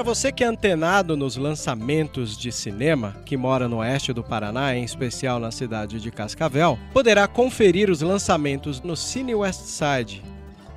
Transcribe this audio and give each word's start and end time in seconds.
Para 0.00 0.14
você 0.14 0.32
que 0.32 0.42
é 0.42 0.46
antenado 0.46 1.14
nos 1.14 1.36
lançamentos 1.36 2.34
de 2.34 2.50
cinema, 2.50 3.14
que 3.26 3.36
mora 3.36 3.68
no 3.68 3.80
oeste 3.80 4.14
do 4.14 4.24
Paraná, 4.24 4.74
em 4.74 4.82
especial 4.82 5.38
na 5.38 5.50
cidade 5.50 6.00
de 6.00 6.10
Cascavel, 6.10 6.78
poderá 6.90 7.28
conferir 7.28 7.90
os 7.90 8.00
lançamentos 8.00 8.80
no 8.80 8.96
Cine 8.96 9.34
Westside. 9.34 10.22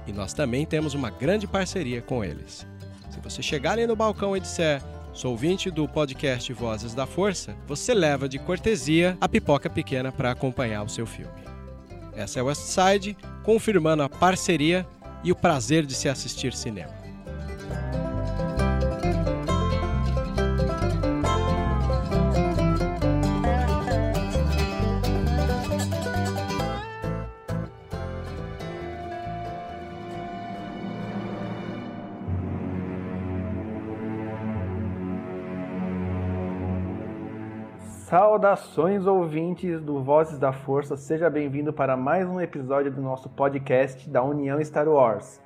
E 0.05 0.11
nós 0.11 0.33
também 0.33 0.65
temos 0.65 0.93
uma 0.93 1.09
grande 1.09 1.47
parceria 1.47 2.01
com 2.01 2.21
eles. 2.21 2.67
Se 3.09 3.21
você 3.21 3.41
chegar 3.41 3.71
ali 3.71 3.87
no 3.87 3.95
balcão 3.95 4.35
e 4.35 4.41
disser 4.41 4.81
Sou 5.13 5.31
ouvinte 5.31 5.71
do 5.71 5.87
podcast 5.87 6.51
Vozes 6.51 6.93
da 6.93 7.05
Força. 7.05 7.55
Você 7.65 7.93
leva 7.93 8.27
de 8.27 8.39
cortesia 8.39 9.17
a 9.21 9.29
pipoca 9.29 9.69
pequena 9.69 10.11
para 10.11 10.31
acompanhar 10.31 10.83
o 10.83 10.89
seu 10.89 11.05
filme. 11.05 11.31
Essa 12.13 12.39
é 12.39 12.43
Westside, 12.43 13.15
confirmando 13.41 14.03
a 14.03 14.09
parceria 14.09 14.85
e 15.23 15.31
o 15.31 15.35
prazer 15.35 15.85
de 15.85 15.93
se 15.93 16.09
assistir 16.09 16.51
cinema. 16.51 17.03
Saudações 38.13 39.07
ouvintes 39.07 39.81
do 39.81 39.99
Vozes 39.99 40.37
da 40.37 40.53
Força, 40.53 40.95
seja 40.95 41.31
bem-vindo 41.31 41.73
para 41.73 41.97
mais 41.97 42.29
um 42.29 42.39
episódio 42.39 42.91
do 42.91 43.01
nosso 43.01 43.27
podcast 43.27 44.07
da 44.07 44.21
União 44.21 44.63
Star 44.63 44.87
Wars. 44.87 45.41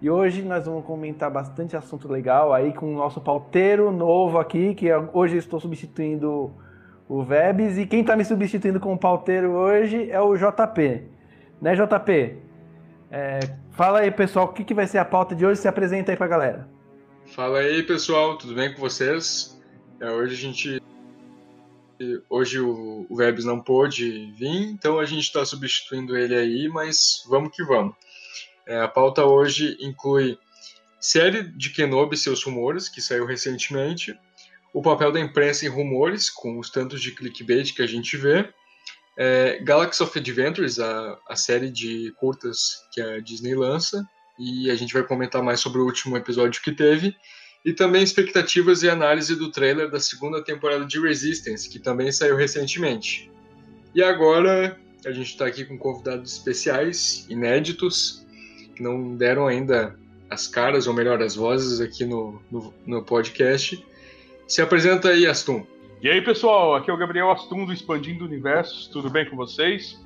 E 0.00 0.08
hoje 0.08 0.40
nós 0.40 0.64
vamos 0.64 0.86
comentar 0.86 1.30
bastante 1.30 1.76
assunto 1.76 2.10
legal 2.10 2.54
aí 2.54 2.72
com 2.72 2.90
o 2.90 2.96
nosso 2.96 3.20
pauteiro 3.20 3.92
novo 3.92 4.38
aqui, 4.38 4.74
que 4.74 4.88
hoje 5.12 5.36
estou 5.36 5.60
substituindo 5.60 6.50
o 7.06 7.22
Vebs, 7.22 7.76
e 7.76 7.84
quem 7.84 8.00
está 8.00 8.16
me 8.16 8.24
substituindo 8.24 8.80
como 8.80 8.96
pauteiro 8.96 9.50
hoje 9.50 10.10
é 10.10 10.18
o 10.18 10.34
JP. 10.34 11.02
Né, 11.60 11.74
JP? 11.74 12.38
É, 13.10 13.40
fala 13.72 13.98
aí, 13.98 14.10
pessoal, 14.10 14.46
o 14.46 14.52
que, 14.54 14.64
que 14.64 14.72
vai 14.72 14.86
ser 14.86 14.96
a 14.96 15.04
pauta 15.04 15.34
de 15.34 15.44
hoje? 15.44 15.60
Se 15.60 15.68
apresenta 15.68 16.12
aí 16.12 16.16
para 16.16 16.24
a 16.24 16.30
galera. 16.30 16.68
Fala 17.26 17.58
aí, 17.58 17.82
pessoal, 17.82 18.38
tudo 18.38 18.54
bem 18.54 18.72
com 18.72 18.80
vocês? 18.80 19.60
É, 20.00 20.10
hoje 20.10 20.32
a 20.32 20.38
gente 20.38 20.85
Hoje 22.28 22.60
o, 22.60 23.06
o 23.08 23.16
Vebs 23.16 23.44
não 23.44 23.60
pôde 23.60 24.32
vir, 24.32 24.70
então 24.70 24.98
a 24.98 25.04
gente 25.04 25.22
está 25.22 25.44
substituindo 25.44 26.16
ele 26.16 26.34
aí, 26.34 26.68
mas 26.68 27.24
vamos 27.28 27.54
que 27.54 27.64
vamos. 27.64 27.94
É, 28.66 28.80
a 28.80 28.88
pauta 28.88 29.24
hoje 29.24 29.76
inclui 29.80 30.38
série 31.00 31.44
de 31.44 31.70
Kenobi 31.70 32.16
e 32.16 32.18
seus 32.18 32.42
rumores, 32.42 32.88
que 32.88 33.00
saiu 33.00 33.24
recentemente, 33.24 34.18
o 34.74 34.82
papel 34.82 35.12
da 35.12 35.20
imprensa 35.20 35.64
em 35.64 35.68
rumores, 35.68 36.28
com 36.28 36.58
os 36.58 36.68
tantos 36.68 37.00
de 37.00 37.12
clickbait 37.12 37.72
que 37.72 37.82
a 37.82 37.86
gente 37.86 38.16
vê, 38.16 38.48
é, 39.16 39.58
Galaxy 39.62 40.02
of 40.02 40.18
Adventures, 40.18 40.78
a, 40.78 41.18
a 41.28 41.36
série 41.36 41.70
de 41.70 42.12
curtas 42.16 42.82
que 42.92 43.00
a 43.00 43.20
Disney 43.20 43.54
lança, 43.54 44.04
e 44.38 44.70
a 44.70 44.74
gente 44.74 44.92
vai 44.92 45.02
comentar 45.02 45.42
mais 45.42 45.60
sobre 45.60 45.80
o 45.80 45.84
último 45.84 46.16
episódio 46.16 46.60
que 46.60 46.72
teve, 46.72 47.16
e 47.66 47.72
também 47.72 48.00
expectativas 48.00 48.84
e 48.84 48.88
análise 48.88 49.34
do 49.34 49.50
trailer 49.50 49.90
da 49.90 49.98
segunda 49.98 50.40
temporada 50.40 50.84
de 50.84 51.00
Resistance, 51.00 51.68
que 51.68 51.80
também 51.80 52.12
saiu 52.12 52.36
recentemente. 52.36 53.28
E 53.92 54.00
agora 54.00 54.78
a 55.04 55.10
gente 55.10 55.30
está 55.30 55.46
aqui 55.46 55.64
com 55.64 55.76
convidados 55.76 56.34
especiais, 56.34 57.26
inéditos, 57.28 58.24
que 58.76 58.80
não 58.84 59.16
deram 59.16 59.48
ainda 59.48 59.98
as 60.30 60.46
caras, 60.46 60.86
ou 60.86 60.94
melhor, 60.94 61.20
as 61.20 61.34
vozes 61.34 61.80
aqui 61.80 62.04
no, 62.04 62.40
no, 62.48 62.72
no 62.86 63.02
podcast. 63.02 63.84
Se 64.46 64.62
apresenta 64.62 65.08
aí, 65.08 65.26
Astum. 65.26 65.66
E 66.00 66.08
aí, 66.08 66.22
pessoal, 66.22 66.76
aqui 66.76 66.88
é 66.88 66.94
o 66.94 66.96
Gabriel 66.96 67.32
Astum 67.32 67.64
do 67.64 67.72
Expandindo 67.72 68.24
Universos, 68.24 68.86
tudo 68.86 69.10
bem 69.10 69.28
com 69.28 69.34
vocês? 69.34 69.98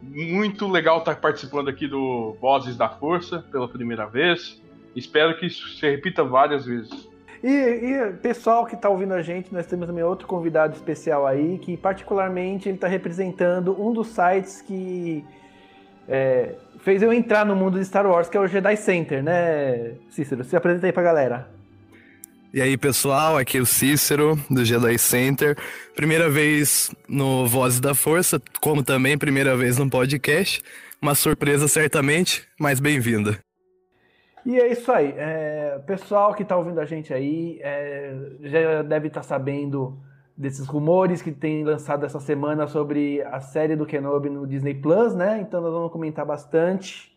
Muito 0.00 0.68
legal 0.68 1.00
estar 1.00 1.16
participando 1.16 1.70
aqui 1.70 1.88
do 1.88 2.36
Vozes 2.40 2.76
da 2.76 2.88
Força 2.88 3.44
pela 3.50 3.66
primeira 3.66 4.06
vez. 4.06 4.60
Espero 4.94 5.36
que 5.38 5.46
isso 5.46 5.68
se 5.76 5.88
repita 5.88 6.24
várias 6.24 6.66
vezes. 6.66 7.08
E, 7.42 7.48
e 7.48 8.12
pessoal 8.20 8.66
que 8.66 8.74
está 8.74 8.88
ouvindo 8.88 9.14
a 9.14 9.22
gente, 9.22 9.52
nós 9.52 9.66
temos 9.66 9.86
também 9.86 10.04
outro 10.04 10.26
convidado 10.26 10.74
especial 10.74 11.26
aí, 11.26 11.58
que 11.58 11.76
particularmente 11.76 12.68
ele 12.68 12.76
está 12.76 12.86
representando 12.86 13.80
um 13.80 13.92
dos 13.92 14.08
sites 14.08 14.60
que 14.60 15.24
é, 16.06 16.54
fez 16.80 17.02
eu 17.02 17.12
entrar 17.12 17.46
no 17.46 17.56
mundo 17.56 17.78
de 17.78 17.84
Star 17.84 18.06
Wars, 18.06 18.28
que 18.28 18.36
é 18.36 18.40
o 18.40 18.46
Jedi 18.46 18.76
Center, 18.76 19.22
né, 19.22 19.94
Cícero? 20.10 20.44
Se 20.44 20.54
apresenta 20.54 20.86
aí 20.86 20.92
pra 20.92 21.02
galera. 21.02 21.48
E 22.52 22.60
aí, 22.60 22.76
pessoal, 22.76 23.38
aqui 23.38 23.58
é 23.58 23.60
o 23.60 23.66
Cícero, 23.66 24.36
do 24.50 24.64
Jedi 24.64 24.98
Center. 24.98 25.56
Primeira 25.94 26.28
vez 26.28 26.92
no 27.08 27.46
Vozes 27.46 27.78
da 27.78 27.94
Força, 27.94 28.42
como 28.60 28.82
também 28.82 29.16
primeira 29.16 29.56
vez 29.56 29.78
no 29.78 29.88
podcast. 29.88 30.60
Uma 31.00 31.14
surpresa, 31.14 31.68
certamente, 31.68 32.42
mas 32.58 32.80
bem-vinda. 32.80 33.38
E 34.44 34.58
é 34.58 34.72
isso 34.72 34.90
aí. 34.90 35.14
É, 35.16 35.78
pessoal 35.86 36.34
que 36.34 36.42
está 36.42 36.56
ouvindo 36.56 36.80
a 36.80 36.84
gente 36.84 37.12
aí 37.12 37.58
é, 37.62 38.14
já 38.42 38.82
deve 38.82 39.08
estar 39.08 39.20
tá 39.20 39.26
sabendo 39.26 39.98
desses 40.36 40.66
rumores 40.66 41.20
que 41.20 41.30
tem 41.30 41.62
lançado 41.64 42.06
essa 42.06 42.18
semana 42.18 42.66
sobre 42.66 43.20
a 43.22 43.40
série 43.40 43.76
do 43.76 43.84
Kenobi 43.84 44.30
no 44.30 44.46
Disney 44.46 44.74
Plus, 44.74 45.14
né? 45.14 45.40
Então 45.40 45.60
nós 45.60 45.72
vamos 45.72 45.92
comentar 45.92 46.24
bastante 46.24 47.14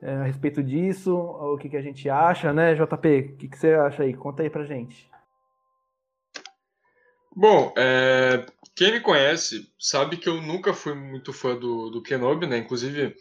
é, 0.00 0.14
a 0.14 0.22
respeito 0.22 0.62
disso, 0.62 1.16
o 1.16 1.58
que, 1.58 1.68
que 1.68 1.76
a 1.76 1.82
gente 1.82 2.08
acha, 2.08 2.52
né, 2.52 2.74
JP? 2.74 3.32
O 3.34 3.36
que, 3.36 3.48
que 3.48 3.58
você 3.58 3.72
acha 3.72 4.04
aí? 4.04 4.14
Conta 4.14 4.44
aí 4.44 4.50
pra 4.50 4.64
gente. 4.64 5.10
Bom, 7.34 7.72
é, 7.76 8.46
quem 8.76 8.92
me 8.92 9.00
conhece 9.00 9.68
sabe 9.78 10.16
que 10.16 10.28
eu 10.28 10.40
nunca 10.40 10.72
fui 10.72 10.94
muito 10.94 11.32
fã 11.32 11.56
do, 11.56 11.90
do 11.90 12.02
Kenobi, 12.02 12.46
né? 12.46 12.58
Inclusive, 12.58 13.14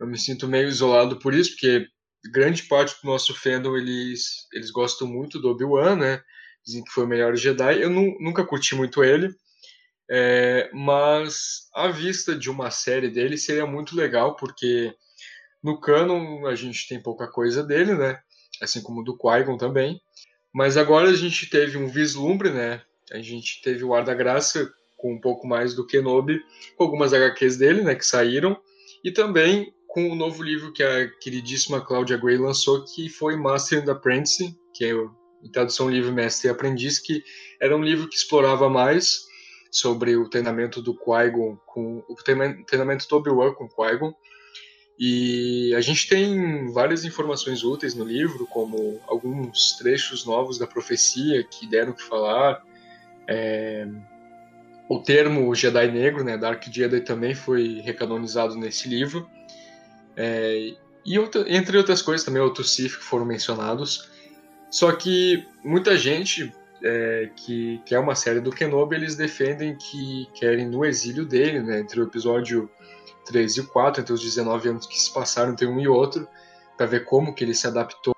eu 0.00 0.06
me 0.06 0.18
sinto 0.18 0.48
meio 0.48 0.68
isolado 0.68 1.18
por 1.20 1.32
isso, 1.32 1.50
porque 1.50 1.86
grande 2.30 2.64
parte 2.64 2.94
do 3.02 3.08
nosso 3.08 3.34
fandom 3.34 3.76
eles, 3.76 4.46
eles 4.52 4.70
gostam 4.70 5.06
muito 5.06 5.38
do 5.38 5.48
Obi-Wan, 5.48 5.96
né? 5.96 6.22
Dizem 6.64 6.84
que 6.84 6.90
foi 6.90 7.04
o 7.04 7.08
melhor 7.08 7.36
Jedi. 7.36 7.80
Eu 7.80 7.90
nu, 7.90 8.16
nunca 8.20 8.44
curti 8.44 8.74
muito 8.74 9.04
ele, 9.04 9.34
é, 10.10 10.70
mas 10.72 11.68
a 11.74 11.88
vista 11.88 12.34
de 12.34 12.50
uma 12.50 12.70
série 12.70 13.08
dele 13.08 13.36
seria 13.36 13.66
muito 13.66 13.96
legal, 13.96 14.36
porque 14.36 14.94
no 15.62 15.80
canon 15.80 16.46
a 16.46 16.54
gente 16.54 16.88
tem 16.88 17.02
pouca 17.02 17.26
coisa 17.28 17.62
dele, 17.62 17.94
né? 17.94 18.20
Assim 18.60 18.82
como 18.82 19.04
do 19.04 19.16
Qui-Gon 19.16 19.56
também. 19.56 20.00
Mas 20.52 20.76
agora 20.76 21.08
a 21.08 21.14
gente 21.14 21.50
teve 21.50 21.76
um 21.76 21.88
vislumbre, 21.88 22.50
né? 22.50 22.82
A 23.12 23.18
gente 23.18 23.60
teve 23.62 23.84
o 23.84 23.94
Ar 23.94 24.04
da 24.04 24.14
Graça 24.14 24.72
com 24.96 25.12
um 25.12 25.20
pouco 25.20 25.46
mais 25.46 25.74
do 25.74 25.86
Kenobi, 25.86 26.42
com 26.76 26.84
algumas 26.84 27.12
HQs 27.12 27.56
dele, 27.56 27.82
né, 27.82 27.94
que 27.94 28.04
saíram, 28.04 28.58
e 29.04 29.12
também 29.12 29.72
com 29.96 30.10
o 30.10 30.14
novo 30.14 30.42
livro 30.42 30.74
que 30.74 30.82
a 30.82 31.08
queridíssima 31.08 31.80
Claudia 31.80 32.18
Gray 32.18 32.36
lançou, 32.36 32.84
que 32.84 33.08
foi 33.08 33.34
Master 33.34 33.82
and 33.82 33.90
Apprentice, 33.90 34.54
que 34.74 34.84
é 34.84 34.92
em 34.92 35.50
tradução 35.50 35.88
livre 35.88 36.12
Mestre 36.12 36.48
e 36.48 36.50
Aprendiz, 36.50 36.98
que 36.98 37.24
era 37.58 37.74
um 37.74 37.82
livro 37.82 38.06
que 38.06 38.14
explorava 38.14 38.68
mais 38.68 39.24
sobre 39.70 40.14
o 40.14 40.28
treinamento 40.28 40.82
do 40.82 40.94
Qui-Gon 40.94 41.56
com 41.64 42.04
o 42.10 42.14
treinamento 42.66 43.08
do 43.08 43.16
Obi-Wan 43.16 43.54
com 43.54 43.66
Qui-Gon. 43.66 44.12
E 44.98 45.74
a 45.74 45.80
gente 45.80 46.06
tem 46.10 46.70
várias 46.74 47.06
informações 47.06 47.64
úteis 47.64 47.94
no 47.94 48.04
livro, 48.04 48.46
como 48.48 49.00
alguns 49.06 49.78
trechos 49.78 50.26
novos 50.26 50.58
da 50.58 50.66
profecia 50.66 51.42
que 51.42 51.66
deram 51.66 51.94
que 51.94 52.02
falar. 52.02 52.62
É... 53.26 53.88
O 54.90 54.98
termo 54.98 55.54
Jedi 55.54 55.90
Negro, 55.90 56.22
né, 56.22 56.36
Dark 56.36 56.62
Jedi, 56.70 57.00
também 57.00 57.34
foi 57.34 57.80
recanonizado 57.80 58.56
nesse 58.56 58.90
livro. 58.90 59.26
É, 60.16 60.74
e 61.04 61.18
outra, 61.18 61.44
entre 61.46 61.76
outras 61.76 62.02
coisas 62.02 62.24
também 62.24 62.42
outros 62.42 62.74
Sith 62.74 62.96
que 62.96 63.04
foram 63.04 63.24
mencionados. 63.24 64.10
Só 64.70 64.90
que 64.92 65.46
muita 65.62 65.96
gente 65.96 66.52
é, 66.82 67.30
que, 67.36 67.80
que 67.84 67.94
é 67.94 67.98
uma 67.98 68.14
série 68.14 68.40
do 68.40 68.50
Kenobi, 68.50 68.96
eles 68.96 69.16
defendem 69.16 69.76
que 69.76 70.28
querem 70.34 70.68
no 70.68 70.84
exílio 70.84 71.24
dele, 71.24 71.60
né, 71.60 71.80
entre 71.80 72.00
o 72.00 72.04
episódio 72.04 72.70
3 73.26 73.56
e 73.56 73.60
o 73.60 73.68
4, 73.68 74.02
entre 74.02 74.12
os 74.12 74.22
19 74.22 74.68
anos 74.68 74.86
que 74.86 74.98
se 74.98 75.12
passaram 75.12 75.52
entre 75.52 75.66
um 75.66 75.80
e 75.80 75.88
outro, 75.88 76.28
para 76.76 76.86
ver 76.86 77.04
como 77.04 77.34
que 77.34 77.44
ele 77.44 77.54
se 77.54 77.66
adaptou, 77.66 78.14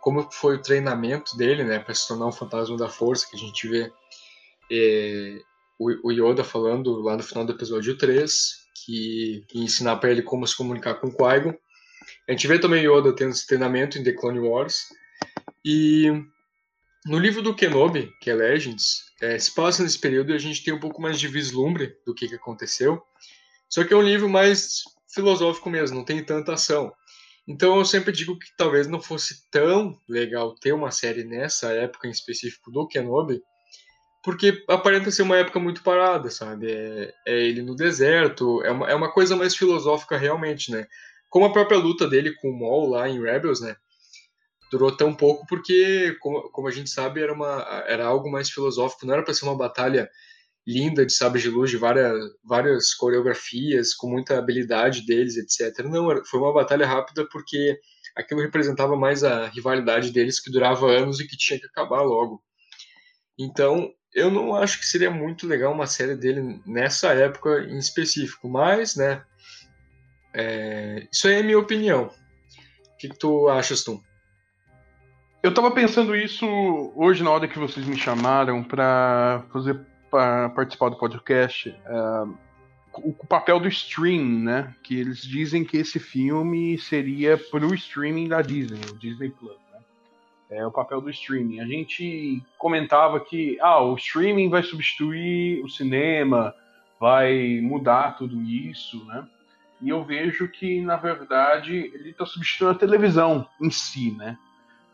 como 0.00 0.30
foi 0.30 0.56
o 0.56 0.62
treinamento 0.62 1.36
dele, 1.36 1.64
né, 1.64 1.78
para 1.78 1.94
se 1.94 2.06
tornar 2.08 2.26
um 2.26 2.32
fantasma 2.32 2.76
da 2.76 2.88
força, 2.88 3.26
que 3.28 3.36
a 3.36 3.38
gente 3.38 3.68
vê 3.68 3.92
é, 4.70 5.40
o, 5.78 6.08
o 6.08 6.12
Yoda 6.12 6.42
falando 6.42 7.00
lá 7.00 7.16
no 7.16 7.22
final 7.22 7.44
do 7.44 7.52
episódio 7.52 7.96
3, 7.96 8.57
que, 8.88 9.44
que 9.48 9.58
ensinar 9.58 9.96
para 9.96 10.10
ele 10.10 10.22
como 10.22 10.46
se 10.46 10.56
comunicar 10.56 10.94
com 10.94 11.10
Qui-Gon. 11.10 11.54
A 12.26 12.32
gente 12.32 12.48
vê 12.48 12.58
também 12.58 12.86
Yoda 12.86 13.14
tendo 13.14 13.32
esse 13.32 13.46
treinamento 13.46 13.98
em 13.98 14.02
The 14.02 14.12
Clone 14.14 14.40
Wars. 14.40 14.86
E 15.62 16.10
no 17.04 17.18
livro 17.18 17.42
do 17.42 17.54
Kenobi, 17.54 18.10
que 18.18 18.30
é 18.30 18.34
Legends, 18.34 19.12
é, 19.20 19.38
se 19.38 19.54
passa 19.54 19.82
nesse 19.82 19.98
período 19.98 20.32
e 20.32 20.34
a 20.34 20.38
gente 20.38 20.64
tem 20.64 20.72
um 20.72 20.80
pouco 20.80 21.02
mais 21.02 21.20
de 21.20 21.28
vislumbre 21.28 21.94
do 22.06 22.14
que, 22.14 22.26
que 22.26 22.36
aconteceu. 22.36 23.02
Só 23.68 23.84
que 23.84 23.92
é 23.92 23.96
um 23.96 24.02
livro 24.02 24.26
mais 24.26 24.84
filosófico 25.12 25.68
mesmo, 25.68 25.98
não 25.98 26.04
tem 26.04 26.24
tanta 26.24 26.54
ação. 26.54 26.90
Então 27.46 27.76
eu 27.76 27.84
sempre 27.84 28.10
digo 28.10 28.38
que 28.38 28.56
talvez 28.56 28.86
não 28.86 29.02
fosse 29.02 29.50
tão 29.50 29.98
legal 30.08 30.54
ter 30.54 30.72
uma 30.72 30.90
série 30.90 31.24
nessa 31.24 31.72
época 31.72 32.08
em 32.08 32.10
específico 32.10 32.70
do 32.70 32.88
Kenobi, 32.88 33.42
porque 34.22 34.64
aparenta 34.68 35.10
ser 35.10 35.22
uma 35.22 35.36
época 35.36 35.58
muito 35.58 35.82
parada, 35.82 36.30
sabe? 36.30 36.70
É, 36.70 37.14
é, 37.26 37.46
ele 37.46 37.62
no 37.62 37.74
deserto, 37.74 38.62
é 38.64 38.70
uma, 38.70 38.90
é 38.90 38.94
uma 38.94 39.12
coisa 39.12 39.36
mais 39.36 39.54
filosófica 39.54 40.16
realmente, 40.16 40.70
né? 40.70 40.86
Como 41.28 41.46
a 41.46 41.52
própria 41.52 41.78
luta 41.78 42.08
dele 42.08 42.34
com 42.34 42.48
o 42.48 42.58
Maul 42.58 42.90
lá 42.90 43.08
em 43.08 43.20
Rebels, 43.20 43.60
né? 43.60 43.76
Durou 44.70 44.94
tão 44.96 45.14
pouco 45.14 45.46
porque, 45.46 46.16
como, 46.20 46.50
como 46.50 46.68
a 46.68 46.70
gente 46.70 46.90
sabe, 46.90 47.22
era, 47.22 47.32
uma, 47.32 47.84
era 47.86 48.06
algo 48.06 48.30
mais 48.30 48.50
filosófico, 48.50 49.06
não 49.06 49.14
era 49.14 49.22
para 49.22 49.34
ser 49.34 49.44
uma 49.46 49.56
batalha 49.56 50.10
linda 50.66 51.06
de 51.06 51.12
sabres 51.14 51.42
de 51.42 51.48
luz, 51.48 51.70
de 51.70 51.78
várias, 51.78 52.14
várias 52.44 52.92
coreografias, 52.94 53.94
com 53.94 54.10
muita 54.10 54.38
habilidade 54.38 55.06
deles, 55.06 55.36
etc. 55.36 55.86
Não, 55.86 56.22
foi 56.26 56.40
uma 56.40 56.52
batalha 56.52 56.86
rápida 56.86 57.26
porque 57.30 57.78
aquilo 58.14 58.42
representava 58.42 58.94
mais 58.94 59.24
a 59.24 59.46
rivalidade 59.46 60.12
deles 60.12 60.38
que 60.38 60.50
durava 60.50 60.86
anos 60.90 61.20
e 61.20 61.26
que 61.26 61.36
tinha 61.38 61.58
que 61.58 61.66
acabar 61.66 62.02
logo. 62.02 62.42
Então, 63.38 63.90
eu 64.14 64.30
não 64.30 64.54
acho 64.54 64.78
que 64.78 64.86
seria 64.86 65.10
muito 65.10 65.46
legal 65.46 65.72
uma 65.72 65.86
série 65.86 66.14
dele 66.14 66.60
nessa 66.66 67.08
época 67.08 67.60
em 67.64 67.78
específico, 67.78 68.48
mas, 68.48 68.96
né, 68.96 69.22
é, 70.34 71.06
isso 71.10 71.28
aí 71.28 71.34
é 71.34 71.42
minha 71.42 71.58
opinião. 71.58 72.06
O 72.06 72.96
que, 72.98 73.08
que 73.08 73.18
tu 73.18 73.48
achas, 73.48 73.84
Tom? 73.84 74.00
Eu 75.42 75.54
tava 75.54 75.70
pensando 75.70 76.16
isso 76.16 76.46
hoje 76.96 77.22
na 77.22 77.30
hora 77.30 77.46
que 77.46 77.58
vocês 77.58 77.86
me 77.86 77.96
chamaram 77.96 78.64
para 78.64 79.44
fazer 79.52 79.80
para 80.10 80.48
participar 80.50 80.88
do 80.88 80.98
podcast. 80.98 81.68
Uh, 81.68 82.36
o, 82.94 83.10
o, 83.10 83.26
papel 83.26 83.60
do 83.60 83.68
stream, 83.68 84.24
né? 84.24 84.74
Que 84.82 84.98
eles 84.98 85.22
dizem 85.22 85.64
que 85.64 85.76
esse 85.76 86.00
filme 86.00 86.78
seria 86.78 87.36
pro 87.36 87.74
streaming 87.74 88.28
da 88.28 88.42
Disney, 88.42 88.80
o 88.90 88.98
Disney 88.98 89.30
Plus 89.30 89.67
é 90.50 90.66
o 90.66 90.70
papel 90.70 91.00
do 91.00 91.10
streaming. 91.10 91.60
A 91.60 91.66
gente 91.66 92.42
comentava 92.56 93.20
que 93.20 93.58
ah, 93.60 93.80
o 93.80 93.96
streaming 93.96 94.48
vai 94.48 94.62
substituir 94.62 95.62
o 95.62 95.68
cinema, 95.68 96.54
vai 96.98 97.60
mudar 97.60 98.16
tudo 98.16 98.40
isso, 98.42 99.04
né? 99.06 99.26
E 99.80 99.90
eu 99.90 100.04
vejo 100.04 100.48
que, 100.48 100.80
na 100.80 100.96
verdade, 100.96 101.72
ele 101.94 102.10
está 102.10 102.26
substituindo 102.26 102.72
a 102.72 102.78
televisão 102.78 103.46
em 103.60 103.70
si, 103.70 104.10
né? 104.12 104.36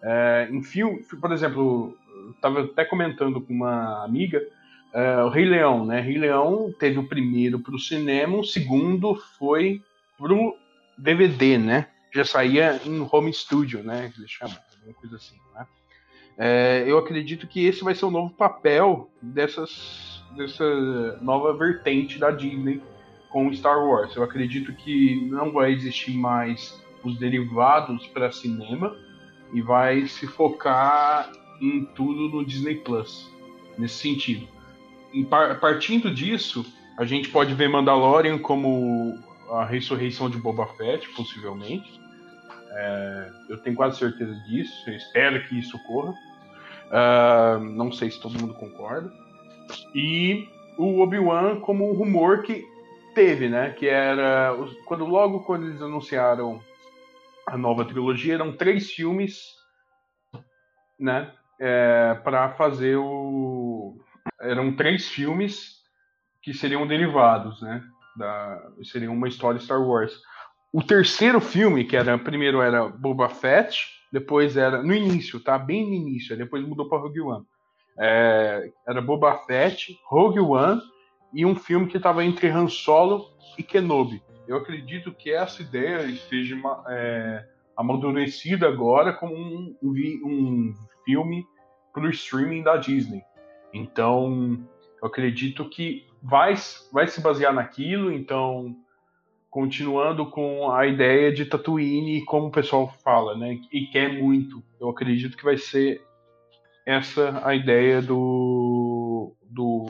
É, 0.02 0.48
em 0.50 0.62
filme, 0.62 1.02
por 1.18 1.32
exemplo, 1.32 1.96
estava 2.34 2.64
até 2.64 2.84
comentando 2.84 3.40
com 3.40 3.54
uma 3.54 4.04
amiga, 4.04 4.42
é, 4.92 5.22
o 5.22 5.30
Rei 5.30 5.46
Leão, 5.46 5.86
né? 5.86 6.00
Rei 6.00 6.18
Leão 6.18 6.72
teve 6.78 6.98
o 6.98 7.08
primeiro 7.08 7.58
para 7.58 7.74
o 7.74 7.78
cinema, 7.78 8.36
o 8.36 8.44
segundo 8.44 9.14
foi 9.38 9.82
para 10.18 10.32
o 10.34 10.54
DVD, 10.98 11.56
né? 11.56 11.88
Já 12.12 12.24
saía 12.24 12.80
em 12.84 13.08
home 13.10 13.32
studio, 13.32 13.82
né? 13.82 14.12
Que 14.14 14.20
eles 14.20 14.30
chamam 14.30 14.56
alguma 14.84 14.94
coisa 14.94 15.16
assim. 15.16 15.36
Né? 15.54 15.66
É, 16.36 16.84
eu 16.86 16.98
acredito 16.98 17.46
que 17.46 17.64
esse 17.64 17.82
vai 17.82 17.94
ser 17.94 18.04
o 18.04 18.10
novo 18.10 18.32
papel 18.34 19.10
dessas, 19.22 20.22
dessa 20.36 21.18
nova 21.20 21.56
vertente 21.56 22.18
da 22.18 22.30
Disney 22.30 22.82
com 23.30 23.52
Star 23.52 23.84
Wars. 23.84 24.14
Eu 24.14 24.22
acredito 24.22 24.72
que 24.74 25.26
não 25.26 25.52
vai 25.52 25.72
existir 25.72 26.16
mais 26.16 26.80
os 27.02 27.18
derivados 27.18 28.06
para 28.08 28.32
cinema 28.32 28.96
e 29.52 29.60
vai 29.60 30.06
se 30.06 30.26
focar 30.26 31.30
em 31.60 31.84
tudo 31.84 32.28
no 32.28 32.44
Disney 32.44 32.76
Plus, 32.76 33.30
nesse 33.78 33.96
sentido. 33.96 34.48
E 35.12 35.24
partindo 35.24 36.12
disso, 36.12 36.66
a 36.98 37.04
gente 37.04 37.28
pode 37.28 37.54
ver 37.54 37.68
Mandalorian 37.68 38.38
como 38.38 39.16
a 39.50 39.64
ressurreição 39.64 40.28
de 40.28 40.38
Boba 40.38 40.66
Fett, 40.66 41.08
possivelmente. 41.10 42.00
É, 42.76 43.30
eu 43.48 43.58
tenho 43.58 43.76
quase 43.76 43.98
certeza 43.98 44.34
disso, 44.46 44.90
eu 44.90 44.96
espero 44.96 45.46
que 45.46 45.58
isso 45.58 45.76
ocorra. 45.76 46.14
Uh, 46.86 47.58
não 47.60 47.90
sei 47.92 48.10
se 48.10 48.20
todo 48.20 48.38
mundo 48.38 48.54
concorda. 48.54 49.10
E 49.94 50.48
o 50.76 51.00
Obi-Wan 51.00 51.60
como 51.60 51.88
um 51.88 51.94
rumor 51.94 52.42
que 52.42 52.64
teve, 53.14 53.48
né? 53.48 53.70
Que 53.70 53.86
era 53.86 54.54
quando 54.86 55.06
logo 55.06 55.40
quando 55.44 55.66
eles 55.66 55.80
anunciaram 55.80 56.60
a 57.46 57.56
nova 57.56 57.84
trilogia, 57.84 58.34
eram 58.34 58.52
três 58.56 58.90
filmes, 58.90 59.54
né? 60.98 61.32
É, 61.60 62.18
para 62.24 62.50
fazer 62.50 62.96
o 62.96 63.96
eram 64.40 64.74
três 64.74 65.08
filmes 65.08 65.82
que 66.42 66.52
seriam 66.52 66.86
derivados, 66.86 67.62
né? 67.62 67.82
Da, 68.16 68.60
seriam 68.82 69.14
uma 69.14 69.28
história 69.28 69.60
Star 69.60 69.80
Wars. 69.80 70.20
O 70.74 70.82
terceiro 70.82 71.40
filme, 71.40 71.84
que 71.84 71.96
era 71.96 72.18
primeiro 72.18 72.60
era 72.60 72.88
Boba 72.88 73.28
Fett, 73.28 73.78
depois 74.12 74.56
era 74.56 74.82
no 74.82 74.92
início, 74.92 75.38
tá? 75.38 75.56
Bem 75.56 75.86
no 75.86 75.94
início, 75.94 76.36
depois 76.36 76.66
mudou 76.66 76.88
para 76.88 76.98
Rogue 76.98 77.20
One. 77.20 77.46
É, 77.96 78.72
era 78.84 79.00
Boba 79.00 79.38
Fett, 79.46 79.96
Rogue 80.04 80.40
One 80.40 80.80
e 81.32 81.46
um 81.46 81.54
filme 81.54 81.86
que 81.86 81.96
estava 81.96 82.24
entre 82.24 82.48
Han 82.48 82.66
Solo 82.66 83.24
e 83.56 83.62
Kenobi. 83.62 84.20
Eu 84.48 84.56
acredito 84.56 85.12
que 85.12 85.30
essa 85.30 85.62
ideia 85.62 86.06
esteja 86.06 86.56
é, 86.88 87.46
amadurecida 87.76 88.66
agora 88.66 89.12
como 89.12 89.32
um, 89.32 89.76
um, 89.80 90.74
filme 91.04 91.46
para 91.92 92.02
o 92.02 92.10
streaming 92.10 92.64
da 92.64 92.78
Disney. 92.78 93.22
Então, 93.72 94.58
eu 95.00 95.06
acredito 95.06 95.68
que 95.68 96.04
vai, 96.20 96.54
vai 96.92 97.06
se 97.06 97.20
basear 97.20 97.54
naquilo. 97.54 98.10
Então, 98.10 98.74
continuando 99.54 100.28
com 100.28 100.72
a 100.72 100.84
ideia 100.84 101.32
de 101.32 101.44
Tatooine, 101.44 102.24
como 102.24 102.48
o 102.48 102.50
pessoal 102.50 102.92
fala, 103.04 103.36
né? 103.36 103.60
E 103.70 103.86
quer 103.86 104.12
muito. 104.20 104.60
Eu 104.80 104.88
acredito 104.88 105.36
que 105.36 105.44
vai 105.44 105.56
ser 105.56 106.04
essa 106.84 107.40
a 107.46 107.54
ideia 107.54 108.02
do, 108.02 109.32
do, 109.44 109.86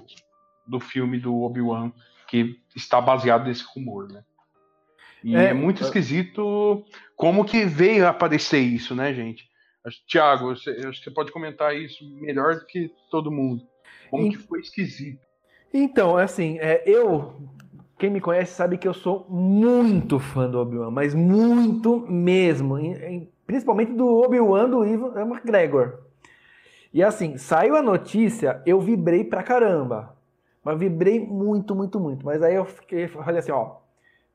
do 0.66 0.78
filme 0.78 1.18
do 1.18 1.40
Obi-Wan, 1.40 1.90
que 2.28 2.60
está 2.76 3.00
baseado 3.00 3.46
nesse 3.46 3.64
rumor, 3.74 4.12
né? 4.12 4.22
E 5.24 5.34
é, 5.34 5.46
é 5.46 5.54
muito 5.54 5.82
esquisito 5.82 6.84
como 7.16 7.42
que 7.42 7.64
veio 7.64 8.06
a 8.06 8.10
aparecer 8.10 8.60
isso, 8.60 8.94
né, 8.94 9.14
gente? 9.14 9.48
Tiago, 10.06 10.50
acho 10.50 10.64
que 10.64 10.92
você 10.92 11.10
pode 11.10 11.32
comentar 11.32 11.74
isso 11.74 12.04
melhor 12.20 12.56
do 12.56 12.66
que 12.66 12.92
todo 13.10 13.32
mundo. 13.32 13.66
Como 14.10 14.28
que 14.30 14.36
foi 14.36 14.60
esquisito. 14.60 15.26
Então, 15.72 16.18
assim, 16.18 16.58
é, 16.58 16.82
eu 16.84 17.34
quem 17.98 18.10
me 18.10 18.20
conhece 18.20 18.52
sabe 18.52 18.76
que 18.76 18.88
eu 18.88 18.94
sou 18.94 19.26
muito 19.28 20.18
fã 20.18 20.48
do 20.48 20.58
Obi-Wan, 20.58 20.90
mas 20.90 21.14
muito 21.14 22.04
mesmo. 22.08 22.76
Principalmente 23.46 23.92
do 23.92 24.06
Obi-Wan 24.22 24.68
do 24.68 24.84
Ivan 24.84 25.12
McGregor. 25.22 26.00
E 26.92 27.02
assim, 27.02 27.36
saiu 27.36 27.76
a 27.76 27.82
notícia, 27.82 28.62
eu 28.64 28.80
vibrei 28.80 29.24
pra 29.24 29.42
caramba. 29.42 30.14
Mas 30.62 30.78
vibrei 30.78 31.20
muito, 31.20 31.74
muito, 31.74 32.00
muito. 32.00 32.24
Mas 32.24 32.42
aí 32.42 32.54
eu 32.54 32.64
fiquei, 32.64 33.06
falei 33.06 33.38
assim, 33.38 33.52
ó, 33.52 33.76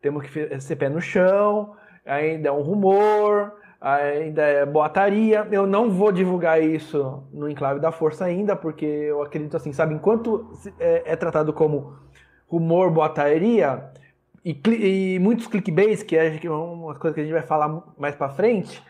temos 0.01 0.23
que 0.23 0.59
ser 0.59 0.75
pé 0.75 0.87
no 0.87 1.01
chão, 1.01 1.73
ainda 2.05 2.49
é 2.49 2.51
um 2.51 2.61
rumor, 2.61 3.53
ainda 3.81 4.41
é 4.41 4.65
boataria. 4.65 5.47
Eu 5.51 5.65
não 5.65 5.89
vou 5.89 6.11
divulgar 6.11 6.61
isso 6.61 7.23
no 7.33 7.49
Enclave 7.49 7.79
da 7.79 7.91
Força 7.91 8.25
ainda, 8.25 8.55
porque 8.55 8.85
eu 8.85 9.21
acredito 9.21 9.57
assim, 9.57 9.73
sabe, 9.73 9.95
enquanto 9.95 10.51
é, 10.79 11.03
é 11.05 11.15
tratado 11.15 11.51
como 11.51 11.93
rumor, 12.49 12.91
boataria 12.91 13.91
e, 14.43 14.59
e 15.15 15.19
muitos 15.19 15.47
clickbaits, 15.47 16.03
que 16.03 16.17
é 16.17 16.49
uma 16.49 16.95
coisa 16.95 17.13
que 17.13 17.21
a 17.21 17.23
gente 17.23 17.33
vai 17.33 17.43
falar 17.43 17.83
mais 17.97 18.15
para 18.15 18.29
frente, 18.29 18.81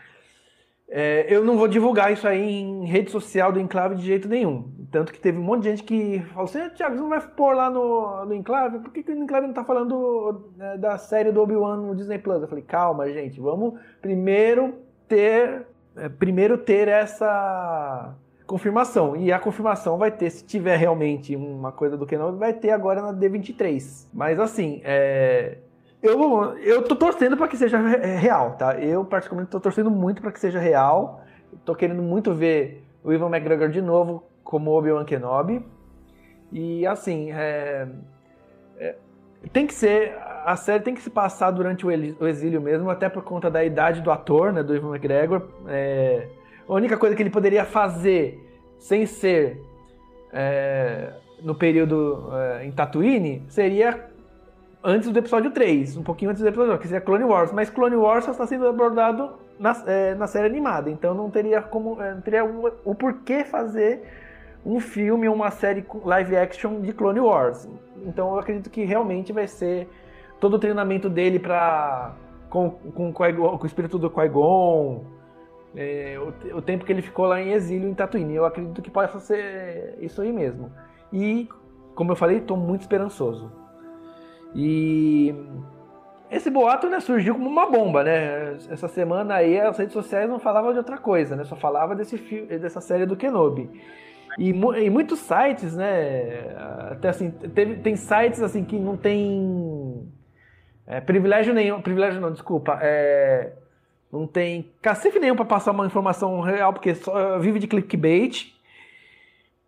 é, 0.88 1.26
eu 1.28 1.44
não 1.44 1.56
vou 1.56 1.68
divulgar 1.68 2.12
isso 2.12 2.26
aí 2.26 2.42
em 2.42 2.84
rede 2.84 3.10
social 3.10 3.52
do 3.52 3.60
Enclave 3.60 3.94
de 3.94 4.02
jeito 4.02 4.28
nenhum. 4.28 4.72
Tanto 4.90 5.12
que 5.12 5.20
teve 5.20 5.38
um 5.38 5.42
monte 5.42 5.62
de 5.62 5.70
gente 5.70 5.84
que 5.84 6.20
falou 6.32 6.44
assim, 6.44 6.58
ah, 6.58 6.70
Thiago, 6.70 6.96
você 6.96 7.00
não 7.00 7.08
vai 7.08 7.20
pôr 7.20 7.54
lá 7.54 7.70
no, 7.70 8.24
no 8.24 8.34
Enclave? 8.34 8.80
Por 8.80 8.92
que, 8.92 9.04
que 9.04 9.12
o 9.12 9.14
Enclave 9.14 9.46
não 9.46 9.54
tá 9.54 9.62
falando 9.62 10.50
né, 10.56 10.76
da 10.78 10.98
série 10.98 11.30
do 11.30 11.40
Obi-Wan 11.40 11.76
no 11.76 11.94
Disney 11.94 12.18
Plus? 12.18 12.42
Eu 12.42 12.48
falei, 12.48 12.64
calma, 12.64 13.08
gente, 13.08 13.40
vamos 13.40 13.78
primeiro 14.02 14.74
ter, 15.06 15.64
é, 15.94 16.08
primeiro 16.08 16.58
ter 16.58 16.88
essa 16.88 18.16
confirmação. 18.50 19.16
E 19.16 19.32
a 19.32 19.38
confirmação 19.38 19.96
vai 19.96 20.10
ter, 20.10 20.28
se 20.28 20.44
tiver 20.44 20.76
realmente 20.76 21.36
uma 21.36 21.70
coisa 21.70 21.96
do 21.96 22.04
Kenobi, 22.04 22.36
vai 22.36 22.52
ter 22.52 22.70
agora 22.70 23.00
na 23.00 23.14
D23. 23.14 24.08
Mas 24.12 24.40
assim, 24.40 24.80
é... 24.82 25.58
eu, 26.02 26.58
eu 26.58 26.82
tô 26.82 26.96
torcendo 26.96 27.36
para 27.36 27.46
que 27.46 27.56
seja 27.56 27.78
real, 27.78 28.56
tá? 28.56 28.76
Eu 28.80 29.04
particularmente 29.04 29.52
tô 29.52 29.60
torcendo 29.60 29.88
muito 29.88 30.20
para 30.20 30.32
que 30.32 30.40
seja 30.40 30.58
real. 30.58 31.22
Tô 31.64 31.76
querendo 31.76 32.02
muito 32.02 32.34
ver 32.34 32.84
o 33.04 33.12
Ivan 33.12 33.28
McGregor 33.28 33.68
de 33.68 33.80
novo 33.80 34.24
como 34.42 34.72
Obi-Wan 34.72 35.04
Kenobi. 35.04 35.64
E 36.50 36.84
assim, 36.84 37.30
é... 37.30 37.86
É... 38.78 38.96
tem 39.52 39.64
que 39.64 39.74
ser 39.74 40.12
a 40.44 40.56
série 40.56 40.82
tem 40.82 40.94
que 40.94 41.02
se 41.02 41.10
passar 41.10 41.50
durante 41.52 41.86
o 41.86 42.26
exílio 42.26 42.60
mesmo, 42.60 42.90
até 42.90 43.08
por 43.08 43.22
conta 43.22 43.50
da 43.50 43.62
idade 43.62 44.00
do 44.00 44.10
ator, 44.10 44.52
né, 44.52 44.62
do 44.62 44.74
Ivan 44.74 44.88
McGregor. 44.88 45.48
É, 45.68 46.26
a 46.70 46.76
única 46.76 46.96
coisa 46.96 47.16
que 47.16 47.22
ele 47.22 47.30
poderia 47.30 47.64
fazer 47.64 48.38
sem 48.78 49.04
ser 49.04 49.60
é, 50.32 51.12
no 51.42 51.54
período 51.54 52.30
é, 52.32 52.64
em 52.64 52.70
Tatooine 52.70 53.44
seria 53.48 54.08
antes 54.82 55.10
do 55.10 55.18
episódio 55.18 55.50
3, 55.50 55.96
um 55.96 56.02
pouquinho 56.02 56.30
antes 56.30 56.42
do 56.42 56.48
episódio 56.48 56.70
2, 56.70 56.80
que 56.80 56.88
seria 56.88 57.00
Clone 57.00 57.24
Wars. 57.24 57.52
Mas 57.52 57.68
Clone 57.68 57.96
Wars 57.96 58.24
só 58.24 58.30
está 58.30 58.46
sendo 58.46 58.68
abordado 58.68 59.30
na, 59.58 59.76
é, 59.86 60.14
na 60.14 60.26
série 60.26 60.46
animada, 60.46 60.88
então 60.88 61.12
não 61.12 61.28
teria 61.28 61.60
como 61.60 62.00
é, 62.00 62.14
não 62.14 62.20
teria 62.20 62.44
o, 62.44 62.72
o 62.84 62.94
porquê 62.94 63.44
fazer 63.44 64.02
um 64.64 64.78
filme 64.78 65.28
ou 65.28 65.34
uma 65.34 65.50
série 65.50 65.84
live 66.04 66.36
action 66.36 66.80
de 66.80 66.92
Clone 66.92 67.20
Wars. 67.20 67.68
Então 68.06 68.32
eu 68.32 68.38
acredito 68.38 68.70
que 68.70 68.84
realmente 68.84 69.32
vai 69.32 69.46
ser 69.46 69.88
todo 70.38 70.54
o 70.54 70.58
treinamento 70.58 71.08
dele 71.08 71.38
para 71.38 72.14
com, 72.48 72.70
com, 72.70 73.12
com, 73.12 73.22
o 73.62 73.66
espírito 73.66 73.98
do 73.98 74.10
Qui-Gon, 74.10 75.04
é, 75.74 76.16
o, 76.18 76.56
o, 76.58 76.62
tempo 76.62 76.84
que 76.84 76.92
ele 76.92 77.02
ficou 77.02 77.26
lá 77.26 77.40
em 77.40 77.52
exílio 77.52 77.88
em 77.88 77.94
Tatooine. 77.94 78.34
Eu 78.34 78.44
acredito 78.44 78.82
que 78.82 78.90
possa 78.90 79.18
ser 79.20 79.96
isso 80.00 80.20
aí 80.20 80.32
mesmo. 80.32 80.72
E, 81.12 81.48
como 81.94 82.12
eu 82.12 82.16
falei, 82.16 82.38
estou 82.38 82.56
muito 82.56 82.82
esperançoso. 82.82 83.52
E 84.54 85.34
esse 86.30 86.50
boato 86.50 86.88
né, 86.88 87.00
surgiu 87.00 87.34
como 87.34 87.48
uma 87.48 87.70
bomba, 87.70 88.02
né? 88.02 88.54
Essa 88.70 88.88
semana 88.88 89.34
aí 89.34 89.60
as 89.60 89.78
redes 89.78 89.92
sociais 89.92 90.28
não 90.28 90.38
falavam 90.38 90.72
de 90.72 90.78
outra 90.78 90.98
coisa, 90.98 91.36
né? 91.36 91.44
Só 91.44 91.56
falava 91.56 91.94
desse 91.94 92.16
dessa 92.58 92.80
série 92.80 93.06
do 93.06 93.16
Kenobi. 93.16 93.70
E, 94.38 94.50
e, 94.50 94.90
muitos 94.90 95.18
sites, 95.18 95.76
né? 95.76 96.54
Até 96.90 97.08
assim, 97.08 97.30
teve, 97.30 97.76
tem 97.76 97.96
sites 97.96 98.42
assim 98.42 98.64
que 98.64 98.78
não 98.78 98.96
tem 98.96 100.08
é, 100.86 101.00
privilégio 101.00 101.52
nenhum, 101.52 101.80
privilégio 101.80 102.20
não, 102.20 102.32
desculpa, 102.32 102.78
é, 102.80 103.52
não 104.12 104.26
tem 104.26 104.72
cacife 104.82 105.18
nenhum 105.20 105.36
para 105.36 105.44
passar 105.44 105.70
uma 105.70 105.86
informação 105.86 106.40
real, 106.40 106.72
porque 106.72 106.94
só 106.94 107.38
vive 107.38 107.58
de 107.58 107.68
clickbait. 107.68 108.52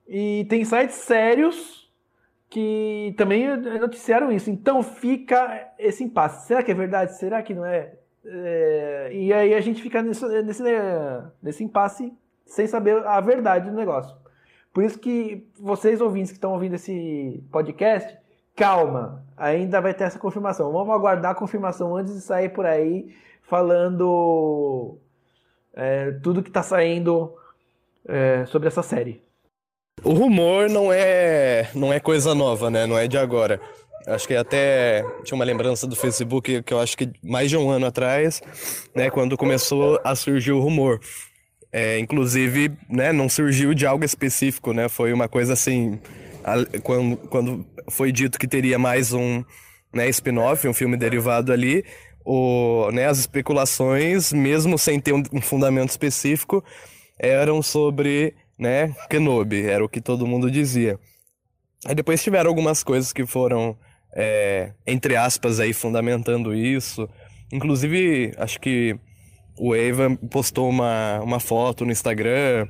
E 0.09 0.45
tem 0.49 0.65
sites 0.65 0.97
sérios 0.97 1.91
que 2.51 3.15
também 3.17 3.57
noticiaram 3.57 4.33
isso. 4.33 4.51
Então 4.51 4.83
fica 4.83 5.73
esse 5.79 6.03
impasse. 6.03 6.47
Será 6.47 6.63
que 6.63 6.73
é 6.73 6.75
verdade? 6.75 7.17
Será 7.17 7.43
que 7.43 7.55
não 7.55 7.65
é? 7.65 7.95
é 8.25 9.11
e 9.13 9.33
aí 9.33 9.55
a 9.55 9.61
gente 9.61 9.81
fica 9.81 10.03
nesse, 10.03 10.27
nesse, 10.43 10.63
nesse 11.43 11.65
impasse 11.65 12.13
sem 12.45 12.67
saber 12.67 13.07
a 13.07 13.21
verdade 13.21 13.71
do 13.71 13.77
negócio. 13.77 14.15
Por 14.73 14.83
isso 14.83 14.99
que 14.99 15.47
vocês 15.59 16.01
ouvintes 16.01 16.33
que 16.33 16.39
estão 16.39 16.53
ouvindo 16.53 16.75
esse 16.75 17.45
podcast, 17.53 18.19
calma, 18.57 19.25
ainda 19.37 19.81
vai 19.81 19.95
ter 19.95 20.05
essa 20.05 20.19
confirmação. 20.19 20.73
Vamos 20.73 20.95
aguardar 20.95 21.33
a 21.33 21.35
confirmação 21.35 21.95
antes 21.97 22.15
de 22.15 22.21
sair 22.21 22.49
por 22.49 22.67
aí 22.67 23.15
falando 23.53 24.97
é, 25.75 26.11
tudo 26.23 26.43
que 26.43 26.49
está 26.49 26.63
saindo 26.63 27.35
é, 28.09 28.47
sobre 28.47 28.67
essa 28.67 28.83
série. 28.83 29.21
O 30.03 30.15
rumor 30.15 30.71
não 30.71 30.91
é 30.91 31.69
não 31.75 31.93
é 31.93 32.01
coisa 32.01 32.35
nova, 32.35 32.71
né? 32.71 32.87
Não 32.87 32.99
é 32.99 33.07
de 33.07 33.19
agora. 33.19 33.61
Acho 34.07 34.27
que 34.27 34.35
até 34.35 35.05
tinha 35.23 35.37
uma 35.37 35.45
lembrança 35.45 35.87
do 35.87 35.95
Facebook 35.95 36.63
que 36.63 36.73
eu 36.73 36.81
acho 36.81 36.97
que 36.97 37.13
mais 37.23 37.51
de 37.51 37.59
um 37.59 37.69
ano 37.69 37.85
atrás, 37.85 38.43
né, 38.97 39.11
quando 39.11 39.37
começou 39.37 40.01
a 40.03 40.15
surgir 40.15 40.53
o 40.53 40.61
rumor. 40.61 40.99
É, 41.71 41.99
inclusive, 41.99 42.73
né, 42.89 43.13
não 43.13 43.29
surgiu 43.29 43.75
de 43.75 43.87
algo 43.87 44.03
específico, 44.03 44.73
né? 44.73 44.89
Foi 44.89 45.13
uma 45.13 45.29
coisa 45.29 45.53
assim, 45.53 46.01
quando, 46.83 47.17
quando 47.29 47.67
foi 47.91 48.11
dito 48.13 48.39
que 48.39 48.49
teria 48.49 48.79
mais 48.79 49.13
um 49.13 49.45
né, 49.93 50.09
spin-off, 50.09 50.67
um 50.67 50.75
filme 50.75 50.97
derivado 50.97 51.53
ali, 51.53 51.85
o, 52.25 52.91
né, 52.93 53.07
as 53.07 53.19
especulações, 53.19 54.33
mesmo 54.33 54.79
sem 54.79 55.01
ter 55.01 55.13
um, 55.13 55.41
fundamento 55.41 55.91
específico, 55.91 56.65
eram 57.19 57.63
sobre 57.63 58.35
né, 58.59 58.95
Kenobi, 59.09 59.67
era 59.67 59.85
o 59.85 59.89
que 59.89 60.01
todo 60.01 60.27
mundo 60.27 60.51
dizia. 60.51 60.99
Aí 61.85 61.95
depois 61.95 62.23
tiveram 62.23 62.49
algumas 62.49 62.83
coisas 62.85 63.13
que 63.13 63.27
foram, 63.27 63.77
é, 64.15 64.73
entre 64.87 65.17
aspas, 65.17 65.59
aí 65.59 65.73
fundamentando 65.73 66.55
isso. 66.55 67.09
Inclusive, 67.53 68.33
acho 68.39 68.61
que 68.61 68.97
o 69.59 69.75
Eva 69.75 70.17
postou 70.31 70.69
uma, 70.69 71.21
uma 71.21 71.41
foto 71.41 71.85
no 71.85 71.93
Instagram 71.93 72.69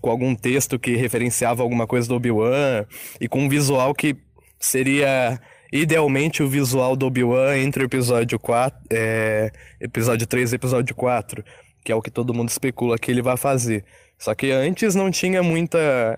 com 0.00 0.10
algum 0.10 0.34
texto 0.34 0.78
que 0.78 0.96
referenciava 0.96 1.62
alguma 1.62 1.86
coisa 1.86 2.08
do 2.08 2.14
Obi-Wan 2.14 2.84
e 3.20 3.28
com 3.28 3.40
um 3.40 3.48
visual 3.48 3.94
que 3.94 4.16
seria 4.58 5.40
idealmente 5.74 6.40
o 6.40 6.48
visual 6.48 6.94
do 6.94 7.06
Obi-Wan 7.06 7.58
entre 7.58 7.82
o 7.82 7.86
episódio 7.86 8.38
4, 8.38 8.80
é, 8.90 9.50
episódio 9.80 10.24
3 10.24 10.52
e 10.52 10.54
episódio 10.54 10.94
4, 10.94 11.44
que 11.84 11.90
é 11.90 11.94
o 11.94 12.00
que 12.00 12.12
todo 12.12 12.32
mundo 12.32 12.48
especula 12.48 12.96
que 12.96 13.10
ele 13.10 13.20
vai 13.20 13.36
fazer. 13.36 13.84
Só 14.16 14.32
que 14.36 14.52
antes 14.52 14.94
não 14.94 15.10
tinha 15.10 15.42
muita 15.42 16.16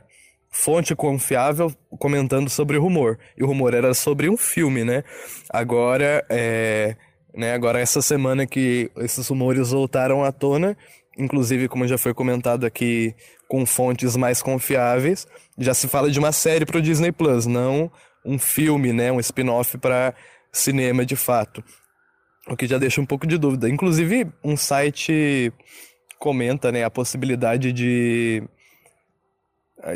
fonte 0.50 0.94
confiável 0.94 1.72
comentando 1.98 2.50
sobre 2.50 2.76
o 2.76 2.82
rumor. 2.82 3.18
E 3.34 3.42
o 3.42 3.46
rumor 3.46 3.72
era 3.72 3.94
sobre 3.94 4.28
um 4.28 4.36
filme, 4.36 4.84
né? 4.84 5.02
Agora, 5.48 6.22
é, 6.28 6.94
né, 7.34 7.54
agora 7.54 7.80
essa 7.80 8.02
semana 8.02 8.46
que 8.46 8.90
esses 8.98 9.26
rumores 9.26 9.70
voltaram 9.70 10.22
à 10.22 10.30
tona, 10.32 10.76
inclusive 11.16 11.66
como 11.66 11.88
já 11.88 11.96
foi 11.96 12.12
comentado 12.12 12.66
aqui 12.66 13.14
com 13.48 13.64
fontes 13.64 14.16
mais 14.16 14.42
confiáveis, 14.42 15.26
já 15.56 15.72
se 15.72 15.88
fala 15.88 16.10
de 16.10 16.18
uma 16.18 16.32
série 16.32 16.66
para 16.66 16.76
o 16.76 16.82
Disney 16.82 17.10
Plus, 17.10 17.46
não 17.46 17.90
um 18.26 18.38
filme, 18.38 18.92
né, 18.92 19.12
um 19.12 19.20
spin-off 19.20 19.78
para 19.78 20.14
cinema 20.52 21.04
de 21.06 21.16
fato. 21.16 21.62
O 22.48 22.56
que 22.56 22.66
já 22.66 22.78
deixa 22.78 23.00
um 23.00 23.06
pouco 23.06 23.26
de 23.26 23.38
dúvida. 23.38 23.68
Inclusive, 23.68 24.26
um 24.42 24.56
site 24.56 25.52
comenta, 26.18 26.70
né, 26.70 26.84
a 26.84 26.90
possibilidade 26.90 27.72
de 27.72 28.42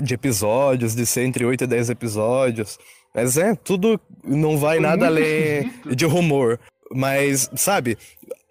de 0.03 0.15
episódios, 0.15 0.95
de 0.95 1.05
ser 1.07 1.23
entre 1.23 1.45
8 1.45 1.65
e 1.65 1.67
10 1.67 1.91
episódios. 1.91 2.79
Mas 3.15 3.37
é, 3.37 3.55
tudo 3.57 4.01
não 4.23 4.57
vai 4.57 4.77
Foi 4.77 4.87
nada 4.87 5.07
além 5.07 5.73
de 5.97 6.05
rumor. 6.05 6.61
Mas, 6.93 7.51
sabe, 7.57 7.97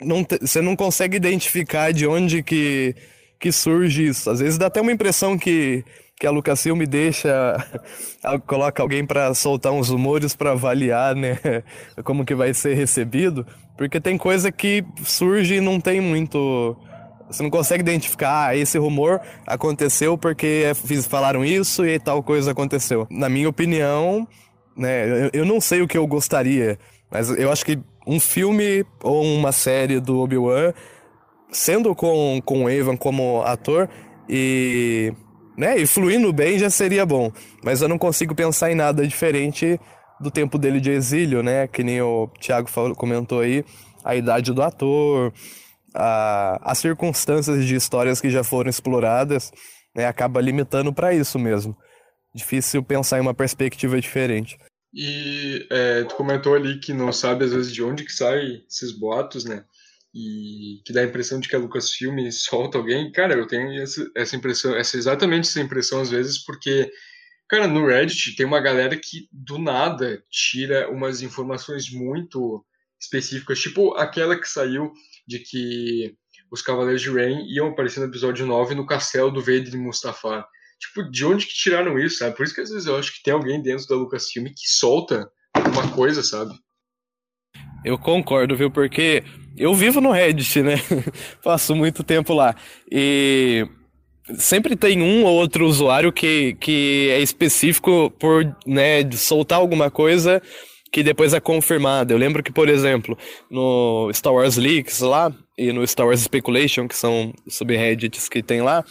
não 0.01 0.25
você 0.41 0.61
não 0.61 0.75
consegue 0.75 1.15
identificar 1.15 1.93
de 1.93 2.07
onde 2.07 2.43
que 2.43 2.95
que 3.39 3.51
surge 3.51 4.07
isso. 4.07 4.29
Às 4.29 4.39
vezes 4.39 4.57
dá 4.57 4.67
até 4.67 4.81
uma 4.81 4.91
impressão 4.91 5.37
que, 5.37 5.83
que 6.19 6.27
a 6.27 6.31
Lucasfilm 6.31 6.77
me 6.77 6.85
deixa, 6.85 7.65
coloca 8.45 8.83
alguém 8.83 9.05
para 9.05 9.33
soltar 9.33 9.71
uns 9.71 9.87
rumores 9.87 10.35
para 10.35 10.51
avaliar, 10.51 11.15
né, 11.15 11.39
como 12.03 12.25
que 12.25 12.35
vai 12.35 12.53
ser 12.53 12.73
recebido, 12.73 13.47
porque 13.77 14.01
tem 14.01 14.17
coisa 14.17 14.51
que 14.51 14.83
surge 15.01 15.55
e 15.55 15.61
não 15.61 15.79
tem 15.79 16.01
muito 16.01 16.75
você 17.29 17.43
não 17.43 17.49
consegue 17.51 17.81
identificar, 17.81 18.47
ah, 18.47 18.57
esse 18.57 18.77
rumor 18.79 19.21
aconteceu 19.45 20.17
porque 20.17 20.63
falaram 21.07 21.45
isso 21.45 21.85
e 21.85 21.99
tal 21.99 22.23
coisa 22.23 22.51
aconteceu. 22.51 23.05
Na 23.07 23.29
minha 23.29 23.47
opinião, 23.47 24.27
né, 24.75 25.29
eu 25.31 25.45
não 25.45 25.61
sei 25.61 25.83
o 25.83 25.87
que 25.87 25.95
eu 25.95 26.07
gostaria, 26.07 26.79
mas 27.11 27.29
eu 27.29 27.51
acho 27.51 27.63
que 27.63 27.79
um 28.07 28.19
filme 28.19 28.83
ou 29.03 29.23
uma 29.23 29.51
série 29.51 29.99
do 29.99 30.19
Obi-Wan 30.19 30.73
sendo 31.51 31.93
com, 31.93 32.41
com 32.43 32.63
o 32.63 32.69
Evan 32.69 32.97
como 32.97 33.43
ator 33.43 33.87
e, 34.27 35.13
né, 35.59 35.77
e 35.77 35.85
fluindo 35.85 36.31
bem 36.31 36.57
já 36.57 36.69
seria 36.69 37.05
bom. 37.05 37.29
Mas 37.61 37.81
eu 37.81 37.89
não 37.89 37.97
consigo 37.97 38.33
pensar 38.33 38.71
em 38.71 38.75
nada 38.75 39.05
diferente 39.05 39.77
do 40.17 40.31
tempo 40.31 40.57
dele 40.57 40.79
de 40.79 40.89
exílio, 40.89 41.43
né? 41.43 41.67
Que 41.67 41.83
nem 41.83 42.01
o 42.01 42.29
Thiago 42.39 42.69
falou, 42.69 42.95
comentou 42.95 43.41
aí, 43.41 43.65
a 44.01 44.15
idade 44.15 44.53
do 44.53 44.61
ator, 44.61 45.33
a, 45.93 46.71
as 46.71 46.77
circunstâncias 46.77 47.65
de 47.65 47.75
histórias 47.75 48.21
que 48.21 48.29
já 48.29 48.41
foram 48.41 48.69
exploradas, 48.69 49.51
né? 49.93 50.05
Acaba 50.05 50.39
limitando 50.39 50.93
para 50.93 51.13
isso 51.13 51.37
mesmo. 51.37 51.75
Difícil 52.33 52.81
pensar 52.81 53.17
em 53.17 53.21
uma 53.21 53.33
perspectiva 53.33 53.99
diferente. 53.99 54.57
E 54.93 55.67
é, 55.69 56.05
tu 56.05 56.15
comentou 56.15 56.55
ali 56.55 56.79
que 56.79 56.93
não 56.93 57.11
sabe 57.11 57.43
às 57.43 57.51
vezes 57.51 57.73
de 57.73 57.83
onde 57.83 58.05
que 58.05 58.13
saem 58.13 58.63
esses 58.65 58.97
boatos, 58.97 59.43
né? 59.43 59.65
E 60.13 60.81
que 60.85 60.91
dá 60.91 61.01
a 61.01 61.05
impressão 61.05 61.39
de 61.39 61.47
que 61.47 61.55
a 61.55 61.59
Lucasfilm 61.59 62.29
solta 62.31 62.77
alguém, 62.77 63.11
cara, 63.11 63.35
eu 63.35 63.47
tenho 63.47 63.81
essa, 63.81 64.09
essa 64.15 64.35
impressão, 64.35 64.75
essa 64.75 64.97
exatamente 64.97 65.47
essa 65.47 65.61
impressão 65.61 66.01
às 66.01 66.09
vezes, 66.09 66.43
porque, 66.43 66.91
cara, 67.47 67.67
no 67.67 67.85
Reddit 67.85 68.35
tem 68.35 68.45
uma 68.45 68.59
galera 68.59 68.97
que 68.97 69.27
do 69.31 69.59
nada 69.59 70.23
tira 70.29 70.89
umas 70.89 71.21
informações 71.21 71.91
muito 71.91 72.65
específicas, 72.99 73.59
tipo 73.59 73.93
aquela 73.95 74.39
que 74.39 74.47
saiu 74.47 74.91
de 75.27 75.39
que 75.39 76.15
os 76.51 76.61
Cavaleiros 76.61 77.01
de 77.01 77.11
Rain 77.11 77.45
iam 77.47 77.67
aparecer 77.67 77.99
no 77.99 78.07
episódio 78.07 78.45
9 78.45 78.73
no 78.73 78.85
castelo 78.85 79.31
do 79.31 79.39
Vader 79.39 79.73
e 79.73 79.77
Mustafar. 79.77 80.45
tipo, 80.79 81.09
de 81.11 81.25
onde 81.25 81.45
que 81.45 81.53
tiraram 81.53 81.99
isso, 81.99 82.17
sabe? 82.17 82.35
Por 82.35 82.43
isso 82.43 82.55
que 82.55 82.61
às 82.61 82.69
vezes 82.69 82.87
eu 82.87 82.97
acho 82.97 83.13
que 83.13 83.21
tem 83.21 83.33
alguém 83.33 83.61
dentro 83.61 83.85
da 83.87 83.95
Lucasfilm 83.95 84.45
que 84.45 84.67
solta 84.67 85.29
uma 85.55 85.91
coisa, 85.91 86.23
sabe? 86.23 86.53
Eu 87.85 87.97
concordo, 87.97 88.55
viu? 88.57 88.71
Porque 88.71 89.23
eu 89.57 89.73
vivo 89.73 90.01
no 90.01 90.11
Reddit, 90.11 90.61
né? 90.61 90.75
Passo 91.43 91.75
muito 91.75 92.03
tempo 92.03 92.33
lá. 92.33 92.55
E 92.91 93.67
sempre 94.37 94.75
tem 94.75 95.01
um 95.01 95.23
ou 95.23 95.35
outro 95.35 95.65
usuário 95.65 96.11
que, 96.11 96.55
que 96.59 97.09
é 97.11 97.19
específico 97.19 98.11
por 98.19 98.45
né, 98.65 99.09
soltar 99.11 99.59
alguma 99.59 99.89
coisa 99.89 100.41
que 100.91 101.03
depois 101.03 101.33
é 101.33 101.39
confirmada. 101.39 102.13
Eu 102.13 102.17
lembro 102.17 102.41
que, 102.43 102.51
por 102.51 102.67
exemplo, 102.67 103.17
no 103.49 104.09
Star 104.13 104.33
Wars 104.33 104.57
Leaks 104.57 105.01
lá 105.01 105.31
e 105.57 105.71
no 105.71 105.85
Star 105.85 106.07
Wars 106.07 106.21
Speculation, 106.21 106.87
que 106.87 106.95
são 106.95 107.33
subreddits 107.47 108.27
que 108.27 108.41
tem 108.41 108.61
lá, 108.61 108.83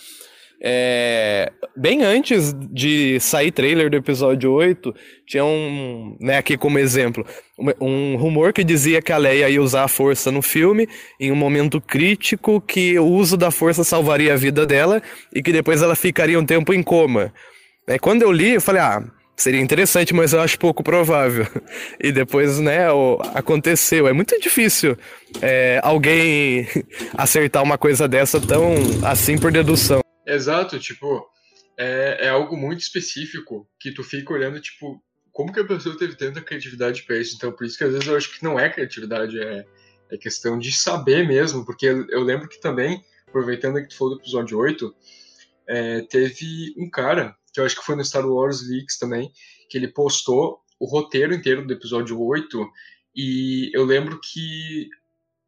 é, 0.61 1.53
bem 1.77 2.03
antes 2.03 2.53
de 2.53 3.21
sair 3.21 3.53
trailer 3.53 3.89
do 3.89 3.97
episódio 3.97 4.51
8, 4.53 4.93
tinha 5.27 5.45
um, 5.45 6.17
né, 6.21 6.39
aqui 6.39 6.57
como 6.57 6.79
exemplo, 6.79 7.25
um, 7.59 7.87
um, 7.87 8.17
rumor 8.17 8.53
que 8.53 8.65
dizia 8.65 9.01
que 9.01 9.13
a 9.13 9.17
Leia 9.19 9.49
ia 9.49 9.63
usar 9.63 9.85
a 9.85 9.89
força 9.89 10.33
no 10.33 10.43
filme 10.43 10.89
em 11.21 11.31
um 11.31 11.37
momento 11.37 11.81
crítico 11.81 12.61
que 12.61 12.99
o 12.99 13.07
uso 13.07 13.37
da 13.37 13.51
força 13.51 13.85
salvaria 13.85 14.35
a 14.35 14.37
vida 14.37 14.67
dela 14.67 15.01
e 15.33 15.43
que 15.43 15.53
depois 15.53 15.81
ela 15.81 15.95
ficaria 15.95 16.39
um 16.39 16.45
tempo 16.45 16.73
em 16.73 16.83
coma. 16.83 17.33
É, 17.87 17.99
quando 17.99 18.23
eu 18.23 18.33
li, 18.33 18.55
eu 18.55 18.61
falei, 18.61 18.83
ah, 18.83 19.05
seria 19.37 19.61
interessante, 19.61 20.13
mas 20.13 20.33
eu 20.33 20.41
acho 20.41 20.59
pouco 20.59 20.83
provável. 20.83 21.47
E 22.01 22.13
depois, 22.13 22.59
né, 22.61 22.87
aconteceu. 23.35 24.07
É 24.07 24.13
muito 24.13 24.39
difícil 24.41 24.97
é, 25.43 25.81
alguém 25.83 26.67
acertar 27.17 27.63
uma 27.63 27.77
coisa 27.77 28.07
dessa 28.07 28.41
tão 28.41 28.75
assim 29.05 29.37
por 29.37 29.51
dedução. 29.51 30.01
Exato, 30.29 30.79
tipo, 30.79 31.27
é, 31.75 32.27
é 32.27 32.29
algo 32.29 32.55
muito 32.55 32.81
específico 32.81 33.67
que 33.81 33.91
tu 33.91 34.05
fica 34.05 34.33
olhando, 34.33 34.61
tipo, 34.61 35.03
como 35.33 35.53
que 35.53 35.61
a 35.61 35.67
pessoa 35.67 35.97
teve 35.97 36.17
tanta 36.17 36.43
criatividade 36.43 37.03
para 37.05 37.17
isso? 37.17 37.37
Então, 37.37 37.51
por 37.51 37.65
isso 37.65 37.79
que 37.79 37.85
às 37.85 37.93
vezes 37.93 38.07
eu 38.07 38.17
acho 38.17 38.37
que 38.37 38.45
não 38.45 38.61
é 38.61 38.69
criatividade, 38.69 39.41
é, 39.41 39.65
é 40.11 40.19
questão 40.19 40.59
de 40.59 40.71
saber 40.71 41.27
mesmo, 41.27 41.65
porque 41.65 41.87
eu 41.87 42.21
lembro 42.23 42.47
que 42.47 42.61
também, 42.61 43.03
aproveitando 43.27 43.81
que 43.81 43.89
tu 43.89 43.97
falou 43.97 44.17
do 44.17 44.21
episódio 44.21 44.59
8, 44.59 44.95
é, 45.67 46.01
teve 46.03 46.75
um 46.77 46.91
cara, 46.91 47.35
que 47.53 47.61
eu 47.61 47.65
acho 47.65 47.77
que 47.77 47.85
foi 47.85 47.97
no 47.97 48.05
Star 48.05 48.27
Wars 48.27 48.69
Leaks 48.69 48.99
também, 48.99 49.33
que 49.71 49.79
ele 49.79 49.89
postou 49.89 50.61
o 50.79 50.85
roteiro 50.85 51.33
inteiro 51.33 51.67
do 51.67 51.73
episódio 51.73 52.21
8, 52.21 52.71
e 53.17 53.71
eu 53.73 53.85
lembro 53.85 54.21
que 54.21 54.91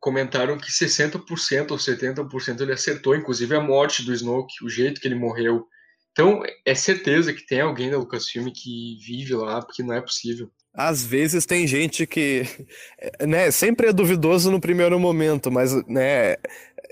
comentaram 0.00 0.56
que 0.56 0.70
60% 0.70 1.70
ou 1.70 1.76
70% 1.76 2.60
ele 2.60 2.72
acertou, 2.72 3.14
inclusive 3.14 3.54
a 3.54 3.60
morte 3.60 4.02
do 4.02 4.14
Snoke, 4.14 4.64
o 4.64 4.68
jeito 4.68 5.00
que 5.00 5.06
ele 5.06 5.14
morreu. 5.14 5.66
Então, 6.12 6.42
é 6.66 6.74
certeza 6.74 7.32
que 7.32 7.46
tem 7.46 7.60
alguém 7.60 7.90
da 7.90 7.98
Lucasfilm 7.98 8.50
que 8.50 8.98
vive 9.06 9.34
lá, 9.34 9.62
porque 9.62 9.82
não 9.82 9.94
é 9.94 10.00
possível. 10.00 10.50
Às 10.72 11.04
vezes 11.04 11.44
tem 11.44 11.66
gente 11.66 12.06
que, 12.06 12.42
né, 13.26 13.50
sempre 13.50 13.88
é 13.88 13.92
duvidoso 13.92 14.50
no 14.50 14.60
primeiro 14.60 14.98
momento, 14.98 15.52
mas, 15.52 15.74
né, 15.86 16.36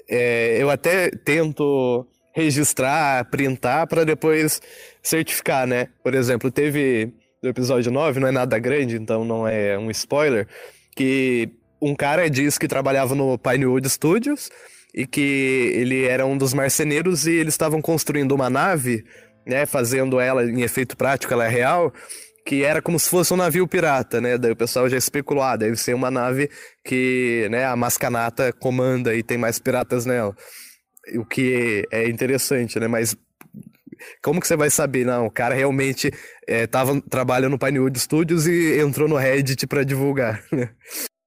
é, 0.08 0.58
eu 0.60 0.70
até 0.70 1.10
tento 1.10 2.06
registrar, 2.34 3.24
printar 3.30 3.86
para 3.86 4.04
depois 4.04 4.60
certificar, 5.02 5.66
né? 5.66 5.88
Por 6.04 6.14
exemplo, 6.14 6.50
teve 6.50 7.12
no 7.42 7.48
episódio 7.48 7.90
9, 7.90 8.20
não 8.20 8.28
é 8.28 8.32
nada 8.32 8.58
grande, 8.58 8.96
então 8.96 9.24
não 9.24 9.46
é 9.46 9.76
um 9.78 9.90
spoiler, 9.90 10.46
que 10.94 11.50
um 11.80 11.94
cara 11.94 12.28
diz 12.28 12.58
que 12.58 12.68
trabalhava 12.68 13.14
no 13.14 13.38
Pinewood 13.38 13.88
Studios 13.88 14.50
e 14.94 15.06
que 15.06 15.72
ele 15.74 16.04
era 16.04 16.26
um 16.26 16.36
dos 16.36 16.54
marceneiros 16.54 17.26
e 17.26 17.32
eles 17.32 17.54
estavam 17.54 17.80
construindo 17.80 18.32
uma 18.32 18.50
nave, 18.50 19.04
né, 19.46 19.66
fazendo 19.66 20.18
ela 20.18 20.44
em 20.44 20.62
efeito 20.62 20.96
prático, 20.96 21.32
ela 21.32 21.46
é 21.46 21.48
real, 21.48 21.92
que 22.44 22.64
era 22.64 22.80
como 22.80 22.98
se 22.98 23.08
fosse 23.08 23.32
um 23.32 23.36
navio 23.36 23.68
pirata, 23.68 24.20
né? 24.20 24.38
Daí 24.38 24.52
o 24.52 24.56
pessoal 24.56 24.88
já 24.88 24.96
especulou, 24.96 25.42
ah, 25.42 25.56
deve 25.56 25.76
ser 25.76 25.94
uma 25.94 26.10
nave 26.10 26.50
que, 26.84 27.46
né, 27.50 27.66
a 27.66 27.76
Mascanata 27.76 28.52
comanda 28.52 29.14
e 29.14 29.22
tem 29.22 29.36
mais 29.36 29.58
piratas 29.58 30.06
nela. 30.06 30.34
O 31.16 31.24
que 31.24 31.86
é 31.90 32.08
interessante, 32.08 32.80
né? 32.80 32.88
Mas 32.88 33.14
como 34.22 34.40
que 34.40 34.46
você 34.46 34.56
vai 34.56 34.70
saber? 34.70 35.04
Não, 35.04 35.26
o 35.26 35.30
cara 35.30 35.54
realmente 35.54 36.10
é, 36.46 36.66
trabalhando 37.10 37.52
no 37.52 37.58
Pinewood 37.58 37.98
Studios 37.98 38.46
e 38.46 38.78
entrou 38.80 39.08
no 39.08 39.16
Reddit 39.16 39.66
para 39.66 39.84
divulgar, 39.84 40.42
né? 40.50 40.70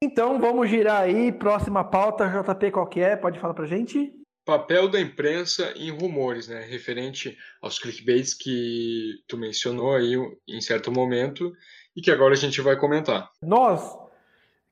Então 0.03 0.39
vamos 0.39 0.67
girar 0.67 1.03
aí, 1.03 1.31
próxima 1.31 1.83
pauta, 1.83 2.27
JP, 2.27 2.71
qual 2.71 2.87
que 2.87 2.99
é? 2.99 3.15
Pode 3.15 3.37
falar 3.37 3.53
pra 3.53 3.67
gente? 3.67 4.11
Papel 4.43 4.89
da 4.89 4.99
imprensa 4.99 5.71
em 5.75 5.91
rumores, 5.91 6.47
né? 6.47 6.65
Referente 6.67 7.37
aos 7.61 7.77
clickbaits 7.77 8.33
que 8.33 9.19
tu 9.27 9.37
mencionou 9.37 9.93
aí 9.93 10.15
em 10.49 10.59
certo 10.59 10.91
momento 10.91 11.53
e 11.95 12.01
que 12.01 12.09
agora 12.09 12.33
a 12.33 12.37
gente 12.37 12.59
vai 12.61 12.75
comentar. 12.75 13.29
Nós, 13.43 13.95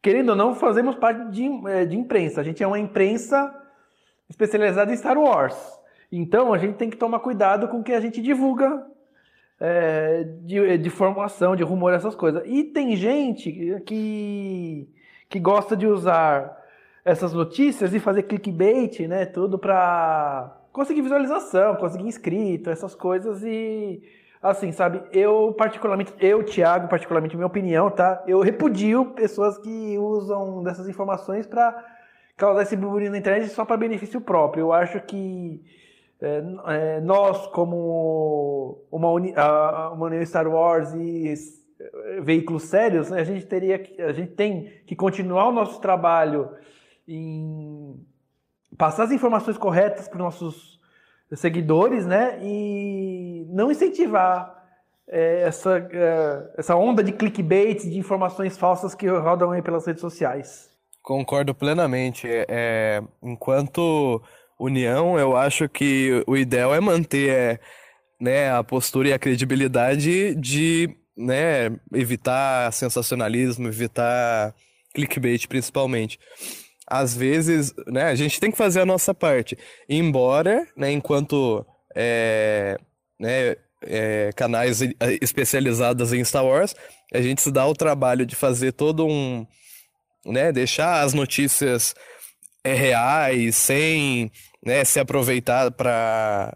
querendo 0.01 0.29
ou 0.29 0.35
não, 0.35 0.55
fazemos 0.55 0.95
parte 0.95 1.29
de, 1.29 1.47
é, 1.67 1.85
de 1.85 1.95
imprensa. 1.95 2.41
A 2.41 2.43
gente 2.43 2.63
é 2.63 2.67
uma 2.67 2.79
imprensa 2.79 3.55
especializada 4.27 4.91
em 4.91 4.97
Star 4.97 5.15
Wars. 5.15 5.55
Então 6.11 6.51
a 6.51 6.57
gente 6.57 6.75
tem 6.75 6.89
que 6.89 6.97
tomar 6.97 7.19
cuidado 7.19 7.67
com 7.67 7.81
o 7.81 7.83
que 7.83 7.93
a 7.93 8.01
gente 8.01 8.19
divulga 8.19 8.83
é, 9.59 10.23
de, 10.41 10.79
de 10.79 10.89
formação, 10.89 11.55
de 11.55 11.61
rumor, 11.61 11.93
essas 11.93 12.15
coisas. 12.15 12.41
E 12.47 12.63
tem 12.63 12.95
gente 12.95 13.79
que 13.85 14.89
que 15.29 15.39
gosta 15.39 15.77
de 15.77 15.85
usar 15.87 16.57
essas 17.05 17.33
notícias 17.33 17.93
e 17.93 17.99
fazer 17.99 18.23
clickbait, 18.23 19.07
né, 19.07 19.25
tudo 19.25 19.57
para 19.57 20.57
conseguir 20.73 21.01
visualização, 21.01 21.75
conseguir 21.75 22.07
inscrito, 22.07 22.69
essas 22.69 22.95
coisas 22.95 23.43
e 23.43 24.01
assim, 24.41 24.71
sabe, 24.71 25.01
eu 25.11 25.53
particularmente, 25.57 26.13
eu, 26.19 26.43
Thiago, 26.43 26.87
particularmente 26.87 27.35
minha 27.35 27.47
opinião, 27.47 27.91
tá? 27.91 28.23
Eu 28.25 28.39
repudio 28.39 29.07
pessoas 29.07 29.57
que 29.57 29.97
usam 29.97 30.63
dessas 30.63 30.87
informações 30.87 31.45
para 31.45 31.85
causar 32.37 32.61
esse 32.61 32.75
burburinho 32.75 33.11
na 33.11 33.17
internet 33.17 33.49
só 33.49 33.65
para 33.65 33.75
benefício 33.75 34.21
próprio. 34.21 34.61
Eu 34.61 34.73
acho 34.73 35.01
que 35.01 35.61
é, 36.21 36.43
é, 36.67 37.01
nós, 37.01 37.47
como 37.47 38.85
uma, 38.89 39.09
uni, 39.11 39.33
a, 39.35 39.91
uma 39.91 40.05
União 40.05 40.25
Star 40.25 40.47
Wars 40.47 40.93
e 40.93 41.33
veículos 42.21 42.63
sérios, 42.63 43.09
né, 43.09 43.21
a 43.21 43.23
gente 43.23 43.45
teria 43.45 43.81
a 43.99 44.11
gente 44.11 44.31
tem 44.31 44.71
que 44.85 44.95
continuar 44.95 45.47
o 45.47 45.51
nosso 45.51 45.79
trabalho 45.79 46.49
em 47.07 47.95
passar 48.77 49.03
as 49.03 49.11
informações 49.11 49.57
corretas 49.57 50.07
para 50.07 50.17
os 50.17 50.23
nossos 50.23 50.79
seguidores, 51.33 52.05
né, 52.05 52.39
e 52.41 53.45
não 53.49 53.71
incentivar 53.71 54.59
é, 55.07 55.41
essa, 55.41 55.77
é, 55.91 56.53
essa 56.57 56.75
onda 56.75 57.03
de 57.03 57.11
clickbait, 57.11 57.81
de 57.81 57.97
informações 57.97 58.57
falsas 58.57 58.93
que 58.93 59.07
rodam 59.07 59.51
aí 59.51 59.61
pelas 59.61 59.85
redes 59.85 60.01
sociais. 60.01 60.69
Concordo 61.01 61.55
plenamente. 61.55 62.27
É, 62.27 63.01
enquanto 63.21 64.21
união, 64.59 65.17
eu 65.17 65.35
acho 65.35 65.67
que 65.67 66.23
o 66.27 66.37
ideal 66.37 66.75
é 66.75 66.79
manter 66.79 67.29
é, 67.29 67.59
né, 68.19 68.51
a 68.51 68.63
postura 68.63 69.09
e 69.09 69.13
a 69.13 69.19
credibilidade 69.19 70.35
de 70.35 70.95
né, 71.19 71.69
evitar 71.93 72.71
sensacionalismo, 72.71 73.67
evitar 73.67 74.55
clickbait 74.93 75.45
principalmente. 75.47 76.17
Às 76.87 77.15
vezes, 77.15 77.73
né, 77.85 78.03
a 78.03 78.15
gente 78.15 78.39
tem 78.39 78.49
que 78.49 78.57
fazer 78.57 78.79
a 78.79 78.85
nossa 78.85 79.13
parte. 79.13 79.57
Embora, 79.87 80.65
né, 80.75 80.91
enquanto 80.91 81.63
é, 81.93 82.79
né, 83.19 83.55
é, 83.83 84.31
canais 84.35 84.79
especializados 85.21 86.13
em 86.13 86.23
Star 86.23 86.45
Wars, 86.45 86.73
a 87.13 87.21
gente 87.21 87.41
se 87.41 87.51
dá 87.51 87.67
o 87.67 87.75
trabalho 87.75 88.25
de 88.25 88.35
fazer 88.35 88.71
todo 88.71 89.05
um, 89.05 89.45
né, 90.25 90.51
deixar 90.51 91.01
as 91.03 91.13
notícias 91.13 91.93
é, 92.63 92.73
reais, 92.73 93.55
sem 93.55 94.31
né, 94.65 94.85
se 94.85 94.99
aproveitar 94.99 95.69
para 95.71 96.55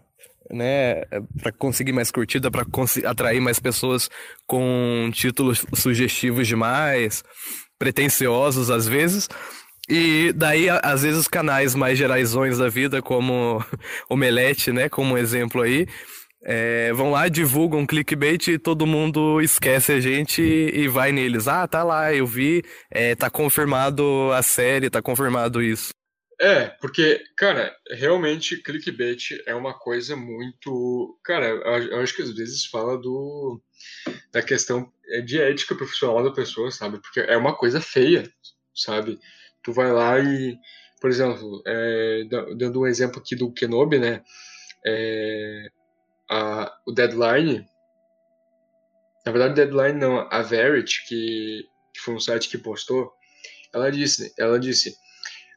né, 0.50 1.02
para 1.40 1.52
conseguir 1.52 1.92
mais 1.92 2.10
curtida, 2.10 2.50
para 2.50 2.66
atrair 3.04 3.40
mais 3.40 3.58
pessoas 3.58 4.10
com 4.46 5.10
títulos 5.12 5.64
sugestivos 5.74 6.46
demais, 6.46 7.22
pretensiosos 7.78 8.70
às 8.70 8.86
vezes. 8.86 9.28
E 9.88 10.32
daí, 10.34 10.68
às 10.70 11.02
vezes, 11.02 11.20
os 11.20 11.28
canais 11.28 11.74
mais 11.74 11.98
geraisões 11.98 12.56
da 12.56 12.68
vida, 12.68 13.02
como 13.02 13.62
Omelete, 14.08 14.72
né, 14.72 14.88
como 14.88 15.18
exemplo 15.18 15.60
aí, 15.60 15.86
é, 16.46 16.92
vão 16.92 17.10
lá, 17.10 17.28
divulgam 17.28 17.86
clickbait 17.86 18.48
e 18.48 18.58
todo 18.58 18.86
mundo 18.86 19.40
esquece 19.40 19.92
a 19.92 20.00
gente 20.00 20.42
e, 20.42 20.86
vai 20.88 21.10
neles. 21.10 21.48
Ah, 21.48 21.66
tá 21.66 21.82
lá, 21.82 22.14
eu 22.14 22.26
vi, 22.26 22.62
é, 22.90 23.14
tá 23.14 23.30
confirmado 23.30 24.30
a 24.32 24.42
série, 24.42 24.90
tá 24.90 25.00
confirmado 25.00 25.62
isso. 25.62 25.90
É, 26.40 26.66
porque, 26.80 27.22
cara, 27.36 27.74
realmente 27.90 28.60
clickbait 28.60 29.40
é 29.46 29.54
uma 29.54 29.72
coisa 29.72 30.16
muito. 30.16 31.18
Cara, 31.22 31.46
eu 31.46 32.00
acho 32.00 32.14
que 32.14 32.22
às 32.22 32.34
vezes 32.34 32.66
fala 32.66 32.98
do 32.98 33.60
da 34.32 34.42
questão 34.42 34.92
é, 35.08 35.20
de 35.20 35.40
ética 35.40 35.74
profissional 35.74 36.22
da 36.24 36.32
pessoa, 36.32 36.70
sabe? 36.70 37.00
Porque 37.00 37.20
é 37.20 37.36
uma 37.36 37.54
coisa 37.54 37.80
feia, 37.80 38.28
sabe? 38.74 39.18
Tu 39.62 39.72
vai 39.72 39.92
lá 39.92 40.18
e, 40.18 40.58
por 41.00 41.08
exemplo, 41.08 41.62
é, 41.66 42.24
dando 42.56 42.80
um 42.80 42.86
exemplo 42.86 43.20
aqui 43.20 43.36
do 43.36 43.52
Kenobi, 43.52 43.98
né? 43.98 44.22
É, 44.84 45.70
a, 46.28 46.76
o 46.86 46.92
Deadline, 46.92 47.64
na 49.24 49.32
verdade, 49.32 49.54
Deadline 49.54 49.98
não, 49.98 50.28
a 50.30 50.42
Verity, 50.42 51.06
que, 51.06 51.68
que 51.94 52.00
foi 52.00 52.14
um 52.14 52.20
site 52.20 52.48
que 52.48 52.58
postou, 52.58 53.12
ela 53.72 53.90
disse, 53.90 54.34
ela 54.38 54.58
disse, 54.58 54.96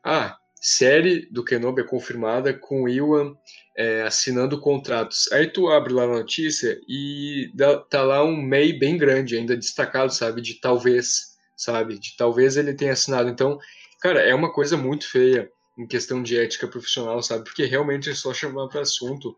ah, 0.04 0.38
série 0.68 1.26
do 1.32 1.46
Kenobi 1.46 1.82
é 1.82 1.86
confirmada 1.86 2.54
com 2.54 2.90
Iwan 2.90 3.34
é, 3.74 4.02
assinando 4.02 4.60
contratos. 4.60 5.32
Aí 5.32 5.48
tu 5.48 5.70
abre 5.70 5.94
lá 5.94 6.04
a 6.04 6.08
notícia 6.08 6.78
e 6.90 7.50
dá, 7.54 7.78
tá 7.78 8.04
lá 8.04 8.22
um 8.22 8.36
MEI 8.36 8.74
bem 8.74 8.98
grande, 8.98 9.38
ainda 9.38 9.56
destacado, 9.56 10.14
sabe, 10.14 10.42
de 10.42 10.56
talvez, 10.56 11.38
sabe, 11.56 11.98
de 11.98 12.18
talvez 12.18 12.58
ele 12.58 12.74
tenha 12.74 12.92
assinado. 12.92 13.30
Então, 13.30 13.58
cara, 14.02 14.20
é 14.20 14.36
uma 14.36 14.52
coisa 14.52 14.76
muito 14.76 15.10
feia 15.10 15.50
em 15.80 15.88
questão 15.88 16.22
de 16.22 16.38
ética 16.38 16.68
profissional, 16.68 17.24
sabe, 17.24 17.46
porque 17.46 17.64
realmente 17.64 18.10
é 18.10 18.14
só 18.14 18.34
chamar 18.34 18.68
para 18.68 18.82
assunto. 18.82 19.38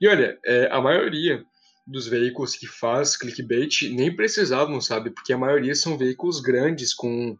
E 0.00 0.06
olha, 0.06 0.38
é, 0.44 0.68
a 0.70 0.80
maioria 0.80 1.44
dos 1.84 2.06
veículos 2.06 2.54
que 2.54 2.68
faz 2.68 3.16
clickbait 3.16 3.90
nem 3.90 4.14
precisavam, 4.14 4.80
sabe, 4.80 5.10
porque 5.10 5.32
a 5.32 5.38
maioria 5.38 5.74
são 5.74 5.98
veículos 5.98 6.38
grandes 6.40 6.94
com 6.94 7.36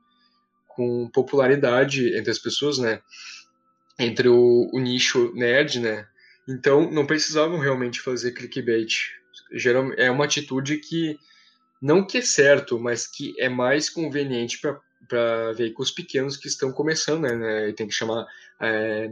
com 0.74 1.09
popularidade 1.09 2.16
entre 2.16 2.30
as 2.30 2.38
pessoas, 2.38 2.78
né? 2.78 3.00
Entre 3.98 4.28
o, 4.28 4.70
o 4.72 4.78
nicho 4.78 5.33
nerd, 5.35 5.80
né? 5.80 6.06
Então, 6.48 6.90
não 6.90 7.06
precisavam 7.06 7.59
realmente 7.59 8.00
fazer 8.00 8.33
clickbait. 8.33 9.11
É 9.96 10.11
uma 10.11 10.24
atitude 10.24 10.78
que, 10.78 11.18
não 11.80 12.06
que 12.06 12.18
é 12.18 12.22
certo, 12.22 12.78
mas 12.78 13.06
que 13.06 13.35
é 13.38 13.48
mais 13.48 13.90
conveniente 13.90 14.61
para 15.09 15.52
veículos 15.52 15.90
pequenos 15.90 16.37
que 16.37 16.48
estão 16.48 16.72
começando, 16.72 17.22
né? 17.22 17.35
né? 17.35 17.72
Tem 17.72 17.87
que 17.87 17.94
chamar, 17.94 18.26
é, 18.61 19.11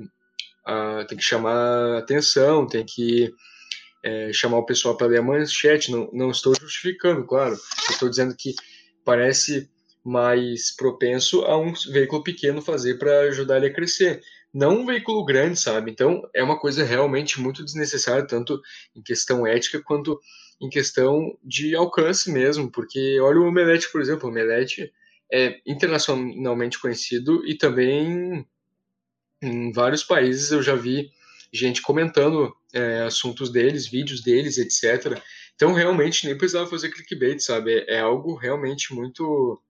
tem 1.09 1.19
que 1.19 1.25
chamar 1.25 1.99
atenção, 1.99 2.67
tem 2.67 2.85
que 2.85 3.33
é, 4.03 4.33
chamar 4.33 4.59
o 4.59 4.67
pessoal 4.67 4.97
para 4.97 5.09
ler 5.09 5.19
a 5.19 5.23
manchete. 5.23 5.91
Não, 5.91 6.09
não 6.13 6.31
estou 6.31 6.55
justificando, 6.59 7.25
claro. 7.27 7.57
Estou 7.91 8.09
dizendo 8.09 8.35
que 8.37 8.55
parece 9.05 9.71
mais 10.09 10.75
propenso 10.75 11.43
a 11.43 11.59
um 11.59 11.73
veículo 11.93 12.23
pequeno 12.23 12.63
fazer 12.63 12.99
para 12.99 13.21
ajudar 13.23 13.59
ele 13.59 13.67
a 13.67 13.73
crescer. 13.73 14.23
Não 14.53 14.81
um 14.81 14.87
veículo 14.87 15.23
grande, 15.25 15.61
sabe? 15.61 15.91
Então 15.91 16.23
é 16.35 16.43
uma 16.43 16.59
coisa 16.59 16.83
realmente 16.83 17.39
muito 17.39 17.63
desnecessária, 17.63 18.27
tanto 18.27 18.59
em 18.97 19.03
questão 19.03 19.47
ética 19.47 19.83
quanto 19.83 20.19
em 20.61 20.71
questão 20.71 21.39
de 21.45 21.77
alcance 21.77 22.33
mesmo, 22.33 22.71
porque 22.73 23.21
olha 23.21 23.39
o 23.39 23.47
Omelete, 23.47 23.93
por 23.93 24.01
exemplo, 24.01 24.27
o 24.27 24.31
Omelete 24.31 24.91
é 25.31 25.61
internacionalmente 25.67 26.81
conhecido 26.81 27.47
e 27.47 27.55
também 27.55 28.47
em 29.43 29.71
vários 29.73 30.03
países 30.03 30.51
eu 30.51 30.63
já 30.63 30.75
vi 30.75 31.11
gente 31.53 31.83
comentando 31.83 32.53
é, 32.73 33.03
assuntos 33.03 33.53
deles, 33.53 33.87
vídeos 33.87 34.23
deles, 34.23 34.57
etc. 34.57 35.23
Então 35.55 35.75
realmente 35.75 36.27
nem 36.27 36.37
precisava 36.37 36.69
fazer 36.69 36.89
clickbait, 36.89 37.41
sabe? 37.41 37.75
É, 37.75 37.97
é 37.97 38.01
algo 38.01 38.35
realmente 38.35 38.95
muito 38.95 39.61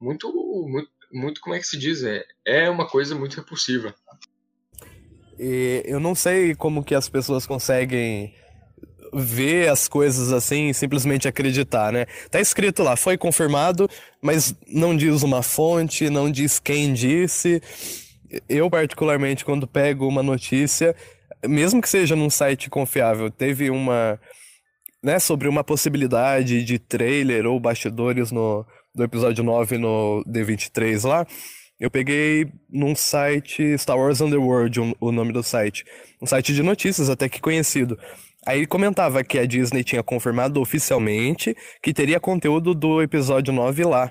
muito, 0.00 0.32
muito, 0.68 0.90
muito 1.12 1.40
como 1.40 1.54
é 1.54 1.58
que 1.58 1.66
se 1.66 1.78
diz? 1.78 2.02
É, 2.02 2.24
é 2.44 2.70
uma 2.70 2.88
coisa 2.88 3.14
muito 3.14 3.36
repulsiva. 3.36 3.94
E 5.38 5.82
eu 5.84 6.00
não 6.00 6.14
sei 6.14 6.54
como 6.54 6.84
que 6.84 6.94
as 6.94 7.08
pessoas 7.08 7.46
conseguem 7.46 8.34
ver 9.12 9.68
as 9.68 9.88
coisas 9.88 10.32
assim 10.32 10.68
e 10.68 10.74
simplesmente 10.74 11.28
acreditar, 11.28 11.92
né? 11.92 12.06
Tá 12.30 12.40
escrito 12.40 12.82
lá, 12.82 12.96
foi 12.96 13.16
confirmado, 13.16 13.88
mas 14.20 14.54
não 14.66 14.96
diz 14.96 15.22
uma 15.22 15.42
fonte, 15.42 16.10
não 16.10 16.30
diz 16.30 16.58
quem 16.58 16.92
disse. 16.92 17.62
Eu, 18.48 18.68
particularmente, 18.68 19.44
quando 19.44 19.66
pego 19.66 20.06
uma 20.06 20.22
notícia, 20.22 20.94
mesmo 21.46 21.80
que 21.80 21.88
seja 21.88 22.16
num 22.16 22.30
site 22.30 22.68
confiável, 22.68 23.30
teve 23.30 23.70
uma. 23.70 24.20
Né, 25.02 25.20
sobre 25.20 25.46
uma 25.46 25.62
possibilidade 25.62 26.64
de 26.64 26.80
trailer 26.80 27.46
ou 27.46 27.60
bastidores 27.60 28.32
no, 28.32 28.66
do 28.96 29.04
episódio 29.04 29.44
9 29.44 29.76
no 29.76 30.24
D23 30.26 31.06
lá, 31.06 31.26
eu 31.78 31.90
peguei 31.90 32.50
num 32.70 32.96
site 32.96 33.76
Star 33.76 33.98
Wars 33.98 34.22
Underworld, 34.22 34.80
um, 34.80 34.94
o 34.98 35.12
nome 35.12 35.32
do 35.32 35.42
site. 35.42 35.84
Um 36.20 36.26
site 36.26 36.54
de 36.54 36.62
notícias 36.62 37.10
até 37.10 37.28
que 37.28 37.40
conhecido. 37.40 37.98
Aí 38.46 38.66
comentava 38.66 39.22
que 39.22 39.38
a 39.38 39.44
Disney 39.44 39.84
tinha 39.84 40.02
confirmado 40.02 40.60
oficialmente 40.60 41.54
que 41.82 41.92
teria 41.92 42.18
conteúdo 42.18 42.74
do 42.74 43.02
episódio 43.02 43.52
9 43.52 43.84
lá. 43.84 44.10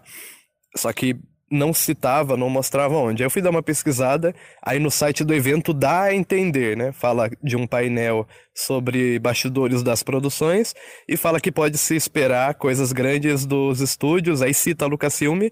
Só 0.76 0.93
que 0.93 1.15
não 1.56 1.74
citava, 1.74 2.38
não 2.38 2.50
mostrava 2.50 2.96
onde. 2.96 3.24
Aí 3.24 3.26
eu 3.26 3.32
fui 3.32 3.41
dar 3.41 3.50
uma 3.50 3.63
pesquisada, 3.63 4.36
aí 4.62 4.78
no 4.78 4.91
site 4.91 5.24
do 5.24 5.34
evento 5.34 5.74
dá 5.74 6.04
a 6.04 6.13
entender, 6.13 6.78
né? 6.78 6.91
Fala 6.91 7.30
de 7.41 7.56
um 7.56 7.65
painel 7.65 8.28
sobre 8.54 9.18
bastidores 9.20 9.82
das 9.82 10.04
produções 10.04 10.74
e 11.08 11.18
fala 11.18 11.39
que 11.39 11.52
pode 11.52 11.78
se 11.78 11.96
esperar 11.96 12.56
coisas 12.56 12.91
grandes 12.91 13.46
dos 13.46 13.82
estúdios, 13.82 14.41
aí 14.41 14.54
cita 14.54 14.86
a 14.86 14.88
Lucasfilm, 14.88 15.50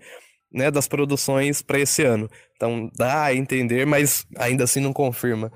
né, 0.54 0.70
das 0.70 0.88
produções 0.88 1.62
para 1.62 1.80
esse 1.80 2.04
ano. 2.04 2.30
Então 2.56 2.90
dá 2.96 3.24
a 3.24 3.36
entender, 3.36 3.86
mas 3.86 4.26
ainda 4.38 4.64
assim 4.66 4.80
não 4.80 4.94
confirma. 4.94 5.52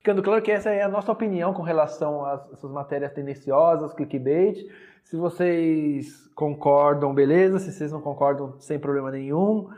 Ficando 0.00 0.22
claro 0.22 0.40
que 0.40 0.50
essa 0.50 0.70
é 0.70 0.82
a 0.82 0.88
nossa 0.88 1.12
opinião 1.12 1.52
com 1.52 1.60
relação 1.60 2.24
a 2.24 2.46
essas 2.54 2.70
matérias 2.70 3.12
tendenciosas, 3.12 3.92
clickbait. 3.92 4.66
Se 5.04 5.14
vocês 5.14 6.26
concordam, 6.34 7.12
beleza. 7.12 7.58
Se 7.58 7.70
vocês 7.70 7.92
não 7.92 8.00
concordam, 8.00 8.58
sem 8.58 8.78
problema 8.78 9.10
nenhum. 9.10 9.68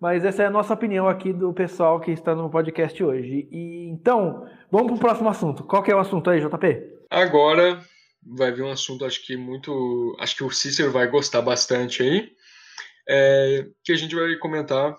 Mas 0.00 0.24
essa 0.24 0.42
é 0.42 0.46
a 0.46 0.50
nossa 0.50 0.74
opinião 0.74 1.08
aqui 1.08 1.32
do 1.32 1.52
pessoal 1.52 2.00
que 2.00 2.10
está 2.10 2.34
no 2.34 2.50
podcast 2.50 3.02
hoje. 3.04 3.48
E 3.52 3.88
então, 3.88 4.48
vamos 4.68 4.88
para 4.88 4.96
o 4.96 5.00
próximo 5.00 5.28
assunto. 5.28 5.62
Qual 5.62 5.82
que 5.82 5.92
é 5.92 5.94
o 5.94 6.00
assunto 6.00 6.28
aí, 6.28 6.40
JP? 6.40 7.06
Agora 7.08 7.80
vai 8.36 8.50
vir 8.50 8.64
um 8.64 8.70
assunto, 8.72 9.04
acho 9.04 9.24
que 9.24 9.36
muito. 9.36 10.16
Acho 10.18 10.34
que 10.34 10.44
o 10.44 10.50
Cícero 10.50 10.90
vai 10.90 11.06
gostar 11.06 11.40
bastante 11.40 12.02
aí. 12.02 12.32
É, 13.08 13.64
que 13.84 13.92
a 13.92 13.96
gente 13.96 14.14
vai 14.16 14.34
comentar 14.38 14.96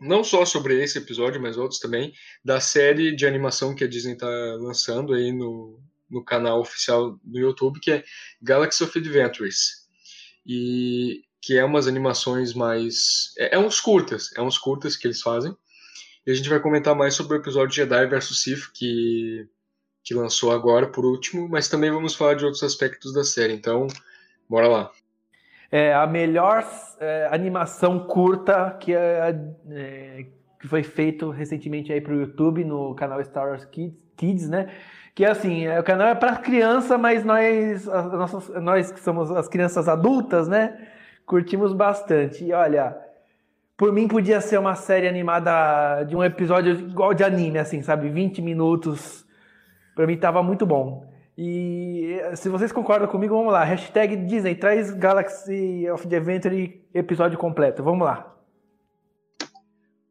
não 0.00 0.22
só 0.22 0.44
sobre 0.44 0.82
esse 0.82 0.98
episódio, 0.98 1.40
mas 1.40 1.56
outros 1.56 1.80
também, 1.80 2.12
da 2.44 2.60
série 2.60 3.14
de 3.14 3.26
animação 3.26 3.74
que 3.74 3.84
a 3.84 3.88
Disney 3.88 4.14
está 4.14 4.28
lançando 4.58 5.14
aí 5.14 5.32
no, 5.32 5.80
no 6.08 6.24
canal 6.24 6.60
oficial 6.60 7.18
do 7.22 7.38
YouTube, 7.38 7.80
que 7.80 7.90
é 7.90 8.04
Galaxy 8.40 8.84
of 8.84 8.98
Adventures. 8.98 9.88
E 10.46 11.22
que 11.40 11.56
é 11.56 11.64
umas 11.64 11.86
animações 11.86 12.52
mais. 12.54 13.32
É, 13.38 13.56
é, 13.56 13.58
uns 13.58 13.80
curtas, 13.80 14.30
é 14.36 14.42
uns 14.42 14.58
curtas 14.58 14.96
que 14.96 15.06
eles 15.06 15.20
fazem. 15.20 15.56
E 16.26 16.30
a 16.30 16.34
gente 16.34 16.48
vai 16.48 16.60
comentar 16.60 16.94
mais 16.94 17.14
sobre 17.14 17.36
o 17.36 17.40
episódio 17.40 17.74
Jedi 17.74 18.06
vs 18.06 18.42
Sith, 18.42 18.72
que, 18.74 19.48
que 20.04 20.14
lançou 20.14 20.52
agora 20.52 20.86
por 20.86 21.04
último, 21.04 21.48
mas 21.48 21.68
também 21.68 21.90
vamos 21.90 22.14
falar 22.14 22.34
de 22.34 22.44
outros 22.44 22.62
aspectos 22.62 23.12
da 23.12 23.24
série. 23.24 23.54
Então, 23.54 23.86
bora 24.48 24.68
lá. 24.68 24.92
É 25.70 25.92
a 25.92 26.06
melhor 26.06 26.66
é, 26.98 27.28
animação 27.30 28.00
curta 28.00 28.76
que, 28.80 28.94
é, 28.94 29.38
é, 29.70 30.26
que 30.58 30.66
foi 30.66 30.82
feito 30.82 31.30
recentemente 31.30 31.92
aí 31.92 32.00
para 32.00 32.14
o 32.14 32.20
YouTube 32.20 32.64
no 32.64 32.94
canal 32.94 33.22
Star 33.22 33.48
Wars 33.48 33.66
Kids, 34.16 34.48
né? 34.48 34.68
que 35.18 35.24
assim, 35.24 35.66
é, 35.66 35.80
o 35.80 35.82
canal 35.82 36.06
é 36.06 36.14
para 36.14 36.36
criança, 36.36 36.96
mas 36.96 37.24
nós, 37.24 37.88
nós 38.62 38.92
que 38.92 39.00
somos 39.00 39.32
as 39.32 39.48
crianças 39.48 39.88
adultas, 39.88 40.46
né, 40.46 40.78
curtimos 41.26 41.72
bastante. 41.72 42.44
E 42.44 42.52
olha, 42.52 42.96
por 43.76 43.92
mim 43.92 44.06
podia 44.06 44.40
ser 44.40 44.60
uma 44.60 44.76
série 44.76 45.08
animada 45.08 46.04
de 46.04 46.14
um 46.14 46.22
episódio 46.22 46.72
igual 46.72 47.12
de 47.14 47.24
anime, 47.24 47.58
assim, 47.58 47.82
sabe, 47.82 48.08
20 48.08 48.40
minutos. 48.40 49.26
Para 49.96 50.06
mim 50.06 50.16
tava 50.16 50.40
muito 50.40 50.64
bom. 50.64 51.07
E 51.40 52.18
se 52.34 52.48
vocês 52.48 52.72
concordam 52.72 53.06
comigo, 53.06 53.36
vamos 53.36 53.52
lá. 53.52 53.62
Hashtag 53.62 54.16
Disney, 54.26 54.56
traz 54.56 54.90
Galaxy 54.90 55.88
of 55.88 56.08
the 56.08 56.16
Adventure 56.16 56.84
episódio 56.92 57.38
completo. 57.38 57.80
Vamos 57.80 58.04
lá. 58.04 58.36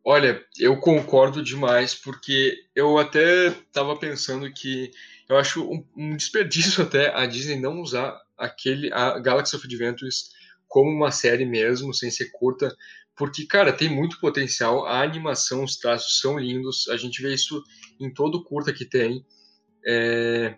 Olha, 0.05 0.41
eu 0.57 0.79
concordo 0.79 1.43
demais, 1.43 1.93
porque 1.93 2.55
eu 2.73 2.97
até 2.97 3.47
estava 3.47 3.93
pensando 3.97 4.49
que 4.53 4.89
eu 5.27 5.35
acho 5.35 5.69
um, 5.69 5.85
um, 5.97 6.15
desperdício 6.15 6.81
até 6.87 7.13
a 7.13 7.25
Disney 7.25 7.59
não 7.59 7.81
usar 7.81 8.17
aquele 8.37 8.89
a 8.93 9.19
Galaxy 9.19 9.53
of 9.57 9.67
Adventures 9.67 10.29
como 10.65 10.89
uma 10.89 11.11
série 11.11 11.45
mesmo, 11.45 11.93
sem 11.93 12.09
ser 12.09 12.31
curta, 12.31 12.73
porque, 13.17 13.45
cara, 13.45 13.73
tem 13.73 13.89
muito 13.89 14.17
potencial, 14.21 14.85
a 14.85 15.01
animação, 15.01 15.65
os 15.65 15.75
traços 15.75 16.21
são 16.21 16.39
lindos, 16.39 16.87
a 16.87 16.95
gente 16.95 17.21
vê 17.21 17.33
isso 17.33 17.61
em 17.99 18.13
todo 18.13 18.45
curta 18.45 18.71
que 18.71 18.85
tem. 18.85 19.25
É, 19.85 20.55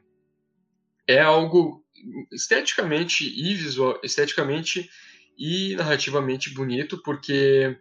é 1.10 1.20
algo 1.20 1.84
esteticamente 2.32 3.24
e 3.28 3.56
visual, 3.56 4.00
esteticamente 4.04 4.88
e 5.36 5.76
narrativamente 5.76 6.54
bonito, 6.54 7.02
porque 7.02 7.76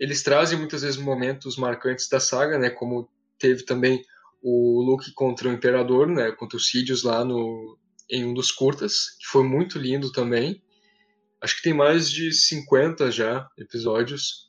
eles 0.00 0.22
trazem 0.22 0.58
muitas 0.58 0.80
vezes 0.80 0.96
momentos 0.96 1.58
marcantes 1.58 2.08
da 2.08 2.18
saga, 2.18 2.58
né? 2.58 2.70
Como 2.70 3.06
teve 3.38 3.64
também 3.64 4.02
o 4.42 4.80
Luke 4.80 5.12
contra 5.12 5.50
o 5.50 5.52
Imperador, 5.52 6.06
né? 6.08 6.32
Contra 6.32 6.56
os 6.56 6.70
Sidious 6.70 7.02
lá 7.02 7.22
no, 7.22 7.76
em 8.10 8.24
um 8.24 8.32
dos 8.32 8.50
curtas, 8.50 9.10
que 9.20 9.26
foi 9.26 9.44
muito 9.44 9.78
lindo 9.78 10.10
também. 10.10 10.62
Acho 11.42 11.56
que 11.56 11.62
tem 11.62 11.74
mais 11.74 12.10
de 12.10 12.32
50 12.32 13.10
já 13.10 13.46
episódios. 13.58 14.48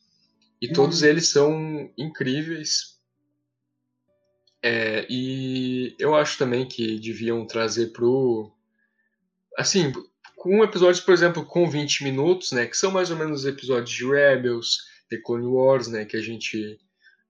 E 0.61 0.69
hum. 0.69 0.73
todos 0.73 1.03
eles 1.03 1.27
são 1.27 1.91
incríveis. 1.97 2.97
É, 4.61 5.05
e 5.09 5.95
eu 5.99 6.15
acho 6.15 6.37
também 6.37 6.67
que 6.67 6.99
deviam 6.99 7.45
trazer 7.45 7.87
pro. 7.93 8.51
Assim, 9.57 9.91
com 10.35 10.63
episódios, 10.63 11.01
por 11.03 11.13
exemplo, 11.13 11.45
com 11.45 11.69
20 11.69 12.03
minutos, 12.03 12.51
né? 12.51 12.65
Que 12.65 12.77
são 12.77 12.91
mais 12.91 13.11
ou 13.11 13.17
menos 13.17 13.41
os 13.41 13.45
episódios 13.45 13.89
de 13.89 14.05
Rebels, 14.05 14.79
The 15.09 15.17
Clone 15.17 15.45
Wars, 15.45 15.87
né? 15.87 16.05
Que 16.05 16.17
a 16.17 16.21
gente 16.21 16.79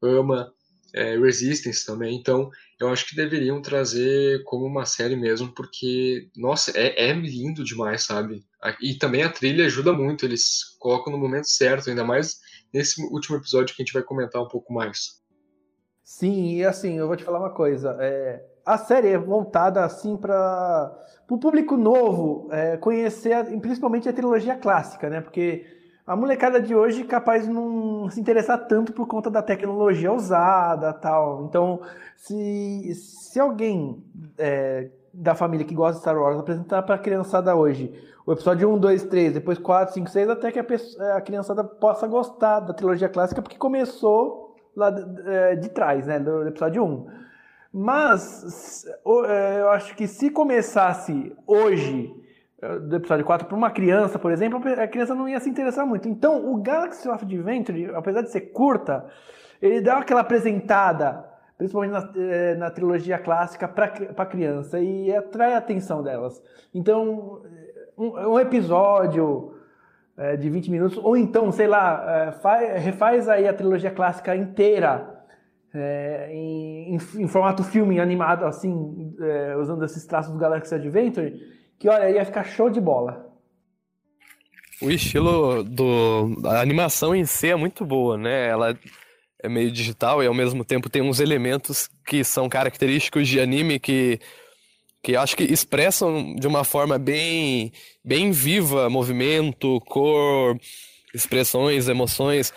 ama. 0.01 0.53
É, 0.91 1.15
Resistance 1.19 1.85
também. 1.85 2.15
Então, 2.15 2.49
eu 2.79 2.89
acho 2.89 3.05
que 3.05 3.15
deveriam 3.15 3.61
trazer 3.61 4.43
como 4.43 4.65
uma 4.65 4.87
série 4.87 5.15
mesmo, 5.15 5.53
porque, 5.53 6.29
nossa, 6.35 6.71
é, 6.75 7.09
é 7.09 7.13
lindo 7.13 7.63
demais, 7.63 8.03
sabe? 8.03 8.43
E 8.81 8.95
também 8.95 9.21
a 9.21 9.29
trilha 9.29 9.67
ajuda 9.67 9.93
muito, 9.93 10.25
eles 10.25 10.75
colocam 10.79 11.13
no 11.13 11.19
momento 11.19 11.47
certo, 11.47 11.91
ainda 11.91 12.03
mais 12.03 12.39
nesse 12.73 13.01
último 13.03 13.37
episódio 13.37 13.75
que 13.75 13.81
a 13.81 13.85
gente 13.85 13.93
vai 13.93 14.01
comentar 14.01 14.41
um 14.41 14.47
pouco 14.47 14.73
mais. 14.73 15.19
Sim, 16.09 16.55
e 16.55 16.65
assim, 16.65 16.97
eu 16.97 17.05
vou 17.07 17.15
te 17.15 17.23
falar 17.23 17.37
uma 17.37 17.51
coisa. 17.51 17.95
É, 17.99 18.43
a 18.65 18.79
série 18.79 19.09
é 19.09 19.17
voltada 19.17 19.85
assim 19.85 20.17
para 20.17 20.91
o 21.29 21.37
público 21.37 21.77
novo 21.77 22.47
é, 22.51 22.77
conhecer, 22.77 23.45
principalmente 23.61 24.09
a 24.09 24.13
trilogia 24.13 24.55
clássica, 24.55 25.07
né? 25.07 25.21
Porque 25.21 25.67
a 26.07 26.15
molecada 26.15 26.59
de 26.59 26.73
hoje 26.75 27.03
é 27.03 27.05
capaz 27.05 27.47
não 27.47 28.09
se 28.09 28.19
interessar 28.19 28.57
tanto 28.67 28.91
por 28.91 29.05
conta 29.05 29.29
da 29.29 29.43
tecnologia 29.43 30.11
usada 30.11 30.91
tal. 30.93 31.45
Então, 31.45 31.79
se, 32.17 32.91
se 32.95 33.39
alguém 33.39 34.03
é, 34.35 34.89
da 35.13 35.35
família 35.35 35.65
que 35.65 35.75
gosta 35.75 35.97
de 35.97 36.01
Star 36.01 36.17
Wars 36.19 36.39
apresentar 36.39 36.81
para 36.81 36.95
a 36.95 36.99
criançada 36.99 37.55
hoje 37.55 37.93
o 38.25 38.31
episódio 38.31 38.67
1, 38.67 38.79
2, 38.79 39.03
3, 39.03 39.33
depois 39.35 39.59
4, 39.59 39.93
5, 39.93 40.09
6, 40.09 40.29
até 40.29 40.51
que 40.51 40.57
a, 40.57 40.63
pessoa, 40.63 41.13
a 41.13 41.21
criançada 41.21 41.63
possa 41.63 42.07
gostar 42.07 42.61
da 42.61 42.73
trilogia 42.73 43.09
clássica, 43.09 43.43
porque 43.43 43.57
começou 43.59 44.48
lá 44.79 44.89
de, 44.89 45.29
é, 45.29 45.55
de 45.55 45.69
trás, 45.69 46.07
né, 46.07 46.19
do 46.19 46.47
episódio 46.47 46.83
1. 46.83 47.07
Mas 47.71 48.85
é, 49.27 49.61
eu 49.61 49.69
acho 49.69 49.95
que 49.95 50.07
se 50.07 50.31
começasse 50.31 51.35
hoje, 51.45 52.11
é, 52.61 52.79
do 52.79 52.95
episódio 52.95 53.25
4, 53.25 53.47
para 53.47 53.57
uma 53.57 53.69
criança, 53.69 54.17
por 54.17 54.31
exemplo, 54.31 54.59
a 54.67 54.87
criança 54.87 55.13
não 55.13 55.27
ia 55.27 55.39
se 55.39 55.49
interessar 55.49 55.85
muito. 55.85 56.07
Então, 56.07 56.51
o 56.51 56.57
Galaxy 56.61 57.07
of 57.07 57.23
Adventure, 57.23 57.91
apesar 57.93 58.21
de 58.21 58.31
ser 58.31 58.41
curta, 58.51 59.05
ele 59.61 59.81
dá 59.81 59.97
aquela 59.97 60.21
apresentada, 60.21 61.25
principalmente 61.57 61.91
na, 61.91 62.55
na 62.57 62.71
trilogia 62.71 63.19
clássica, 63.19 63.67
para 63.67 63.93
a 64.17 64.25
criança 64.25 64.79
e 64.79 65.13
atrai 65.13 65.53
a 65.53 65.57
atenção 65.57 66.01
delas. 66.01 66.41
Então, 66.73 67.43
um, 67.97 68.17
um 68.17 68.39
episódio 68.39 69.58
é, 70.19 70.35
de 70.35 70.49
20 70.49 70.69
minutos, 70.69 70.97
ou 70.97 71.15
então, 71.15 71.49
sei 71.49 71.65
lá, 71.65 72.27
é, 72.27 72.31
faz, 72.33 72.83
refaz 72.83 73.29
aí 73.29 73.47
a 73.47 73.53
trilogia 73.53 73.89
clássica 73.89 74.35
inteira 74.35 75.25
é, 75.73 76.29
em, 76.33 76.95
em, 76.95 77.27
formato 77.27 77.63
filme 77.63 78.01
animado, 78.01 78.45
assim, 78.45 79.15
é, 79.19 79.55
usando 79.55 79.85
esses 79.85 80.05
traços 80.05 80.33
do 80.33 80.37
Galaxy 80.37 80.75
Adventure, 80.75 81.33
que 81.79 81.87
olha, 81.87 82.09
ia 82.09 82.25
ficar 82.25 82.43
show 82.43 82.69
de 82.69 82.81
bola. 82.81 83.27
O 84.81 84.91
estilo 84.91 85.63
do. 85.63 86.37
Animação 86.45 87.15
em 87.15 87.25
si 87.25 87.47
é 87.49 87.55
muito 87.55 87.85
boa, 87.85 88.17
né? 88.17 88.47
Ela 88.47 88.77
é 89.41 89.47
meio 89.47 89.71
digital 89.71 90.21
e 90.21 90.27
ao 90.27 90.33
mesmo 90.33 90.65
tempo 90.65 90.89
tem 90.89 91.01
uns 91.01 91.19
elementos 91.19 91.89
que 92.05 92.23
são 92.23 92.49
característicos 92.49 93.27
de 93.27 93.39
anime 93.39 93.79
que 93.79 94.19
que 95.01 95.15
acho 95.15 95.35
que 95.35 95.43
expressam 95.43 96.35
de 96.35 96.47
uma 96.47 96.63
forma 96.63 96.97
bem, 96.97 97.71
bem 98.03 98.31
viva 98.31 98.89
movimento, 98.89 99.79
cor, 99.81 100.59
expressões, 101.13 101.87
emoções. 101.87 102.53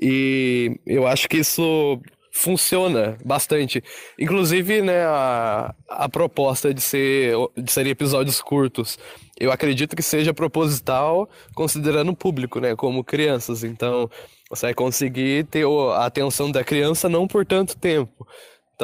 E 0.00 0.78
eu 0.86 1.06
acho 1.06 1.28
que 1.28 1.38
isso 1.38 2.00
funciona 2.34 3.16
bastante. 3.24 3.82
Inclusive, 4.18 4.82
né, 4.82 5.04
a, 5.04 5.72
a 5.88 6.08
proposta 6.08 6.74
de, 6.74 6.80
ser, 6.80 7.34
de 7.56 7.70
serem 7.70 7.92
episódios 7.92 8.42
curtos, 8.42 8.98
eu 9.38 9.52
acredito 9.52 9.94
que 9.94 10.02
seja 10.02 10.34
proposital 10.34 11.28
considerando 11.54 12.10
o 12.10 12.16
público, 12.16 12.58
né, 12.58 12.74
como 12.74 13.04
crianças. 13.04 13.62
Então, 13.62 14.10
você 14.50 14.66
vai 14.66 14.74
conseguir 14.74 15.44
ter 15.46 15.64
a 15.92 16.06
atenção 16.06 16.50
da 16.50 16.64
criança 16.64 17.08
não 17.08 17.28
por 17.28 17.46
tanto 17.46 17.76
tempo. 17.76 18.26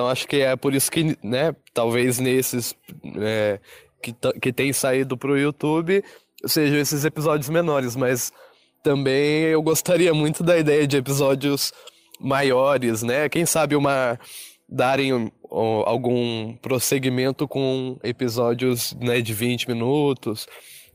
Então 0.00 0.08
acho 0.08 0.26
que 0.26 0.36
é 0.36 0.56
por 0.56 0.74
isso 0.74 0.90
que, 0.90 1.14
né, 1.22 1.54
talvez 1.74 2.18
nesses 2.18 2.74
é, 3.18 3.60
que, 4.02 4.14
que 4.40 4.50
tem 4.50 4.72
saído 4.72 5.14
pro 5.14 5.38
YouTube 5.38 6.02
sejam 6.46 6.78
esses 6.78 7.04
episódios 7.04 7.50
menores, 7.50 7.94
mas 7.94 8.32
também 8.82 9.42
eu 9.42 9.60
gostaria 9.60 10.14
muito 10.14 10.42
da 10.42 10.56
ideia 10.56 10.86
de 10.86 10.96
episódios 10.96 11.70
maiores, 12.18 13.02
né? 13.02 13.28
Quem 13.28 13.44
sabe 13.44 13.76
uma 13.76 14.18
darem 14.66 15.30
algum 15.50 16.56
prosseguimento 16.62 17.46
com 17.46 17.98
episódios 18.02 18.94
né, 18.94 19.20
de 19.20 19.34
20 19.34 19.68
minutos, 19.68 20.46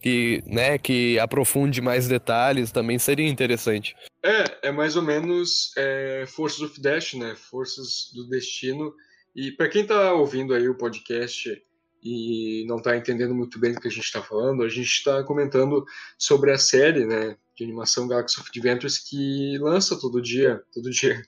que, 0.06 0.44
né, 0.46 0.78
que 0.78 1.18
aprofunde 1.18 1.82
mais 1.82 2.08
detalhes, 2.08 2.72
também 2.72 3.00
seria 3.00 3.28
interessante. 3.28 3.96
É, 4.24 4.68
é 4.68 4.72
mais 4.72 4.96
ou 4.96 5.02
menos 5.02 5.72
é, 5.76 6.26
Forças 6.28 6.62
of 6.62 6.80
Dash, 6.80 7.16
né? 7.16 7.36
Forças 7.36 8.12
do 8.14 8.30
Destino. 8.30 8.94
E 9.36 9.52
para 9.52 9.68
quem 9.68 9.82
está 9.82 10.14
ouvindo 10.14 10.54
aí 10.54 10.70
o 10.70 10.78
podcast 10.78 11.60
e 12.04 12.64
não 12.68 12.78
está 12.78 12.96
entendendo 12.96 13.34
muito 13.34 13.60
bem 13.60 13.74
do 13.74 13.82
que 13.82 13.88
a 13.88 13.92
gente 13.92 14.04
está 14.04 14.22
falando, 14.22 14.62
a 14.62 14.70
gente 14.70 14.92
está 14.92 15.24
comentando 15.24 15.84
sobre 16.20 16.52
a 16.52 16.58
série, 16.60 17.04
né, 17.04 17.36
de 17.58 17.64
animação 17.64 18.08
Galaxy 18.08 18.40
of 18.40 18.48
Adventures 18.48 19.00
que 19.00 19.58
lança 19.58 20.00
todo 20.00 20.22
dia, 20.22 20.62
todo 20.72 20.92
dia, 20.92 21.20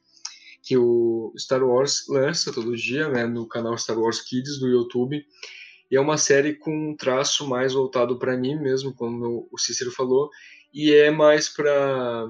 que 0.62 0.78
o 0.78 1.34
Star 1.36 1.64
Wars 1.64 2.06
lança 2.08 2.54
todo 2.54 2.76
dia, 2.76 3.10
né, 3.10 3.26
no 3.26 3.48
canal 3.48 3.76
Star 3.76 3.98
Wars 3.98 4.22
Kids 4.22 4.60
do 4.60 4.68
YouTube. 4.68 5.26
E 5.90 5.96
é 5.96 6.02
uma 6.02 6.18
série 6.18 6.54
com 6.54 6.92
um 6.92 6.96
traço 6.96 7.48
mais 7.48 7.74
voltado 7.74 8.20
para 8.20 8.38
mim 8.38 8.56
mesmo, 8.56 8.94
como 8.94 9.48
o 9.52 9.58
Cícero 9.58 9.92
falou, 9.92 10.30
e 10.74 10.94
é 10.94 11.10
mais 11.10 11.50
para 11.50 12.28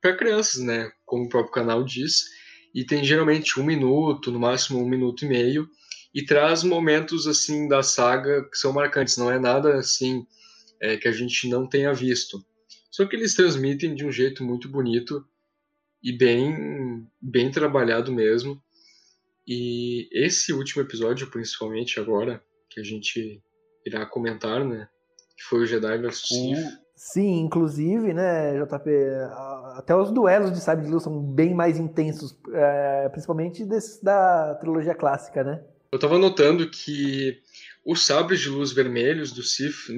para 0.00 0.16
crianças, 0.16 0.62
né? 0.62 0.90
Como 1.04 1.24
o 1.24 1.28
próprio 1.28 1.52
canal 1.52 1.84
diz. 1.84 2.24
E 2.74 2.84
tem 2.84 3.02
geralmente 3.02 3.58
um 3.58 3.64
minuto, 3.64 4.30
no 4.30 4.38
máximo 4.38 4.80
um 4.80 4.88
minuto 4.88 5.24
e 5.24 5.28
meio, 5.28 5.68
e 6.14 6.24
traz 6.24 6.62
momentos 6.62 7.26
assim 7.26 7.66
da 7.66 7.82
saga 7.82 8.48
que 8.48 8.56
são 8.56 8.72
marcantes. 8.72 9.16
Não 9.16 9.30
é 9.30 9.38
nada 9.38 9.76
assim 9.76 10.26
é, 10.80 10.96
que 10.96 11.08
a 11.08 11.12
gente 11.12 11.48
não 11.48 11.68
tenha 11.68 11.92
visto. 11.92 12.44
Só 12.90 13.06
que 13.06 13.16
eles 13.16 13.34
transmitem 13.34 13.94
de 13.94 14.04
um 14.04 14.12
jeito 14.12 14.44
muito 14.44 14.68
bonito 14.68 15.24
e 16.02 16.12
bem 16.12 17.06
bem 17.20 17.50
trabalhado 17.50 18.12
mesmo. 18.12 18.62
E 19.46 20.08
esse 20.12 20.52
último 20.52 20.82
episódio, 20.82 21.30
principalmente 21.30 21.98
agora, 21.98 22.42
que 22.78 22.80
a 22.80 22.84
gente 22.84 23.42
irá 23.84 24.06
comentar, 24.06 24.64
né? 24.64 24.88
Que 25.36 25.44
foi 25.44 25.60
o 25.60 25.66
Jedi 25.66 25.98
vs 25.98 26.28
Sith. 26.28 26.78
Sim, 26.94 27.40
inclusive, 27.40 28.12
né, 28.12 28.58
JP, 28.60 28.90
até 29.76 29.94
os 29.94 30.10
duelos 30.10 30.52
de 30.52 30.60
sabre 30.60 30.84
de 30.84 30.90
luz 30.90 31.04
são 31.04 31.22
bem 31.22 31.54
mais 31.54 31.78
intensos, 31.78 32.36
é, 32.52 33.08
principalmente 33.10 33.64
desses 33.64 34.02
da 34.02 34.56
trilogia 34.56 34.96
clássica, 34.96 35.44
né? 35.44 35.62
Eu 35.92 35.98
tava 36.00 36.18
notando 36.18 36.68
que 36.68 37.40
os 37.86 38.04
sabres 38.04 38.40
de 38.40 38.48
luz 38.48 38.72
vermelhos 38.72 39.30
do 39.30 39.44
Sith, 39.44 39.88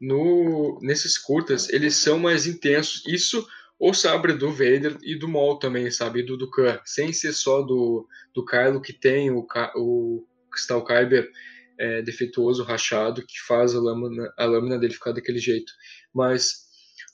no, 0.00 0.80
nesses 0.82 1.16
curtas, 1.16 1.68
eles 1.68 1.94
são 1.94 2.18
mais 2.18 2.46
intensos. 2.46 3.06
Isso 3.06 3.46
o 3.78 3.94
sabre 3.94 4.32
do 4.32 4.50
Vader 4.50 4.98
e 5.02 5.16
do 5.16 5.28
Maul 5.28 5.60
também, 5.60 5.88
sabe? 5.92 6.24
Do 6.24 6.36
Dukan, 6.36 6.80
sem 6.84 7.12
ser 7.12 7.32
só 7.32 7.62
do, 7.62 8.06
do 8.34 8.44
Kylo 8.44 8.82
que 8.82 8.92
tem 8.92 9.30
o, 9.30 9.46
o 9.76 10.26
Crystal 10.50 10.84
Kyber 10.84 11.30
é, 11.78 12.02
defeituoso, 12.02 12.64
rachado, 12.64 13.24
que 13.26 13.38
faz 13.46 13.74
a 13.74 13.80
lâmina, 13.80 14.32
a 14.36 14.44
lâmina 14.44 14.78
dele 14.78 14.94
ficar 14.94 15.12
daquele 15.12 15.38
jeito. 15.38 15.72
Mas 16.12 16.66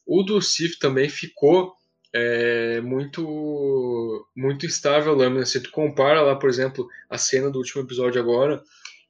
o 0.07 0.23
do 0.23 0.41
Sif 0.41 0.79
também 0.79 1.09
ficou 1.09 1.75
é, 2.15 2.81
muito 2.81 4.27
muito 4.37 4.67
instável 4.67 5.13
a 5.13 5.17
lâmina. 5.17 5.45
Se 5.45 5.61
tu 5.61 5.71
compara 5.71 6.23
lá, 6.23 6.37
por 6.37 6.49
exemplo, 6.49 6.89
a 7.11 7.19
cena 7.19 7.51
do 7.51 7.59
último 7.59 7.83
episódio 7.83 8.21
agora, 8.21 8.63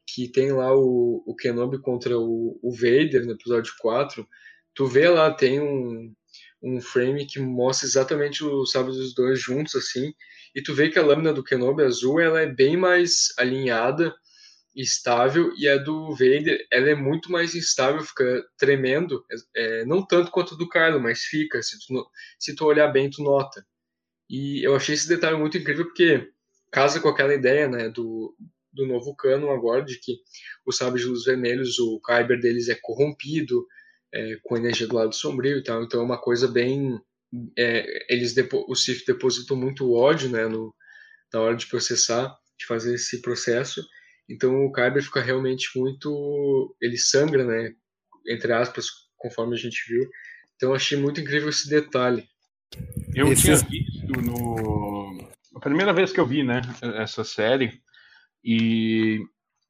que 0.07 0.29
tem 0.29 0.53
lá 0.53 0.75
o, 0.75 1.23
o 1.27 1.35
Kenobi 1.37 1.79
contra 1.81 2.19
o, 2.19 2.59
o 2.63 2.73
Vader 2.73 3.25
no 3.25 3.33
episódio 3.33 3.73
4, 3.79 4.27
tu 4.75 4.87
vê 4.87 5.09
lá, 5.09 5.33
tem 5.33 5.61
um, 5.61 6.13
um 6.63 6.81
frame 6.81 7.27
que 7.27 7.41
mostra 7.41 7.87
exatamente 7.87 8.45
o 8.45 8.67
sábio 8.67 8.93
dos 8.93 9.15
dois 9.15 9.41
juntos, 9.41 9.75
assim, 9.77 10.13
e 10.55 10.63
tu 10.63 10.75
vê 10.75 10.89
que 10.89 10.99
a 10.99 11.05
lâmina 11.05 11.33
do 11.33 11.45
Kenobi 11.45 11.83
azul 11.83 12.21
ela 12.21 12.41
é 12.41 12.47
bem 12.47 12.77
mais 12.77 13.29
alinhada 13.39 14.15
estável 14.75 15.53
e 15.57 15.69
a 15.69 15.77
do 15.77 16.11
Vader 16.11 16.67
ela 16.71 16.91
é 16.91 16.95
muito 16.95 17.31
mais 17.31 17.55
instável, 17.55 18.03
fica 18.03 18.45
tremendo, 18.59 19.25
é, 19.55 19.85
não 19.85 20.05
tanto 20.05 20.31
quanto 20.31 20.55
a 20.55 20.57
do 20.57 20.69
Kylo, 20.69 21.01
mas 21.01 21.21
fica, 21.21 21.63
se 21.63 21.79
tu, 21.87 22.11
se 22.39 22.55
tu 22.55 22.65
olhar 22.65 22.89
bem 22.89 23.09
tu 23.09 23.23
nota. 23.23 23.65
E 24.29 24.67
eu 24.67 24.75
achei 24.75 24.95
esse 24.95 25.09
detalhe 25.09 25.37
muito 25.37 25.59
incrível 25.59 25.85
porque 25.85 26.29
casa 26.73 27.01
com 27.01 27.09
aquela 27.09 27.35
ideia 27.35 27.69
né, 27.69 27.89
do, 27.89 28.37
do 28.73 28.87
novo 28.87 29.15
canon 29.15 29.53
agora, 29.53 29.85
de 29.85 29.99
que 30.01 30.17
os 30.67 30.77
sabres 30.77 31.05
de 31.05 31.09
luz 31.09 31.25
vermelhos, 31.25 31.79
o 31.79 32.01
kyber 32.01 32.41
deles 32.41 32.69
é 32.69 32.75
corrompido, 32.75 33.65
é, 34.13 34.37
com 34.43 34.57
energia 34.57 34.87
do 34.89 34.97
lado 34.97 35.15
sombrio 35.15 35.59
e 35.59 35.63
tal, 35.63 35.83
então 35.85 36.01
é 36.01 36.05
uma 36.05 36.21
coisa 36.21 36.49
bem... 36.49 36.99
É, 37.59 38.13
eles 38.13 38.33
o 38.69 38.75
Sith 38.77 39.05
depositam 39.07 39.57
muito 39.57 39.93
ódio 39.93 40.31
né, 40.31 40.47
no, 40.47 40.73
na 41.33 41.41
hora 41.41 41.57
de 41.57 41.67
processar, 41.67 42.33
de 42.57 42.65
fazer 42.65 42.95
esse 42.95 43.21
processo. 43.21 43.85
Então 44.29 44.65
o 44.65 44.73
Kyber 44.73 45.03
fica 45.03 45.21
realmente 45.21 45.71
muito. 45.77 46.75
Ele 46.81 46.97
sangra, 46.97 47.45
né? 47.45 47.73
Entre 48.29 48.53
aspas, 48.53 48.87
conforme 49.17 49.55
a 49.55 49.59
gente 49.59 49.85
viu. 49.89 50.03
Então 50.57 50.71
eu 50.71 50.75
achei 50.75 50.99
muito 50.99 51.21
incrível 51.21 51.49
esse 51.49 51.69
detalhe. 51.69 52.27
Eu 53.15 53.33
esse... 53.33 53.43
tinha 53.43 53.57
visto 53.57 54.21
no. 54.23 55.19
A 55.55 55.61
primeira 55.61 55.93
vez 55.93 56.13
que 56.13 56.21
eu 56.21 56.27
vi, 56.27 56.43
né, 56.43 56.61
essa 56.97 57.23
série, 57.23 57.81
e 58.45 59.21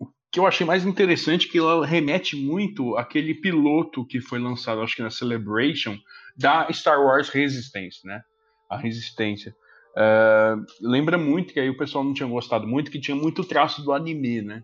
o 0.00 0.06
que 0.32 0.40
eu 0.40 0.46
achei 0.46 0.66
mais 0.66 0.84
interessante 0.84 1.46
é 1.46 1.50
que 1.50 1.58
ela 1.58 1.86
remete 1.86 2.34
muito 2.34 2.96
àquele 2.96 3.34
piloto 3.34 4.06
que 4.06 4.20
foi 4.20 4.38
lançado, 4.38 4.80
acho 4.80 4.96
que 4.96 5.02
na 5.02 5.10
Celebration, 5.10 5.98
da 6.36 6.72
Star 6.72 7.00
Wars 7.00 7.28
Resistance, 7.28 8.00
né? 8.04 8.22
A 8.70 8.78
Resistência. 8.78 9.54
Uh, 9.96 10.64
lembra 10.80 11.16
muito 11.16 11.54
que 11.54 11.60
aí 11.60 11.70
o 11.70 11.76
pessoal 11.76 12.02
não 12.02 12.12
tinha 12.12 12.28
gostado 12.28 12.66
muito, 12.66 12.90
que 12.90 13.00
tinha 13.00 13.16
muito 13.16 13.44
traço 13.44 13.82
do 13.82 13.92
anime, 13.92 14.42
né? 14.42 14.62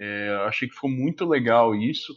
É, 0.00 0.44
achei 0.46 0.68
que 0.68 0.74
ficou 0.74 0.90
muito 0.90 1.26
legal 1.26 1.74
isso. 1.74 2.14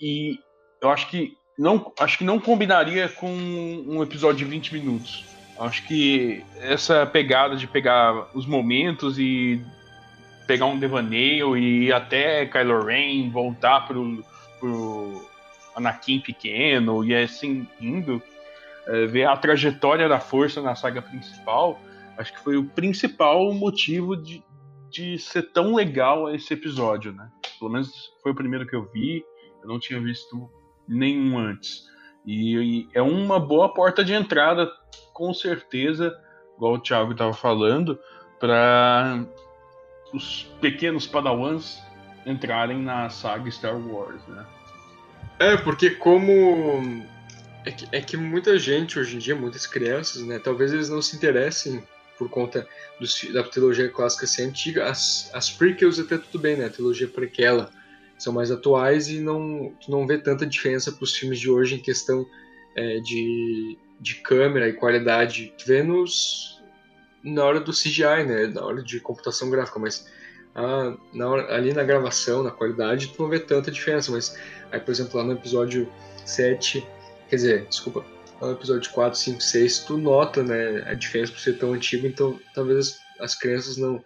E 0.00 0.36
eu 0.80 0.90
acho 0.90 1.08
que 1.08 1.32
não, 1.56 1.92
acho 2.00 2.18
que 2.18 2.24
não 2.24 2.40
combinaria 2.40 3.08
com 3.08 3.30
um 3.30 4.02
episódio 4.02 4.38
de 4.38 4.44
20 4.44 4.74
minutos. 4.74 5.24
Acho 5.58 5.86
que 5.86 6.44
essa 6.56 7.06
pegada 7.06 7.54
de 7.54 7.66
pegar 7.68 8.28
os 8.34 8.46
momentos 8.46 9.18
e 9.18 9.62
pegar 10.46 10.66
um 10.66 10.78
devaneio 10.78 11.56
e 11.56 11.84
ir 11.84 11.92
até 11.92 12.46
Kylo 12.46 12.84
Ren 12.84 13.30
voltar 13.30 13.86
pro, 13.86 14.24
pro 14.58 15.24
Anakin 15.76 16.20
pequeno 16.20 17.04
e 17.04 17.14
assim 17.14 17.66
indo, 17.80 18.20
é, 18.86 19.06
ver 19.06 19.24
a 19.24 19.36
trajetória 19.36 20.08
da 20.08 20.18
força 20.18 20.60
na 20.60 20.74
saga 20.74 21.00
principal, 21.00 21.80
acho 22.16 22.32
que 22.32 22.40
foi 22.40 22.56
o 22.56 22.64
principal 22.64 23.52
motivo 23.52 24.16
de, 24.16 24.42
de 24.90 25.18
ser 25.18 25.52
tão 25.52 25.74
legal 25.74 26.32
esse 26.34 26.52
episódio, 26.54 27.12
né? 27.12 27.30
Pelo 27.58 27.70
menos 27.70 28.12
foi 28.22 28.32
o 28.32 28.34
primeiro 28.34 28.66
que 28.66 28.76
eu 28.76 28.90
vi, 28.90 29.24
eu 29.62 29.68
não 29.68 29.78
tinha 29.78 30.00
visto 30.00 30.50
nenhum 30.88 31.38
antes. 31.38 31.84
E, 32.24 32.56
e 32.56 32.88
é 32.94 33.02
uma 33.02 33.40
boa 33.40 33.72
porta 33.72 34.04
de 34.04 34.12
entrada, 34.12 34.70
com 35.12 35.32
certeza, 35.32 36.14
igual 36.56 36.74
o 36.74 36.78
Thiago 36.78 37.12
estava 37.12 37.32
falando, 37.32 37.98
para 38.38 39.24
os 40.12 40.44
pequenos 40.60 41.06
padawans 41.06 41.82
entrarem 42.26 42.78
na 42.78 43.08
saga 43.08 43.50
Star 43.50 43.76
Wars, 43.76 44.24
né? 44.26 44.46
É, 45.38 45.56
porque 45.56 45.90
como 45.90 47.04
é 47.64 47.70
que, 47.70 47.88
é 47.92 48.00
que 48.00 48.16
muita 48.16 48.58
gente 48.58 48.98
hoje 48.98 49.16
em 49.16 49.18
dia, 49.18 49.34
muitas 49.34 49.66
crianças, 49.66 50.22
né, 50.22 50.38
talvez 50.38 50.72
eles 50.72 50.88
não 50.88 51.00
se 51.00 51.16
interessem 51.16 51.82
por 52.22 52.28
conta 52.28 52.66
do, 53.00 53.32
da 53.32 53.42
trilogia 53.42 53.88
clássica 53.88 54.26
ser 54.26 54.44
antiga. 54.44 54.88
As, 54.88 55.28
as 55.34 55.50
prequels 55.50 55.98
até 55.98 56.16
tudo 56.16 56.38
bem, 56.38 56.56
né? 56.56 56.66
A 56.66 56.70
trilogia 56.70 57.08
prequela 57.08 57.70
são 58.16 58.32
mais 58.32 58.50
atuais 58.52 59.08
e 59.08 59.20
não, 59.20 59.74
tu 59.80 59.90
não 59.90 60.06
vê 60.06 60.18
tanta 60.18 60.46
diferença 60.46 60.92
para 60.92 61.02
os 61.02 61.16
filmes 61.16 61.40
de 61.40 61.50
hoje 61.50 61.74
em 61.74 61.80
questão 61.80 62.24
é, 62.76 63.00
de, 63.00 63.76
de 64.00 64.14
câmera 64.16 64.68
e 64.68 64.72
qualidade. 64.72 65.52
Tu 65.58 65.66
vê 65.66 65.82
nos, 65.82 66.62
na 67.24 67.44
hora 67.44 67.58
do 67.58 67.72
CGI, 67.72 68.24
né? 68.24 68.46
Na 68.46 68.64
hora 68.64 68.82
de 68.82 69.00
computação 69.00 69.50
gráfica, 69.50 69.80
mas 69.80 70.08
ah, 70.54 70.96
na 71.12 71.28
hora, 71.28 71.54
ali 71.54 71.72
na 71.72 71.82
gravação, 71.82 72.44
na 72.44 72.52
qualidade, 72.52 73.08
tu 73.08 73.22
não 73.22 73.28
vê 73.28 73.40
tanta 73.40 73.70
diferença. 73.70 74.12
Mas 74.12 74.38
aí, 74.70 74.78
por 74.78 74.92
exemplo, 74.92 75.18
lá 75.18 75.24
no 75.24 75.32
episódio 75.32 75.90
7, 76.24 76.86
quer 77.28 77.36
dizer, 77.36 77.66
desculpa, 77.66 78.04
no 78.46 78.52
episódio 78.52 78.90
4, 78.90 79.18
5, 79.18 79.40
6, 79.40 79.78
tu 79.80 79.98
nota 79.98 80.42
né, 80.42 80.82
a 80.90 80.94
diferença 80.94 81.32
por 81.32 81.40
ser 81.40 81.58
tão 81.58 81.72
antigo, 81.72 82.06
então 82.06 82.40
talvez 82.54 82.78
as, 82.78 83.00
as 83.20 83.34
crianças 83.34 83.76
não 83.76 84.02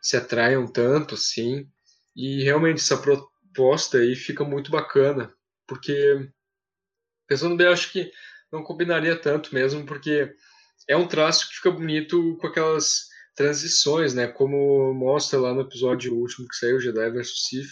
se 0.00 0.16
atraiam 0.16 0.66
tanto 0.66 1.14
assim. 1.14 1.68
E 2.14 2.42
realmente 2.42 2.80
essa 2.80 2.96
proposta 2.96 3.98
aí 3.98 4.14
fica 4.14 4.44
muito 4.44 4.70
bacana, 4.70 5.32
porque 5.66 6.28
pensando 7.28 7.56
bem, 7.56 7.66
acho 7.66 7.92
que 7.92 8.10
não 8.50 8.62
combinaria 8.62 9.16
tanto 9.16 9.54
mesmo, 9.54 9.84
porque 9.84 10.32
é 10.88 10.96
um 10.96 11.06
traço 11.06 11.48
que 11.48 11.56
fica 11.56 11.70
bonito 11.70 12.36
com 12.40 12.46
aquelas 12.46 13.08
transições, 13.34 14.14
né? 14.14 14.26
Como 14.26 14.94
mostra 14.94 15.38
lá 15.38 15.52
no 15.52 15.60
episódio 15.62 16.14
último 16.14 16.48
que 16.48 16.56
saiu, 16.56 16.80
Jedi 16.80 17.10
vs 17.10 17.46
Sith, 17.46 17.70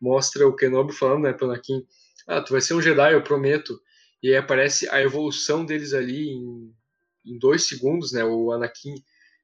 mostra 0.00 0.46
o 0.48 0.56
Kenobi 0.56 0.92
falando, 0.92 1.22
né, 1.22 1.32
pro 1.32 1.48
Anakin, 1.48 1.86
ah, 2.26 2.40
tu 2.40 2.52
vai 2.52 2.60
ser 2.60 2.74
um 2.74 2.82
Jedi, 2.82 3.12
eu 3.12 3.22
prometo. 3.22 3.78
E 4.24 4.28
aí 4.28 4.36
aparece 4.36 4.88
a 4.88 5.02
evolução 5.02 5.66
deles 5.66 5.92
ali 5.92 6.30
em, 6.30 6.72
em 7.26 7.38
dois 7.38 7.68
segundos, 7.68 8.10
né? 8.10 8.24
O 8.24 8.52
Anakin 8.52 8.94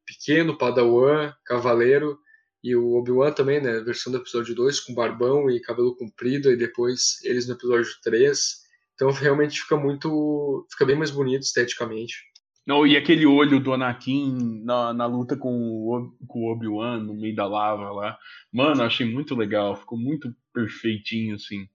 pequeno, 0.06 0.56
Padawan, 0.56 1.34
Cavaleiro, 1.44 2.18
e 2.64 2.74
o 2.74 2.94
Obi-Wan 2.94 3.30
também, 3.30 3.60
né? 3.60 3.80
Versão 3.80 4.10
do 4.10 4.16
episódio 4.16 4.54
2, 4.54 4.80
com 4.80 4.94
barbão 4.94 5.50
e 5.50 5.60
cabelo 5.60 5.94
comprido, 5.94 6.50
e 6.50 6.56
depois 6.56 7.22
eles 7.24 7.46
no 7.46 7.52
episódio 7.52 7.90
3. 8.02 8.56
Então 8.94 9.10
realmente 9.12 9.60
fica 9.60 9.76
muito. 9.76 10.66
fica 10.70 10.86
bem 10.86 10.96
mais 10.96 11.10
bonito 11.10 11.42
esteticamente. 11.42 12.14
Não, 12.66 12.86
e 12.86 12.96
aquele 12.96 13.26
olho 13.26 13.60
do 13.60 13.74
Anakin 13.74 14.62
na, 14.64 14.94
na 14.94 15.04
luta 15.04 15.36
com 15.36 15.50
o, 15.50 16.10
com 16.26 16.38
o 16.38 16.52
Obi-Wan 16.52 17.00
no 17.00 17.12
meio 17.12 17.36
da 17.36 17.46
lava 17.46 17.92
lá. 17.92 18.18
Mano, 18.50 18.82
achei 18.82 19.04
muito 19.06 19.34
legal, 19.34 19.76
ficou 19.76 19.98
muito 19.98 20.34
perfeitinho, 20.54 21.34
assim. 21.34 21.68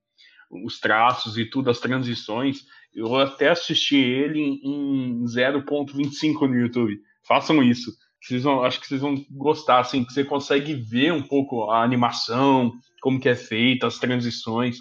Os 0.50 0.80
traços 0.80 1.38
e 1.38 1.46
tudo, 1.46 1.70
as 1.70 1.80
transições. 1.80 2.66
Eu 2.96 3.14
até 3.16 3.50
assisti 3.50 3.98
ele 3.98 4.40
em 4.64 5.24
0.25 5.26 6.48
no 6.48 6.56
YouTube. 6.56 6.98
Façam 7.28 7.62
isso. 7.62 7.92
Vocês 8.22 8.44
vão, 8.44 8.64
acho 8.64 8.80
que 8.80 8.88
vocês 8.88 9.02
vão 9.02 9.24
gostar, 9.30 9.80
assim, 9.80 10.04
que 10.04 10.14
você 10.14 10.24
consegue 10.24 10.74
ver 10.74 11.12
um 11.12 11.22
pouco 11.22 11.70
a 11.70 11.84
animação, 11.84 12.72
como 13.02 13.20
que 13.20 13.30
é 13.30 13.36
feita, 13.36 13.86
as 13.86 14.00
transições. 14.00 14.78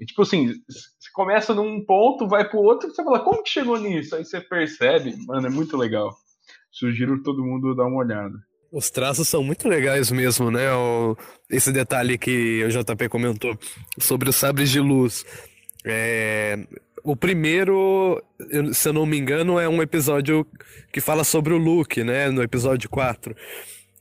E, 0.00 0.06
tipo 0.06 0.22
assim, 0.22 0.48
você 0.48 1.10
começa 1.12 1.52
num 1.54 1.84
ponto, 1.84 2.28
vai 2.28 2.48
pro 2.48 2.60
outro, 2.60 2.88
você 2.88 3.02
fala, 3.02 3.20
como 3.20 3.42
que 3.42 3.50
chegou 3.50 3.78
nisso? 3.78 4.14
Aí 4.14 4.24
você 4.24 4.40
percebe, 4.40 5.14
mano, 5.26 5.46
é 5.46 5.50
muito 5.50 5.76
legal. 5.76 6.14
Sugiro 6.70 7.22
todo 7.22 7.44
mundo 7.44 7.74
dar 7.74 7.86
uma 7.86 7.98
olhada. 7.98 8.34
Os 8.72 8.90
traços 8.90 9.28
são 9.28 9.42
muito 9.42 9.68
legais 9.68 10.10
mesmo, 10.10 10.50
né? 10.50 10.66
esse 11.50 11.72
detalhe 11.72 12.18
que 12.18 12.64
o 12.64 12.68
JP 12.68 13.08
comentou 13.08 13.58
sobre 13.98 14.28
os 14.28 14.36
sabres 14.36 14.70
de 14.70 14.80
luz. 14.80 15.24
É, 15.84 16.66
o 17.06 17.14
primeiro, 17.14 18.20
se 18.72 18.88
eu 18.88 18.92
não 18.92 19.06
me 19.06 19.16
engano, 19.16 19.60
é 19.60 19.68
um 19.68 19.80
episódio 19.80 20.44
que 20.92 21.00
fala 21.00 21.22
sobre 21.22 21.54
o 21.54 21.56
Luke, 21.56 22.02
né? 22.02 22.28
No 22.30 22.42
episódio 22.42 22.90
4. 22.90 23.32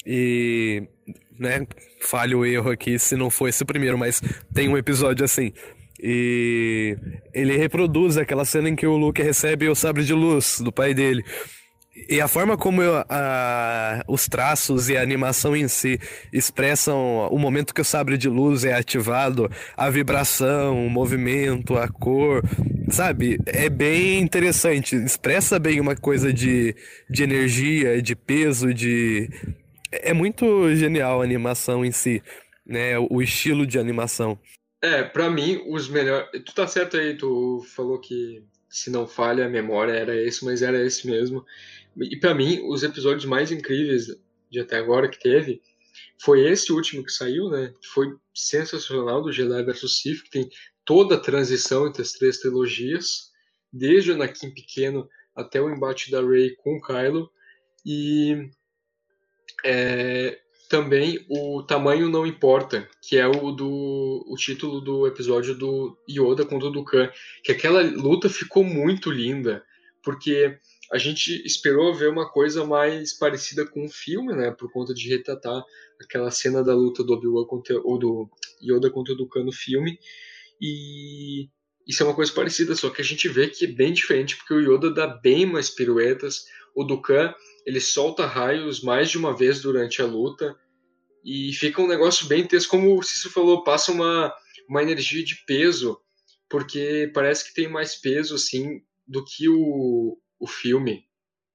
E, 0.04 0.82
né, 1.40 1.68
falho 2.02 2.40
o 2.40 2.46
erro 2.46 2.72
aqui 2.72 2.98
se 2.98 3.16
não 3.16 3.30
foi 3.30 3.52
esse 3.52 3.64
primeiro, 3.64 3.96
mas 3.96 4.20
tem 4.52 4.68
um 4.68 4.76
episódio 4.76 5.24
assim. 5.24 5.54
E 6.02 6.98
ele 7.32 7.56
reproduz 7.56 8.18
aquela 8.18 8.44
cena 8.44 8.70
em 8.70 8.76
que 8.76 8.88
o 8.88 8.98
Luke 8.98 9.22
recebe 9.22 9.70
o 9.70 9.76
sabre 9.76 10.04
de 10.04 10.14
luz 10.14 10.60
do 10.60 10.72
pai 10.72 10.96
dele. 10.96 11.24
E 12.10 12.20
a 12.20 12.28
forma 12.28 12.58
como 12.58 12.84
eu, 12.84 13.04
a, 13.08 14.04
os 14.06 14.28
traços 14.28 14.90
e 14.90 14.98
a 14.98 15.02
animação 15.02 15.56
em 15.56 15.68
si 15.68 15.98
expressam 16.32 17.28
o 17.32 17.40
momento 17.40 17.74
que 17.74 17.80
o 17.80 17.86
sabre 17.86 18.18
de 18.18 18.28
luz 18.28 18.66
é 18.66 18.74
ativado, 18.74 19.50
a 19.78 19.90
vibração, 19.90 20.86
o 20.86 20.90
movimento, 20.90 21.78
a 21.78 21.88
cor, 21.88 22.44
sabe? 22.90 23.40
É 23.46 23.70
bem 23.70 24.20
interessante. 24.20 24.98
Expressa 24.98 25.58
bem 25.58 25.80
uma 25.80 25.96
coisa 25.96 26.34
de, 26.34 26.76
de 27.10 27.24
energia, 27.24 28.02
de 28.02 28.14
peso, 28.14 28.74
de. 28.74 29.30
É 29.90 30.14
muito 30.14 30.76
genial 30.76 31.22
a 31.22 31.24
animação 31.24 31.86
em 31.86 31.92
si, 31.92 32.22
né? 32.66 33.00
O 33.10 33.22
estilo 33.22 33.66
de 33.66 33.80
animação. 33.80 34.38
É, 34.82 35.02
para 35.02 35.30
mim, 35.30 35.64
os 35.68 35.88
melhores. 35.88 36.28
Tu 36.44 36.54
tá 36.54 36.68
certo 36.68 36.98
aí, 36.98 37.16
tu 37.16 37.66
falou 37.74 38.00
que 38.00 38.44
se 38.70 38.90
não 38.90 39.08
falha 39.08 39.46
a 39.46 39.50
memória 39.50 39.94
era 39.94 40.14
esse, 40.14 40.44
mas 40.44 40.62
era 40.62 40.86
esse 40.86 41.08
mesmo. 41.08 41.46
E 41.98 42.20
para 42.20 42.34
mim, 42.34 42.62
os 42.68 42.84
episódios 42.84 43.26
mais 43.26 43.52
incríveis 43.52 44.08
de 44.50 44.60
até 44.60 44.78
agora 44.78 45.10
que 45.10 45.20
teve 45.20 45.62
foi 46.22 46.50
esse 46.50 46.72
último 46.72 47.04
que 47.04 47.12
saiu, 47.12 47.50
né? 47.50 47.74
Que 47.82 47.88
foi 47.88 48.08
sensacional 48.34 49.22
do 49.22 49.32
Jedi 49.32 49.64
vs 49.64 49.98
Sith, 49.98 50.24
que 50.24 50.30
tem 50.30 50.50
toda 50.84 51.16
a 51.16 51.20
transição 51.20 51.88
entre 51.88 52.02
as 52.02 52.12
três 52.12 52.40
trilogias, 52.40 53.32
desde 53.72 54.12
o 54.12 54.16
Anakin 54.16 54.54
pequeno 54.54 55.10
até 55.36 55.62
o 55.62 55.70
embate 55.70 56.12
da 56.12 56.22
Rey 56.22 56.56
com 56.58 56.76
o 56.78 56.82
Kylo. 56.82 57.30
E 57.86 58.50
é, 59.64 60.40
também 60.70 61.26
o 61.30 61.64
tamanho 61.64 62.10
não 62.10 62.26
importa, 62.26 62.88
que 63.02 63.18
é 63.18 63.28
o 63.28 63.52
do 63.52 64.26
o 64.28 64.36
título 64.36 64.82
do 64.82 65.06
episódio 65.08 65.56
do 65.56 65.98
Yoda 66.10 66.46
contra 66.46 66.68
o 66.68 66.72
Dukan, 66.72 67.10
que 67.44 67.52
aquela 67.52 67.82
luta 67.82 68.30
ficou 68.30 68.64
muito 68.64 69.12
linda, 69.12 69.64
porque 70.04 70.58
a 70.92 70.98
gente 70.98 71.42
esperou 71.46 71.94
ver 71.94 72.10
uma 72.10 72.30
coisa 72.30 72.66
mais 72.66 73.14
parecida 73.18 73.66
com 73.66 73.86
o 73.86 73.90
filme, 73.90 74.34
né, 74.34 74.52
por 74.52 74.72
conta 74.72 74.94
de 74.94 75.10
retratar 75.10 75.64
aquela 76.02 76.30
cena 76.30 76.64
da 76.64 76.76
luta 76.76 77.04
do 77.04 77.14
Obi-Wan 77.14 77.46
contra 77.46 77.80
ou 77.82 77.98
do 77.98 78.30
Yoda 78.62 78.90
contra 78.90 79.14
o 79.14 79.18
Dukan 79.18 79.44
no 79.44 79.52
filme. 79.52 79.98
E 80.62 81.50
isso 81.88 82.04
é 82.04 82.06
uma 82.06 82.16
coisa 82.16 82.32
parecida, 82.32 82.76
só 82.76 82.90
que 82.90 83.02
a 83.02 83.06
gente 83.06 83.28
vê 83.28 83.48
que 83.48 83.66
é 83.66 83.68
bem 83.68 83.94
diferente, 83.94 84.38
porque 84.38 84.54
o 84.54 84.62
Yoda 84.62 84.92
dá 84.92 85.08
bem 85.08 85.46
mais 85.46 85.70
piruetas, 85.70 86.46
o 86.76 86.84
Dukan 86.84 87.34
ele 87.66 87.80
solta 87.80 88.26
raios 88.26 88.82
mais 88.82 89.10
de 89.10 89.18
uma 89.18 89.36
vez 89.36 89.62
durante 89.62 90.02
a 90.02 90.06
luta, 90.06 90.56
e 91.24 91.52
fica 91.54 91.82
um 91.82 91.88
negócio 91.88 92.28
bem 92.28 92.42
intenso, 92.42 92.70
como 92.70 92.98
o 92.98 93.02
Cícero 93.02 93.34
falou, 93.34 93.64
passa 93.64 93.92
uma, 93.92 94.32
uma 94.70 94.84
energia 94.84 95.24
de 95.24 95.44
peso, 95.48 96.00
porque 96.48 97.10
parece 97.14 97.48
que 97.48 97.54
tem 97.56 97.68
mais 97.68 97.96
peso, 97.96 98.36
assim, 98.36 98.82
do 99.08 99.24
que 99.26 99.50
o, 99.50 100.18
o 100.40 100.48
filme. 100.48 101.06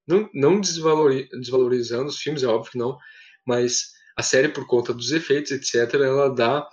Não, 0.06 0.28
não 0.34 0.60
desvalorizando 0.60 2.08
os 2.08 2.18
filmes, 2.18 2.42
é 2.42 2.46
óbvio 2.46 2.72
que 2.72 2.78
não, 2.78 2.98
mas 3.46 3.92
a 4.16 4.22
série, 4.22 4.48
por 4.48 4.66
conta 4.66 4.92
dos 4.92 5.12
efeitos, 5.12 5.52
etc., 5.52 5.94
ela 5.94 6.28
dá 6.28 6.68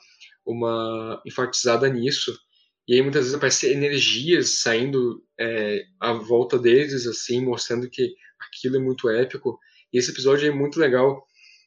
uma 0.45 1.21
enfatizada 1.25 1.87
nisso. 1.89 2.37
E 2.87 2.95
aí 2.95 3.01
muitas 3.01 3.23
vezes 3.23 3.35
aparecem 3.35 3.71
energias 3.71 4.61
saindo 4.61 5.23
é, 5.39 5.85
à 5.99 6.13
volta 6.13 6.57
deles, 6.57 7.05
assim, 7.05 7.43
mostrando 7.43 7.89
que 7.89 8.15
aquilo 8.39 8.77
é 8.77 8.79
muito 8.79 9.09
épico. 9.09 9.59
E 9.91 9.97
esse 9.97 10.11
episódio 10.11 10.47
é 10.47 10.51
muito 10.51 10.79
legal, 10.79 11.25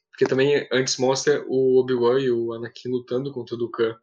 porque 0.09 0.25
também 0.25 0.67
antes 0.71 0.97
mostra 0.97 1.43
o 1.47 1.79
Obi-Wan 1.79 2.19
e 2.19 2.31
o 2.31 2.53
Anakin 2.53 2.89
lutando 2.89 3.31
contra 3.31 3.55
o 3.55 3.57
Dukan. 3.57 3.95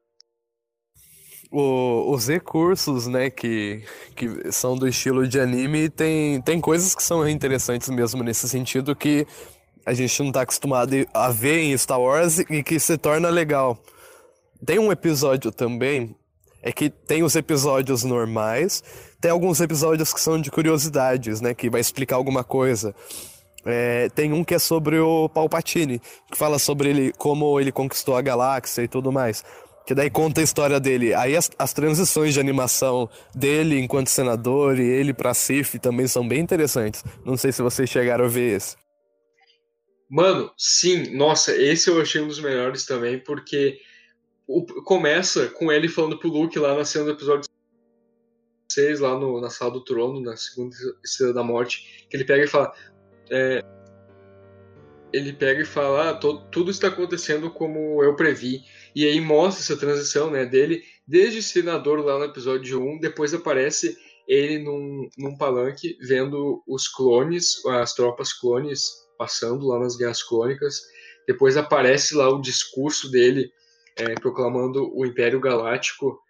O, 1.50 2.12
os 2.12 2.28
recursos, 2.28 3.06
né, 3.06 3.30
que, 3.30 3.82
que 4.14 4.52
são 4.52 4.76
do 4.76 4.86
estilo 4.86 5.26
de 5.26 5.40
anime, 5.40 5.88
tem, 5.88 6.42
tem 6.42 6.60
coisas 6.60 6.94
que 6.94 7.02
são 7.02 7.26
interessantes 7.26 7.88
mesmo 7.88 8.22
nesse 8.22 8.46
sentido 8.48 8.94
que 8.94 9.26
a 9.86 9.94
gente 9.94 10.20
não 10.20 10.28
está 10.28 10.42
acostumado 10.42 10.94
a 11.14 11.30
ver 11.30 11.60
em 11.60 11.78
Star 11.78 11.98
Wars 11.98 12.38
e 12.38 12.62
que 12.62 12.78
se 12.78 12.98
torna 12.98 13.30
legal. 13.30 13.78
Tem 14.64 14.78
um 14.78 14.92
episódio 14.92 15.50
também, 15.50 16.14
é 16.62 16.70
que 16.70 16.90
tem 16.90 17.22
os 17.22 17.34
episódios 17.34 18.04
normais, 18.04 18.82
tem 19.18 19.30
alguns 19.30 19.60
episódios 19.60 20.12
que 20.12 20.20
são 20.20 20.38
de 20.38 20.50
curiosidades, 20.50 21.40
né, 21.40 21.54
que 21.54 21.70
vai 21.70 21.80
explicar 21.80 22.16
alguma 22.16 22.44
coisa. 22.44 22.94
É, 23.64 24.08
tem 24.10 24.32
um 24.32 24.44
que 24.44 24.54
é 24.54 24.58
sobre 24.58 24.98
o 24.98 25.28
Palpatine, 25.28 26.00
que 26.30 26.36
fala 26.36 26.58
sobre 26.58 26.90
ele, 26.90 27.12
como 27.16 27.58
ele 27.58 27.72
conquistou 27.72 28.16
a 28.16 28.22
galáxia 28.22 28.82
e 28.82 28.88
tudo 28.88 29.10
mais. 29.10 29.44
Que 29.88 29.94
daí 29.94 30.10
conta 30.10 30.42
a 30.42 30.44
história 30.44 30.78
dele. 30.78 31.14
Aí 31.14 31.34
as, 31.34 31.50
as 31.58 31.72
transições 31.72 32.34
de 32.34 32.40
animação 32.40 33.08
dele 33.34 33.80
enquanto 33.80 34.08
senador 34.08 34.78
e 34.78 34.86
ele 34.86 35.14
pra 35.14 35.32
Sif 35.32 35.78
também 35.78 36.06
são 36.06 36.28
bem 36.28 36.40
interessantes. 36.40 37.02
Não 37.24 37.38
sei 37.38 37.52
se 37.52 37.62
vocês 37.62 37.88
chegaram 37.88 38.26
a 38.26 38.28
ver 38.28 38.54
esse. 38.54 38.76
Mano, 40.10 40.52
sim, 40.58 41.16
nossa, 41.16 41.56
esse 41.56 41.88
eu 41.88 41.98
achei 42.02 42.20
um 42.20 42.28
dos 42.28 42.38
melhores 42.38 42.84
também, 42.84 43.18
porque 43.18 43.78
o, 44.46 44.62
começa 44.82 45.48
com 45.48 45.72
ele 45.72 45.88
falando 45.88 46.18
pro 46.18 46.28
Luke 46.28 46.58
lá 46.58 46.76
na 46.76 46.84
cena 46.84 47.06
do 47.06 47.12
episódio 47.12 47.48
6, 48.70 49.00
lá 49.00 49.18
no, 49.18 49.40
na 49.40 49.48
sala 49.48 49.70
do 49.70 49.82
trono, 49.82 50.20
na 50.20 50.36
segunda 50.36 50.76
estrela 51.02 51.32
da 51.32 51.42
morte, 51.42 52.06
que 52.10 52.14
ele 52.14 52.26
pega 52.26 52.44
e 52.44 52.46
fala. 52.46 52.74
É, 53.30 53.64
ele 55.14 55.32
pega 55.32 55.62
e 55.62 55.64
fala: 55.64 56.10
ah, 56.10 56.14
to, 56.14 56.42
tudo 56.50 56.70
está 56.70 56.88
acontecendo 56.88 57.50
como 57.50 58.02
eu 58.04 58.14
previ. 58.14 58.64
E 58.94 59.04
aí 59.06 59.20
mostra 59.20 59.62
essa 59.62 59.76
transição 59.76 60.30
né, 60.30 60.44
dele, 60.44 60.82
desde 61.06 61.42
senador 61.42 62.04
lá 62.04 62.18
no 62.18 62.24
episódio 62.24 62.82
1, 62.82 63.00
depois 63.00 63.34
aparece 63.34 63.96
ele 64.26 64.58
num, 64.58 65.08
num 65.16 65.36
palanque 65.36 65.96
vendo 66.00 66.62
os 66.66 66.86
clones, 66.86 67.64
as 67.66 67.94
tropas 67.94 68.32
clones 68.32 68.82
passando 69.16 69.66
lá 69.66 69.78
nas 69.78 69.96
Guerras 69.96 70.22
Clônicas. 70.22 70.82
Depois 71.26 71.56
aparece 71.56 72.14
lá 72.14 72.28
o 72.28 72.40
discurso 72.40 73.10
dele 73.10 73.50
é, 73.96 74.14
proclamando 74.14 74.90
o 74.94 75.04
Império 75.04 75.40
Galáctico 75.40 76.20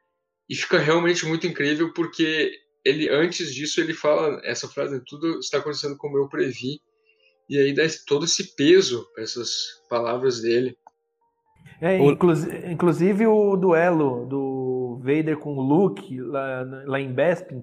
e 0.48 0.54
fica 0.54 0.78
realmente 0.78 1.26
muito 1.26 1.46
incrível 1.46 1.92
porque 1.92 2.50
ele 2.84 3.08
antes 3.10 3.54
disso 3.54 3.80
ele 3.80 3.92
fala 3.92 4.40
essa 4.44 4.66
frase 4.66 5.02
tudo 5.04 5.38
está 5.40 5.58
acontecendo 5.58 5.96
como 5.96 6.16
eu 6.16 6.28
previ 6.28 6.80
e 7.48 7.58
aí 7.58 7.74
dá 7.74 7.82
todo 8.06 8.24
esse 8.24 8.54
peso 8.56 9.06
essas 9.18 9.50
palavras 9.88 10.40
dele. 10.40 10.76
É, 11.80 11.96
inclusive, 11.96 12.72
inclusive 12.72 13.26
o 13.26 13.56
duelo 13.56 14.26
do 14.26 15.00
Vader 15.00 15.38
com 15.38 15.56
o 15.56 15.62
Luke 15.62 16.20
lá, 16.20 16.66
lá 16.86 17.00
em 17.00 17.12
Bespin 17.12 17.62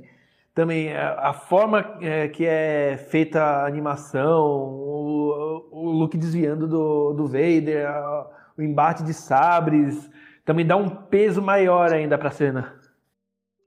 também 0.55 0.88
é, 0.88 0.97
a, 0.97 1.34
forma 1.34 1.97
é, 2.01 2.30
que 2.30 2.45
é 2.45 2.97
feita 3.11 3.43
a 3.43 3.68
animação, 3.68 4.45
o, 4.45 5.68
o 5.70 5.91
look 5.91 6.18
desviando 6.18 6.66
do, 6.66 7.11
do 7.11 7.28
Vader, 7.28 7.86
a, 7.86 8.51
o 8.57 8.61
embate 8.61 9.03
de 9.03 9.13
sabres, 9.13 10.09
também 10.45 10.66
dá 10.66 10.78
um 10.78 10.89
peso 10.89 11.41
maior 11.41 11.91
ainda 11.91 12.18
para 12.18 12.30
a 12.30 12.32
cena. 12.32 12.74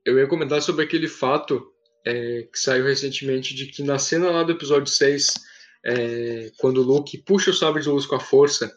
Eu 0.02 0.18
ia 0.18 0.26
comentar 0.26 0.62
sobre 0.62 0.82
aquele 0.82 1.06
fato 1.06 1.62
é, 2.06 2.48
que 2.50 2.58
saiu 2.58 2.86
recentemente 2.86 3.54
de 3.54 3.66
que 3.66 3.82
na 3.82 3.98
cena 3.98 4.30
lá 4.30 4.42
do 4.42 4.52
episódio 4.52 4.90
6, 4.90 5.34
é, 5.84 6.50
quando 6.58 6.78
o 6.78 6.84
Luke 6.84 7.18
puxa 7.18 7.50
o 7.50 7.54
sabre 7.54 7.82
de 7.82 7.88
luz 7.90 8.06
com 8.06 8.16
a 8.16 8.20
força 8.20 8.74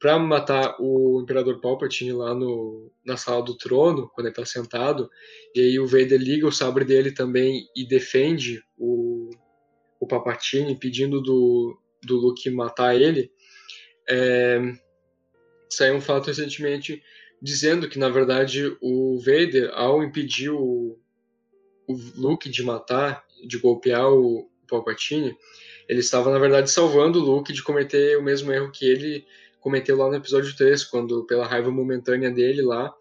para 0.00 0.18
matar 0.18 0.76
o 0.80 1.20
Imperador 1.22 1.60
Palpatine 1.60 2.12
lá 2.12 2.34
no, 2.34 2.90
na 3.04 3.18
sala 3.18 3.42
do 3.42 3.54
trono, 3.54 4.08
quando 4.08 4.26
ele 4.26 4.32
está 4.32 4.46
sentado, 4.46 5.10
e 5.54 5.60
aí 5.60 5.78
o 5.78 5.86
Vader 5.86 6.18
liga 6.18 6.46
o 6.46 6.52
sabre 6.52 6.86
dele 6.86 7.12
também 7.12 7.66
e 7.76 7.86
defende 7.86 8.64
o, 8.78 9.28
o 10.00 10.06
Palpatine, 10.06 10.74
pedindo 10.74 11.20
do, 11.20 11.78
do 12.02 12.16
Luke 12.16 12.48
matar 12.48 12.98
ele. 12.98 13.30
É, 14.08 14.58
saiu 15.68 15.96
um 15.96 16.00
fato 16.00 16.28
recentemente 16.28 17.02
dizendo 17.40 17.86
que, 17.86 17.98
na 17.98 18.08
verdade, 18.08 18.74
o 18.80 19.18
Vader, 19.18 19.70
ao 19.74 20.02
impedir 20.02 20.48
o, 20.48 20.98
o 21.86 21.94
Luke 22.16 22.48
de 22.48 22.62
matar, 22.62 23.22
de 23.46 23.58
golpear 23.58 24.10
o, 24.10 24.38
o 24.38 24.66
Palpatine, 24.66 25.36
ele 25.86 26.00
estava, 26.00 26.30
na 26.32 26.38
verdade, 26.38 26.70
salvando 26.70 27.20
o 27.20 27.22
Luke 27.22 27.52
de 27.52 27.62
cometer 27.62 28.16
o 28.16 28.22
mesmo 28.22 28.50
erro 28.50 28.72
que 28.72 28.86
ele 28.86 29.26
cometeu 29.60 29.96
lá 29.96 30.08
no 30.08 30.16
episódio 30.16 30.56
3, 30.56 30.84
quando, 30.84 31.24
pela 31.26 31.46
raiva 31.46 31.70
momentânea 31.70 32.30
dele 32.30 32.62
lá, 32.62 32.92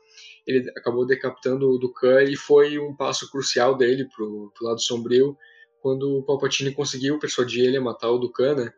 ele 0.46 0.70
acabou 0.76 1.06
decapitando 1.06 1.70
o 1.70 1.78
Dukan 1.78 2.24
e 2.24 2.36
foi 2.36 2.80
um 2.80 2.96
passo 2.96 3.30
crucial 3.30 3.78
dele 3.78 4.08
pro, 4.16 4.52
pro 4.56 4.68
lado 4.68 4.82
sombrio, 4.82 5.38
quando 5.82 6.18
o 6.18 6.24
Palpatine 6.24 6.74
conseguiu 6.74 7.20
persuadir 7.20 7.66
ele 7.66 7.78
a 7.78 7.82
matar 7.82 8.10
o 8.10 8.18
Dukan, 8.18 8.56
né? 8.56 8.74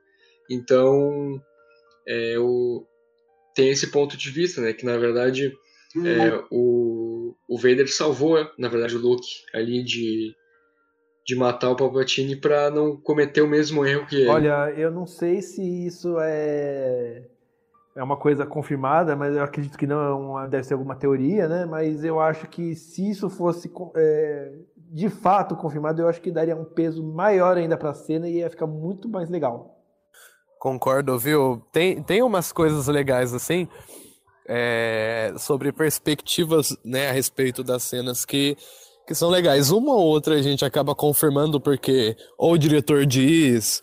Então, 0.50 1.42
é, 2.08 2.38
o, 2.38 2.86
tem 3.56 3.70
esse 3.70 3.92
ponto 3.92 4.18
de 4.18 4.30
vista, 4.30 4.62
né? 4.62 4.74
Que 4.74 4.86
na 4.86 4.98
verdade 4.98 5.54
uhum. 5.96 6.08
é, 6.08 6.46
o, 6.52 7.36
o 7.48 7.58
Vader 7.58 7.92
salvou, 7.92 8.38
na 8.58 8.68
verdade, 8.68 8.96
o 8.96 9.00
Luke 9.00 9.28
ali 9.54 9.84
de, 9.84 10.36
de 11.26 11.36
matar 11.36 11.72
o 11.72 11.76
Palpatine 11.76 12.36
para 12.36 12.70
não 12.70 12.98
cometer 12.98 13.42
o 13.42 13.48
mesmo 13.48 13.86
erro 13.86 14.06
que 14.08 14.18
ele. 14.18 14.28
Olha, 14.28 14.72
eu 14.78 14.92
não 14.92 15.06
sei 15.06 15.42
se 15.42 15.62
isso 15.88 16.18
é 16.20 17.28
é 17.96 18.04
uma 18.04 18.16
coisa 18.16 18.46
confirmada, 18.46 19.16
mas 19.16 19.36
eu 19.36 19.44
acredito 19.44 19.78
que 19.78 19.88
não 19.88 20.02
é 20.02 20.14
uma, 20.14 20.48
deve 20.48 20.64
ser 20.64 20.74
alguma 20.74 20.96
teoria, 20.96 21.48
né? 21.48 21.66
Mas 21.66 22.04
eu 22.04 22.20
acho 22.20 22.48
que 22.48 22.76
se 22.76 23.10
isso 23.10 23.30
fosse 23.30 23.72
é, 23.96 24.54
de 24.92 25.10
fato 25.10 25.56
confirmado, 25.56 26.02
eu 26.02 26.08
acho 26.08 26.22
que 26.22 26.32
daria 26.32 26.56
um 26.56 26.66
peso 26.66 27.04
maior 27.04 27.58
ainda 27.58 27.78
para 27.78 27.92
a 27.92 27.94
cena 27.94 28.28
e 28.28 28.38
ia 28.38 28.50
ficar 28.50 28.68
muito 28.68 29.10
mais 29.10 29.30
legal. 29.30 29.78
Concordo, 30.60 31.18
viu? 31.18 31.62
Tem, 31.72 32.02
tem 32.02 32.22
umas 32.22 32.52
coisas 32.52 32.88
legais 32.88 33.34
assim 33.34 33.68
é, 34.48 35.34
sobre 35.38 35.72
perspectivas 35.72 36.78
né, 36.84 37.10
a 37.10 37.14
respeito 37.14 37.64
das 37.64 37.84
cenas 37.84 38.26
que, 38.26 38.58
que 39.08 39.16
são 39.16 39.30
legais. 39.30 39.72
Uma 39.72 39.94
ou 39.94 40.06
outra 40.06 40.36
a 40.36 40.42
gente 40.42 40.64
acaba 40.64 40.94
confirmando 40.94 41.60
porque 41.60 42.16
ou 42.38 42.54
o 42.54 42.58
diretor 42.58 43.06
diz, 43.06 43.82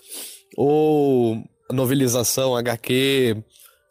ou 0.57 1.43
novelização, 1.71 2.57
HQ, 2.57 3.43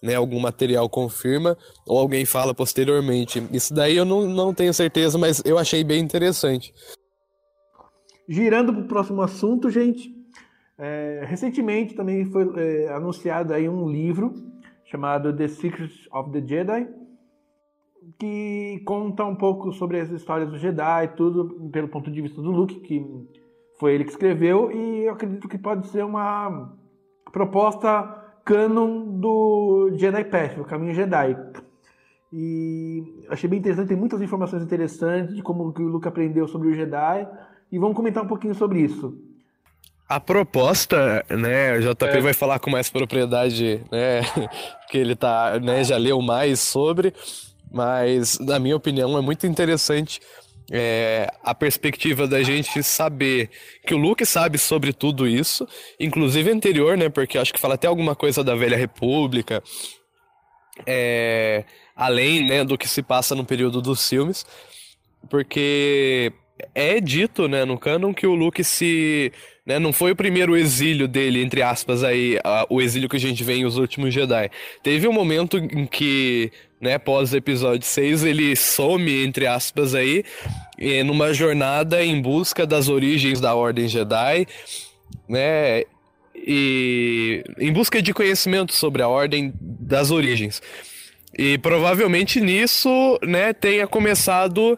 né, 0.01 0.15
algum 0.15 0.39
material 0.39 0.89
confirma 0.89 1.57
ou 1.85 1.97
alguém 1.97 2.25
fala 2.25 2.53
posteriormente. 2.53 3.43
Isso 3.51 3.73
daí 3.73 3.97
eu 3.97 4.05
não, 4.05 4.27
não 4.27 4.53
tenho 4.53 4.73
certeza, 4.73 5.17
mas 5.17 5.41
eu 5.45 5.57
achei 5.57 5.83
bem 5.83 6.01
interessante. 6.01 6.73
Girando 8.27 8.73
para 8.73 8.81
o 8.81 8.87
próximo 8.87 9.21
assunto, 9.21 9.69
gente, 9.69 10.13
é, 10.77 11.23
recentemente 11.25 11.95
também 11.95 12.25
foi 12.25 12.51
é, 12.57 12.93
anunciado 12.93 13.53
aí 13.53 13.67
um 13.67 13.89
livro 13.89 14.33
chamado 14.85 15.35
The 15.35 15.47
Secrets 15.47 16.07
of 16.13 16.31
the 16.31 16.45
Jedi, 16.45 16.87
que 18.17 18.81
conta 18.85 19.25
um 19.25 19.35
pouco 19.35 19.71
sobre 19.73 19.99
as 19.99 20.09
histórias 20.09 20.49
do 20.49 20.57
Jedi, 20.57 21.09
tudo 21.15 21.69
pelo 21.71 21.89
ponto 21.89 22.09
de 22.09 22.21
vista 22.21 22.41
do 22.41 22.51
Luke, 22.51 22.79
que 22.81 23.05
foi 23.79 23.93
ele 23.93 24.05
que 24.05 24.11
escreveu, 24.11 24.71
e 24.71 25.05
eu 25.05 25.13
acredito 25.13 25.47
que 25.47 25.57
pode 25.57 25.87
ser 25.87 26.05
uma 26.05 26.73
proposta 27.31 28.26
canon 28.47 29.19
do 29.19 29.91
Jedi 29.97 30.23
Path, 30.23 30.57
o 30.57 30.63
caminho 30.63 30.95
Jedi. 30.95 31.35
E 32.31 33.25
achei 33.29 33.49
bem 33.49 33.59
interessante, 33.59 33.89
tem 33.89 33.97
muitas 33.97 34.21
informações 34.21 34.63
interessantes 34.63 35.35
de 35.35 35.41
como 35.41 35.63
o 35.63 35.81
Luke 35.81 36.07
aprendeu 36.07 36.47
sobre 36.47 36.69
o 36.69 36.73
Jedi, 36.73 37.27
e 37.69 37.77
vamos 37.77 37.95
comentar 37.95 38.23
um 38.23 38.27
pouquinho 38.27 38.55
sobre 38.55 38.79
isso. 38.79 39.17
A 40.07 40.21
proposta, 40.21 41.25
né, 41.29 41.77
o 41.77 41.81
JP 41.81 42.05
é. 42.05 42.21
vai 42.21 42.33
falar 42.33 42.59
com 42.59 42.69
mais 42.69 42.89
propriedade, 42.89 43.83
né, 43.91 44.21
que 44.89 44.97
ele 44.97 45.15
tá, 45.17 45.59
né, 45.59 45.83
já 45.83 45.97
leu 45.97 46.21
mais 46.21 46.61
sobre, 46.61 47.13
mas 47.69 48.39
na 48.39 48.57
minha 48.57 48.77
opinião 48.77 49.17
é 49.17 49.21
muito 49.21 49.45
interessante 49.45 50.21
é, 50.71 51.31
a 51.43 51.55
perspectiva 51.55 52.27
da 52.27 52.43
gente 52.43 52.83
saber 52.83 53.49
que 53.85 53.93
o 53.93 53.97
Luke 53.97 54.25
sabe 54.25 54.57
sobre 54.57 54.91
tudo 54.93 55.27
isso, 55.27 55.67
inclusive 55.99 56.51
anterior, 56.51 56.97
né? 56.97 57.09
Porque 57.09 57.37
acho 57.37 57.53
que 57.53 57.59
fala 57.59 57.75
até 57.75 57.87
alguma 57.87 58.15
coisa 58.15 58.43
da 58.43 58.55
Velha 58.55 58.77
República. 58.77 59.63
é, 60.85 61.63
além 61.95 62.47
né, 62.47 62.63
do 62.63 62.77
que 62.77 62.87
se 62.87 63.01
passa 63.01 63.33
no 63.33 63.45
período 63.45 63.81
dos 63.81 64.07
filmes, 64.07 64.45
porque 65.29 66.31
é 66.73 66.99
dito 66.99 67.47
né, 67.47 67.65
no 67.65 67.77
canon 67.77 68.13
que 68.13 68.27
o 68.27 68.35
Luke 68.35 68.63
se. 68.63 69.31
Né, 69.65 69.79
não 69.79 69.91
foi 69.91 70.11
o 70.11 70.15
primeiro 70.15 70.55
exílio 70.55 71.07
dele, 71.09 71.43
entre 71.43 71.61
aspas, 71.61 72.01
aí, 72.03 72.39
a, 72.43 72.65
o 72.69 72.81
exílio 72.81 73.09
que 73.09 73.17
a 73.17 73.19
gente 73.19 73.43
vê 73.43 73.55
em 73.55 73.65
Os 73.65 73.77
Últimos 73.77 74.13
Jedi. 74.13 74.49
Teve 74.81 75.07
um 75.07 75.13
momento 75.13 75.57
em 75.57 75.85
que, 75.85 76.51
né, 76.79 76.97
pós 76.97 77.33
episódio 77.33 77.87
6, 77.87 78.23
ele 78.23 78.55
some, 78.55 79.23
entre 79.23 79.47
aspas, 79.47 79.95
aí, 79.95 80.23
numa 81.05 81.33
jornada 81.33 82.03
em 82.03 82.21
busca 82.21 82.65
das 82.65 82.87
origens 82.87 83.41
da 83.41 83.55
Ordem 83.55 83.87
Jedi, 83.87 84.47
né? 85.27 85.83
E 86.35 87.43
em 87.57 87.73
busca 87.73 88.01
de 88.01 88.13
conhecimento 88.13 88.73
sobre 88.73 89.01
a 89.01 89.07
Ordem 89.07 89.51
das 89.59 90.11
Origens. 90.11 90.61
E 91.37 91.57
provavelmente 91.57 92.39
nisso, 92.39 93.19
né, 93.23 93.53
tenha 93.53 93.87
começado 93.87 94.77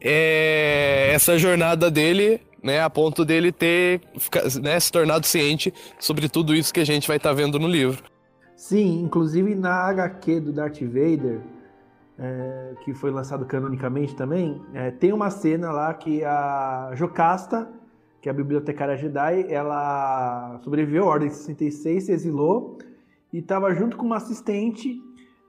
é, 0.00 1.10
essa 1.12 1.38
jornada 1.38 1.90
dele, 1.90 2.40
né, 2.62 2.80
a 2.80 2.88
ponto 2.88 3.24
dele 3.24 3.52
ter 3.52 4.00
né, 4.60 4.78
se 4.78 4.90
tornado 4.90 5.26
ciente 5.26 5.72
sobre 5.98 6.28
tudo 6.28 6.54
isso 6.54 6.72
que 6.72 6.80
a 6.80 6.86
gente 6.86 7.06
vai 7.06 7.18
estar 7.18 7.30
tá 7.30 7.34
vendo 7.34 7.58
no 7.58 7.68
livro. 7.68 8.11
Sim, 8.62 9.02
inclusive 9.02 9.56
na 9.56 9.74
HQ 9.88 10.38
do 10.38 10.52
Darth 10.52 10.80
Vader, 10.82 11.40
é, 12.16 12.74
que 12.84 12.94
foi 12.94 13.10
lançado 13.10 13.44
canonicamente 13.44 14.14
também, 14.14 14.62
é, 14.72 14.88
tem 14.92 15.12
uma 15.12 15.30
cena 15.30 15.72
lá 15.72 15.92
que 15.92 16.22
a 16.22 16.92
Jocasta, 16.94 17.68
que 18.20 18.28
é 18.28 18.30
a 18.30 18.32
bibliotecária 18.32 18.96
Jedi, 18.96 19.52
ela 19.52 20.60
sobreviveu 20.62 21.02
à 21.02 21.06
Ordem 21.08 21.28
66, 21.28 22.04
se 22.04 22.12
exilou 22.12 22.78
e 23.32 23.38
estava 23.38 23.74
junto 23.74 23.96
com 23.96 24.06
uma 24.06 24.18
assistente 24.18 24.94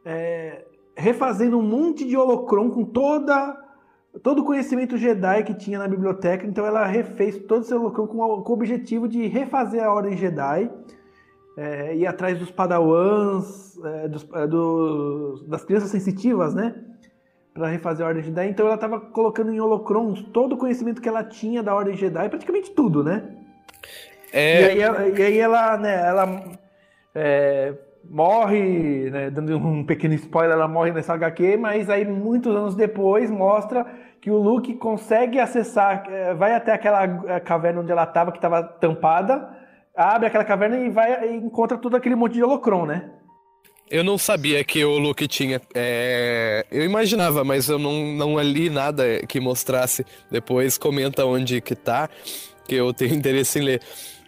é, 0.04 0.66
refazendo 0.98 1.60
um 1.60 1.62
monte 1.62 2.08
de 2.08 2.18
holocron 2.18 2.72
com 2.72 2.84
toda 2.84 3.56
todo 4.24 4.42
o 4.42 4.44
conhecimento 4.44 4.98
Jedi 4.98 5.44
que 5.44 5.54
tinha 5.54 5.78
na 5.78 5.88
biblioteca, 5.88 6.48
então 6.48 6.66
ela 6.66 6.84
refez 6.88 7.38
todo 7.38 7.62
esse 7.62 7.76
holocron 7.76 8.08
com, 8.08 8.42
com 8.42 8.52
o 8.52 8.56
objetivo 8.56 9.08
de 9.08 9.28
refazer 9.28 9.84
a 9.84 9.94
Ordem 9.94 10.18
Jedi, 10.18 10.68
é, 11.58 11.96
ir 11.96 12.08
atrás 12.08 12.38
dos 12.38 12.52
padawans, 12.52 13.78
é, 13.84 14.08
dos, 14.08 14.28
é, 14.34 14.48
do, 14.48 15.44
das 15.48 15.64
crianças 15.64 15.90
sensitivas, 15.90 16.54
né? 16.54 16.76
Para 17.54 17.68
refazer 17.68 18.06
a 18.06 18.10
Ordem 18.10 18.24
Jedi. 18.24 18.50
Então 18.50 18.66
ela 18.66 18.76
estava 18.76 19.00
colocando 19.00 19.54
em 19.54 19.60
holocrons 19.60 20.24
todo 20.34 20.54
o 20.54 20.58
conhecimento 20.58 21.02
que 21.02 21.10
ela 21.10 21.24
tinha 21.24 21.62
da 21.62 21.76
Ordem 21.76 21.96
Jedi, 21.96 22.30
praticamente 22.30 22.72
tudo, 22.72 23.04
né? 23.04 23.24
É... 24.32 24.76
E, 24.76 24.84
aí, 24.84 25.14
e 25.16 25.22
aí 25.22 25.38
ela, 25.38 25.78
né, 25.78 26.08
ela 26.08 26.44
é, 27.14 27.74
morre, 28.10 29.10
né, 29.12 29.30
dando 29.30 29.56
um 29.58 29.86
pequeno 29.86 30.16
spoiler, 30.16 30.54
ela 30.54 30.68
morre 30.68 30.92
nessa 30.92 31.14
HQ, 31.14 31.58
mas 31.58 31.90
aí 31.90 32.04
muitos 32.04 32.56
anos 32.56 32.76
depois 32.76 33.30
mostra 33.30 33.86
que 34.20 34.32
o 34.32 34.38
Luke 34.38 34.74
consegue 34.76 35.40
acessar, 35.40 36.06
é, 36.10 36.34
vai 36.34 36.56
até 36.56 36.72
aquela 36.72 37.04
é, 37.04 37.40
caverna 37.40 37.82
onde 37.82 37.92
ela 37.92 38.04
estava, 38.04 38.32
que 38.32 38.38
estava 38.38 38.64
tampada, 38.64 39.63
abre 39.96 40.28
aquela 40.28 40.46
caverna 40.46 40.78
e 40.78 40.90
vai 40.90 41.30
e 41.30 41.36
encontra 41.36 41.78
todo 41.78 41.96
aquele 41.96 42.16
monte 42.16 42.34
de 42.34 42.44
holocron, 42.44 42.86
né? 42.86 43.12
Eu 43.90 44.04
não 44.04 44.18
sabia 44.18 44.64
que 44.64 44.84
o 44.84 44.98
Luke 44.98 45.28
tinha. 45.28 45.62
É... 45.74 46.66
Eu 46.72 46.84
imaginava, 46.84 47.44
mas 47.44 47.70
eu 47.70 47.78
não, 47.78 47.94
não 48.14 48.40
li 48.40 48.70
nada 48.70 49.20
que 49.28 49.40
mostrasse. 49.40 50.06
Depois 50.32 50.78
comenta 50.78 51.26
onde 51.26 51.62
que 51.62 51.76
tá, 51.76 52.10
que 52.68 52.76
eu 52.76 52.94
tenho 52.94 53.14
interesse 53.16 53.60
em 53.60 53.64
ler. 53.64 53.82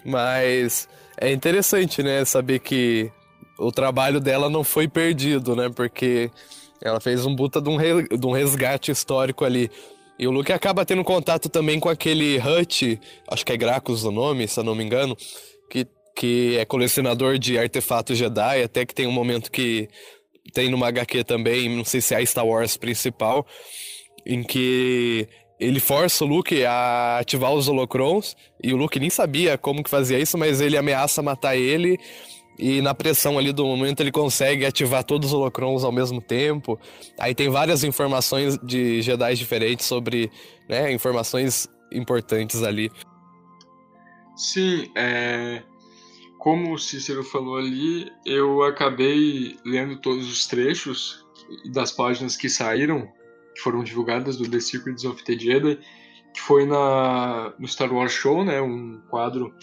Mas 0.04 0.88
é 1.18 1.32
interessante, 1.32 2.04
né? 2.04 2.24
Saber 2.26 2.60
que 2.60 3.12
o 3.58 3.72
trabalho 3.72 4.20
dela 4.20 4.50
não 4.50 4.64
foi 4.64 4.88
perdido, 4.88 5.56
né? 5.56 5.70
Porque 5.74 6.30
ela 6.82 7.00
fez 7.00 7.26
um 7.26 7.36
um, 7.36 7.76
re, 7.78 8.08
de 8.08 8.28
um 8.28 8.32
resgate 8.32 8.92
histórico 8.92 9.46
ali. 9.46 9.72
E 10.20 10.28
o 10.28 10.32
Luke 10.32 10.54
acaba 10.54 10.86
tendo 10.86 11.04
contato 11.04 11.50
também 11.50 11.80
com 11.80 11.90
aquele 11.90 12.38
Hut, 12.40 13.00
acho 13.28 13.46
que 13.46 13.52
é 13.52 13.58
Gracos 13.58 14.06
o 14.06 14.12
nome, 14.12 14.48
se 14.48 14.60
eu 14.60 14.64
não 14.64 14.74
me 14.74 14.84
engano, 14.84 15.18
que, 15.70 15.88
que 16.16 16.58
é 16.58 16.66
colecionador 16.66 17.38
de 17.38 17.58
artefatos 17.58 18.18
Jedi, 18.18 18.64
até 18.64 18.86
que 18.86 18.94
tem 18.96 19.08
um 19.08 19.12
momento 19.12 19.52
que 19.52 19.88
tem 20.54 20.70
numa 20.70 20.88
HQ 20.88 21.24
também, 21.24 21.70
não 21.70 21.84
sei 21.84 22.02
se 22.02 22.14
é 22.14 22.18
a 22.18 22.26
Star 22.26 22.46
Wars 22.46 22.78
principal, 22.78 23.46
em 24.26 24.44
que 24.44 25.28
ele 25.60 25.80
força 25.80 26.24
o 26.24 26.28
Luke 26.28 26.64
a 26.66 27.20
ativar 27.20 27.54
os 27.54 27.68
holocrons, 27.68 28.36
e 28.62 28.74
o 28.74 28.78
Luke 28.78 29.00
nem 29.00 29.10
sabia 29.10 29.58
como 29.58 29.84
que 29.84 29.90
fazia 29.90 30.20
isso, 30.20 30.38
mas 30.38 30.62
ele 30.62 30.78
ameaça 30.78 31.22
matar 31.22 31.56
ele, 31.56 31.98
e 32.58 32.82
na 32.82 32.94
pressão 32.94 33.38
ali 33.38 33.52
do 33.52 33.66
momento 33.66 34.00
ele 34.02 34.12
consegue 34.12 34.66
ativar 34.66 35.04
todos 35.04 35.30
os 35.30 35.34
holocrons 35.34 35.84
ao 35.84 35.92
mesmo 35.92 36.22
tempo. 36.22 36.80
Aí 37.20 37.36
tem 37.36 37.50
várias 37.50 37.84
informações 37.84 38.58
de 38.60 39.02
Jedi 39.02 39.36
diferentes 39.36 39.86
sobre, 39.86 40.32
né, 40.70 40.92
informações 40.92 41.68
importantes 41.92 42.64
ali. 42.64 42.90
Sim, 44.36 44.92
é... 44.96 45.64
como 46.38 46.74
o 46.74 46.78
Cícero 46.78 47.24
falou 47.24 47.58
ali, 47.58 48.12
eu 48.26 48.64
acabei 48.64 49.58
lendo 49.66 49.98
todos 49.98 50.30
os 50.32 50.46
trechos 50.48 51.26
das 51.72 51.92
páginas 51.92 52.36
que 52.36 52.50
saíram, 52.50 53.08
que 53.54 53.62
foram 53.62 53.84
divulgadas 53.84 54.38
do 54.38 54.50
The 54.50 54.60
Secrets 54.60 55.06
of 55.06 55.24
the 55.24 55.38
Jedi, 55.38 55.80
que 56.34 56.42
foi 56.42 56.66
na, 56.66 57.54
no 57.58 57.68
Star 57.68 57.94
Wars 57.94 58.12
Show, 58.12 58.44
né, 58.44 58.62
um 58.62 59.02
quadro 59.10 59.54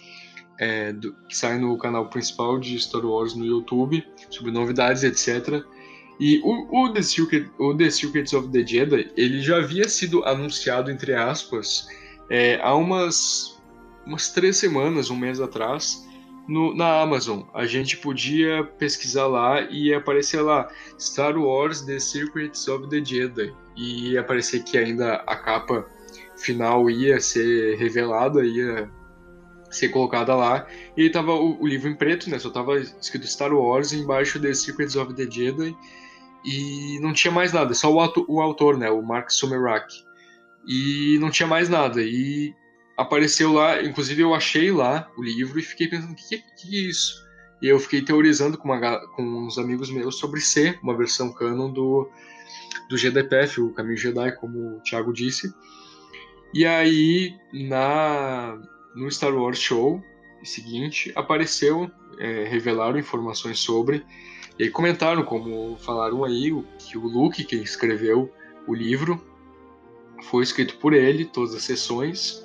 é, 0.58 0.92
do, 0.92 1.12
que 1.28 1.36
sai 1.36 1.58
no 1.58 1.76
canal 1.76 2.08
principal 2.08 2.58
de 2.58 2.78
Star 2.78 3.04
Wars 3.04 3.34
no 3.34 3.44
YouTube, 3.44 4.04
sobre 4.30 4.50
novidades, 4.50 5.02
etc. 5.02 5.62
E 6.18 6.40
o, 6.44 6.84
o, 6.84 6.92
The 6.92 7.02
Secret, 7.02 7.50
o 7.58 7.74
The 7.74 7.90
Secrets 7.90 8.32
of 8.32 8.48
the 8.50 8.66
Jedi, 8.66 9.10
ele 9.16 9.42
já 9.42 9.56
havia 9.56 9.88
sido 9.88 10.24
anunciado, 10.24 10.90
entre 10.90 11.14
aspas, 11.14 11.88
é, 12.30 12.60
há 12.62 12.74
umas, 12.74 13.51
umas 14.06 14.30
três 14.30 14.56
semanas, 14.56 15.10
um 15.10 15.16
mês 15.16 15.40
atrás, 15.40 16.06
no, 16.48 16.74
na 16.74 17.00
Amazon. 17.00 17.42
A 17.54 17.66
gente 17.66 17.96
podia 17.96 18.64
pesquisar 18.78 19.26
lá 19.26 19.60
e 19.62 19.94
aparecer 19.94 20.40
lá 20.40 20.68
Star 20.98 21.36
Wars 21.36 21.82
The 21.82 21.98
Secrets 21.98 22.66
of 22.68 22.88
the 22.88 23.04
Jedi. 23.04 23.54
E 23.76 24.12
ia 24.12 24.20
aparecer 24.20 24.62
que 24.62 24.76
ainda 24.76 25.16
a 25.26 25.36
capa 25.36 25.86
final 26.36 26.90
ia 26.90 27.20
ser 27.20 27.76
revelada, 27.78 28.44
ia 28.44 28.90
ser 29.70 29.88
colocada 29.88 30.34
lá. 30.34 30.66
E 30.96 31.08
tava 31.08 31.32
o, 31.32 31.60
o, 31.62 31.66
livro 31.66 31.88
em 31.88 31.94
preto, 31.94 32.28
né? 32.28 32.38
Só 32.38 32.50
tava 32.50 32.78
escrito 32.78 33.26
Star 33.26 33.52
Wars 33.52 33.92
embaixo 33.92 34.40
The 34.40 34.52
Secrets 34.52 34.96
of 34.96 35.14
the 35.14 35.30
Jedi. 35.30 35.76
E 36.44 36.98
não 37.00 37.12
tinha 37.12 37.32
mais 37.32 37.52
nada, 37.52 37.72
só 37.72 37.92
o, 37.92 38.00
autor, 38.00 38.26
o 38.28 38.40
autor 38.40 38.76
né? 38.76 38.90
O 38.90 39.00
Mark 39.00 39.30
Sumerak. 39.30 39.86
E 40.66 41.16
não 41.20 41.30
tinha 41.30 41.46
mais 41.46 41.68
nada. 41.68 42.02
E 42.02 42.52
apareceu 43.02 43.52
lá, 43.52 43.82
inclusive 43.82 44.22
eu 44.22 44.34
achei 44.34 44.70
lá 44.70 45.10
o 45.16 45.22
livro 45.22 45.58
e 45.58 45.62
fiquei 45.62 45.88
pensando, 45.88 46.12
o 46.12 46.16
que, 46.16 46.38
que, 46.38 46.42
que, 46.56 46.76
é 46.76 46.88
isso? 46.88 47.22
E 47.60 47.68
eu 47.68 47.78
fiquei 47.78 48.02
teorizando 48.02 48.58
com, 48.58 48.68
uma, 48.68 48.98
com 49.14 49.22
uns 49.22 49.58
amigos 49.58 49.90
meus 49.90 50.16
sobre 50.16 50.40
ser 50.40 50.78
uma 50.82 50.96
versão 50.96 51.32
canon 51.32 51.70
do, 51.70 52.10
do 52.88 52.96
GDPF, 52.96 53.60
o 53.60 53.72
Caminho 53.72 53.96
Jedi, 53.96 54.32
como 54.32 54.76
o 54.76 54.80
Thiago 54.80 55.12
disse. 55.12 55.52
E 56.52 56.66
aí, 56.66 57.34
na, 57.52 58.58
no 58.94 59.10
Star 59.10 59.34
Wars 59.34 59.58
Show 59.58 60.02
seguinte, 60.44 61.12
apareceu, 61.14 61.90
é, 62.18 62.44
revelaram 62.44 62.98
informações 62.98 63.58
sobre, 63.58 64.04
e 64.58 64.64
aí 64.64 64.70
comentaram, 64.70 65.24
como 65.24 65.76
falaram 65.78 66.24
aí, 66.24 66.52
que 66.78 66.98
o 66.98 67.06
Luke, 67.06 67.44
que 67.44 67.56
escreveu 67.56 68.32
o 68.66 68.74
livro, 68.74 69.20
foi 70.24 70.42
escrito 70.42 70.76
por 70.78 70.92
ele, 70.92 71.24
todas 71.24 71.54
as 71.54 71.62
sessões, 71.62 72.44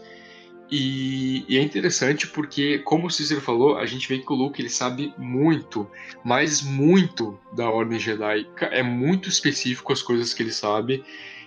e, 0.70 1.46
e, 1.48 1.58
é 1.58 1.62
interessante 1.62 2.28
porque, 2.28 2.80
como 2.80 3.08
o 3.08 3.10
Cícero 3.10 3.40
falou, 3.40 3.78
a 3.78 3.86
gente 3.86 4.08
vê 4.08 4.20
que 4.20 4.32
o 4.32 4.36
Luke 4.36 4.62
ele 4.62 4.70
sabe 4.70 5.14
muito, 5.18 5.90
mas 6.26 6.62
muito 6.62 7.40
da 7.54 7.70
Ordem 7.70 8.00
Jedi. 8.00 8.46
É 8.60 8.84
muito 8.84 9.30
específico 9.30 9.94
as 9.94 10.02
coisas 10.02 10.34
que 10.34 10.44
ele 10.44 10.52
sabe. 10.52 11.04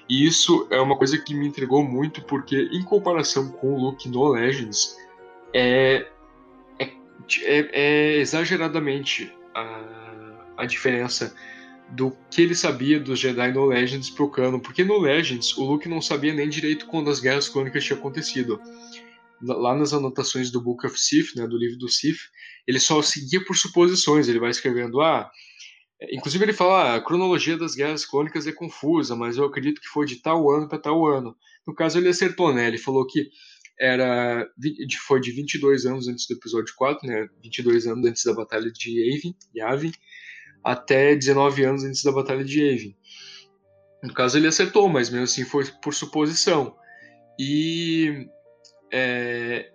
E 0.09 0.27
isso 0.27 0.67
é 0.71 0.81
uma 0.81 0.97
coisa 0.97 1.19
que 1.19 1.35
me 1.35 1.47
intrigou 1.47 1.85
muito, 1.85 2.23
porque 2.23 2.69
em 2.73 2.83
comparação 2.83 3.53
com 3.53 3.75
o 3.75 3.79
Luke 3.79 4.09
no 4.09 4.27
Legends, 4.29 4.97
é, 5.53 6.07
é, 6.79 6.91
é, 7.43 7.71
é 7.73 8.17
exageradamente 8.17 9.33
a, 9.55 9.83
a 10.57 10.67
diferença 10.67 11.35
do 11.91 12.17
que 12.31 12.43
ele 12.43 12.55
sabia 12.55 13.01
dos 13.01 13.19
Jedi 13.19 13.53
no 13.53 13.67
Legends 13.67 14.11
pro 14.11 14.31
Cano, 14.31 14.61
porque 14.61 14.85
no 14.85 14.99
Legends 14.99 15.57
o 15.57 15.65
Luke 15.65 15.89
não 15.89 16.01
sabia 16.01 16.33
nem 16.33 16.49
direito 16.49 16.87
quando 16.87 17.11
as 17.11 17.21
Guerras 17.21 17.49
Clônicas 17.49 17.85
tinham 17.85 17.99
acontecido. 17.99 18.61
Lá 19.43 19.75
nas 19.75 19.93
anotações 19.93 20.51
do 20.51 20.61
Book 20.61 20.87
of 20.87 20.99
Sith, 21.01 21.35
né, 21.37 21.47
do 21.47 21.57
livro 21.57 21.79
do 21.79 21.89
Sith, 21.89 22.19
ele 22.67 22.79
só 22.79 23.01
seguia 23.01 23.45
por 23.45 23.57
suposições, 23.57 24.29
ele 24.29 24.39
vai 24.39 24.51
escrevendo, 24.51 25.01
ah, 25.01 25.31
Inclusive 26.13 26.43
ele 26.45 26.55
fala, 26.55 26.83
ah, 26.83 26.95
a 26.97 27.05
cronologia 27.05 27.59
das 27.59 27.75
guerras 27.75 28.07
clônicas 28.07 28.47
é 28.47 28.53
confusa, 28.53 29.15
mas 29.15 29.37
eu 29.37 29.45
acredito 29.45 29.83
que 29.83 29.89
foi 29.89 30.07
de 30.07 30.17
tal 30.17 30.51
ano 30.51 30.67
para 30.67 30.79
tal 30.79 31.07
ano. 31.07 31.37
No 31.67 31.75
caso 31.75 31.99
ele 31.99 32.09
acertou, 32.09 32.55
né? 32.55 32.67
Ele 32.67 32.79
falou 32.79 33.07
que 33.07 33.29
era 33.79 34.49
foi 35.07 35.21
de 35.21 35.31
22 35.31 35.85
anos 35.85 36.09
antes 36.09 36.27
do 36.27 36.35
episódio 36.35 36.73
4, 36.75 37.07
né? 37.07 37.29
22 37.43 37.87
anos 37.87 38.07
antes 38.09 38.25
da 38.25 38.33
batalha 38.33 38.73
de 38.73 38.99
Yavin, 38.99 39.37
Yavin 39.55 39.93
até 40.65 41.15
19 41.15 41.65
anos 41.65 41.85
antes 41.85 42.03
da 42.03 42.13
Batalha 42.13 42.45
de 42.45 42.63
Yavin. 42.63 42.97
No 44.03 44.15
caso, 44.15 44.39
ele 44.39 44.47
acertou, 44.47 44.89
mas 44.89 45.11
mesmo 45.11 45.25
assim 45.25 45.45
foi 45.45 45.65
por 45.83 45.95
suposição. 45.95 46.75
E, 47.39 48.27
é, 48.93 49.71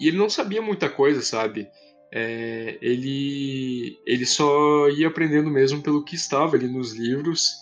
e 0.00 0.08
ele 0.08 0.16
não 0.16 0.30
sabia 0.30 0.62
muita 0.62 0.88
coisa, 0.88 1.22
sabe? 1.22 1.68
É, 2.12 2.78
ele, 2.80 3.98
ele 4.06 4.24
só 4.24 4.88
ia 4.88 5.08
aprendendo 5.08 5.50
mesmo 5.50 5.82
pelo 5.82 6.04
que 6.04 6.14
estava 6.14 6.56
ali 6.56 6.68
nos 6.68 6.94
livros. 6.94 7.54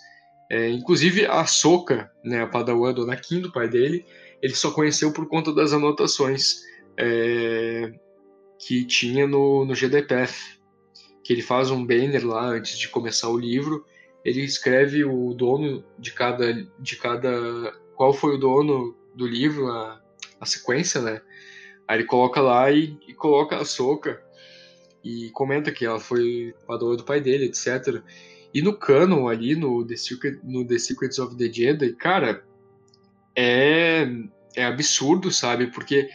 É, 0.51 0.69
inclusive 0.69 1.27
a 1.27 1.45
Soka, 1.47 2.11
né, 2.23 2.43
a 2.43 2.47
Padawan 2.47 2.93
do 2.93 3.03
Anakin, 3.03 3.41
do 3.41 3.53
pai 3.53 3.69
dele, 3.69 4.05
ele 4.41 4.55
só 4.55 4.71
conheceu 4.71 5.13
por 5.13 5.27
conta 5.29 5.53
das 5.53 5.73
anotações 5.73 6.63
é, 6.97 7.93
que 8.59 8.85
tinha 8.85 9.27
no, 9.27 9.65
no 9.65 9.75
GDPF, 9.75 10.61
que 11.25 11.33
ele 11.33 11.43
faz 11.43 11.71
um 11.71 11.85
banner 11.85 12.25
lá 12.25 12.47
antes 12.47 12.79
de 12.79 12.89
começar 12.89 13.29
o 13.29 13.39
livro, 13.39 13.85
ele 14.25 14.43
escreve 14.43 15.05
o 15.05 15.35
dono 15.35 15.85
de 15.99 16.13
cada, 16.13 16.53
de 16.79 16.97
cada 16.97 17.73
qual 17.97 18.13
foi 18.13 18.37
o 18.37 18.39
dono 18.39 18.97
do 19.15 19.27
livro, 19.27 19.69
a, 19.69 20.01
a 20.41 20.47
sequência, 20.47 21.01
né? 21.01 21.20
Aí 21.89 21.99
ele 21.99 22.07
coloca 22.07 22.41
lá 22.41 22.70
e, 22.70 22.99
e 23.07 23.14
coloca 23.14 23.57
a 23.57 23.64
Soca 23.64 24.22
e 25.05 25.30
comenta 25.30 25.70
que 25.70 25.84
ela 25.84 26.01
foi 26.01 26.55
padroa 26.66 26.97
do 26.97 27.05
pai 27.05 27.20
dele, 27.20 27.47
etc. 27.47 28.03
E 28.53 28.61
no 28.61 28.76
canon 28.76 29.28
ali, 29.28 29.55
no 29.55 29.87
The, 29.87 29.97
Secret, 29.97 30.41
no 30.43 30.66
The 30.66 30.78
Secrets 30.78 31.18
of 31.18 31.37
the 31.37 31.53
Jedi, 31.53 31.93
cara, 31.93 32.45
é, 33.37 34.09
é 34.57 34.64
absurdo, 34.64 35.30
sabe? 35.30 35.68
Porque 35.68 36.09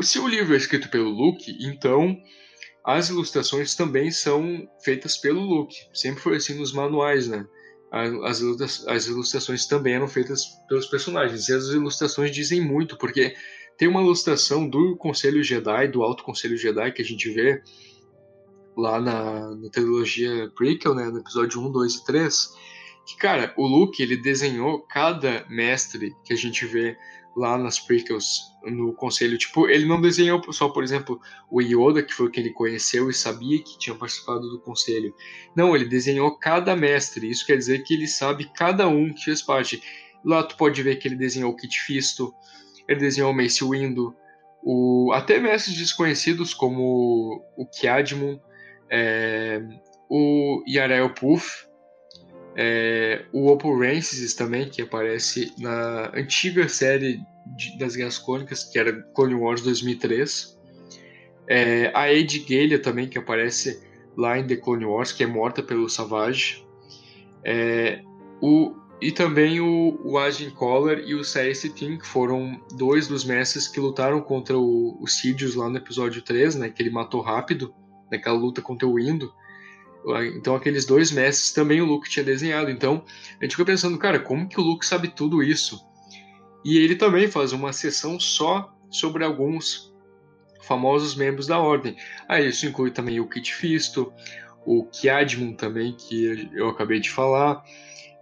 se 0.00 0.18
o 0.18 0.26
livro 0.26 0.54
é 0.54 0.56
escrito 0.56 0.90
pelo 0.90 1.10
Luke, 1.10 1.56
então 1.60 2.20
as 2.84 3.10
ilustrações 3.10 3.74
também 3.74 4.10
são 4.10 4.68
feitas 4.82 5.16
pelo 5.16 5.40
Luke. 5.40 5.76
Sempre 5.92 6.22
foi 6.22 6.36
assim 6.36 6.54
nos 6.54 6.72
manuais, 6.72 7.28
né? 7.28 7.46
As, 7.90 8.42
as 8.86 9.06
ilustrações 9.06 9.66
também 9.66 9.94
eram 9.94 10.08
feitas 10.08 10.46
pelos 10.68 10.86
personagens. 10.86 11.48
E 11.48 11.54
as 11.54 11.68
ilustrações 11.68 12.30
dizem 12.30 12.60
muito, 12.60 12.96
porque 12.96 13.34
tem 13.76 13.88
uma 13.88 14.02
ilustração 14.02 14.68
do 14.68 14.96
Conselho 14.96 15.42
Jedi, 15.42 15.88
do 15.88 16.02
Alto 16.02 16.24
Conselho 16.24 16.56
Jedi, 16.56 16.92
que 16.92 17.02
a 17.02 17.04
gente 17.04 17.30
vê 17.30 17.62
lá 18.76 19.00
na, 19.00 19.54
na 19.54 19.70
trilogia 19.70 20.50
prequel, 20.54 20.94
né, 20.94 21.04
no 21.06 21.18
episódio 21.18 21.60
1, 21.60 21.72
2 21.72 21.94
e 21.94 22.04
3, 22.04 22.54
que, 23.06 23.16
cara, 23.16 23.54
o 23.56 23.66
Luke, 23.66 24.02
ele 24.02 24.16
desenhou 24.16 24.80
cada 24.82 25.46
mestre 25.48 26.14
que 26.24 26.32
a 26.32 26.36
gente 26.36 26.66
vê 26.66 26.96
lá 27.38 27.56
nas 27.56 27.78
prequels 27.78 28.52
no 28.64 28.92
conselho. 28.92 29.38
Tipo, 29.38 29.68
ele 29.68 29.86
não 29.86 30.00
desenhou 30.00 30.42
só, 30.52 30.68
por 30.68 30.82
exemplo, 30.82 31.20
o 31.48 31.62
Yoda, 31.62 32.02
que 32.02 32.12
foi 32.12 32.26
o 32.26 32.30
que 32.30 32.40
ele 32.40 32.50
conheceu 32.50 33.08
e 33.08 33.14
sabia 33.14 33.62
que 33.62 33.78
tinha 33.78 33.94
participado 33.94 34.48
do 34.50 34.60
conselho. 34.60 35.14
Não, 35.56 35.74
ele 35.76 35.84
desenhou 35.84 36.36
cada 36.36 36.74
mestre. 36.74 37.30
Isso 37.30 37.46
quer 37.46 37.56
dizer 37.56 37.84
que 37.84 37.94
ele 37.94 38.08
sabe 38.08 38.50
cada 38.52 38.88
um 38.88 39.12
que 39.12 39.24
fez 39.24 39.40
parte. 39.40 39.80
Lá 40.24 40.42
tu 40.42 40.56
pode 40.56 40.82
ver 40.82 40.96
que 40.96 41.06
ele 41.06 41.14
desenhou 41.14 41.52
o 41.52 41.56
Kit 41.56 41.80
Fisto, 41.80 42.34
ele 42.88 42.98
desenhou 42.98 43.30
o 43.30 43.34
Mace 43.34 43.64
Windu, 43.64 44.14
o, 44.62 45.12
até 45.12 45.38
mestres 45.38 45.76
desconhecidos 45.76 46.52
como 46.52 47.40
o 47.56 47.64
Kiadmon, 47.66 48.40
é, 48.90 49.62
o 50.10 50.64
Yarel 50.66 51.14
Puff, 51.14 51.67
é, 52.60 53.24
o 53.32 53.46
Opal 53.46 53.78
Rances 53.78 54.34
também, 54.34 54.68
que 54.68 54.82
aparece 54.82 55.52
na 55.58 56.10
antiga 56.12 56.68
série 56.68 57.20
de, 57.56 57.78
das 57.78 57.94
Guerras 57.94 58.18
Clônicas, 58.18 58.64
que 58.64 58.76
era 58.80 59.00
Clone 59.14 59.36
Wars 59.36 59.62
2003. 59.62 60.58
É, 61.46 61.92
a 61.94 62.12
Ed 62.12 62.36
Galia 62.40 62.80
também, 62.80 63.08
que 63.08 63.16
aparece 63.16 63.80
lá 64.16 64.36
em 64.36 64.44
The 64.44 64.56
Clone 64.56 64.84
Wars, 64.84 65.12
que 65.12 65.22
é 65.22 65.26
morta 65.26 65.62
pelo 65.62 65.88
Savage. 65.88 66.66
É, 67.44 68.02
o, 68.42 68.74
e 69.00 69.12
também 69.12 69.60
o, 69.60 69.96
o 70.02 70.18
Agent 70.18 70.52
Collar 70.54 70.98
e 70.98 71.14
o 71.14 71.22
C.S. 71.22 71.70
Team, 71.70 71.96
que 71.96 72.06
foram 72.08 72.60
dois 72.76 73.06
dos 73.06 73.24
mestres 73.24 73.68
que 73.68 73.78
lutaram 73.78 74.20
contra 74.20 74.58
o, 74.58 75.00
o 75.00 75.06
Sidious 75.06 75.54
lá 75.54 75.70
no 75.70 75.76
episódio 75.76 76.22
3, 76.22 76.56
né, 76.56 76.70
que 76.70 76.82
ele 76.82 76.90
matou 76.90 77.20
rápido 77.20 77.72
naquela 78.10 78.36
luta 78.36 78.60
contra 78.60 78.88
o 78.88 78.98
Indo. 78.98 79.32
Então 80.34 80.54
aqueles 80.54 80.84
dois 80.86 81.10
mestres 81.10 81.52
também 81.52 81.80
o 81.80 81.86
Luke 81.86 82.08
tinha 82.08 82.24
desenhado. 82.24 82.70
Então 82.70 83.04
a 83.40 83.44
gente 83.44 83.52
fica 83.52 83.64
pensando, 83.64 83.98
cara, 83.98 84.18
como 84.18 84.48
que 84.48 84.60
o 84.60 84.64
Luke 84.64 84.86
sabe 84.86 85.08
tudo 85.08 85.42
isso? 85.42 85.78
E 86.64 86.78
ele 86.78 86.96
também 86.96 87.28
faz 87.28 87.52
uma 87.52 87.72
sessão 87.72 88.18
só 88.18 88.74
sobre 88.90 89.24
alguns 89.24 89.94
famosos 90.62 91.14
membros 91.14 91.46
da 91.46 91.58
Ordem. 91.58 91.96
Aí 92.28 92.44
ah, 92.44 92.48
isso 92.48 92.66
inclui 92.66 92.90
também 92.90 93.20
o 93.20 93.28
Kit 93.28 93.54
Fisto, 93.54 94.12
o 94.66 94.84
Kiadmon 94.84 95.54
também, 95.54 95.94
que 95.96 96.50
eu 96.52 96.68
acabei 96.68 97.00
de 97.00 97.10
falar. 97.10 97.62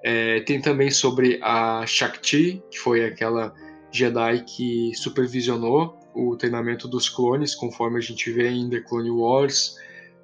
É, 0.05 0.41
tem 0.41 0.61
também 0.61 0.91
sobre 0.91 1.41
a 1.43 1.85
Shakti, 1.87 2.63
que 2.71 2.79
foi 2.79 3.05
aquela 3.05 3.53
Jedi 3.91 4.45
que 4.45 4.93
supervisionou 4.95 5.99
o 6.15 6.37
treinamento 6.37 6.87
dos 6.87 7.09
clones, 7.09 7.55
conforme 7.55 7.99
a 7.99 8.01
gente 8.01 8.31
vê 8.31 8.49
em 8.49 8.71
The 8.71 8.81
Clone 8.81 9.11
Wars. 9.11 9.75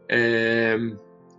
É, 0.09 0.79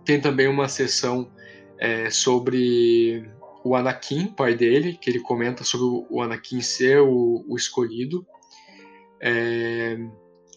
tem 0.04 0.20
também 0.20 0.48
uma 0.48 0.68
sessão 0.68 1.30
é, 1.78 2.10
sobre 2.10 3.28
o 3.64 3.74
Anakin, 3.74 4.26
pai 4.26 4.54
dele, 4.54 4.98
que 5.00 5.08
ele 5.08 5.20
comenta 5.20 5.64
sobre 5.64 6.06
o 6.10 6.20
Anakin 6.20 6.60
ser 6.60 7.00
o, 7.00 7.44
o 7.48 7.56
escolhido. 7.56 8.26
É, 9.20 9.96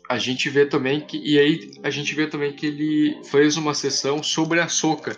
a 0.10 0.18
gente 0.18 0.50
vê 0.50 0.66
também 0.66 1.02
que 1.02 1.18
e 1.18 1.40
aí 1.40 1.72
a 1.84 1.90
gente 1.90 2.14
vê 2.14 2.28
também 2.28 2.54
que 2.54 2.66
ele 2.66 3.22
fez 3.24 3.58
uma 3.58 3.74
sessão 3.74 4.22
sobre 4.22 4.60
a 4.60 4.68
Soca. 4.68 5.18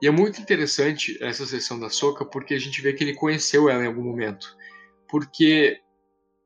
E 0.00 0.06
é 0.08 0.10
muito 0.10 0.40
interessante 0.40 1.16
essa 1.20 1.46
sessão 1.46 1.78
da 1.78 1.88
Soca 1.88 2.24
porque 2.24 2.54
a 2.54 2.58
gente 2.58 2.80
vê 2.80 2.92
que 2.92 3.04
ele 3.04 3.14
conheceu 3.14 3.68
ela 3.68 3.84
em 3.84 3.86
algum 3.86 4.02
momento. 4.02 4.56
Porque 5.08 5.78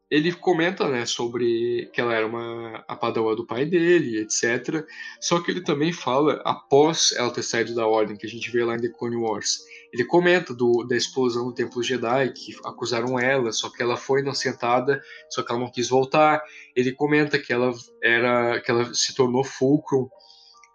ele 0.09 0.33
comenta, 0.33 0.89
né, 0.89 1.05
sobre 1.05 1.91
que 1.93 2.01
ela 2.01 2.15
era 2.15 2.27
uma 2.27 2.85
a 2.87 2.95
padawan 2.95 3.35
do 3.35 3.47
pai 3.47 3.65
dele, 3.67 4.21
etc. 4.21 4.85
Só 5.21 5.41
que 5.41 5.51
ele 5.51 5.63
também 5.63 5.93
fala 5.93 6.41
após 6.45 7.13
ela 7.17 7.33
ter 7.33 7.43
saído 7.43 7.75
da 7.75 7.87
ordem, 7.87 8.17
que 8.17 8.27
a 8.27 8.31
gente 8.31 8.51
vê 8.51 8.65
lá 8.65 8.77
em 8.77 8.81
The 8.81 8.89
Clone 8.89 9.17
Wars. 9.17 9.59
Ele 9.93 10.05
comenta 10.05 10.55
do, 10.55 10.85
da 10.85 10.97
explosão 10.97 11.47
do 11.47 11.55
Templo 11.55 11.83
Jedi, 11.83 12.33
que 12.33 12.55
acusaram 12.65 13.19
ela, 13.19 13.51
só 13.51 13.69
que 13.69 13.83
ela 13.83 13.97
foi 13.97 14.21
inocentada, 14.21 15.03
só 15.29 15.43
que 15.43 15.51
ela 15.51 15.61
não 15.61 15.71
quis 15.71 15.89
voltar. 15.89 16.41
Ele 16.75 16.93
comenta 16.93 17.39
que 17.39 17.53
ela 17.53 17.73
era 18.03 18.61
que 18.61 18.71
ela 18.71 18.95
se 18.95 19.15
tornou 19.15 19.43
fulcrum 19.43 20.09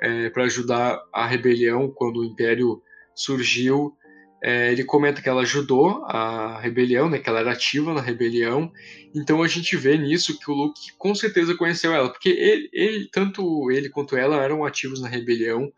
é, 0.02 0.30
para 0.30 0.44
ajudar 0.44 1.02
a 1.14 1.26
rebelião 1.26 1.90
quando 1.90 2.18
o 2.18 2.26
Império 2.26 2.82
surgiu 3.16 3.96
é, 4.44 4.72
ele 4.72 4.84
comenta 4.84 5.22
que 5.22 5.30
ela 5.30 5.42
ajudou 5.42 6.04
a 6.06 6.60
rebelião, 6.60 7.08
né, 7.08 7.20
que 7.20 7.30
ela 7.30 7.42
era 7.42 7.52
ativa 7.52 7.94
na 7.94 8.02
rebelião. 8.02 8.72
Então 9.14 9.44
a 9.44 9.48
gente 9.48 9.78
vê 9.78 9.98
nisso 9.98 10.40
que 10.40 10.50
o 10.50 10.54
Luke 10.54 10.94
com 10.98 11.14
certeza 11.14 11.56
conheceu 11.56 11.94
ela, 11.94 12.10
porque 12.10 12.30
ele, 12.30 12.70
ele, 12.74 13.10
tanto 13.12 13.70
ele 13.70 13.90
quanto 13.90 14.16
ela 14.18 14.42
eram 14.42 14.66
ativos 14.66 15.00
na 15.00 15.08
rebelião. 15.08 15.72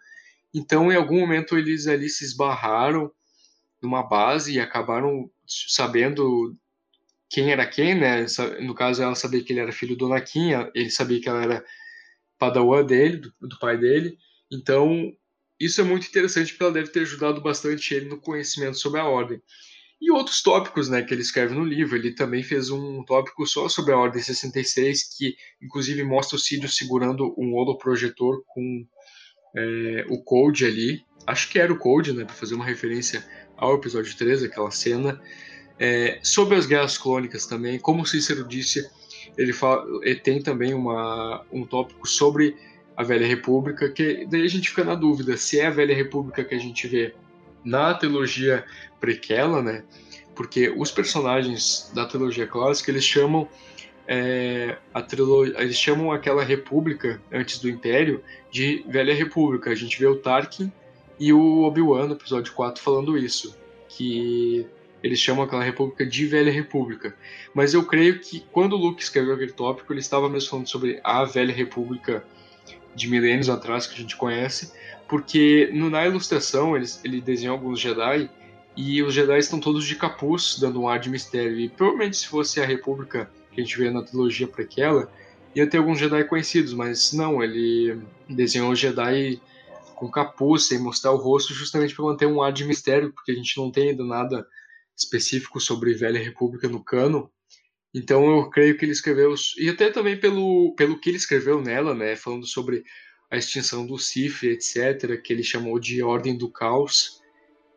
Então 0.53 0.91
em 0.91 0.95
algum 0.95 1.19
momento 1.19 1.57
eles 1.57 1.87
ali 1.87 2.09
se 2.09 2.23
esbarraram 2.23 3.11
numa 3.81 4.01
base 4.01 4.53
e 4.53 4.59
acabaram 4.61 5.29
sabendo 5.45 6.55
quem 7.29 7.51
era 7.51 7.65
quem, 7.65 7.95
né? 7.95 8.25
No 8.61 8.73
caso 8.73 9.03
ela 9.03 9.15
sabia 9.15 9.43
que 9.43 9.51
ele 9.51 9.59
era 9.59 9.71
filho 9.73 9.97
do 9.97 10.05
Anakin, 10.05 10.51
ele 10.73 10.89
sabia 10.89 11.19
que 11.19 11.27
ela 11.27 11.43
era 11.43 11.65
padawan 12.37 12.85
dele, 12.85 13.17
do, 13.17 13.33
do 13.41 13.59
pai 13.59 13.77
dele. 13.77 14.17
Então 14.49 15.11
isso 15.65 15.81
é 15.81 15.83
muito 15.83 16.07
interessante 16.07 16.51
porque 16.51 16.63
ela 16.63 16.73
deve 16.73 16.89
ter 16.89 17.01
ajudado 17.01 17.41
bastante 17.41 17.93
ele 17.93 18.09
no 18.09 18.19
conhecimento 18.19 18.77
sobre 18.77 18.99
a 18.99 19.05
ordem. 19.05 19.41
E 20.01 20.11
outros 20.11 20.41
tópicos 20.41 20.89
né, 20.89 21.01
que 21.01 21.13
ele 21.13 21.21
escreve 21.21 21.55
no 21.55 21.63
livro. 21.63 21.95
Ele 21.95 22.13
também 22.13 22.43
fez 22.43 22.69
um 22.69 23.03
tópico 23.05 23.47
só 23.47 23.69
sobre 23.69 23.93
a 23.93 23.97
Ordem 23.97 24.21
66, 24.21 25.15
que 25.17 25.33
inclusive 25.61 26.03
mostra 26.03 26.35
o 26.35 26.39
Cídio 26.39 26.67
segurando 26.67 27.33
um 27.37 27.53
holoprojetor 27.53 28.43
com 28.45 28.85
é, 29.55 30.05
o 30.09 30.21
Code 30.21 30.65
ali. 30.65 31.05
Acho 31.25 31.49
que 31.49 31.57
era 31.57 31.71
o 31.71 31.77
Code, 31.77 32.11
né, 32.11 32.25
para 32.25 32.35
fazer 32.35 32.53
uma 32.53 32.65
referência 32.65 33.25
ao 33.55 33.75
episódio 33.75 34.13
3, 34.17 34.43
aquela 34.43 34.71
cena. 34.71 35.21
É, 35.79 36.19
sobre 36.21 36.57
as 36.57 36.65
guerras 36.65 36.97
clônicas 36.97 37.45
também, 37.45 37.79
como 37.79 38.03
o 38.03 38.05
Cícero 38.05 38.45
disse, 38.45 38.85
ele, 39.37 39.53
fala, 39.53 39.85
ele 40.03 40.19
tem 40.19 40.41
também 40.41 40.73
uma, 40.73 41.45
um 41.49 41.65
tópico 41.65 42.05
sobre 42.05 42.57
a 42.95 43.03
Velha 43.03 43.25
República, 43.25 43.89
que 43.89 44.25
daí 44.29 44.43
a 44.43 44.49
gente 44.49 44.69
fica 44.69 44.83
na 44.83 44.95
dúvida 44.95 45.35
se 45.37 45.59
é 45.59 45.67
a 45.67 45.71
Velha 45.71 45.95
República 45.95 46.43
que 46.43 46.55
a 46.55 46.59
gente 46.59 46.87
vê 46.87 47.13
na 47.63 47.93
trilogia 47.93 48.63
prequela, 48.99 49.61
né? 49.61 49.83
Porque 50.35 50.73
os 50.75 50.91
personagens 50.91 51.91
da 51.93 52.05
trilogia 52.05 52.47
clássica 52.47 52.91
eles 52.91 53.03
chamam 53.03 53.47
é, 54.07 54.77
a 54.93 55.01
trilogia, 55.01 55.55
eles 55.59 55.77
chamam 55.77 56.11
aquela 56.11 56.43
república 56.43 57.21
antes 57.31 57.59
do 57.59 57.69
Império 57.69 58.23
de 58.51 58.83
Velha 58.87 59.13
República. 59.13 59.71
A 59.71 59.75
gente 59.75 59.99
vê 59.99 60.07
o 60.07 60.17
Tarkin 60.17 60.71
e 61.19 61.31
o 61.31 61.63
Obi-Wan 61.63 62.07
no 62.07 62.13
episódio 62.13 62.53
4 62.53 62.81
falando 62.81 63.17
isso, 63.17 63.57
que 63.87 64.67
eles 65.01 65.19
chamam 65.19 65.43
aquela 65.43 65.63
república 65.63 66.05
de 66.05 66.25
Velha 66.25 66.51
República. 66.51 67.15
Mas 67.53 67.73
eu 67.73 67.85
creio 67.85 68.19
que 68.19 68.43
quando 68.51 68.73
o 68.73 68.77
Luke 68.77 69.03
escreveu 69.03 69.35
aquele 69.35 69.51
tópico, 69.51 69.91
ele 69.91 69.99
estava 69.99 70.29
mesmo 70.29 70.49
falando 70.49 70.69
sobre 70.69 70.99
a 71.03 71.23
Velha 71.25 71.53
República 71.53 72.23
de 72.95 73.09
milênios 73.09 73.49
atrás 73.49 73.87
que 73.87 73.95
a 73.95 73.97
gente 73.97 74.15
conhece, 74.15 74.71
porque 75.07 75.69
no, 75.73 75.89
na 75.89 76.05
ilustração 76.05 76.75
ele, 76.75 76.85
ele 77.03 77.21
desenhou 77.21 77.55
alguns 77.55 77.79
Jedi 77.79 78.29
e 78.75 79.03
os 79.03 79.13
Jedi 79.13 79.37
estão 79.37 79.59
todos 79.59 79.85
de 79.85 79.95
capuz, 79.95 80.57
dando 80.59 80.81
um 80.81 80.87
ar 80.87 80.99
de 80.99 81.09
mistério. 81.09 81.59
E 81.59 81.69
provavelmente 81.69 82.17
se 82.17 82.27
fosse 82.27 82.59
a 82.59 82.65
República 82.65 83.29
que 83.51 83.61
a 83.61 83.63
gente 83.63 83.77
vê 83.77 83.89
na 83.89 84.01
trilogia 84.01 84.47
prequela, 84.47 85.11
ia 85.55 85.67
ter 85.67 85.77
alguns 85.77 85.99
Jedi 85.99 86.23
conhecidos, 86.23 86.73
mas 86.73 87.13
não, 87.13 87.43
ele 87.43 87.99
desenhou 88.27 88.71
os 88.71 88.79
Jedi 88.79 89.39
com 89.95 90.09
capuz, 90.09 90.67
sem 90.67 90.79
mostrar 90.79 91.11
o 91.11 91.17
rosto, 91.17 91.53
justamente 91.53 91.95
para 91.95 92.05
manter 92.05 92.25
um 92.25 92.41
ar 92.41 92.51
de 92.51 92.65
mistério, 92.65 93.13
porque 93.13 93.31
a 93.31 93.35
gente 93.35 93.55
não 93.57 93.71
tem 93.71 93.89
ainda 93.89 94.03
nada 94.03 94.45
específico 94.97 95.59
sobre 95.59 95.93
Velha 95.93 96.21
República 96.21 96.67
no 96.67 96.83
cano. 96.83 97.29
Então 97.93 98.25
eu 98.37 98.49
creio 98.49 98.75
que 98.77 98.85
ele 98.85 98.91
escreveu, 98.91 99.35
e 99.57 99.69
até 99.69 99.89
também 99.91 100.19
pelo, 100.19 100.73
pelo 100.75 100.99
que 100.99 101.09
ele 101.09 101.17
escreveu 101.17 101.61
nela, 101.61 101.93
né, 101.93 102.15
falando 102.15 102.47
sobre 102.47 102.83
a 103.29 103.37
extinção 103.37 103.85
do 103.85 103.97
Sif, 103.97 104.43
etc., 104.47 105.21
que 105.21 105.31
ele 105.31 105.43
chamou 105.43 105.79
de 105.79 106.01
Ordem 106.01 106.37
do 106.37 106.49
Caos. 106.49 107.21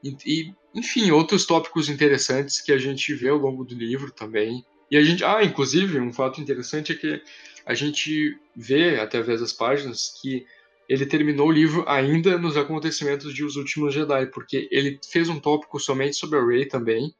E, 0.02 0.16
e, 0.26 0.54
enfim, 0.74 1.10
outros 1.10 1.44
tópicos 1.44 1.88
interessantes 1.88 2.60
que 2.60 2.72
a 2.72 2.78
gente 2.78 3.12
vê 3.14 3.28
ao 3.28 3.38
longo 3.38 3.64
do 3.64 3.74
livro 3.74 4.10
também. 4.10 4.64
E 4.90 4.96
a 4.96 5.02
gente, 5.02 5.24
ah, 5.24 5.42
inclusive, 5.42 5.98
um 5.98 6.12
fato 6.12 6.40
interessante 6.40 6.92
é 6.92 6.94
que 6.94 7.22
a 7.64 7.74
gente 7.74 8.38
vê 8.54 9.00
através 9.00 9.40
das 9.40 9.52
páginas 9.52 10.14
que 10.20 10.46
ele 10.88 11.04
terminou 11.04 11.48
o 11.48 11.52
livro 11.52 11.84
ainda 11.88 12.38
nos 12.38 12.56
acontecimentos 12.56 13.34
de 13.34 13.44
Os 13.44 13.56
Últimos 13.56 13.92
Jedi, 13.92 14.26
porque 14.26 14.68
ele 14.70 15.00
fez 15.10 15.28
um 15.28 15.40
tópico 15.40 15.80
somente 15.80 16.16
sobre 16.16 16.38
a 16.38 16.44
Rey 16.44 16.66
também 16.66 17.12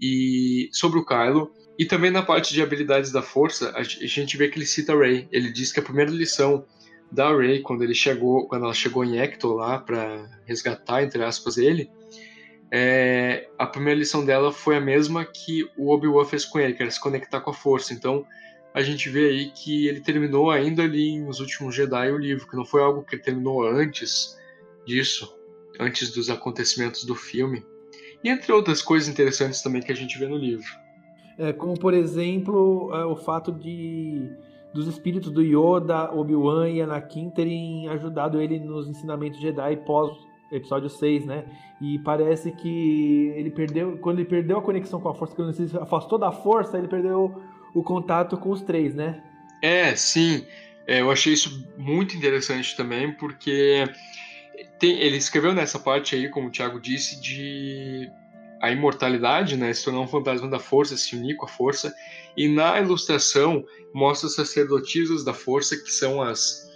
e 0.00 0.68
sobre 0.72 0.98
o 0.98 1.04
Kylo 1.04 1.50
e 1.78 1.84
também 1.84 2.10
na 2.10 2.22
parte 2.22 2.52
de 2.52 2.62
habilidades 2.62 3.10
da 3.10 3.22
força, 3.22 3.72
a 3.74 3.82
gente 3.82 4.36
vê 4.36 4.48
que 4.48 4.58
ele 4.58 4.66
cita 4.66 4.92
a 4.92 4.98
Rey. 4.98 5.28
Ele 5.32 5.50
diz 5.50 5.72
que 5.72 5.80
a 5.80 5.82
primeira 5.82 6.10
lição 6.10 6.64
da 7.10 7.34
Rey 7.34 7.60
quando 7.60 7.82
ele 7.82 7.94
chegou, 7.94 8.46
quando 8.46 8.64
ela 8.64 8.74
chegou 8.74 9.04
em 9.04 9.18
Ecto 9.18 9.48
lá 9.54 9.78
para 9.78 10.28
resgatar 10.46 11.02
entre 11.02 11.24
aspas 11.24 11.56
ele, 11.56 11.90
é, 12.72 13.48
a 13.58 13.66
primeira 13.66 13.98
lição 13.98 14.24
dela 14.24 14.52
foi 14.52 14.76
a 14.76 14.80
mesma 14.80 15.24
que 15.24 15.68
o 15.76 15.92
Obi-Wan 15.92 16.24
fez 16.24 16.44
com 16.44 16.60
ele, 16.60 16.74
que 16.74 16.82
era 16.82 16.90
se 16.90 17.00
conectar 17.00 17.40
com 17.40 17.50
a 17.50 17.54
força. 17.54 17.92
Então, 17.92 18.24
a 18.72 18.82
gente 18.82 19.08
vê 19.08 19.28
aí 19.28 19.50
que 19.50 19.88
ele 19.88 20.00
terminou 20.00 20.50
ainda 20.50 20.84
ali 20.84 21.18
nos 21.18 21.40
últimos 21.40 21.74
Jedi 21.74 22.12
o 22.12 22.18
livro, 22.18 22.46
que 22.46 22.56
não 22.56 22.64
foi 22.64 22.80
algo 22.80 23.02
que 23.02 23.16
ele 23.16 23.22
terminou 23.22 23.66
antes 23.66 24.38
disso, 24.86 25.36
antes 25.80 26.12
dos 26.12 26.30
acontecimentos 26.30 27.04
do 27.04 27.16
filme. 27.16 27.64
E 28.22 28.28
entre 28.28 28.52
outras 28.52 28.80
coisas 28.80 29.08
interessantes 29.08 29.62
também 29.62 29.82
que 29.82 29.90
a 29.90 29.96
gente 29.96 30.16
vê 30.18 30.28
no 30.28 30.36
livro. 30.36 30.70
É, 31.38 31.52
como 31.52 31.78
por 31.78 31.94
exemplo 31.94 32.90
é, 32.94 33.04
o 33.04 33.16
fato 33.16 33.52
de 33.52 34.30
dos 34.72 34.86
espíritos 34.86 35.32
do 35.32 35.42
Yoda, 35.42 36.12
Obi-Wan 36.14 36.68
e 36.68 36.80
Anakin 36.80 37.30
terem 37.30 37.88
ajudado 37.88 38.40
ele 38.40 38.60
nos 38.60 38.88
ensinamentos 38.88 39.40
Jedi 39.40 39.76
pós 39.78 40.16
episódio 40.52 40.88
6, 40.88 41.26
né? 41.26 41.44
E 41.80 41.98
parece 42.00 42.52
que 42.52 43.32
ele 43.36 43.50
perdeu, 43.50 43.98
quando 43.98 44.18
ele 44.18 44.28
perdeu 44.28 44.58
a 44.58 44.62
conexão 44.62 45.00
com 45.00 45.08
a 45.08 45.14
força, 45.14 45.34
quando 45.34 45.56
ele 45.56 45.68
se 45.68 45.76
afastou 45.76 46.18
da 46.18 46.32
força, 46.32 46.76
ele 46.76 46.88
perdeu 46.88 47.40
o 47.74 47.82
contato 47.82 48.36
com 48.36 48.50
os 48.50 48.60
três, 48.62 48.94
né? 48.94 49.22
É, 49.62 49.94
sim. 49.94 50.44
É, 50.86 51.00
eu 51.00 51.10
achei 51.10 51.32
isso 51.32 51.68
muito 51.78 52.16
interessante 52.16 52.76
também, 52.76 53.12
porque 53.12 53.84
tem, 54.78 54.98
ele 54.98 55.16
escreveu 55.16 55.54
nessa 55.54 55.78
parte 55.78 56.16
aí, 56.16 56.28
como 56.28 56.48
o 56.48 56.50
Thiago 56.50 56.80
disse, 56.80 57.20
de 57.20 58.10
a 58.60 58.70
imortalidade, 58.70 59.56
né, 59.56 59.72
se 59.72 59.84
tornar 59.84 60.00
um 60.00 60.08
fantasma 60.08 60.48
da 60.48 60.58
força, 60.58 60.96
se 60.96 61.16
unir 61.16 61.36
com 61.36 61.46
a 61.46 61.48
força, 61.48 61.94
e 62.36 62.46
na 62.46 62.78
ilustração 62.78 63.64
mostra 63.92 64.28
as 64.28 64.34
sacerdotisas 64.34 65.24
da 65.24 65.32
força, 65.32 65.76
que 65.76 65.90
são 65.90 66.20
as, 66.22 66.70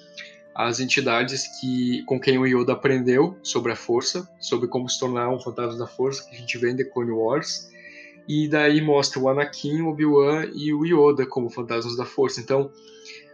as 0.54 0.80
entidades 0.80 1.46
que 1.60 2.02
com 2.06 2.18
quem 2.18 2.38
o 2.38 2.46
Yoda 2.46 2.72
aprendeu 2.72 3.36
sobre 3.42 3.72
a 3.72 3.76
força, 3.76 4.28
sobre 4.40 4.66
como 4.66 4.88
se 4.88 4.98
tornar 4.98 5.28
um 5.28 5.38
fantasma 5.38 5.78
da 5.78 5.86
força, 5.86 6.24
que 6.28 6.34
a 6.34 6.38
gente 6.38 6.56
vê 6.56 6.70
em 6.70 6.76
The 6.76 6.84
Clone 6.84 7.12
Wars, 7.12 7.68
e 8.26 8.48
daí 8.48 8.80
mostra 8.80 9.20
o 9.20 9.28
Anakin, 9.28 9.82
o 9.82 9.88
Obi-Wan 9.88 10.46
e 10.54 10.72
o 10.72 10.86
Yoda 10.86 11.26
como 11.26 11.50
fantasmas 11.50 11.96
da 11.96 12.06
força. 12.06 12.40
Então, 12.40 12.70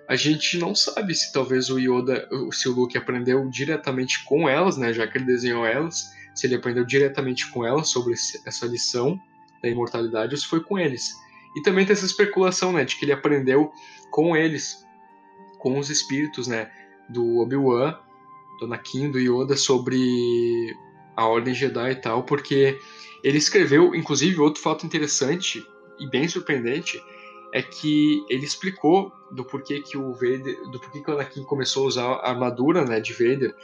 a 0.09 0.17
gente 0.17 0.59
não 0.59 0.75
sabe 0.75 1.15
se 1.15 1.33
talvez 1.33 1.71
o 1.71 1.79
Yoda, 1.79 2.29
se 2.51 2.69
o 2.69 2.73
Luke 2.73 2.99
aprendeu 2.99 3.49
diretamente 3.49 4.25
com 4.25 4.49
elas, 4.49 4.77
né, 4.77 4.93
já 4.93 5.07
que 5.07 5.17
ele 5.19 5.27
desenhou 5.27 5.65
elas, 5.65 6.11
se 6.41 6.47
ele 6.47 6.55
aprendeu 6.55 6.87
diretamente 6.87 7.51
com 7.51 7.67
elas 7.67 7.91
sobre 7.91 8.15
essa 8.15 8.65
lição 8.65 9.21
da 9.63 9.69
imortalidade 9.69 10.33
ou 10.33 10.41
se 10.41 10.47
foi 10.47 10.61
com 10.65 10.79
eles. 10.79 11.15
E 11.55 11.61
também 11.61 11.85
tem 11.85 11.93
essa 11.93 12.07
especulação, 12.07 12.73
né, 12.73 12.83
de 12.83 12.97
que 12.97 13.05
ele 13.05 13.13
aprendeu 13.13 13.71
com 14.11 14.35
eles, 14.35 14.83
com 15.59 15.79
os 15.79 15.91
espíritos, 15.91 16.47
né, 16.47 16.71
do 17.11 17.41
Obi-Wan, 17.41 17.95
do 18.59 18.65
Anakin, 18.65 19.11
do 19.11 19.19
Yoda 19.19 19.55
sobre 19.55 20.75
a 21.15 21.27
Ordem 21.27 21.53
Jedi 21.53 21.91
e 21.91 21.97
tal, 21.97 22.23
porque 22.23 22.79
ele 23.23 23.37
escreveu, 23.37 23.95
inclusive, 23.95 24.41
outro 24.41 24.63
fato 24.63 24.87
interessante 24.87 25.63
e 25.99 26.09
bem 26.09 26.27
surpreendente 26.27 26.99
é 27.53 27.61
que 27.61 28.25
ele 28.31 28.47
explicou 28.47 29.13
do 29.31 29.45
porquê 29.45 29.83
que 29.83 29.99
o 29.99 30.15
Vader, 30.15 30.57
do 30.71 30.81
porquê 30.81 31.01
que 31.01 31.11
o 31.11 31.15
Anakin 31.15 31.43
começou 31.43 31.85
a 31.85 31.89
usar 31.89 32.05
a 32.07 32.31
armadura, 32.31 32.83
né, 32.87 32.99
de 32.99 33.13
Vader, 33.13 33.55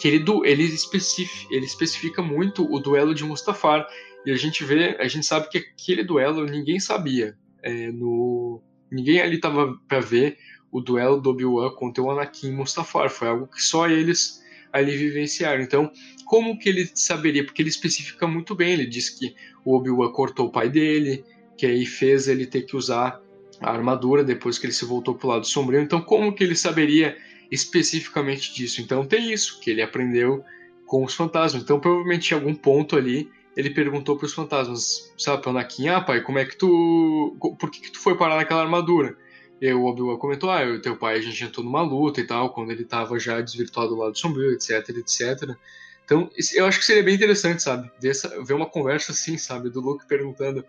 que 0.00 0.08
ele, 0.08 0.24
ele, 0.44 0.62
especifica, 0.62 1.54
ele 1.54 1.66
especifica 1.66 2.22
muito 2.22 2.64
o 2.72 2.80
duelo 2.80 3.14
de 3.14 3.22
Mustafar. 3.22 3.86
E 4.24 4.32
a 4.32 4.36
gente 4.36 4.64
vê, 4.64 4.96
a 4.98 5.06
gente 5.06 5.26
sabe 5.26 5.50
que 5.50 5.58
aquele 5.58 6.02
duelo 6.02 6.46
ninguém 6.46 6.80
sabia. 6.80 7.36
É, 7.62 7.92
no, 7.92 8.62
ninguém 8.90 9.20
ali 9.20 9.36
estava 9.36 9.78
para 9.86 10.00
ver 10.00 10.38
o 10.72 10.80
duelo 10.80 11.20
do 11.20 11.30
Obi-Wan 11.30 11.74
contra 11.74 12.02
o 12.02 12.10
Anakin 12.10 12.48
e 12.48 12.52
Mustafar. 12.52 13.10
Foi 13.10 13.28
algo 13.28 13.46
que 13.46 13.62
só 13.62 13.88
eles 13.88 14.42
ali 14.72 14.96
vivenciaram. 14.96 15.62
Então, 15.62 15.92
como 16.24 16.58
que 16.58 16.70
ele 16.70 16.90
saberia? 16.94 17.44
Porque 17.44 17.60
ele 17.60 17.68
especifica 17.68 18.26
muito 18.26 18.54
bem. 18.54 18.72
Ele 18.72 18.86
diz 18.86 19.10
que 19.10 19.34
o 19.64 19.76
Obi-Wan 19.76 20.12
cortou 20.12 20.46
o 20.46 20.52
pai 20.52 20.70
dele, 20.70 21.24
que 21.58 21.66
aí 21.66 21.84
fez 21.84 22.26
ele 22.26 22.46
ter 22.46 22.62
que 22.62 22.74
usar 22.74 23.20
a 23.60 23.70
armadura 23.70 24.24
depois 24.24 24.56
que 24.56 24.64
ele 24.64 24.72
se 24.72 24.86
voltou 24.86 25.14
para 25.14 25.26
o 25.26 25.30
lado 25.30 25.46
sombrio. 25.46 25.82
Então, 25.82 26.00
como 26.00 26.32
que 26.34 26.42
ele 26.42 26.56
saberia 26.56 27.18
especificamente 27.50 28.54
disso? 28.54 28.80
Então, 28.80 29.04
tem 29.04 29.32
isso, 29.32 29.60
que 29.60 29.70
ele 29.70 29.82
aprendeu 29.82 30.44
com 30.86 31.04
os 31.04 31.14
fantasmas. 31.14 31.62
Então, 31.62 31.80
provavelmente 31.80 32.30
em 32.30 32.34
algum 32.34 32.54
ponto 32.54 32.96
ali, 32.96 33.30
ele 33.56 33.70
perguntou 33.70 34.16
para 34.16 34.26
os 34.26 34.32
fantasmas, 34.32 35.12
sabe, 35.18 35.42
para 35.42 35.50
Anakin, 35.50 35.88
ah, 35.88 36.00
pai, 36.00 36.22
como 36.22 36.38
é 36.38 36.44
que 36.44 36.56
tu... 36.56 37.36
Por 37.58 37.70
que, 37.70 37.80
que 37.80 37.92
tu 37.92 37.98
foi 37.98 38.16
parar 38.16 38.36
naquela 38.36 38.62
armadura? 38.62 39.16
E 39.60 39.72
o 39.72 39.84
Obi-Wan 39.84 40.16
comentou, 40.16 40.50
ah, 40.50 40.64
e 40.64 40.80
teu 40.80 40.96
pai, 40.96 41.18
a 41.18 41.20
gente 41.20 41.44
entrou 41.44 41.64
numa 41.64 41.82
luta 41.82 42.20
e 42.20 42.26
tal, 42.26 42.52
quando 42.52 42.70
ele 42.70 42.82
estava 42.82 43.18
já 43.18 43.40
desvirtuado 43.40 43.90
do 43.90 43.96
lado 43.96 44.18
sombrio, 44.18 44.52
etc, 44.52 44.88
etc. 44.88 45.56
Então, 46.04 46.30
eu 46.54 46.66
acho 46.66 46.78
que 46.78 46.84
seria 46.84 47.02
bem 47.02 47.14
interessante, 47.14 47.62
sabe, 47.62 47.90
ver 48.00 48.54
uma 48.54 48.66
conversa 48.66 49.12
assim, 49.12 49.36
sabe, 49.36 49.70
do 49.70 49.80
Luke 49.80 50.08
perguntando, 50.08 50.64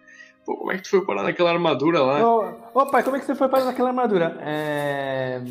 Pô, 0.46 0.58
como 0.58 0.72
é 0.72 0.78
que 0.78 0.84
tu 0.84 0.90
foi 0.90 1.06
parar 1.06 1.24
naquela 1.24 1.52
armadura 1.52 2.02
lá? 2.02 2.26
Ô, 2.26 2.54
ô 2.74 2.86
pai, 2.88 3.04
como 3.04 3.16
é 3.16 3.20
que 3.20 3.26
você 3.26 3.36
foi 3.36 3.48
parar 3.48 3.66
naquela 3.66 3.90
armadura? 3.90 4.38
É... 4.42 5.42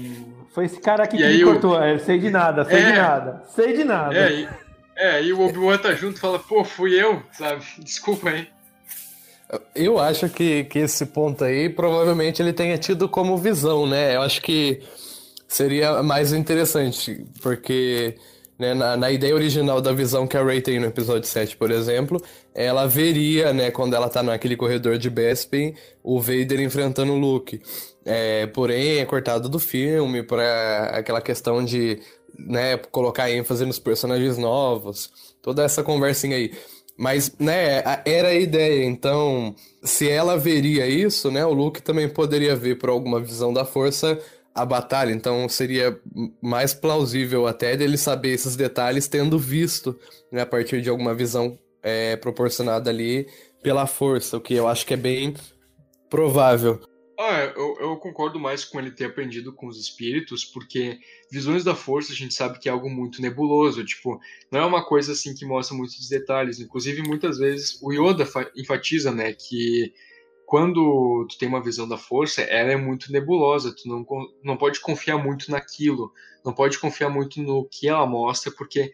Foi 0.52 0.64
esse 0.64 0.80
cara 0.80 1.04
aqui 1.04 1.16
e 1.16 1.20
que 1.20 1.28
me 1.28 1.44
cortou. 1.44 1.76
Eu... 1.76 1.82
É, 1.82 1.98
sei 1.98 2.18
de 2.18 2.30
nada, 2.30 2.64
sei 2.64 2.80
é... 2.80 2.92
de 2.92 2.98
nada. 2.98 3.42
Sei 3.54 3.76
de 3.76 3.84
nada. 3.84 4.16
É, 4.16 4.32
e, 4.32 4.48
é, 4.96 5.22
e 5.22 5.32
o 5.32 5.40
Obi-Wan 5.40 5.78
tá 5.78 5.94
junto 5.94 6.16
e 6.16 6.20
fala, 6.20 6.38
pô, 6.38 6.64
fui 6.64 7.00
eu, 7.00 7.22
sabe? 7.32 7.62
Desculpa 7.78 8.30
aí. 8.30 8.48
Eu 9.74 9.98
acho 9.98 10.28
que, 10.28 10.64
que 10.64 10.78
esse 10.78 11.06
ponto 11.06 11.42
aí 11.42 11.68
provavelmente 11.68 12.40
ele 12.40 12.52
tenha 12.52 12.78
tido 12.78 13.08
como 13.08 13.36
visão, 13.36 13.86
né? 13.86 14.14
Eu 14.14 14.22
acho 14.22 14.40
que 14.42 14.80
seria 15.48 16.02
mais 16.02 16.32
interessante, 16.32 17.24
porque 17.42 18.16
né, 18.60 18.74
na, 18.74 18.94
na, 18.94 19.10
ideia 19.10 19.34
original 19.34 19.80
da 19.80 19.90
visão 19.90 20.26
que 20.26 20.36
a 20.36 20.44
Ray 20.44 20.60
tem 20.60 20.78
no 20.78 20.86
episódio 20.86 21.26
7, 21.26 21.56
por 21.56 21.70
exemplo, 21.70 22.22
ela 22.54 22.86
veria, 22.86 23.54
né, 23.54 23.70
quando 23.70 23.94
ela 23.94 24.10
tá 24.10 24.22
naquele 24.22 24.54
corredor 24.54 24.98
de 24.98 25.08
Bespin, 25.08 25.74
o 26.02 26.20
Vader 26.20 26.60
enfrentando 26.60 27.12
o 27.12 27.18
Luke. 27.18 27.62
É, 28.04 28.46
porém, 28.48 28.98
é 28.98 29.06
cortado 29.06 29.48
do 29.48 29.58
filme 29.58 30.22
para 30.22 30.90
aquela 30.92 31.22
questão 31.22 31.64
de 31.64 32.00
né, 32.38 32.76
colocar 32.76 33.30
ênfase 33.30 33.64
nos 33.64 33.78
personagens 33.78 34.36
novos, 34.36 35.10
toda 35.40 35.64
essa 35.64 35.82
conversinha 35.82 36.36
aí. 36.36 36.52
Mas, 36.98 37.34
né, 37.38 37.82
era 38.04 38.28
a 38.28 38.34
ideia. 38.34 38.84
Então, 38.84 39.54
se 39.82 40.06
ela 40.06 40.36
veria 40.36 40.86
isso, 40.86 41.30
né, 41.30 41.46
o 41.46 41.52
Luke 41.54 41.80
também 41.80 42.10
poderia 42.10 42.54
ver 42.54 42.76
por 42.76 42.90
alguma 42.90 43.20
visão 43.20 43.54
da 43.54 43.64
força 43.64 44.18
a 44.54 44.64
batalha, 44.64 45.12
então 45.12 45.48
seria 45.48 45.98
mais 46.40 46.74
plausível 46.74 47.46
até 47.46 47.76
dele 47.76 47.96
saber 47.96 48.30
esses 48.30 48.56
detalhes 48.56 49.06
tendo 49.06 49.38
visto, 49.38 49.98
né, 50.30 50.42
a 50.42 50.46
partir 50.46 50.82
de 50.82 50.88
alguma 50.88 51.14
visão 51.14 51.58
é, 51.82 52.16
proporcionada 52.16 52.90
ali 52.90 53.28
pela 53.62 53.86
força, 53.86 54.36
o 54.36 54.40
que 54.40 54.54
eu 54.54 54.66
acho 54.66 54.86
que 54.86 54.94
é 54.94 54.96
bem 54.96 55.34
provável. 56.08 56.80
Ah, 57.22 57.52
eu, 57.54 57.76
eu, 57.78 57.96
concordo 57.98 58.40
mais 58.40 58.64
com 58.64 58.80
ele 58.80 58.90
ter 58.90 59.04
aprendido 59.04 59.52
com 59.52 59.66
os 59.66 59.78
espíritos, 59.78 60.42
porque 60.42 60.98
visões 61.30 61.62
da 61.62 61.74
força 61.74 62.12
a 62.12 62.16
gente 62.16 62.32
sabe 62.32 62.58
que 62.58 62.66
é 62.66 62.72
algo 62.72 62.88
muito 62.88 63.20
nebuloso, 63.20 63.84
tipo, 63.84 64.18
não 64.50 64.60
é 64.60 64.64
uma 64.64 64.82
coisa 64.82 65.12
assim 65.12 65.34
que 65.34 65.44
mostra 65.44 65.76
muitos 65.76 66.08
detalhes. 66.08 66.58
Inclusive, 66.58 67.02
muitas 67.02 67.36
vezes 67.36 67.78
o 67.82 67.92
Yoda 67.92 68.26
enfatiza, 68.56 69.12
né, 69.12 69.34
que 69.34 69.92
quando 70.50 71.28
tu 71.30 71.38
tem 71.38 71.48
uma 71.48 71.62
visão 71.62 71.88
da 71.88 71.96
força, 71.96 72.42
ela 72.42 72.72
é 72.72 72.76
muito 72.76 73.12
nebulosa, 73.12 73.72
tu 73.72 73.88
não, 73.88 74.04
não 74.42 74.56
pode 74.56 74.80
confiar 74.80 75.16
muito 75.16 75.48
naquilo, 75.48 76.12
não 76.44 76.52
pode 76.52 76.76
confiar 76.76 77.08
muito 77.08 77.40
no 77.40 77.68
que 77.70 77.86
ela 77.86 78.04
mostra, 78.04 78.50
porque 78.50 78.92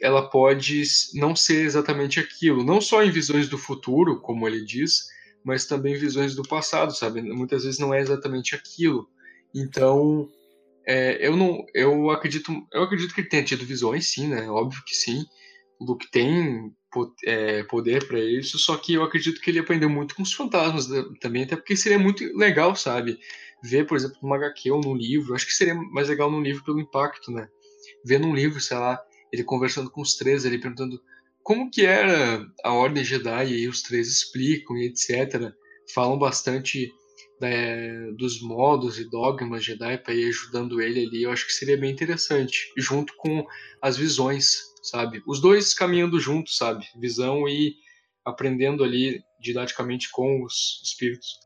ela 0.00 0.26
pode 0.30 0.84
não 1.12 1.36
ser 1.36 1.66
exatamente 1.66 2.18
aquilo, 2.18 2.64
não 2.64 2.80
só 2.80 3.02
em 3.02 3.10
visões 3.10 3.46
do 3.46 3.58
futuro, 3.58 4.22
como 4.22 4.48
ele 4.48 4.64
diz, 4.64 5.04
mas 5.44 5.66
também 5.66 5.94
visões 5.96 6.34
do 6.34 6.42
passado, 6.42 6.96
sabe? 6.96 7.20
Muitas 7.20 7.64
vezes 7.64 7.78
não 7.78 7.92
é 7.92 8.00
exatamente 8.00 8.54
aquilo. 8.54 9.06
Então, 9.54 10.30
é, 10.86 11.26
eu 11.26 11.36
não, 11.36 11.62
eu 11.74 12.08
acredito, 12.08 12.50
eu 12.72 12.84
acredito 12.84 13.14
que 13.14 13.20
ele 13.20 13.28
tenha 13.28 13.44
tido 13.44 13.66
visões, 13.66 14.08
sim, 14.08 14.28
né? 14.28 14.48
Óbvio 14.48 14.82
que 14.86 14.94
sim. 14.94 15.26
Luke 15.80 16.10
tem 16.10 16.72
é, 17.24 17.62
poder 17.64 18.06
para 18.06 18.18
isso, 18.18 18.58
só 18.58 18.76
que 18.76 18.94
eu 18.94 19.02
acredito 19.02 19.40
que 19.40 19.50
ele 19.50 19.58
aprendeu 19.58 19.88
muito 19.88 20.14
com 20.14 20.22
os 20.22 20.32
fantasmas 20.32 20.88
também, 21.20 21.42
até 21.44 21.56
porque 21.56 21.76
seria 21.76 21.98
muito 21.98 22.24
legal, 22.36 22.74
sabe? 22.74 23.18
Ver, 23.62 23.86
por 23.86 23.96
exemplo, 23.96 24.16
numa 24.22 24.36
HQ 24.36 24.70
ou 24.70 24.80
num 24.80 24.96
livro, 24.96 25.34
acho 25.34 25.46
que 25.46 25.52
seria 25.52 25.74
mais 25.74 26.08
legal 26.08 26.30
num 26.30 26.42
livro 26.42 26.64
pelo 26.64 26.80
impacto, 26.80 27.30
né? 27.30 27.48
Ver 28.04 28.18
num 28.18 28.34
livro, 28.34 28.60
sei 28.60 28.78
lá, 28.78 29.00
ele 29.32 29.44
conversando 29.44 29.90
com 29.90 30.00
os 30.00 30.14
três, 30.14 30.44
ele 30.44 30.58
perguntando 30.58 31.00
como 31.42 31.70
que 31.70 31.84
era 31.84 32.44
a 32.64 32.72
Ordem 32.72 33.04
Jedi, 33.04 33.52
e 33.52 33.68
os 33.68 33.82
três 33.82 34.08
explicam 34.08 34.76
e 34.76 34.86
etc. 34.86 35.52
Falam 35.94 36.18
bastante 36.18 36.92
né, 37.40 38.10
dos 38.12 38.40
modos 38.40 38.98
e 38.98 39.08
dogmas 39.08 39.64
Jedi 39.64 39.98
para 39.98 40.14
ir 40.14 40.28
ajudando 40.28 40.80
ele 40.80 41.06
ali, 41.06 41.22
eu 41.22 41.30
acho 41.30 41.46
que 41.46 41.52
seria 41.52 41.76
bem 41.76 41.90
interessante, 41.90 42.72
junto 42.76 43.14
com 43.16 43.46
as 43.80 43.96
visões, 43.96 44.74
sabe? 44.88 45.22
Os 45.26 45.40
dois 45.40 45.74
caminhando 45.74 46.18
juntos, 46.20 46.56
sabe? 46.56 46.86
Visão 46.96 47.48
e 47.48 47.74
aprendendo 48.24 48.82
ali 48.82 49.22
didaticamente 49.40 50.10
com 50.10 50.42
os 50.44 50.80
espíritos. 50.84 51.38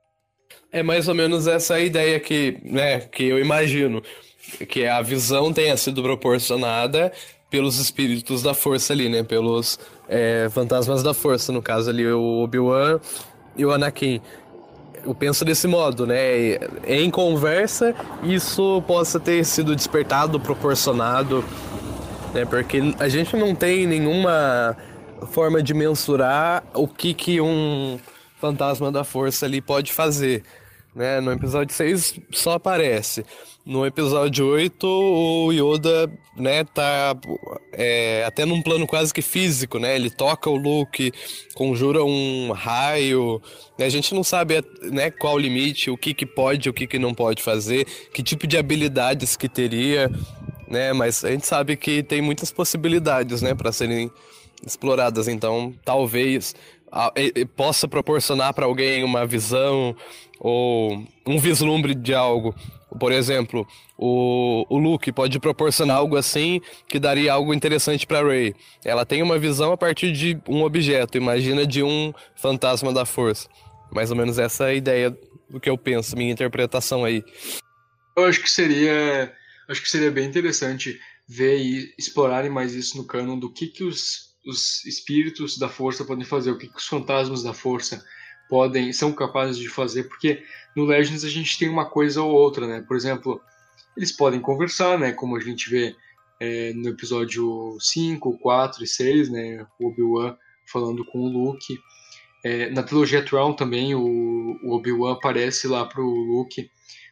É 0.73 0.83
mais 0.83 1.09
ou 1.09 1.15
menos 1.15 1.47
essa 1.47 1.79
ideia 1.81 2.19
que, 2.19 2.59
né, 2.63 3.01
que 3.01 3.25
eu 3.25 3.39
imagino, 3.39 4.03
que 4.69 4.87
a 4.87 5.03
visão 5.03 5.53
tenha 5.53 5.77
sido 5.77 6.03
proporcionada 6.03 7.13
pelos 7.51 7.79
espíritos 7.79 8.43
da 8.43 8.55
força 8.55 8.93
ali, 8.93 9.09
né? 9.09 9.23
Pelos 9.23 9.79
é, 10.09 10.49
fantasmas 10.51 11.03
da 11.03 11.13
força, 11.13 11.53
no 11.53 11.61
caso 11.61 11.91
ali 11.91 12.07
o 12.07 12.43
Obi-Wan 12.43 13.01
e 13.57 13.65
o 13.65 13.73
Anakin. 13.73 14.21
Eu 15.05 15.15
penso 15.15 15.45
desse 15.45 15.67
modo, 15.67 16.07
né? 16.07 16.55
Em 16.87 17.11
conversa, 17.11 17.95
isso 18.23 18.83
possa 18.87 19.19
ter 19.19 19.45
sido 19.45 19.75
despertado, 19.75 20.39
proporcionado, 20.39 21.45
né? 22.35 22.45
Porque 22.45 22.81
a 22.99 23.09
gente 23.09 23.37
não 23.37 23.55
tem 23.55 23.87
nenhuma 23.87 24.77
forma 25.33 25.63
de 25.63 25.75
mensurar 25.75 26.65
o 26.75 26.89
que, 26.89 27.15
que 27.15 27.41
um 27.41 27.99
fantasma 28.41 28.91
da 28.91 29.05
força 29.05 29.47
ali 29.47 29.61
pode 29.61 29.93
fazer. 29.93 30.43
Né? 30.95 31.21
No 31.21 31.33
episódio 31.33 31.75
6 31.75 32.21
só 32.33 32.53
aparece. 32.53 33.25
No 33.65 33.87
episódio 33.87 34.47
8, 34.47 34.85
o 34.85 35.53
Yoda, 35.53 36.11
né, 36.37 36.65
tá 36.65 37.15
é, 37.73 38.25
até 38.27 38.45
num 38.45 38.63
plano 38.63 38.87
quase 38.87 39.13
que 39.13 39.23
físico, 39.23 39.79
né? 39.79 39.95
Ele 39.95 40.11
toca 40.11 40.49
o 40.49 40.57
Luke, 40.57 41.13
conjura 41.55 42.03
um 42.03 42.51
raio. 42.53 43.41
A 43.79 43.89
gente 43.89 44.15
não 44.15 44.25
sabe 44.25 44.65
né, 44.83 45.11
qual 45.11 45.35
o 45.35 45.39
limite, 45.39 45.91
o 45.91 45.97
que, 45.97 46.15
que 46.15 46.27
pode, 46.27 46.69
o 46.69 46.73
que, 46.73 46.87
que 46.87 46.99
não 46.99 47.15
pode 47.15 47.43
fazer, 47.43 47.87
que 48.13 48.23
tipo 48.23 48.47
de 48.47 48.57
habilidades 48.57 49.37
que 49.37 49.49
teria, 49.49 50.11
né? 50.71 50.93
Mas 50.93 51.25
a 51.25 51.31
gente 51.31 51.47
sabe 51.47 51.77
que 51.77 52.03
tem 52.03 52.23
muitas 52.23 52.53
possibilidades, 52.53 53.43
né, 53.43 53.55
para 53.55 53.73
serem 53.73 54.11
exploradas. 54.65 55.29
Então, 55.29 55.75
talvez 55.85 56.55
possa 57.57 57.87
proporcionar 57.87 58.55
para 58.55 58.67
alguém 58.67 59.05
uma 59.05 59.27
visão 59.27 59.95
ou 60.39 61.05
um 61.27 61.39
vislumbre 61.39 61.95
de 61.95 62.15
algo 62.15 62.55
por 62.99 63.13
exemplo, 63.13 63.67
o, 63.97 64.67
o 64.69 64.79
Luke 64.79 65.13
pode 65.13 65.39
proporcionar 65.39 65.99
algo 65.99 66.17
assim 66.17 66.61
que 66.89 66.99
daria 66.99 67.33
algo 67.33 67.55
interessante 67.55 68.07
para 68.07 68.27
Rey. 68.27 68.55
Ela 68.85 69.07
tem 69.07 69.23
uma 69.23 69.39
visão 69.39 69.73
a 69.73 69.77
partir 69.77 70.13
de 70.13 70.39
um 70.49 70.63
objeto, 70.63 71.17
imagina 71.17 71.67
de 71.67 71.83
um 71.83 72.13
fantasma 72.35 72.93
da 72.93 73.05
força. 73.05 73.49
Mais 73.93 74.11
ou 74.11 74.17
menos 74.17 74.39
essa 74.39 74.65
é 74.65 74.71
a 74.71 74.75
ideia 74.75 75.17
do 75.49 75.61
que 75.61 75.71
eu 75.71 75.79
penso, 75.79 76.17
minha 76.17 76.33
interpretação 76.33 77.05
aí. 77.05 77.23
Eu 78.17 78.25
acho 78.25 78.43
que 78.43 78.51
seria, 78.51 79.33
acho 79.71 79.83
que 79.83 79.91
seria 79.91 80.11
bem 80.11 80.27
interessante 80.27 81.01
ver 81.29 81.59
e 81.59 81.95
explorarem 81.97 82.51
mais 82.51 82.75
isso 82.75 82.97
no 82.97 83.07
canon 83.07 83.39
do 83.39 83.53
que 83.53 83.69
que 83.69 83.85
os, 83.85 84.35
os 84.45 84.85
espíritos 84.85 85.57
da 85.57 85.69
força 85.69 86.05
podem 86.05 86.25
fazer, 86.25 86.51
o 86.51 86.59
que 86.59 86.67
que 86.67 86.77
os 86.77 86.87
fantasmas 86.87 87.43
da 87.43 87.55
força 87.55 88.05
podem 88.49 88.93
são 88.93 89.13
capazes 89.13 89.57
de 89.57 89.69
fazer, 89.69 90.05
porque 90.05 90.43
no 90.77 90.85
Legends 90.85 91.25
a 91.25 91.29
gente 91.29 91.57
tem 91.57 91.69
uma 91.69 91.89
coisa 91.89 92.21
ou 92.21 92.33
outra, 92.33 92.67
né? 92.67 92.85
Por 92.87 92.97
exemplo, 92.97 93.41
eles 93.97 94.11
podem 94.11 94.41
conversar, 94.41 94.99
né? 94.99 95.13
Como 95.13 95.37
a 95.37 95.41
gente 95.41 95.71
vê 95.71 95.95
é, 96.41 96.73
no 96.73 96.89
episódio 96.89 97.77
5, 97.79 98.39
4 98.39 98.83
e 98.83 98.87
6, 98.89 99.31
né? 99.31 99.67
O 99.79 99.87
Obi-Wan 99.89 100.37
falando 100.67 101.05
com 101.05 101.21
o 101.21 101.29
Luke. 101.29 101.79
É, 102.45 102.71
na 102.71 102.83
trilogia 102.83 103.25
Tron 103.25 103.53
também 103.53 103.95
o, 103.95 104.59
o 104.65 104.75
Obi-Wan 104.75 105.13
aparece 105.13 105.69
lá 105.69 105.85
pro 105.85 106.03
Luke 106.03 106.69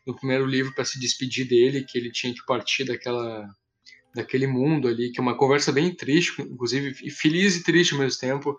no 0.09 0.17
primeiro 0.17 0.47
livro 0.47 0.75
para 0.75 0.87
se 0.87 0.99
despedir 0.99 1.47
dele, 1.47 1.85
que 1.85 1.99
ele 1.99 2.11
tinha 2.11 2.33
que 2.33 2.45
partir 2.47 2.85
daquela 2.85 3.47
daquele 4.15 4.47
mundo 4.47 4.89
ali, 4.89 5.13
que 5.13 5.21
é 5.21 5.23
uma 5.23 5.37
conversa 5.37 5.71
bem 5.71 5.95
triste, 5.95 6.41
inclusive 6.41 6.95
feliz 7.11 7.57
e 7.57 7.63
triste 7.63 7.93
ao 7.93 8.01
mesmo 8.01 8.19
tempo, 8.19 8.59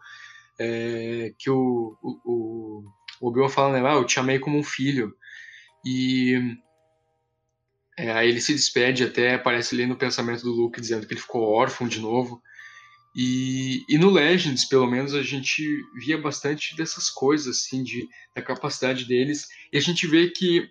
é, 0.60 1.34
que 1.38 1.50
o, 1.50 1.98
o, 2.02 2.84
o 3.20 3.28
Obi-Wan 3.28 3.50
fala, 3.50 3.74
né, 3.74 3.90
ah, 3.90 3.96
eu 3.96 4.06
te 4.06 4.20
amei 4.20 4.38
como 4.38 4.58
um 4.58 4.64
filho. 4.64 5.12
E 5.84 6.40
é, 7.98 8.12
aí 8.12 8.30
ele 8.30 8.40
se 8.40 8.54
despede, 8.54 9.04
até 9.04 9.34
aparece 9.34 9.74
ali 9.74 9.88
no 9.88 9.98
pensamento 9.98 10.44
do 10.44 10.54
Luke 10.54 10.80
dizendo 10.80 11.08
que 11.08 11.14
ele 11.14 11.20
ficou 11.20 11.42
órfão 11.42 11.88
de 11.88 12.00
novo. 12.00 12.42
E, 13.16 13.84
e 13.90 13.98
no 13.98 14.12
Legends, 14.12 14.66
pelo 14.66 14.86
menos, 14.86 15.16
a 15.16 15.24
gente 15.24 15.64
via 15.96 16.18
bastante 16.18 16.78
dessas 16.78 17.10
coisas, 17.10 17.58
assim, 17.58 17.84
de, 17.84 18.08
da 18.36 18.42
capacidade 18.42 19.06
deles. 19.06 19.48
E 19.74 19.78
a 19.78 19.82
gente 19.82 20.06
vê 20.06 20.30
que 20.30 20.70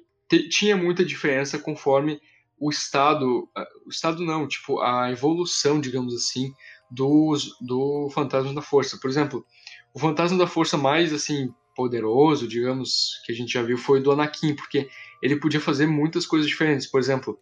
tinha 0.51 0.76
muita 0.76 1.05
diferença 1.05 1.59
conforme 1.59 2.20
o 2.61 2.70
estado, 2.70 3.49
o 3.87 3.91
estado 3.91 4.24
não, 4.24 4.47
tipo, 4.49 4.81
a 4.81 5.11
evolução, 5.11 5.81
digamos 5.81 6.14
assim, 6.14 6.53
do, 6.91 7.35
do 7.61 8.11
Fantasma 8.11 8.53
da 8.53 8.62
Força. 8.62 8.99
Por 9.01 9.09
exemplo, 9.09 9.47
o 9.95 9.99
Fantasma 9.99 10.37
da 10.37 10.47
Força 10.47 10.76
mais, 10.76 11.12
assim, 11.12 11.53
poderoso, 11.76 12.49
digamos, 12.49 13.22
que 13.24 13.33
a 13.33 13.35
gente 13.35 13.53
já 13.53 13.62
viu 13.62 13.79
foi 13.79 14.03
do 14.03 14.11
Anakin, 14.11 14.55
porque 14.55 14.89
ele 15.22 15.37
podia 15.37 15.61
fazer 15.61 15.87
muitas 15.87 16.26
coisas 16.26 16.49
diferentes. 16.49 16.89
Por 16.89 17.01
exemplo, 17.01 17.39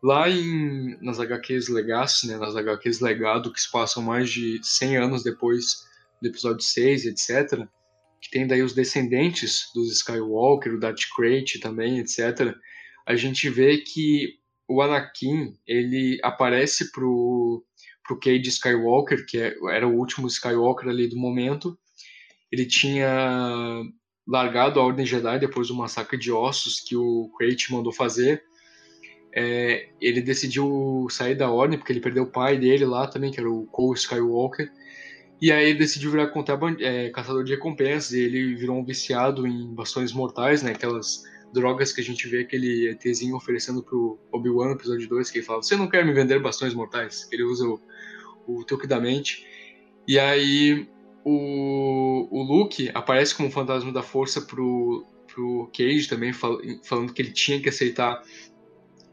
lá 0.00 0.28
em, 0.28 0.96
nas 1.00 1.18
HQs 1.18 1.68
Legacy, 1.68 2.28
né, 2.28 2.36
nas 2.36 2.54
HQs 2.54 3.00
Legado, 3.00 3.52
que 3.52 3.60
se 3.60 3.70
passam 3.70 4.02
mais 4.02 4.30
de 4.30 4.60
100 4.62 4.96
anos 4.96 5.22
depois 5.24 5.84
do 6.20 6.28
episódio 6.28 6.62
6, 6.62 7.06
etc., 7.06 7.66
que 8.22 8.30
tem 8.30 8.46
daí 8.46 8.62
os 8.62 8.72
descendentes 8.72 9.66
dos 9.74 9.90
Skywalker, 9.92 10.74
o 10.74 10.78
Darth 10.78 11.02
Krayt 11.14 11.58
também, 11.58 11.98
etc., 11.98 12.54
a 13.04 13.16
gente 13.16 13.50
vê 13.50 13.78
que 13.78 14.38
o 14.68 14.80
Anakin, 14.80 15.54
ele 15.66 16.20
aparece 16.22 16.92
pro, 16.92 17.64
pro 18.06 18.18
Cade 18.18 18.48
Skywalker, 18.48 19.26
que 19.26 19.38
é, 19.38 19.54
era 19.70 19.88
o 19.88 19.96
último 19.96 20.28
Skywalker 20.28 20.88
ali 20.88 21.08
do 21.08 21.16
momento, 21.16 21.76
ele 22.50 22.64
tinha 22.64 23.82
largado 24.26 24.78
a 24.78 24.84
Ordem 24.84 25.04
Jedi 25.04 25.40
depois 25.40 25.68
do 25.68 25.74
massacre 25.74 26.16
de 26.16 26.30
ossos 26.30 26.80
que 26.80 26.94
o 26.94 27.28
Crate 27.36 27.72
mandou 27.72 27.92
fazer. 27.92 28.42
É, 29.34 29.88
ele 30.00 30.20
decidiu 30.20 31.06
sair 31.10 31.34
da 31.34 31.50
Ordem 31.50 31.78
porque 31.78 31.92
ele 31.92 32.00
perdeu 32.00 32.24
o 32.24 32.30
pai 32.30 32.58
dele 32.58 32.84
lá 32.84 33.06
também, 33.08 33.32
que 33.32 33.40
era 33.40 33.50
o 33.50 33.66
Cole 33.66 33.98
Skywalker. 33.98 34.70
E 35.42 35.50
aí 35.50 35.70
ele 35.70 35.78
decidiu 35.80 36.12
virar 36.12 36.32
é, 36.78 37.10
caçador 37.10 37.42
de 37.42 37.50
recompensas 37.50 38.12
e 38.12 38.20
ele 38.20 38.54
virou 38.54 38.78
um 38.78 38.84
viciado 38.84 39.44
em 39.44 39.74
bastões 39.74 40.12
mortais, 40.12 40.62
né? 40.62 40.70
Aquelas 40.70 41.24
drogas 41.52 41.92
que 41.92 42.00
a 42.00 42.04
gente 42.04 42.28
vê 42.28 42.42
aquele 42.42 42.90
ETzinho 42.90 43.34
oferecendo 43.34 43.82
pro 43.82 44.20
Obi-Wan 44.30 44.66
no 44.66 44.74
episódio 44.74 45.08
2, 45.08 45.32
que 45.32 45.38
ele 45.38 45.44
fala, 45.44 45.60
você 45.60 45.74
não 45.74 45.88
quer 45.88 46.06
me 46.06 46.12
vender 46.12 46.40
bastões 46.40 46.72
mortais? 46.74 47.28
Ele 47.32 47.42
usa 47.42 47.66
o, 47.66 47.80
o 48.46 48.64
truque 48.64 48.86
da 48.86 49.00
mente. 49.00 49.44
E 50.06 50.16
aí 50.16 50.88
o, 51.24 52.28
o 52.30 52.42
Luke 52.44 52.88
aparece 52.94 53.34
como 53.34 53.50
fantasma 53.50 53.90
da 53.90 54.00
força 54.00 54.42
pro, 54.42 55.04
pro 55.26 55.68
Cage 55.76 56.08
também, 56.08 56.32
fal, 56.32 56.56
falando 56.84 57.12
que 57.12 57.20
ele 57.20 57.32
tinha 57.32 57.60
que 57.60 57.68
aceitar 57.68 58.22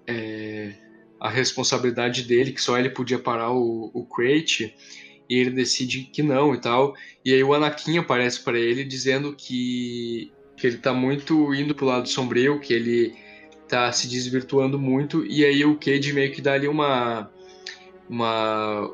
é, 0.05 0.75
a 1.19 1.27
responsabilidade 1.27 2.21
dele, 2.21 2.51
que 2.51 2.61
só 2.61 2.77
ele 2.77 2.91
podia 2.91 3.17
parar 3.17 3.51
o, 3.51 3.89
o 3.95 4.05
Crate, 4.05 4.75
e 5.29 5.37
ele 5.37 5.51
decide 5.51 6.03
que 6.03 6.23
não 6.23 6.55
e 6.55 6.57
tal. 6.59 6.95
E 7.23 7.33
aí 7.33 7.43
o 7.43 7.53
Anakin 7.53 7.99
aparece 7.99 8.41
para 8.41 8.57
ele 8.57 8.83
dizendo 8.83 9.35
que, 9.35 10.31
que 10.57 10.65
ele 10.65 10.77
tá 10.77 10.93
muito 10.93 11.53
indo 11.53 11.75
pro 11.75 11.85
lado 11.85 12.09
sombrio, 12.09 12.59
que 12.59 12.73
ele 12.73 13.15
tá 13.67 13.91
se 13.91 14.07
desvirtuando 14.07 14.79
muito, 14.79 15.23
e 15.25 15.45
aí 15.45 15.63
o 15.63 15.77
Cage 15.77 16.11
meio 16.11 16.31
que 16.31 16.41
dá 16.41 16.53
ali 16.53 16.67
uma. 16.67 17.29
uma 18.09 18.91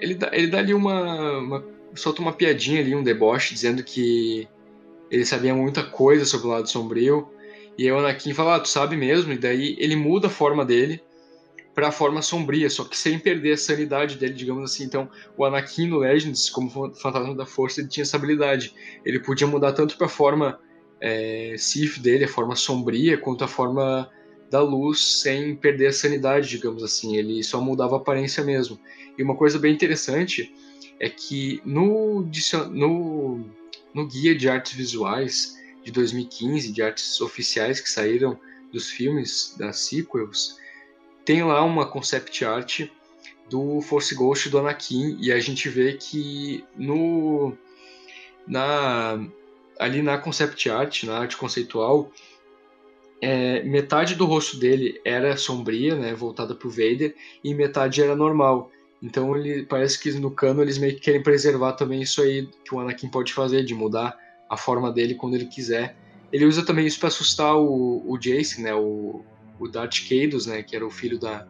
ele 0.00 0.14
dá, 0.14 0.30
ele 0.32 0.46
dá 0.46 0.58
ali 0.58 0.72
uma, 0.72 1.38
uma 1.38 1.64
solta 1.94 2.22
uma 2.22 2.32
piadinha 2.32 2.80
ali, 2.80 2.94
um 2.94 3.02
deboche, 3.02 3.54
dizendo 3.54 3.84
que 3.84 4.48
ele 5.10 5.26
sabia 5.26 5.54
muita 5.54 5.82
coisa 5.84 6.24
sobre 6.24 6.46
o 6.46 6.50
lado 6.50 6.68
sombrio. 6.68 7.28
E 7.76 7.84
aí 7.84 7.92
o 7.92 7.98
Anakin 7.98 8.32
fala, 8.32 8.56
ah, 8.56 8.60
tu 8.60 8.68
sabe 8.68 8.96
mesmo? 8.96 9.32
E 9.32 9.38
daí 9.38 9.76
ele 9.78 9.96
muda 9.96 10.26
a 10.26 10.30
forma 10.30 10.64
dele 10.64 11.02
para 11.74 11.88
a 11.88 11.92
forma 11.92 12.20
sombria, 12.20 12.68
só 12.68 12.84
que 12.84 12.96
sem 12.96 13.18
perder 13.18 13.52
a 13.52 13.56
sanidade 13.56 14.16
dele, 14.16 14.34
digamos 14.34 14.70
assim. 14.70 14.84
Então, 14.84 15.08
o 15.36 15.44
Anakin 15.44 15.88
no 15.88 15.98
Legends, 15.98 16.50
como 16.50 16.70
fantasma 16.94 17.34
da 17.34 17.46
força, 17.46 17.80
ele 17.80 17.88
tinha 17.88 18.02
essa 18.02 18.16
habilidade. 18.16 18.74
Ele 19.04 19.18
podia 19.18 19.46
mudar 19.46 19.72
tanto 19.72 19.96
para 19.96 20.06
a 20.06 20.10
forma 20.10 20.60
é, 21.00 21.54
Sith 21.56 21.98
dele, 21.98 22.24
a 22.24 22.28
forma 22.28 22.54
sombria, 22.54 23.16
quanto 23.16 23.42
a 23.42 23.48
forma 23.48 24.10
da 24.50 24.60
luz, 24.60 25.22
sem 25.22 25.56
perder 25.56 25.86
a 25.86 25.92
sanidade, 25.92 26.48
digamos 26.48 26.82
assim. 26.82 27.16
Ele 27.16 27.42
só 27.42 27.60
mudava 27.60 27.96
a 27.96 27.98
aparência 27.98 28.44
mesmo. 28.44 28.78
E 29.16 29.22
uma 29.22 29.34
coisa 29.34 29.58
bem 29.58 29.72
interessante 29.72 30.54
é 31.00 31.08
que 31.08 31.62
no, 31.64 32.28
no, 32.70 33.50
no 33.94 34.06
guia 34.06 34.34
de 34.34 34.48
artes 34.48 34.74
visuais 34.74 35.56
de 35.82 35.90
2015, 35.90 36.70
de 36.70 36.82
artes 36.82 37.20
oficiais 37.20 37.80
que 37.80 37.88
saíram 37.88 38.38
dos 38.70 38.90
filmes, 38.90 39.56
das 39.58 39.80
sequels, 39.80 40.56
tem 41.24 41.42
lá 41.42 41.62
uma 41.62 41.86
concept 41.86 42.44
art 42.44 42.88
do 43.48 43.80
Force 43.82 44.14
Ghost 44.14 44.48
do 44.48 44.58
Anakin 44.58 45.18
e 45.20 45.30
a 45.30 45.38
gente 45.38 45.68
vê 45.68 45.94
que 45.94 46.64
no 46.76 47.56
na 48.46 49.18
ali 49.78 50.02
na 50.02 50.18
concept 50.18 50.70
art, 50.70 51.04
na 51.04 51.18
arte 51.18 51.36
conceitual, 51.36 52.10
é, 53.20 53.62
metade 53.62 54.14
do 54.14 54.24
rosto 54.24 54.58
dele 54.58 55.00
era 55.04 55.36
sombria, 55.36 55.94
né, 55.94 56.14
voltada 56.14 56.54
para 56.54 56.68
o 56.68 56.70
Vader, 56.70 57.14
e 57.42 57.54
metade 57.54 58.02
era 58.02 58.14
normal. 58.16 58.70
Então 59.02 59.36
ele 59.36 59.64
parece 59.64 60.00
que 60.00 60.12
no 60.12 60.30
cano 60.30 60.62
eles 60.62 60.78
meio 60.78 60.94
que 60.94 61.00
querem 61.00 61.22
preservar 61.22 61.72
também 61.72 62.02
isso 62.02 62.22
aí 62.22 62.48
que 62.64 62.74
o 62.74 62.80
Anakin 62.80 63.08
pode 63.08 63.32
fazer, 63.32 63.64
de 63.64 63.74
mudar 63.74 64.16
a 64.48 64.56
forma 64.56 64.92
dele 64.92 65.14
quando 65.14 65.34
ele 65.34 65.46
quiser. 65.46 65.96
Ele 66.32 66.46
usa 66.46 66.64
também 66.64 66.86
isso 66.86 66.98
para 66.98 67.08
assustar 67.08 67.56
o, 67.56 68.02
o 68.06 68.18
Jace, 68.18 68.60
né, 68.60 68.74
o, 68.74 69.24
o 69.58 69.68
Darth 69.68 70.08
Caedus, 70.08 70.46
né, 70.46 70.62
que 70.62 70.74
era 70.74 70.86
o 70.86 70.90
filho 70.90 71.18
da, 71.18 71.46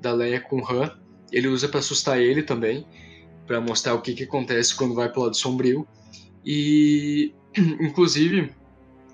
da 0.00 0.12
Leia 0.12 0.40
com 0.40 0.64
Han, 0.66 0.90
ele 1.32 1.48
usa 1.48 1.68
para 1.68 1.80
assustar 1.80 2.20
ele 2.20 2.42
também, 2.42 2.86
para 3.46 3.60
mostrar 3.60 3.94
o 3.94 4.00
que, 4.00 4.14
que 4.14 4.24
acontece 4.24 4.74
quando 4.74 4.94
vai 4.94 5.08
pro 5.08 5.22
lado 5.22 5.36
sombrio. 5.36 5.86
E, 6.44 7.34
inclusive, 7.56 8.52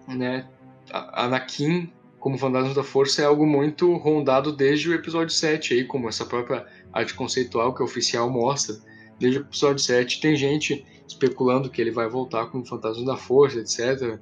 né, 0.08 0.48
Anakin 0.90 1.92
como 2.24 2.38
Fantasma 2.38 2.72
da 2.72 2.82
Força 2.82 3.20
é 3.20 3.26
algo 3.26 3.46
muito 3.46 3.94
rondado 3.96 4.50
desde 4.50 4.88
o 4.88 4.94
episódio 4.94 5.34
7, 5.34 5.74
aí, 5.74 5.84
como 5.84 6.08
essa 6.08 6.24
própria 6.24 6.66
arte 6.90 7.12
conceitual 7.12 7.74
que 7.74 7.82
o 7.82 7.84
oficial 7.84 8.30
mostra. 8.30 8.76
Desde 9.20 9.40
o 9.40 9.42
episódio 9.42 9.84
7, 9.84 10.22
tem 10.22 10.34
gente 10.34 10.86
especulando 11.06 11.68
que 11.68 11.82
ele 11.82 11.90
vai 11.90 12.08
voltar 12.08 12.46
como 12.46 12.64
Fantasma 12.64 13.04
da 13.04 13.16
Força, 13.18 13.58
etc. 13.58 14.18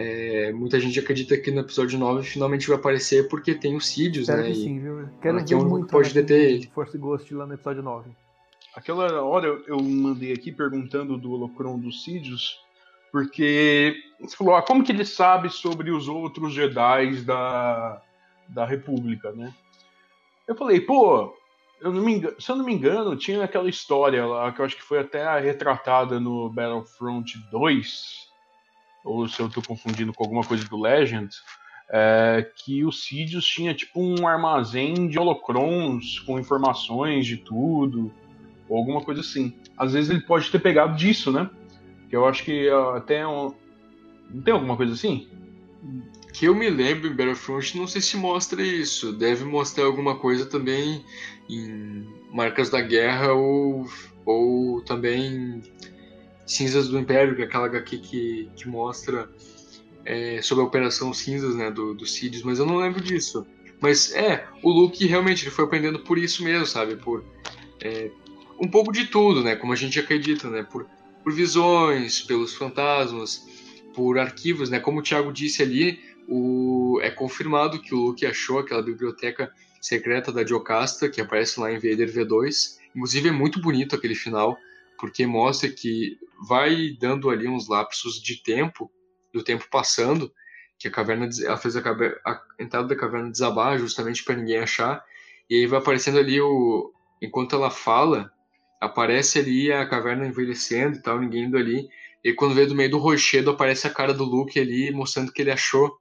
É, 0.00 0.52
muita 0.52 0.78
gente 0.78 1.00
acredita 1.00 1.36
que 1.36 1.50
no 1.50 1.62
episódio 1.62 1.98
9 1.98 2.22
finalmente 2.22 2.68
vai 2.68 2.76
aparecer 2.76 3.26
porque 3.26 3.52
tem 3.52 3.74
os 3.74 3.88
Sidious, 3.88 4.26
Quero 4.26 4.42
né? 4.42 4.48
Que 4.50 4.54
sim, 4.54 4.78
viu? 4.78 5.08
Quero 5.20 5.44
ver 5.44 5.56
muito 5.56 5.88
pode 5.88 6.14
deter 6.14 6.52
ele. 6.52 6.66
Force 6.68 6.96
Ghost 6.96 7.34
lá 7.34 7.44
no 7.44 7.54
episódio 7.54 7.82
9. 7.82 8.08
Aquela 8.76 9.20
hora 9.24 9.48
eu, 9.48 9.64
eu 9.66 9.82
mandei 9.82 10.32
aqui 10.32 10.52
perguntando 10.52 11.18
do 11.18 11.32
Holocron 11.32 11.80
dos 11.80 12.04
Sidious, 12.04 12.60
porque 13.10 13.96
você 14.20 14.36
falou, 14.36 14.54
ah, 14.54 14.62
como 14.62 14.84
que 14.84 14.92
ele 14.92 15.04
sabe 15.04 15.50
sobre 15.50 15.90
os 15.90 16.06
outros 16.06 16.54
Jedi 16.54 17.22
da, 17.22 18.00
da 18.48 18.64
República, 18.64 19.32
né? 19.32 19.52
Eu 20.46 20.54
falei, 20.54 20.80
pô, 20.80 21.36
eu 21.80 21.90
não 21.92 22.02
me 22.04 22.14
engano, 22.14 22.40
se 22.40 22.52
eu 22.52 22.54
não 22.54 22.64
me 22.64 22.72
engano, 22.72 23.16
tinha 23.16 23.42
aquela 23.42 23.68
história 23.68 24.24
lá 24.24 24.52
que 24.52 24.60
eu 24.60 24.64
acho 24.64 24.76
que 24.76 24.82
foi 24.84 25.00
até 25.00 25.40
retratada 25.40 26.20
no 26.20 26.48
Battlefront 26.48 27.36
2, 27.50 28.27
ou 29.08 29.26
se 29.26 29.40
eu 29.40 29.46
estou 29.46 29.62
confundindo 29.62 30.12
com 30.12 30.22
alguma 30.22 30.44
coisa 30.44 30.64
do 30.68 30.78
Legend, 30.78 31.28
é, 31.90 32.46
que 32.56 32.84
o 32.84 32.92
Sidious 32.92 33.46
tinha 33.46 33.74
tipo 33.74 34.00
um 34.00 34.26
armazém 34.26 35.08
de 35.08 35.18
holocrons 35.18 36.20
com 36.20 36.38
informações 36.38 37.26
de 37.26 37.38
tudo, 37.38 38.12
ou 38.68 38.76
alguma 38.76 39.00
coisa 39.00 39.22
assim. 39.22 39.56
Às 39.76 39.94
vezes 39.94 40.10
ele 40.10 40.20
pode 40.20 40.50
ter 40.50 40.58
pegado 40.58 40.94
disso, 40.96 41.32
né? 41.32 41.48
Que 42.10 42.16
eu 42.16 42.26
acho 42.26 42.44
que 42.44 42.68
até 42.94 43.26
um... 43.26 43.54
não 44.30 44.42
tem 44.42 44.52
alguma 44.52 44.76
coisa 44.76 44.92
assim? 44.92 45.26
Que 46.34 46.46
eu 46.46 46.54
me 46.54 46.68
lembro 46.68 47.08
em 47.08 47.14
Battlefront, 47.14 47.76
não 47.78 47.86
sei 47.86 48.02
se 48.02 48.16
mostra 48.16 48.62
isso. 48.62 49.12
Deve 49.12 49.44
mostrar 49.44 49.84
alguma 49.84 50.16
coisa 50.18 50.44
também 50.44 51.02
em 51.48 52.06
Marcas 52.30 52.68
da 52.68 52.82
Guerra 52.82 53.32
ou, 53.32 53.86
ou 54.26 54.82
também 54.82 55.62
Cinzas 56.48 56.88
do 56.88 56.98
Império, 56.98 57.36
que 57.36 57.42
é 57.42 57.44
aquela 57.44 57.66
HQ 57.66 57.98
que, 57.98 58.50
que 58.56 58.68
mostra 58.68 59.30
é, 60.04 60.40
sobre 60.40 60.64
a 60.64 60.66
Operação 60.66 61.12
Cinzas, 61.12 61.54
né, 61.54 61.70
do, 61.70 61.94
do 61.94 62.06
Sidious, 62.06 62.42
mas 62.42 62.58
eu 62.58 62.66
não 62.66 62.76
lembro 62.76 63.00
disso. 63.00 63.46
Mas 63.80 64.12
é, 64.12 64.46
o 64.62 64.70
Luke 64.70 65.06
realmente 65.06 65.44
ele 65.44 65.50
foi 65.50 65.64
aprendendo 65.64 66.00
por 66.00 66.18
isso 66.18 66.42
mesmo, 66.42 66.66
sabe? 66.66 66.96
Por 66.96 67.24
é, 67.80 68.10
um 68.58 68.68
pouco 68.68 68.90
de 68.90 69.06
tudo, 69.06 69.44
né? 69.44 69.54
Como 69.54 69.72
a 69.72 69.76
gente 69.76 70.00
acredita, 70.00 70.50
né? 70.50 70.64
Por, 70.64 70.86
por 71.22 71.32
visões, 71.32 72.22
pelos 72.22 72.54
fantasmas, 72.54 73.46
por 73.94 74.18
arquivos, 74.18 74.70
né? 74.70 74.80
Como 74.80 74.98
o 74.98 75.02
Thiago 75.02 75.32
disse 75.32 75.62
ali, 75.62 76.00
o, 76.26 76.98
é 77.02 77.10
confirmado 77.10 77.80
que 77.80 77.94
o 77.94 77.98
Luke 77.98 78.26
achou 78.26 78.58
aquela 78.58 78.82
biblioteca 78.82 79.52
secreta 79.80 80.32
da 80.32 80.44
Jocasta, 80.44 81.08
que 81.08 81.20
aparece 81.20 81.60
lá 81.60 81.70
em 81.70 81.76
Vader 81.76 82.12
V2. 82.12 82.78
Inclusive 82.96 83.28
é 83.28 83.32
muito 83.32 83.60
bonito 83.60 83.94
aquele 83.94 84.14
final, 84.14 84.58
porque 84.98 85.26
mostra 85.26 85.70
que 85.70 86.18
vai 86.46 86.96
dando 87.00 87.30
ali 87.30 87.48
uns 87.48 87.68
lapsos 87.68 88.20
de 88.20 88.42
tempo, 88.42 88.90
do 89.32 89.42
tempo 89.42 89.66
passando, 89.70 90.32
que 90.78 90.88
a 90.88 90.90
caverna 90.90 91.28
ela 91.44 91.56
fez 91.56 91.76
a, 91.76 91.80
a 91.80 92.42
entrada 92.58 92.88
da 92.88 92.96
caverna 92.96 93.30
desabar 93.30 93.78
justamente 93.78 94.24
para 94.24 94.36
ninguém 94.36 94.58
achar, 94.58 95.04
e 95.48 95.56
aí 95.56 95.66
vai 95.66 95.78
aparecendo 95.78 96.18
ali 96.18 96.40
o 96.40 96.92
enquanto 97.20 97.56
ela 97.56 97.70
fala, 97.70 98.32
aparece 98.80 99.40
ali 99.40 99.72
a 99.72 99.84
caverna 99.86 100.26
envelhecendo 100.26 100.98
e 100.98 101.02
tal, 101.02 101.18
ninguém 101.18 101.44
indo 101.44 101.56
ali, 101.56 101.88
e 102.22 102.32
quando 102.32 102.54
vê 102.54 102.66
do 102.66 102.74
meio 102.74 102.90
do 102.90 102.98
rochedo 102.98 103.50
aparece 103.50 103.86
a 103.86 103.90
cara 103.90 104.14
do 104.14 104.24
Luke 104.24 104.58
ali 104.58 104.90
mostrando 104.92 105.32
que 105.32 105.42
ele 105.42 105.50
achou. 105.50 105.98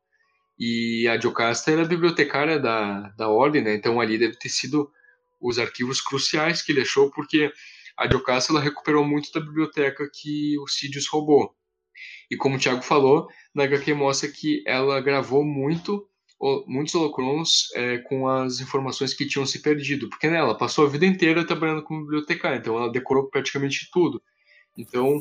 E 0.59 1.07
a 1.07 1.19
Jocasta 1.19 1.71
era 1.71 1.83
a 1.83 1.87
bibliotecária 1.87 2.59
da, 2.59 3.09
da 3.09 3.29
ordem, 3.29 3.61
né? 3.61 3.75
Então 3.75 4.01
ali 4.01 4.17
deve 4.17 4.35
ter 4.37 4.49
sido 4.49 4.91
os 5.39 5.59
arquivos 5.59 6.01
cruciais 6.01 6.63
que 6.63 6.71
ele 6.71 6.81
achou, 6.81 7.11
porque 7.11 7.51
a 7.97 8.09
Jocasta 8.09 8.53
ela 8.53 8.61
recuperou 8.61 9.03
muito 9.03 9.31
da 9.31 9.39
biblioteca 9.39 10.09
que 10.13 10.57
o 10.59 10.67
Sidious 10.67 11.07
roubou. 11.07 11.55
E 12.29 12.37
como 12.37 12.55
o 12.55 12.59
Thiago 12.59 12.83
falou, 12.83 13.27
na 13.55 13.63
HQ 13.63 13.93
mostra 13.93 14.29
que 14.29 14.63
ela 14.67 15.01
gravou 15.01 15.43
muito 15.43 16.07
muitos 16.67 16.93
holocrons 16.93 17.71
é, 17.73 17.97
com 17.97 18.27
as 18.27 18.59
informações 18.59 19.13
que 19.13 19.27
tinham 19.27 19.45
se 19.45 19.61
perdido, 19.61 20.07
porque 20.07 20.29
né, 20.29 20.37
ela 20.37 20.55
passou 20.55 20.85
a 20.85 20.89
vida 20.89 21.05
inteira 21.05 21.45
trabalhando 21.45 21.83
como 21.83 22.01
bibliotecária, 22.01 22.57
então 22.57 22.77
ela 22.77 22.91
decorou 22.91 23.27
praticamente 23.29 23.89
tudo. 23.91 24.21
Então, 24.77 25.19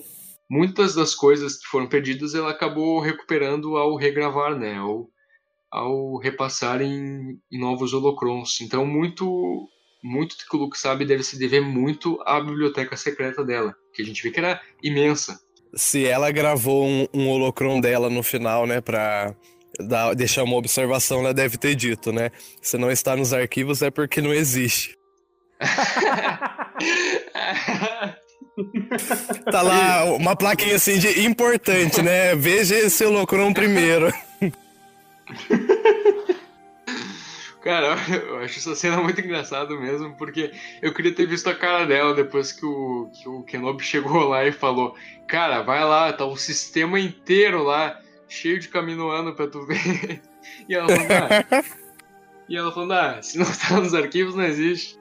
muitas 0.48 0.94
das 0.94 1.14
coisas 1.14 1.56
que 1.56 1.66
foram 1.68 1.88
perdidas 1.88 2.34
ela 2.34 2.50
acabou 2.50 3.00
recuperando 3.00 3.78
ao 3.78 3.96
regravar, 3.96 4.58
né, 4.58 4.76
ao, 4.76 5.08
ao 5.70 6.18
repassar 6.18 6.82
em, 6.82 7.40
em 7.50 7.58
novos 7.58 7.94
holocrons. 7.94 8.60
Então, 8.60 8.84
muito 8.84 9.66
muito 10.06 10.36
que 10.48 10.56
o 10.56 10.60
Luke 10.60 10.78
sabe 10.78 11.04
deve 11.04 11.24
se 11.24 11.38
dever 11.38 11.60
muito 11.60 12.18
à 12.24 12.40
biblioteca 12.40 12.96
secreta 12.96 13.44
dela, 13.44 13.74
que 13.92 14.02
a 14.02 14.04
gente 14.04 14.22
vê 14.22 14.30
que 14.30 14.38
era 14.38 14.60
imensa. 14.82 15.40
Se 15.74 16.06
ela 16.06 16.30
gravou 16.30 16.86
um, 16.86 17.08
um 17.12 17.28
holocron 17.28 17.80
dela 17.80 18.08
no 18.08 18.22
final, 18.22 18.66
né, 18.66 18.80
pra 18.80 19.34
dar, 19.80 20.14
deixar 20.14 20.44
uma 20.44 20.56
observação, 20.56 21.20
ela 21.20 21.34
deve 21.34 21.58
ter 21.58 21.74
dito, 21.74 22.12
né? 22.12 22.30
Se 22.62 22.78
não 22.78 22.90
está 22.90 23.16
nos 23.16 23.32
arquivos 23.32 23.82
é 23.82 23.90
porque 23.90 24.20
não 24.20 24.32
existe. 24.32 24.96
tá 29.50 29.62
lá 29.62 30.04
uma 30.04 30.36
plaquinha 30.36 30.76
assim 30.76 30.98
de 30.98 31.26
importante, 31.26 32.00
né? 32.00 32.36
Veja 32.36 32.76
esse 32.76 33.04
holocron 33.04 33.52
primeiro. 33.52 34.12
Cara, 37.66 37.96
eu 38.28 38.38
acho 38.38 38.60
essa 38.60 38.76
cena 38.76 38.98
muito 39.02 39.20
engraçada 39.20 39.74
mesmo, 39.74 40.14
porque 40.16 40.52
eu 40.80 40.94
queria 40.94 41.12
ter 41.12 41.26
visto 41.26 41.50
a 41.50 41.54
cara 41.54 41.84
dela 41.84 42.14
depois 42.14 42.52
que 42.52 42.64
o, 42.64 43.10
que 43.12 43.28
o 43.28 43.42
Kenobi 43.42 43.82
chegou 43.82 44.28
lá 44.28 44.46
e 44.46 44.52
falou: 44.52 44.94
Cara, 45.26 45.62
vai 45.62 45.84
lá, 45.84 46.12
tá 46.12 46.24
o 46.24 46.36
sistema 46.36 47.00
inteiro 47.00 47.64
lá, 47.64 48.00
cheio 48.28 48.60
de 48.60 48.68
caminoano 48.68 49.34
pra 49.34 49.48
tu 49.48 49.66
ver. 49.66 50.22
E 50.68 50.76
ela 50.76 50.86
falou: 50.88 51.06
ah, 51.10 51.64
e 52.48 52.56
ela 52.56 52.72
falou: 52.72 52.92
ah, 52.92 53.20
se 53.20 53.36
não 53.36 53.46
tá 53.46 53.80
nos 53.80 53.94
arquivos, 53.94 54.36
não 54.36 54.44
existe. 54.44 54.96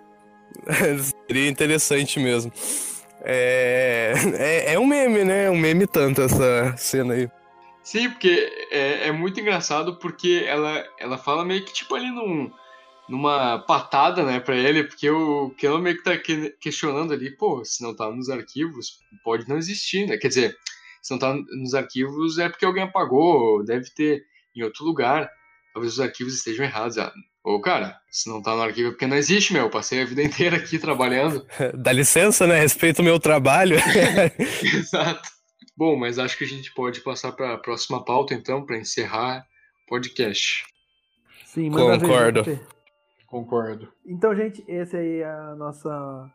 Seria 1.27 1.47
interessante 1.47 2.19
mesmo. 2.19 2.51
É, 3.21 4.13
é, 4.39 4.73
é 4.73 4.79
um 4.79 4.87
meme, 4.87 5.23
né? 5.23 5.51
Um 5.51 5.57
meme 5.57 5.85
tanto 5.85 6.23
essa 6.23 6.73
cena 6.77 7.13
aí. 7.13 7.29
Sim, 7.85 8.09
porque 8.09 8.51
é, 8.71 9.07
é, 9.09 9.11
muito 9.11 9.39
engraçado 9.39 9.99
porque 9.99 10.43
ela, 10.47 10.83
ela 10.99 11.19
fala 11.19 11.45
meio 11.45 11.63
que 11.63 11.71
tipo 11.71 11.93
ali 11.93 12.09
num, 12.09 12.51
numa 13.07 13.59
patada, 13.59 14.23
né, 14.23 14.39
pra 14.39 14.55
ele, 14.55 14.85
porque 14.85 15.07
o 15.07 15.51
Kenan 15.51 15.81
meio 15.81 15.95
que 15.95 16.03
tá 16.03 16.17
questionando 16.59 17.13
ali, 17.13 17.29
pô, 17.29 17.63
se 17.63 17.83
não 17.83 17.95
tá 17.95 18.09
nos 18.09 18.27
arquivos, 18.27 18.99
pode 19.23 19.47
não 19.47 19.57
existir, 19.57 20.07
né? 20.07 20.17
Quer 20.17 20.29
dizer, 20.29 20.57
Se 20.99 21.11
não 21.11 21.19
tá 21.19 21.35
nos 21.35 21.75
arquivos 21.75 22.39
é 22.39 22.49
porque 22.49 22.65
alguém 22.65 22.83
apagou, 22.83 23.63
deve 23.63 23.91
ter 23.91 24.23
em 24.55 24.63
outro 24.63 24.83
lugar. 24.83 25.29
Talvez 25.71 25.93
os 25.93 25.99
arquivos 25.99 26.33
estejam 26.33 26.65
errados. 26.65 26.97
Ah, 26.97 27.13
Ô, 27.43 27.61
cara, 27.61 27.95
se 28.09 28.27
não 28.27 28.41
tá 28.41 28.55
no 28.55 28.63
arquivo 28.63 28.87
é 28.87 28.91
porque 28.91 29.05
não 29.05 29.15
existe, 29.15 29.53
meu. 29.53 29.69
Passei 29.69 30.01
a 30.01 30.05
vida 30.05 30.23
inteira 30.23 30.57
aqui 30.57 30.79
trabalhando. 30.79 31.45
Dá 31.77 31.91
licença, 31.91 32.47
né? 32.47 32.59
Respeito 32.59 33.03
o 33.03 33.05
meu 33.05 33.19
trabalho. 33.19 33.77
Exato. 34.63 35.29
Bom, 35.77 35.95
mas 35.97 36.17
acho 36.19 36.37
que 36.37 36.43
a 36.43 36.47
gente 36.47 36.73
pode 36.73 37.01
passar 37.01 37.31
para 37.33 37.53
a 37.53 37.57
próxima 37.57 38.03
pauta, 38.03 38.33
então, 38.33 38.65
para 38.65 38.77
encerrar 38.77 39.45
o 39.83 39.89
podcast. 39.89 40.65
Sim, 41.45 41.69
Concordo. 41.71 42.43
Concordo. 43.27 43.87
Então, 44.05 44.35
gente, 44.35 44.63
essa 44.67 44.97
aí 44.97 45.19
é 45.19 45.25
a 45.25 45.55
nossa 45.55 46.31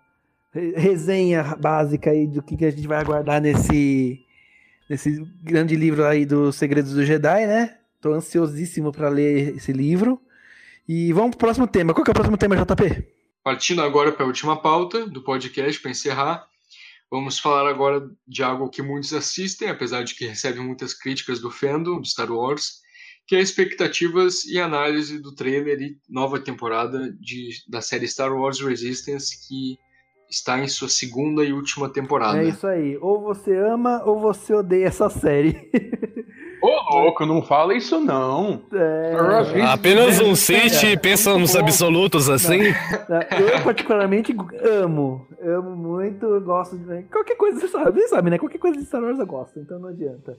re- 0.53 0.73
resenha 0.77 1.57
básica 1.57 2.11
aí 2.11 2.27
do 2.27 2.43
que, 2.43 2.57
que 2.57 2.65
a 2.67 2.71
gente 2.71 2.87
vai 2.87 2.99
aguardar 2.99 3.41
nesse, 3.41 4.25
nesse 4.89 5.25
grande 5.43 5.75
livro 5.77 6.05
aí 6.05 6.27
dos 6.27 6.57
Segredos 6.57 6.93
do 6.93 7.05
Jedi, 7.05 7.47
né? 7.47 7.79
Tô 8.01 8.13
ansiosíssimo 8.13 8.93
para 8.93 9.09
ler 9.09 9.57
esse 9.57 9.73
livro. 9.73 10.21
E 10.89 11.13
vamos 11.13 11.31
pro 11.31 11.47
próximo 11.47 11.67
tema. 11.67 11.95
Qual 11.95 12.05
que 12.05 12.11
é 12.11 12.13
o 12.13 12.15
próximo 12.15 12.37
tema, 12.37 12.57
JP? 12.57 13.07
Partindo 13.43 13.81
agora 13.83 14.13
para 14.13 14.25
a 14.25 14.27
última 14.27 14.61
pauta 14.61 15.07
do 15.07 15.23
podcast, 15.23 15.81
para 15.81 15.91
encerrar, 15.91 16.47
vamos 17.11 17.39
falar 17.39 17.69
agora 17.69 18.09
de 18.27 18.43
algo 18.43 18.71
que 18.71 18.83
muitos 18.83 19.13
assistem, 19.13 19.69
apesar 19.69 20.05
de 20.05 20.15
que 20.15 20.27
recebem 20.27 20.65
muitas 20.65 20.95
críticas 20.95 21.41
do 21.41 21.51
fandom 21.51 22.01
de 22.01 22.09
Star 22.09 22.31
Wars, 22.31 22.81
que 23.27 23.37
é 23.37 23.41
expectativas 23.41 24.45
e 24.45 24.59
análise 24.59 25.19
do 25.21 25.35
trailer 25.35 25.81
e 25.81 25.97
nova 26.09 26.41
temporada 26.41 27.13
de, 27.21 27.51
da 27.69 27.81
série 27.81 28.09
Star 28.09 28.33
Wars 28.33 28.61
Resistance, 28.61 29.47
que 29.47 29.79
está 30.31 30.61
em 30.61 30.69
sua 30.69 30.89
segunda 30.89 31.45
e 31.45 31.53
última 31.53 31.93
temporada. 31.93 32.43
É 32.43 32.49
isso 32.49 32.67
aí. 32.67 32.97
Ou 32.99 33.21
você 33.21 33.57
ama 33.57 34.03
ou 34.05 34.21
você 34.21 34.55
odeia 34.55 34.87
essa 34.87 35.11
série. 35.11 35.71
Ô, 36.63 36.99
louco, 37.01 37.25
não 37.25 37.43
fala 37.43 37.75
isso 37.75 38.01
não. 38.01 38.61
É, 38.73 39.63
Apenas 39.73 40.21
um 40.21 40.35
City 40.35 40.97
pensa 40.99 41.37
nos 41.39 41.57
absolutos 41.57 42.29
assim. 42.29 42.61
eu 42.61 43.63
particularmente 43.65 44.35
amo. 44.63 45.27
Amo 45.43 45.75
muito, 45.75 46.41
gosto 46.41 46.77
de. 46.77 47.05
Qualquer 47.05 47.37
coisa, 47.37 47.61
você 47.61 47.69
sabe, 47.69 48.01
você 48.01 48.09
sabe, 48.09 48.31
né? 48.31 48.39
Qualquer 48.39 48.59
coisa 48.59 48.79
de 48.79 48.85
Star 48.85 49.03
Wars 49.03 49.19
eu 49.19 49.27
gosto, 49.27 49.59
então 49.59 49.79
não 49.79 49.89
adianta. 49.89 50.37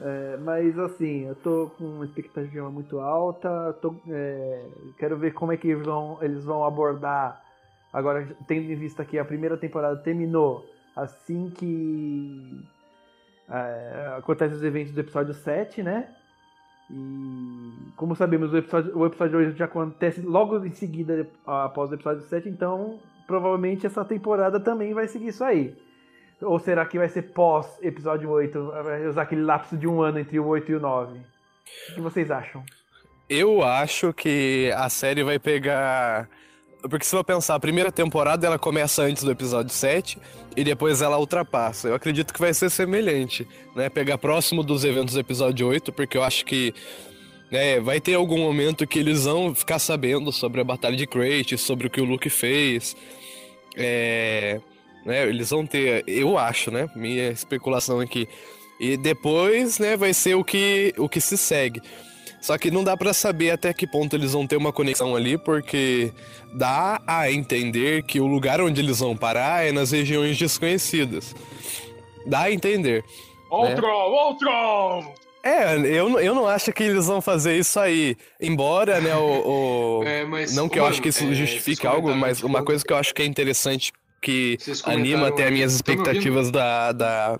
É, 0.00 0.36
mas 0.42 0.78
assim, 0.78 1.26
eu 1.26 1.34
tô 1.36 1.70
com 1.78 1.84
uma 1.84 2.04
expectativa 2.04 2.68
muito 2.70 2.98
alta. 3.00 3.72
Tô, 3.80 3.94
é, 4.10 4.60
quero 4.98 5.16
ver 5.16 5.32
como 5.32 5.52
é 5.52 5.56
que 5.56 5.74
vão, 5.74 6.18
eles 6.20 6.44
vão 6.44 6.64
abordar. 6.64 7.40
Agora, 7.92 8.28
tendo 8.46 8.70
em 8.70 8.76
vista 8.76 9.04
que 9.04 9.18
a 9.18 9.24
primeira 9.24 9.56
temporada 9.56 9.96
terminou 9.96 10.64
assim 10.94 11.50
que 11.50 12.64
é, 13.48 14.14
acontecem 14.18 14.56
os 14.56 14.62
eventos 14.62 14.92
do 14.92 15.00
episódio 15.00 15.34
7, 15.34 15.82
né? 15.82 16.08
E 16.90 17.72
como 17.96 18.14
sabemos, 18.14 18.52
o 18.52 18.56
episódio, 18.56 18.96
o 18.96 19.06
episódio 19.06 19.38
8 19.38 19.56
já 19.56 19.64
acontece 19.64 20.20
logo 20.20 20.64
em 20.64 20.72
seguida 20.72 21.26
após 21.44 21.90
o 21.90 21.94
episódio 21.94 22.22
7, 22.22 22.48
então 22.48 23.00
provavelmente 23.26 23.86
essa 23.86 24.04
temporada 24.04 24.60
também 24.60 24.94
vai 24.94 25.08
seguir 25.08 25.28
isso 25.28 25.44
aí. 25.44 25.74
Ou 26.40 26.58
será 26.58 26.84
que 26.84 26.98
vai 26.98 27.08
ser 27.08 27.22
pós 27.22 27.66
episódio 27.82 28.30
8? 28.30 28.70
Vai 28.84 29.06
usar 29.06 29.22
aquele 29.22 29.42
lapso 29.42 29.76
de 29.76 29.88
um 29.88 30.02
ano 30.02 30.18
entre 30.18 30.38
o 30.38 30.46
8 30.46 30.70
e 30.70 30.74
o 30.74 30.80
9? 30.80 31.18
O 31.18 31.94
que 31.94 32.00
vocês 32.00 32.30
acham? 32.30 32.62
Eu 33.28 33.62
acho 33.64 34.12
que 34.12 34.70
a 34.76 34.88
série 34.88 35.24
vai 35.24 35.38
pegar. 35.38 36.28
Porque 36.82 37.04
se 37.04 37.16
eu 37.16 37.24
pensar, 37.24 37.54
a 37.54 37.60
primeira 37.60 37.90
temporada 37.90 38.46
ela 38.46 38.58
começa 38.58 39.02
antes 39.02 39.22
do 39.22 39.30
episódio 39.30 39.72
7 39.72 40.18
e 40.56 40.62
depois 40.62 41.02
ela 41.02 41.18
ultrapassa. 41.18 41.88
Eu 41.88 41.94
acredito 41.94 42.32
que 42.32 42.40
vai 42.40 42.54
ser 42.54 42.70
semelhante, 42.70 43.46
né? 43.74 43.88
Pegar 43.88 44.18
próximo 44.18 44.62
dos 44.62 44.84
eventos 44.84 45.14
do 45.14 45.20
episódio 45.20 45.66
8, 45.66 45.92
porque 45.92 46.16
eu 46.16 46.22
acho 46.22 46.44
que 46.44 46.72
né, 47.50 47.80
vai 47.80 48.00
ter 48.00 48.14
algum 48.14 48.38
momento 48.38 48.86
que 48.86 48.98
eles 48.98 49.24
vão 49.24 49.54
ficar 49.54 49.78
sabendo 49.78 50.32
sobre 50.32 50.60
a 50.60 50.64
Batalha 50.64 50.96
de 50.96 51.06
Kratos, 51.06 51.60
sobre 51.60 51.86
o 51.86 51.90
que 51.90 52.00
o 52.00 52.04
Luke 52.04 52.28
fez. 52.30 52.96
É, 53.76 54.60
né, 55.04 55.28
eles 55.28 55.50
vão 55.50 55.66
ter, 55.66 56.04
eu 56.06 56.38
acho, 56.38 56.70
né? 56.70 56.88
Minha 56.94 57.30
especulação 57.30 58.00
aqui. 58.00 58.28
E 58.78 58.96
depois, 58.96 59.78
né, 59.78 59.96
vai 59.96 60.12
ser 60.12 60.34
o 60.34 60.44
que, 60.44 60.92
o 60.98 61.08
que 61.08 61.20
se 61.20 61.36
segue. 61.36 61.80
Só 62.40 62.56
que 62.56 62.70
não 62.70 62.84
dá 62.84 62.96
pra 62.96 63.12
saber 63.12 63.50
até 63.50 63.72
que 63.72 63.86
ponto 63.86 64.14
eles 64.14 64.32
vão 64.32 64.46
ter 64.46 64.56
uma 64.56 64.72
conexão 64.72 65.16
ali, 65.16 65.36
porque 65.36 66.12
dá 66.54 67.00
a 67.06 67.30
entender 67.30 68.02
que 68.04 68.20
o 68.20 68.26
lugar 68.26 68.60
onde 68.60 68.80
eles 68.80 69.00
vão 69.00 69.16
parar 69.16 69.66
é 69.66 69.72
nas 69.72 69.90
regiões 69.90 70.36
desconhecidas. 70.38 71.34
Dá 72.26 72.42
a 72.42 72.52
entender. 72.52 73.02
Outro, 73.50 73.86
outro! 73.88 74.48
É, 75.42 75.76
eu, 75.76 76.18
eu 76.18 76.34
não 76.34 76.46
acho 76.48 76.72
que 76.72 76.82
eles 76.82 77.06
vão 77.06 77.20
fazer 77.20 77.56
isso 77.56 77.78
aí. 77.78 78.16
Embora, 78.40 79.00
né, 79.00 79.14
o. 79.14 80.00
o- 80.00 80.04
É, 80.04 80.24
mas, 80.24 80.54
não 80.56 80.68
que 80.68 80.76
eu 80.78 80.82
mano, 80.82 80.92
acho 80.92 81.00
que 81.02 81.08
isso 81.10 81.22
é, 81.24 81.34
justifique 81.34 81.86
algo, 81.86 82.12
mas 82.16 82.42
uma 82.42 82.64
coisa 82.64 82.84
que 82.84 82.92
eu 82.92 82.96
acho 82.96 83.14
que 83.14 83.22
é 83.22 83.24
interessante, 83.24 83.92
que 84.20 84.58
anima 84.84 85.28
até 85.28 85.44
as 85.46 85.52
minhas 85.52 85.74
expectativas 85.74 86.50
da, 86.50 86.90
da 86.90 87.38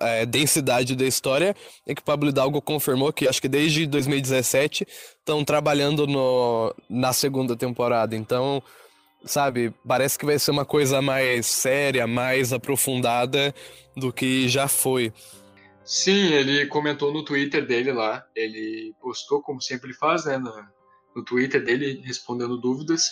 é, 0.00 0.26
densidade 0.26 0.94
da 0.94 1.06
história, 1.06 1.54
é 1.86 1.94
que 1.94 2.00
o 2.00 2.04
Pablo 2.04 2.28
Hidalgo 2.28 2.60
confirmou 2.60 3.12
que 3.12 3.28
acho 3.28 3.40
que 3.40 3.48
desde 3.48 3.86
2017 3.86 4.86
estão 5.18 5.44
trabalhando 5.44 6.06
no, 6.06 6.74
na 6.88 7.12
segunda 7.12 7.56
temporada. 7.56 8.16
Então, 8.16 8.62
sabe, 9.24 9.72
parece 9.86 10.18
que 10.18 10.26
vai 10.26 10.38
ser 10.38 10.50
uma 10.50 10.64
coisa 10.64 11.02
mais 11.02 11.46
séria, 11.46 12.06
mais 12.06 12.52
aprofundada 12.52 13.54
do 13.96 14.12
que 14.12 14.48
já 14.48 14.68
foi. 14.68 15.12
Sim, 15.84 16.32
ele 16.32 16.66
comentou 16.66 17.12
no 17.12 17.24
Twitter 17.24 17.66
dele 17.66 17.92
lá. 17.92 18.24
Ele 18.36 18.94
postou, 19.00 19.40
como 19.40 19.60
sempre 19.60 19.88
ele 19.88 19.96
faz, 19.96 20.26
né? 20.26 20.36
No, 20.36 20.52
no 21.16 21.24
Twitter 21.24 21.64
dele, 21.64 22.02
respondendo 22.04 22.58
dúvidas. 22.58 23.10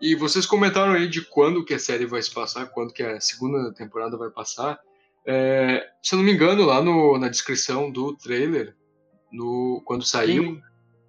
E 0.00 0.14
vocês 0.14 0.46
comentaram 0.46 0.92
aí 0.92 1.08
de 1.08 1.22
quando 1.22 1.64
que 1.64 1.74
a 1.74 1.78
série 1.78 2.06
vai 2.06 2.20
se 2.22 2.32
passar, 2.32 2.66
quando 2.66 2.92
que 2.92 3.02
a 3.02 3.20
segunda 3.20 3.72
temporada 3.74 4.16
vai 4.16 4.30
passar. 4.30 4.78
É, 5.26 5.86
se 6.02 6.14
eu 6.14 6.18
não 6.18 6.24
me 6.24 6.32
engano, 6.32 6.64
lá 6.64 6.82
no, 6.82 7.18
na 7.18 7.28
descrição 7.28 7.90
do 7.90 8.14
trailer, 8.16 8.74
no, 9.32 9.82
quando 9.84 10.04
saiu, 10.04 10.60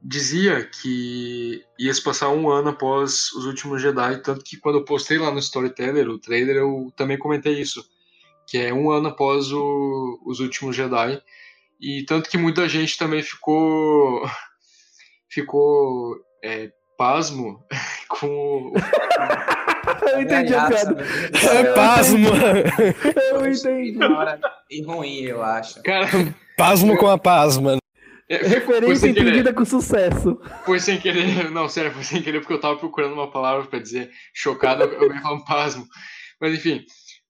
dizia 0.01 0.63
que 0.65 1.63
ia 1.77 1.93
se 1.93 2.01
passar 2.01 2.29
um 2.29 2.49
ano 2.49 2.69
após 2.69 3.31
os 3.33 3.45
últimos 3.45 3.81
Jedi. 3.81 4.21
Tanto 4.21 4.43
que 4.43 4.57
quando 4.57 4.77
eu 4.79 4.85
postei 4.85 5.17
lá 5.17 5.31
no 5.31 5.39
Storyteller, 5.39 6.07
o 6.09 6.19
trailer, 6.19 6.57
eu 6.57 6.91
também 6.95 7.17
comentei 7.17 7.59
isso. 7.59 7.83
Que 8.47 8.57
é 8.59 8.73
um 8.73 8.91
ano 8.91 9.09
após 9.09 9.51
o- 9.51 10.19
os 10.25 10.39
últimos 10.39 10.75
Jedi. 10.75 11.21
E 11.81 12.03
tanto 12.05 12.29
que 12.29 12.37
muita 12.37 12.69
gente 12.69 12.97
também 12.97 13.21
ficou. 13.21 14.21
ficou. 15.29 16.15
é, 16.43 16.71
pasmo 16.97 17.61
com 18.07 18.71
o. 18.71 18.73
Eu 20.01 20.21
entendi 20.21 20.53
a 20.53 20.67
piada. 20.67 21.05
É 21.53 21.63
pasmo! 21.73 22.27
Eu 23.31 23.45
entendi. 23.51 24.03
Hora 24.03 24.39
e 24.69 24.81
ruim, 24.83 25.21
eu 25.21 25.43
acho. 25.43 25.81
Cara, 25.83 26.07
pasmo 26.57 26.97
com 26.97 27.07
a 27.07 27.17
pasma. 27.17 27.77
é, 28.29 28.37
Referência 28.37 29.07
entendida 29.07 29.53
com 29.53 29.65
sucesso. 29.65 30.39
Foi 30.65 30.79
sem 30.79 30.99
querer, 30.99 31.49
não, 31.51 31.69
sério, 31.69 31.91
foi 31.91 32.03
sem 32.03 32.21
querer 32.21 32.39
porque 32.39 32.53
eu 32.53 32.59
tava 32.59 32.77
procurando 32.77 33.13
uma 33.13 33.29
palavra 33.31 33.65
pra 33.67 33.79
dizer 33.79 34.09
chocado, 34.33 34.83
eu 34.83 35.13
ia 35.13 35.21
falar 35.21 35.35
um 35.35 35.43
pasmo. 35.45 35.85
Mas 36.39 36.53
enfim, 36.53 36.83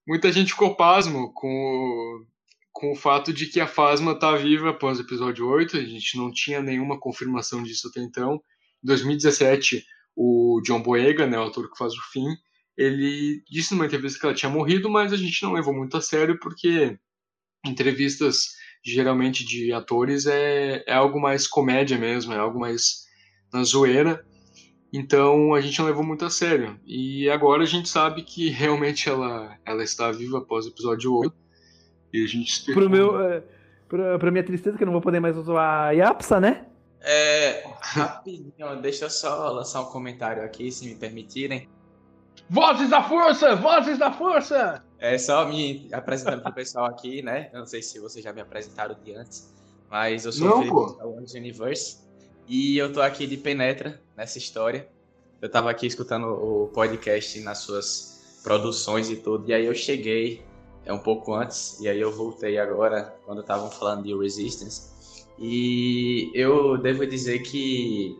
muita 0.07 0.31
gente 0.31 0.51
ficou 0.51 0.75
pasmo 0.75 1.31
com 1.33 1.47
o, 1.47 2.25
com 2.71 2.91
o 2.91 2.95
fato 2.95 3.33
de 3.33 3.45
que 3.47 3.59
a 3.59 3.67
Fasma 3.67 4.17
tá 4.17 4.35
viva 4.35 4.69
após 4.71 4.97
o 4.99 5.01
episódio 5.01 5.47
8, 5.47 5.77
a 5.77 5.81
gente 5.81 6.17
não 6.17 6.31
tinha 6.31 6.61
nenhuma 6.61 6.99
confirmação 6.99 7.61
disso 7.63 7.87
até 7.87 8.01
então. 8.01 8.35
Em 8.83 8.87
2017, 8.87 9.83
o 10.15 10.61
John 10.65 10.81
Boyega, 10.81 11.27
né, 11.27 11.37
o 11.37 11.43
ator 11.43 11.69
que 11.69 11.77
faz 11.77 11.93
o 11.93 12.01
fim, 12.11 12.25
ele 12.77 13.41
disse 13.49 13.73
numa 13.73 13.85
entrevista 13.85 14.19
que 14.19 14.25
ela 14.25 14.35
tinha 14.35 14.49
morrido, 14.49 14.89
mas 14.89 15.13
a 15.13 15.17
gente 15.17 15.41
não 15.43 15.53
levou 15.53 15.73
muito 15.73 15.95
a 15.95 16.01
sério 16.01 16.39
porque 16.39 16.97
entrevistas 17.65 18.55
geralmente 18.83 19.43
de 19.43 19.73
atores 19.73 20.27
é, 20.27 20.83
é 20.85 20.93
algo 20.93 21.19
mais 21.19 21.47
comédia 21.47 21.97
mesmo, 21.97 22.33
é 22.33 22.37
algo 22.37 22.59
mais 22.59 23.05
na 23.51 23.63
zoeira. 23.63 24.23
Então 24.93 25.53
a 25.53 25.61
gente 25.61 25.79
não 25.79 25.87
levou 25.87 26.03
muito 26.03 26.23
a 26.23 26.29
sério. 26.29 26.79
E 26.85 27.29
agora 27.29 27.63
a 27.63 27.65
gente 27.65 27.89
sabe 27.89 28.21
que 28.21 28.49
realmente 28.51 29.09
ela, 29.09 29.57
ela 29.65 29.83
está 29.83 30.11
viva 30.11 30.37
após 30.37 30.65
o 30.65 30.69
episódio 30.69 31.13
8. 31.15 31.35
E 32.13 32.23
a 32.23 32.27
gente 32.27 32.49
espera. 32.49 32.79
Pro 32.79 32.89
meu, 32.89 33.19
é, 33.21 33.43
pra, 33.89 34.19
pra 34.19 34.31
minha 34.31 34.43
tristeza, 34.43 34.77
que 34.77 34.83
eu 34.83 34.85
não 34.85 34.93
vou 34.93 35.01
poder 35.01 35.19
mais 35.19 35.35
usar 35.35 35.87
a 35.87 35.91
Yapsa, 35.91 36.39
né? 36.39 36.65
É, 37.01 37.67
rapidinho, 37.81 38.81
deixa 38.81 39.05
eu 39.05 39.09
só 39.09 39.49
lançar 39.51 39.81
um 39.81 39.85
comentário 39.85 40.43
aqui, 40.43 40.71
se 40.71 40.87
me 40.87 40.95
permitirem. 40.95 41.67
Vozes 42.49 42.89
da 42.89 43.03
força! 43.03 43.55
Vozes 43.55 43.97
da 43.97 44.11
força! 44.11 44.83
É 44.99 45.17
só 45.17 45.47
me 45.47 45.87
apresentando 45.91 46.41
pro 46.41 46.53
pessoal 46.53 46.85
aqui, 46.85 47.21
né? 47.21 47.49
Eu 47.53 47.59
não 47.59 47.65
sei 47.65 47.81
se 47.81 47.99
vocês 47.99 48.23
já 48.23 48.31
me 48.31 48.41
apresentaram 48.41 48.95
de 49.03 49.13
antes, 49.13 49.53
mas 49.89 50.25
eu 50.25 50.31
sou 50.31 50.47
Não, 50.47 50.53
o 50.53 50.57
Felipe 50.57 50.73
pô. 50.73 50.85
do 50.85 50.93
Star 50.93 51.07
Wars 51.07 51.33
Universe 51.33 51.97
e 52.47 52.77
eu 52.77 52.93
tô 52.93 53.01
aqui 53.01 53.27
de 53.27 53.37
penetra 53.37 54.01
nessa 54.15 54.37
história. 54.37 54.87
Eu 55.41 55.49
tava 55.49 55.69
aqui 55.69 55.85
escutando 55.85 56.27
o 56.27 56.67
podcast 56.67 57.39
nas 57.41 57.59
suas 57.59 58.41
produções 58.43 59.09
e 59.09 59.15
tudo, 59.17 59.49
e 59.49 59.53
aí 59.53 59.65
eu 59.65 59.75
cheguei 59.75 60.43
é 60.85 60.93
um 60.93 60.99
pouco 60.99 61.33
antes, 61.33 61.79
e 61.81 61.89
aí 61.89 61.99
eu 61.99 62.11
voltei 62.11 62.59
agora, 62.59 63.15
quando 63.25 63.41
estavam 63.41 63.71
falando 63.71 64.03
de 64.03 64.15
Resistance. 64.15 65.25
E 65.37 66.31
eu 66.33 66.77
devo 66.77 67.05
dizer 67.07 67.39
que, 67.39 68.17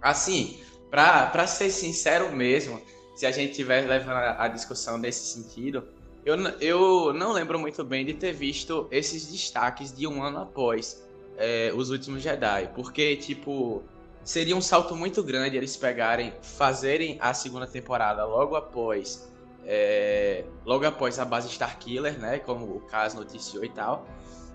assim, 0.00 0.60
pra, 0.88 1.26
pra 1.26 1.46
ser 1.46 1.70
sincero 1.70 2.34
mesmo, 2.34 2.80
se 3.18 3.26
a 3.26 3.32
gente 3.32 3.52
tiver 3.52 3.84
levando 3.84 4.16
a, 4.16 4.46
discussão 4.46 4.96
nesse 4.96 5.26
sentido, 5.26 5.88
eu, 6.24 6.36
eu 6.60 7.12
não 7.12 7.32
lembro 7.32 7.58
muito 7.58 7.82
bem 7.82 8.06
de 8.06 8.14
ter 8.14 8.32
visto 8.32 8.86
esses 8.92 9.26
destaques 9.26 9.92
de 9.92 10.06
um 10.06 10.22
ano 10.22 10.38
após 10.38 11.04
é, 11.36 11.72
Os 11.74 11.90
Últimos 11.90 12.22
Jedi, 12.22 12.70
porque, 12.76 13.16
tipo, 13.16 13.82
seria 14.22 14.54
um 14.54 14.60
salto 14.60 14.94
muito 14.94 15.20
grande 15.20 15.56
eles 15.56 15.76
pegarem, 15.76 16.32
fazerem 16.40 17.18
a 17.20 17.34
segunda 17.34 17.66
temporada 17.66 18.24
logo 18.24 18.54
após 18.54 19.28
é, 19.66 20.44
logo 20.64 20.86
após 20.86 21.18
a 21.18 21.24
base 21.24 21.48
Starkiller, 21.48 22.20
né? 22.20 22.38
Como 22.38 22.66
o 22.66 22.80
caso 22.82 23.16
noticiou 23.16 23.64
e 23.64 23.68
tal. 23.68 24.06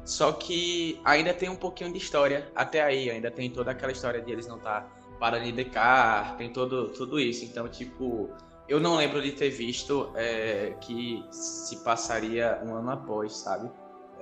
Só 0.06 0.32
que 0.32 1.02
ainda 1.04 1.34
tem 1.34 1.50
um 1.50 1.56
pouquinho 1.58 1.92
de 1.92 1.98
história 1.98 2.50
até 2.56 2.82
aí, 2.82 3.12
ainda 3.12 3.30
tem 3.30 3.50
toda 3.50 3.72
aquela 3.72 3.92
história 3.92 4.22
de 4.22 4.32
eles 4.32 4.48
não 4.48 4.56
estar 4.56 4.84
tá 4.84 5.04
parando 5.20 5.44
de 5.44 5.52
decar, 5.52 6.38
tem 6.38 6.50
todo, 6.50 6.88
tudo 6.90 7.20
isso. 7.20 7.44
Então, 7.44 7.68
tipo, 7.68 8.30
eu 8.68 8.80
não 8.80 8.96
lembro 8.96 9.22
de 9.22 9.32
ter 9.32 9.50
visto 9.50 10.12
é, 10.16 10.74
que 10.82 11.24
se 11.32 11.84
passaria 11.84 12.62
um 12.66 12.76
ano 12.76 12.92
após, 12.92 13.38
sabe? 13.38 13.70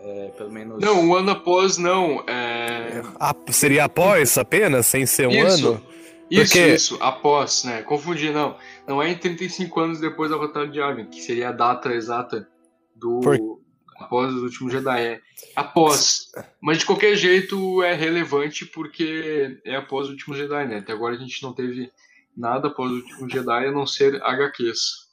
É, 0.04 0.30
pelo 0.30 0.52
menos. 0.52 0.82
Não, 0.82 1.00
um 1.00 1.16
ano 1.16 1.32
após 1.32 1.78
não. 1.78 2.24
É... 2.28 3.04
seria 3.52 3.86
após 3.86 4.38
apenas, 4.38 4.88
sem 4.88 5.06
ser 5.06 5.28
um 5.28 5.32
isso, 5.32 5.68
ano? 5.68 5.86
Isso, 6.30 6.54
Porque... 6.54 6.74
isso, 6.74 6.98
após, 7.02 7.64
né? 7.66 7.82
Confundi, 7.84 8.32
não. 8.32 8.58
Não 8.88 9.02
é 9.02 9.10
em 9.12 9.18
35 9.18 9.80
anos 9.80 10.00
depois 10.00 10.32
da 10.32 10.38
Batalha 10.38 10.68
de 10.68 10.80
Yavin, 10.80 11.06
que 11.06 11.22
seria 11.22 11.50
a 11.50 11.52
data 11.52 11.94
exata 11.94 12.48
do. 12.96 13.20
Por... 13.20 13.62
Após 13.98 14.34
os 14.34 14.42
últimos 14.42 14.74
Jedi. 14.74 15.00
É 15.00 15.22
após. 15.56 16.32
Mas 16.60 16.80
de 16.80 16.86
qualquer 16.86 17.16
jeito 17.16 17.84
é 17.84 17.94
relevante 17.94 18.66
porque 18.66 19.60
é 19.64 19.76
após 19.76 20.06
os 20.06 20.14
últimos 20.14 20.40
Jedi, 20.40 20.68
né? 20.68 20.78
Até 20.78 20.94
agora 20.94 21.14
a 21.14 21.20
gente 21.20 21.44
não 21.44 21.54
teve 21.54 21.92
nada 22.36 22.68
após 22.68 22.92
os 22.92 23.02
últimos 23.04 23.32
Jedi 23.32 23.66
a 23.68 23.72
não 23.72 23.86
ser 23.86 24.22
HQs. 24.22 25.12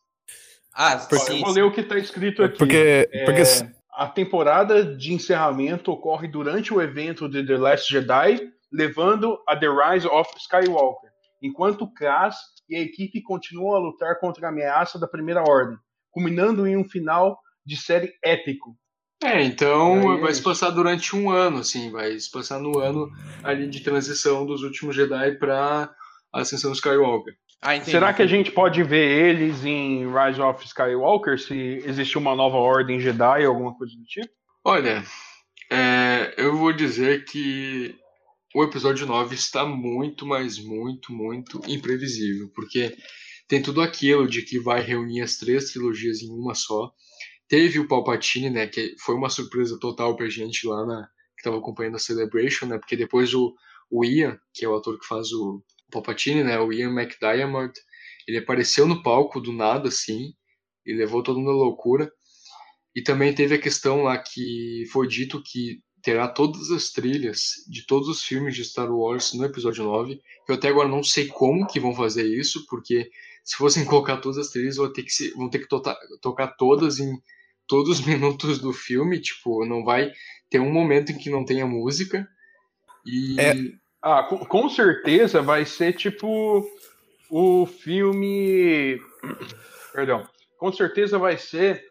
Ah, 0.74 0.96
porque 0.96 1.32
eu 1.32 1.40
vou 1.40 1.50
ler 1.50 1.64
o 1.64 1.72
que 1.72 1.80
está 1.80 1.98
escrito 1.98 2.42
aqui. 2.42 2.58
Porque, 2.58 3.08
é, 3.12 3.24
porque... 3.24 3.42
A 3.92 4.06
temporada 4.06 4.84
de 4.96 5.12
encerramento 5.12 5.90
ocorre 5.90 6.28
durante 6.28 6.72
o 6.72 6.80
evento 6.80 7.28
de 7.28 7.44
The 7.44 7.56
Last 7.56 7.92
Jedi, 7.92 8.48
levando 8.72 9.42
a 9.44 9.56
The 9.56 9.66
Rise 9.66 10.06
of 10.06 10.30
Skywalker, 10.36 11.10
enquanto 11.42 11.92
Kaz 11.92 12.36
e 12.68 12.76
a 12.76 12.80
equipe 12.80 13.20
continuam 13.22 13.74
a 13.74 13.80
lutar 13.80 14.20
contra 14.20 14.46
a 14.46 14.50
ameaça 14.50 15.00
da 15.00 15.08
Primeira 15.08 15.42
Ordem, 15.42 15.76
culminando 16.12 16.64
em 16.64 16.76
um 16.76 16.84
final 16.84 17.40
de 17.66 17.76
série 17.76 18.12
épico. 18.22 18.76
É, 19.22 19.42
então 19.42 20.12
Aí, 20.12 20.20
vai 20.20 20.32
se 20.32 20.42
passar 20.42 20.70
durante 20.70 21.16
um 21.16 21.28
ano, 21.28 21.58
assim, 21.58 21.90
vai 21.90 22.16
se 22.18 22.30
passar 22.30 22.60
no 22.60 22.78
ano 22.78 23.10
ali 23.42 23.68
de 23.68 23.80
transição 23.80 24.46
dos 24.46 24.62
últimos 24.62 24.94
Jedi 24.94 25.32
para 25.38 25.92
a 26.32 26.40
Ascensão 26.40 26.72
Skywalker. 26.72 27.34
Ah, 27.60 27.74
entendi, 27.74 27.90
Será 27.90 28.12
que 28.12 28.22
a 28.22 28.26
gente 28.26 28.52
pode 28.52 28.82
ver 28.84 29.30
eles 29.30 29.64
em 29.64 30.06
Rise 30.06 30.40
of 30.40 30.64
Skywalker, 30.64 31.40
se 31.40 31.82
existe 31.84 32.16
uma 32.16 32.34
nova 32.36 32.56
ordem 32.56 33.00
Jedi 33.00 33.44
ou 33.44 33.52
alguma 33.52 33.76
coisa 33.76 33.94
do 33.96 34.04
tipo? 34.04 34.32
Olha, 34.64 35.02
é, 35.70 36.34
eu 36.36 36.56
vou 36.56 36.72
dizer 36.72 37.24
que 37.24 37.96
o 38.54 38.62
episódio 38.62 39.06
9 39.06 39.34
está 39.34 39.66
muito, 39.66 40.24
mas 40.24 40.58
muito, 40.58 41.12
muito 41.12 41.60
imprevisível, 41.66 42.50
porque 42.54 42.96
tem 43.48 43.60
tudo 43.60 43.80
aquilo 43.80 44.28
de 44.28 44.42
que 44.42 44.60
vai 44.60 44.80
reunir 44.80 45.22
as 45.22 45.36
três 45.36 45.72
trilogias 45.72 46.22
em 46.22 46.30
uma 46.30 46.54
só. 46.54 46.92
Teve 47.48 47.80
o 47.80 47.88
Palpatine, 47.88 48.50
né, 48.50 48.66
que 48.66 48.94
foi 49.00 49.14
uma 49.14 49.30
surpresa 49.30 49.78
total 49.80 50.14
pra 50.16 50.28
gente 50.28 50.66
lá 50.66 50.86
na 50.86 51.08
que 51.36 51.42
estava 51.42 51.58
acompanhando 51.58 51.94
a 51.94 52.00
Celebration, 52.00 52.66
né, 52.66 52.78
porque 52.78 52.96
depois 52.96 53.32
o, 53.32 53.54
o 53.88 54.04
Ian, 54.04 54.38
que 54.52 54.64
é 54.64 54.68
o 54.68 54.74
ator 54.74 54.98
que 54.98 55.06
faz 55.06 55.30
o, 55.32 55.62
Palpatine, 55.90 56.44
né, 56.44 56.58
o 56.58 56.72
Ian 56.72 56.90
McDiarmid, 56.90 57.72
ele 58.26 58.38
apareceu 58.38 58.86
no 58.86 59.02
palco 59.02 59.40
do 59.40 59.52
nada, 59.52 59.88
assim, 59.88 60.34
e 60.84 60.92
levou 60.92 61.22
todo 61.22 61.38
mundo 61.38 61.50
à 61.50 61.54
loucura. 61.54 62.10
E 62.94 63.02
também 63.02 63.34
teve 63.34 63.54
a 63.54 63.60
questão 63.60 64.02
lá 64.02 64.18
que 64.18 64.84
foi 64.92 65.06
dito 65.06 65.42
que 65.42 65.80
terá 66.02 66.28
todas 66.28 66.70
as 66.70 66.90
trilhas 66.90 67.52
de 67.68 67.86
todos 67.86 68.08
os 68.08 68.22
filmes 68.22 68.54
de 68.54 68.64
Star 68.64 68.90
Wars 68.90 69.32
no 69.32 69.44
episódio 69.44 69.84
9. 69.84 70.20
Eu 70.48 70.54
até 70.54 70.68
agora 70.68 70.88
não 70.88 71.02
sei 71.02 71.26
como 71.26 71.66
que 71.66 71.80
vão 71.80 71.94
fazer 71.94 72.26
isso, 72.26 72.66
porque 72.66 73.10
se 73.42 73.56
fossem 73.56 73.84
colocar 73.86 74.18
todas 74.18 74.38
as 74.38 74.48
trilhas, 74.48 74.76
vão 74.76 74.92
ter 74.92 75.02
que, 75.02 75.10
se, 75.10 75.30
vão 75.30 75.48
ter 75.48 75.60
que 75.60 75.68
to 75.68 75.82
tocar 76.20 76.48
todas 76.48 76.98
em 76.98 77.18
todos 77.66 77.98
os 77.98 78.04
minutos 78.06 78.58
do 78.58 78.72
filme. 78.72 79.20
Tipo, 79.20 79.64
não 79.64 79.84
vai 79.84 80.12
ter 80.50 80.60
um 80.60 80.72
momento 80.72 81.12
em 81.12 81.18
que 81.18 81.30
não 81.30 81.44
tenha 81.44 81.66
música. 81.66 82.28
E. 83.06 83.40
É 83.40 83.54
ah, 84.02 84.22
com, 84.22 84.38
com 84.38 84.68
certeza 84.68 85.42
vai 85.42 85.64
ser 85.64 85.94
tipo 85.94 86.64
o 87.30 87.66
filme. 87.66 89.00
Perdão. 89.92 90.26
Com 90.58 90.72
certeza 90.72 91.18
vai 91.18 91.36
ser 91.36 91.84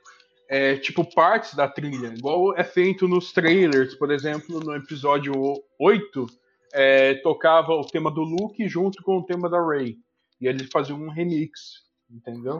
é, 0.49 0.77
tipo 0.77 1.03
partes 1.13 1.53
da 1.53 1.67
trilha, 1.67 2.13
igual 2.17 2.55
é 2.57 2.63
feito 2.63 3.07
nos 3.07 3.31
trailers, 3.31 3.95
por 3.95 4.11
exemplo, 4.11 4.59
no 4.59 4.75
episódio 4.75 5.33
8, 5.79 6.27
é, 6.73 7.15
tocava 7.15 7.73
o 7.73 7.85
tema 7.85 8.11
do 8.11 8.21
Luke 8.21 8.67
junto 8.67 9.01
com 9.03 9.17
o 9.17 9.23
tema 9.23 9.49
da 9.49 9.65
Rey. 9.65 9.95
E 10.39 10.47
eles 10.47 10.69
faziam 10.71 10.99
um 10.99 11.09
remix, 11.09 11.83
entendeu? 12.09 12.59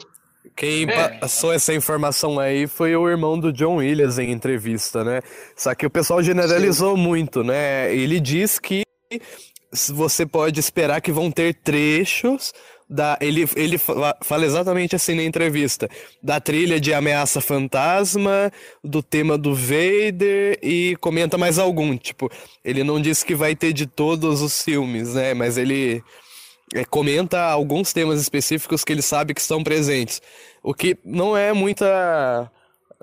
Quem 0.56 0.90
é. 0.90 1.20
passou 1.20 1.54
essa 1.54 1.74
informação 1.74 2.40
aí 2.40 2.68
foi 2.68 2.96
o 2.96 3.08
irmão 3.10 3.40
do 3.40 3.52
John 3.52 3.78
Williams 3.78 4.18
em 4.18 4.32
entrevista, 4.32 5.04
né? 5.04 5.22
Só 5.56 5.76
que 5.76 5.86
o 5.86 5.90
pessoal 5.90 6.24
generalizou 6.24 6.96
Sim. 6.96 7.02
muito, 7.02 7.44
né? 7.44 7.94
Ele 7.94 8.20
diz 8.20 8.58
que 8.58 8.87
você 9.90 10.26
pode 10.26 10.60
esperar 10.60 11.02
que 11.02 11.12
vão 11.12 11.30
ter 11.32 11.54
trechos 11.56 12.54
da 12.90 13.18
ele, 13.20 13.46
ele 13.58 13.78
fala 13.78 14.46
exatamente 14.46 14.96
assim 14.96 15.14
na 15.14 15.24
entrevista 15.24 15.90
da 16.24 16.40
trilha 16.40 16.80
de 16.80 16.94
ameaça 16.94 17.42
fantasma 17.42 18.50
do 18.82 19.04
tema 19.04 19.38
do 19.38 19.54
Vader 19.54 20.58
e 20.64 20.96
comenta 21.02 21.38
mais 21.38 21.60
algum 21.60 21.98
tipo 21.98 22.32
ele 22.64 22.86
não 22.86 23.02
disse 23.02 23.26
que 23.26 23.36
vai 23.36 23.58
ter 23.58 23.74
de 23.74 23.86
todos 23.86 24.42
os 24.42 24.62
filmes 24.64 25.16
né 25.16 25.34
mas 25.34 25.58
ele 25.58 26.02
é, 26.74 26.84
comenta 26.84 27.42
alguns 27.42 27.94
temas 27.94 28.22
específicos 28.22 28.84
que 28.84 28.92
ele 28.92 29.02
sabe 29.02 29.34
que 29.34 29.42
estão 29.42 29.64
presentes. 29.64 30.22
O 30.62 30.74
que 30.74 30.98
não 31.04 31.38
é 31.38 31.54
muita 31.54 32.52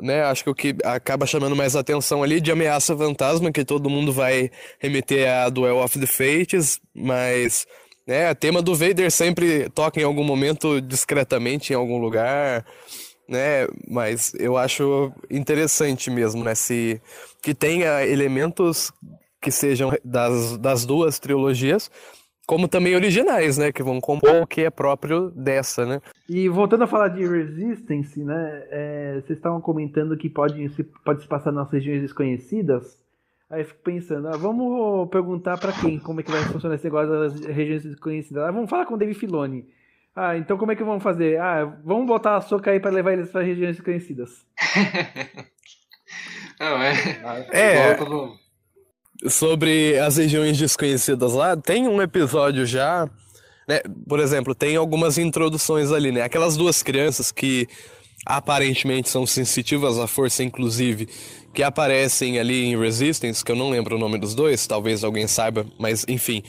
né? 0.01 0.23
Acho 0.25 0.45
que 0.45 0.51
o 0.51 0.55
que 0.55 0.77
acaba 0.85 1.27
chamando 1.27 1.57
mais 1.57 1.77
atenção 1.77 2.23
ali 2.23 2.41
de 2.41 2.51
ameaça 2.51 2.97
fantasma, 2.97 3.53
que 3.53 3.65
todo 3.65 3.91
mundo 3.91 4.13
vai 4.13 4.51
remeter 4.79 5.31
a 5.31 5.49
Duel 5.49 5.79
of 5.79 5.99
the 5.99 6.07
Fates, 6.07 6.81
mas 6.95 7.67
né, 8.07 8.31
o 8.31 8.35
tema 8.35 8.61
do 8.61 8.75
Vader 8.75 9.11
sempre 9.11 9.69
toca 9.71 10.01
em 10.01 10.05
algum 10.05 10.25
momento 10.25 10.81
discretamente 10.81 11.73
em 11.73 11.77
algum 11.77 11.99
lugar, 11.99 12.65
né? 13.29 13.67
Mas 13.89 14.35
eu 14.35 14.57
acho 14.57 15.13
interessante 15.31 16.11
mesmo, 16.11 16.45
né? 16.45 16.55
Se 16.55 17.01
que 17.43 17.55
tenha 17.55 18.07
elementos 18.07 18.93
que 19.41 19.51
sejam 19.51 19.93
das, 20.05 20.57
das 20.59 20.87
duas 20.87 21.19
trilogias, 21.19 21.91
como 22.47 22.69
também 22.69 22.95
originais, 22.95 23.59
né, 23.59 23.73
que 23.73 23.83
vão 23.83 24.01
compor 24.01 24.43
o 24.43 24.47
que 24.47 24.63
é 24.63 24.71
próprio 24.71 25.31
dessa, 25.31 25.87
né. 25.87 26.01
E 26.29 26.49
voltando 26.49 26.85
a 26.85 26.87
falar 26.87 27.09
de 27.09 27.27
Resistance, 27.27 28.23
né, 28.23 28.67
é, 28.71 29.13
vocês 29.15 29.39
estavam 29.39 29.61
comentando 29.61 30.17
que 30.17 30.29
pode 30.29 30.69
se, 30.71 30.85
pode 31.05 31.23
se 31.23 31.29
passar 31.29 31.53
nas 31.53 31.71
regiões 31.71 32.03
desconhecidas. 32.03 33.03
Aí 33.51 33.61
eu 33.61 33.67
fico 33.67 33.81
pensando, 33.83 34.29
ah, 34.29 34.37
vamos 34.37 35.09
perguntar 35.11 35.59
para 35.59 35.73
quem 35.73 35.99
como 35.99 36.21
é 36.21 36.23
que 36.23 36.31
vai 36.31 36.43
funcionar 36.45 36.75
esse 36.75 36.85
negócio 36.85 37.11
das 37.11 37.45
regiões 37.45 37.83
desconhecidas. 37.83 38.43
Ah, 38.43 38.51
vamos 38.51 38.71
falar 38.71 38.87
com 38.87 38.95
o 38.95 38.97
David 38.97 39.19
Filoni. 39.19 39.67
Ah, 40.17 40.37
então 40.37 40.57
como 40.57 40.73
é 40.73 40.77
que 40.77 40.85
vamos 40.85 41.03
fazer? 41.03 41.41
Ah, 41.41 41.65
vamos 41.85 42.07
botar 42.07 42.37
a 42.37 42.41
soca 42.41 42.71
aí 42.71 42.81
para 42.81 42.91
levar 42.91 43.13
eles 43.13 43.31
para 43.31 43.43
regiões 43.43 43.77
desconhecidas. 43.77 44.47
Não, 46.59 46.83
é. 46.83 46.93
É. 47.53 47.91
é 47.91 47.97
sobre 49.29 49.99
as 49.99 50.17
regiões 50.17 50.59
desconhecidas 50.59 51.33
lá, 51.33 51.57
tem 51.57 51.89
um 51.89 52.01
episódio 52.01 52.67
já, 52.67 53.09
né? 53.67 53.81
Por 54.09 54.21
exemplo, 54.21 54.55
tem 54.55 54.77
algumas 54.77 55.19
introduções 55.19 55.91
ali, 55.91 56.13
né? 56.13 56.23
Aquelas 56.23 56.57
duas 56.57 56.83
crianças 56.83 57.33
que 57.33 57.67
aparentemente 58.27 59.09
são 59.09 59.27
sensitivas 59.27 59.99
à 59.99 60.07
força, 60.07 60.43
inclusive, 60.43 61.09
que 61.53 61.63
aparecem 61.63 62.39
ali 62.39 62.65
em 62.65 62.79
Resistance, 62.79 63.45
que 63.45 63.53
eu 63.53 63.57
não 63.57 63.71
lembro 63.71 63.97
o 63.97 63.99
nome 63.99 64.19
dos 64.19 64.35
dois, 64.35 64.67
talvez 64.67 65.05
alguém 65.05 65.27
saiba, 65.27 65.67
mas 65.79 66.05
enfim. 66.09 66.43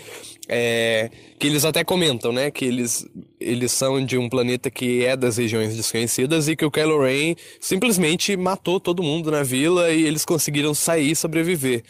É, 0.47 1.09
que 1.39 1.47
eles 1.47 1.65
até 1.65 1.83
comentam, 1.83 2.31
né? 2.31 2.51
Que 2.51 2.65
eles, 2.65 3.05
eles 3.39 3.71
são 3.71 4.03
de 4.03 4.17
um 4.17 4.29
planeta 4.29 4.69
que 4.69 5.03
é 5.03 5.15
das 5.17 5.37
regiões 5.37 5.75
desconhecidas 5.75 6.47
e 6.47 6.55
que 6.55 6.63
o 6.63 6.71
Kylo 6.71 7.01
Ren 7.01 7.35
simplesmente 7.59 8.37
matou 8.37 8.79
todo 8.79 9.01
mundo 9.01 9.31
na 9.31 9.43
vila 9.43 9.91
e 9.91 10.03
eles 10.03 10.23
conseguiram 10.23 10.73
sair 10.73 11.11
e 11.11 11.15
sobreviver 11.15 11.83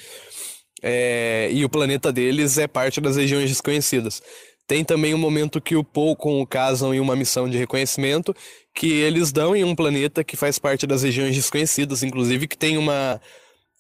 é, 0.87 1.49
e 1.51 1.65
o 1.65 1.69
planeta 1.69 2.13
deles 2.13 2.59
é 2.59 2.67
parte 2.67 3.01
das 3.01 3.15
regiões 3.15 3.49
desconhecidas. 3.49 4.21
Tem 4.67 4.85
também 4.85 5.15
um 5.15 5.17
momento 5.17 5.59
que 5.59 5.75
o 5.75 5.83
Paul 5.83 6.15
com 6.15 6.39
o 6.39 6.45
casam 6.45 6.93
em 6.93 6.99
uma 6.99 7.15
missão 7.15 7.49
de 7.49 7.57
reconhecimento 7.57 8.35
que 8.71 8.91
eles 8.91 9.31
dão 9.31 9.55
em 9.55 9.63
um 9.63 9.73
planeta 9.73 10.23
que 10.23 10.37
faz 10.37 10.59
parte 10.59 10.85
das 10.85 11.01
regiões 11.01 11.35
desconhecidas, 11.35 12.03
inclusive 12.03 12.47
que 12.47 12.55
tem 12.55 12.77
uma, 12.77 13.19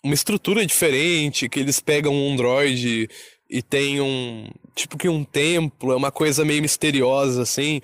uma 0.03 0.15
estrutura 0.15 0.65
diferente, 0.65 1.47
que 1.47 1.59
eles 1.59 1.79
pegam 1.79 2.11
um 2.11 2.33
androide 2.33 3.07
e 3.47 3.61
tem 3.61 4.01
um 4.01 4.49
tipo 4.73 4.97
que 4.97 5.07
um 5.07 5.23
templo, 5.23 5.91
é 5.91 5.95
uma 5.95 6.11
coisa 6.11 6.43
meio 6.43 6.61
misteriosa 6.63 7.43
assim. 7.43 7.81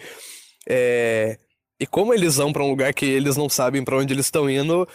É, 0.68 1.38
e 1.80 1.86
como 1.86 2.12
eles 2.12 2.38
vão 2.38 2.52
para 2.52 2.64
um 2.64 2.70
lugar 2.70 2.92
que 2.92 3.06
eles 3.06 3.38
não 3.38 3.50
sabem 3.50 3.84
para 3.84 3.98
onde 3.98 4.14
eles 4.14 4.26
estão 4.26 4.50
indo, 4.50 4.88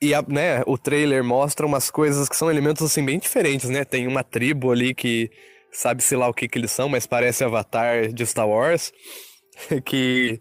e 0.00 0.14
a, 0.14 0.22
né, 0.22 0.62
o 0.66 0.78
trailer 0.78 1.24
mostra 1.24 1.66
umas 1.66 1.90
coisas 1.90 2.28
que 2.28 2.36
são 2.36 2.50
elementos 2.50 2.84
assim 2.84 3.04
bem 3.04 3.18
diferentes, 3.18 3.68
né? 3.68 3.84
Tem 3.84 4.06
uma 4.06 4.22
tribo 4.22 4.70
ali 4.70 4.94
que 4.94 5.30
sabe-se 5.70 6.14
lá 6.16 6.28
o 6.28 6.34
que, 6.34 6.48
que 6.48 6.58
eles 6.58 6.70
são, 6.70 6.88
mas 6.88 7.06
parece 7.06 7.44
Avatar 7.44 8.08
de 8.12 8.24
Star 8.24 8.48
Wars, 8.48 8.92
que 9.84 10.40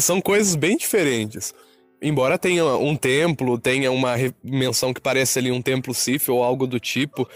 são 0.00 0.20
coisas 0.20 0.54
bem 0.54 0.76
diferentes. 0.76 1.54
Embora 2.00 2.38
tenha 2.38 2.64
um 2.66 2.96
templo, 2.96 3.58
tenha 3.58 3.90
uma 3.90 4.14
menção 4.42 4.92
que 4.92 5.00
parece 5.00 5.38
ali 5.38 5.50
um 5.50 5.62
templo 5.62 5.94
Sith 5.94 6.28
ou 6.28 6.42
algo 6.42 6.66
do 6.66 6.78
tipo, 6.78 7.28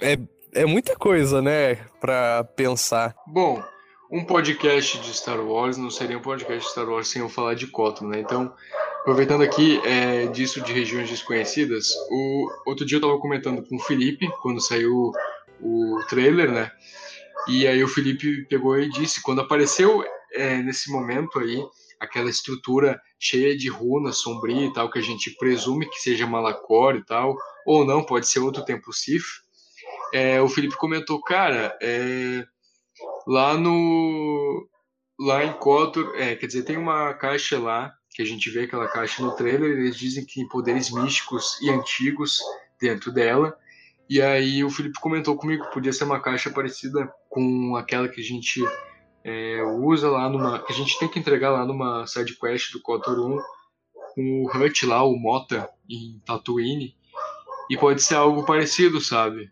é, 0.00 0.18
é 0.54 0.64
muita 0.64 0.96
coisa, 0.96 1.42
né, 1.42 1.76
pra 2.00 2.44
pensar. 2.44 3.14
Bom, 3.26 3.62
um 4.10 4.24
podcast 4.24 4.98
de 4.98 5.12
Star 5.12 5.40
Wars 5.40 5.76
não 5.76 5.90
seria 5.90 6.16
um 6.16 6.22
podcast 6.22 6.64
de 6.64 6.70
Star 6.70 6.88
Wars 6.88 7.08
sem 7.08 7.20
eu 7.20 7.28
falar 7.28 7.54
de 7.54 7.66
Cotton, 7.66 8.06
né? 8.06 8.20
Então, 8.20 8.52
aproveitando 9.08 9.40
aqui 9.40 9.80
é, 9.86 10.26
disso 10.26 10.60
de 10.60 10.70
regiões 10.70 11.08
desconhecidas, 11.08 11.94
o 12.10 12.46
outro 12.66 12.84
dia 12.84 12.98
eu 12.98 13.00
tava 13.00 13.18
comentando 13.18 13.66
com 13.66 13.76
o 13.76 13.80
Felipe, 13.80 14.28
quando 14.42 14.60
saiu 14.60 15.12
o 15.62 15.98
trailer, 16.10 16.52
né? 16.52 16.70
E 17.48 17.66
aí 17.66 17.82
o 17.82 17.88
Felipe 17.88 18.44
pegou 18.50 18.78
e 18.78 18.90
disse, 18.90 19.22
quando 19.22 19.40
apareceu 19.40 20.04
é, 20.30 20.58
nesse 20.58 20.92
momento 20.92 21.38
aí, 21.38 21.58
aquela 21.98 22.28
estrutura 22.28 23.00
cheia 23.18 23.56
de 23.56 23.70
runas 23.70 24.18
sombria 24.18 24.66
e 24.66 24.72
tal, 24.74 24.90
que 24.90 24.98
a 24.98 25.02
gente 25.02 25.30
presume 25.38 25.88
que 25.88 26.02
seja 26.02 26.26
Malacor 26.26 26.94
e 26.94 27.02
tal, 27.02 27.34
ou 27.64 27.86
não, 27.86 28.04
pode 28.04 28.28
ser 28.28 28.40
outro 28.40 28.62
templo 28.62 28.92
Sif. 28.92 29.40
É, 30.12 30.38
o 30.42 30.50
Felipe 30.50 30.76
comentou, 30.76 31.18
cara, 31.22 31.74
é, 31.80 32.44
lá 33.26 33.56
no 33.56 34.68
lá 35.18 35.46
em 35.46 35.52
Kotor, 35.54 36.12
é, 36.14 36.36
quer 36.36 36.46
dizer, 36.46 36.64
tem 36.64 36.76
uma 36.76 37.14
caixa 37.14 37.58
lá 37.58 37.97
que 38.18 38.22
a 38.22 38.26
gente 38.26 38.50
vê 38.50 38.64
aquela 38.64 38.88
caixa 38.88 39.22
no 39.22 39.30
trailer, 39.30 39.78
eles 39.78 39.96
dizem 39.96 40.24
que 40.24 40.34
tem 40.34 40.48
poderes 40.48 40.90
místicos 40.90 41.56
e 41.62 41.70
antigos 41.70 42.40
dentro 42.80 43.12
dela. 43.12 43.56
E 44.10 44.20
aí 44.20 44.64
o 44.64 44.70
Felipe 44.70 44.98
comentou 45.00 45.36
comigo 45.36 45.64
que 45.64 45.72
podia 45.72 45.92
ser 45.92 46.02
uma 46.02 46.18
caixa 46.18 46.50
parecida 46.50 47.08
com 47.30 47.76
aquela 47.76 48.08
que 48.08 48.20
a 48.20 48.24
gente 48.24 48.60
é, 49.22 49.62
usa 49.62 50.10
lá 50.10 50.28
numa. 50.28 50.58
que 50.58 50.72
a 50.72 50.74
gente 50.74 50.98
tem 50.98 51.08
que 51.08 51.20
entregar 51.20 51.50
lá 51.50 51.64
numa 51.64 52.08
side 52.08 52.34
quest 52.34 52.72
do 52.72 52.82
Kotor 52.82 53.20
1 53.20 53.38
com 54.16 54.42
o 54.42 54.50
Hut 54.50 54.84
lá, 54.84 55.04
o 55.04 55.14
Mota, 55.14 55.70
em 55.88 56.20
Tatooine. 56.26 56.96
E 57.70 57.76
pode 57.76 58.02
ser 58.02 58.16
algo 58.16 58.44
parecido, 58.44 59.00
sabe? 59.00 59.48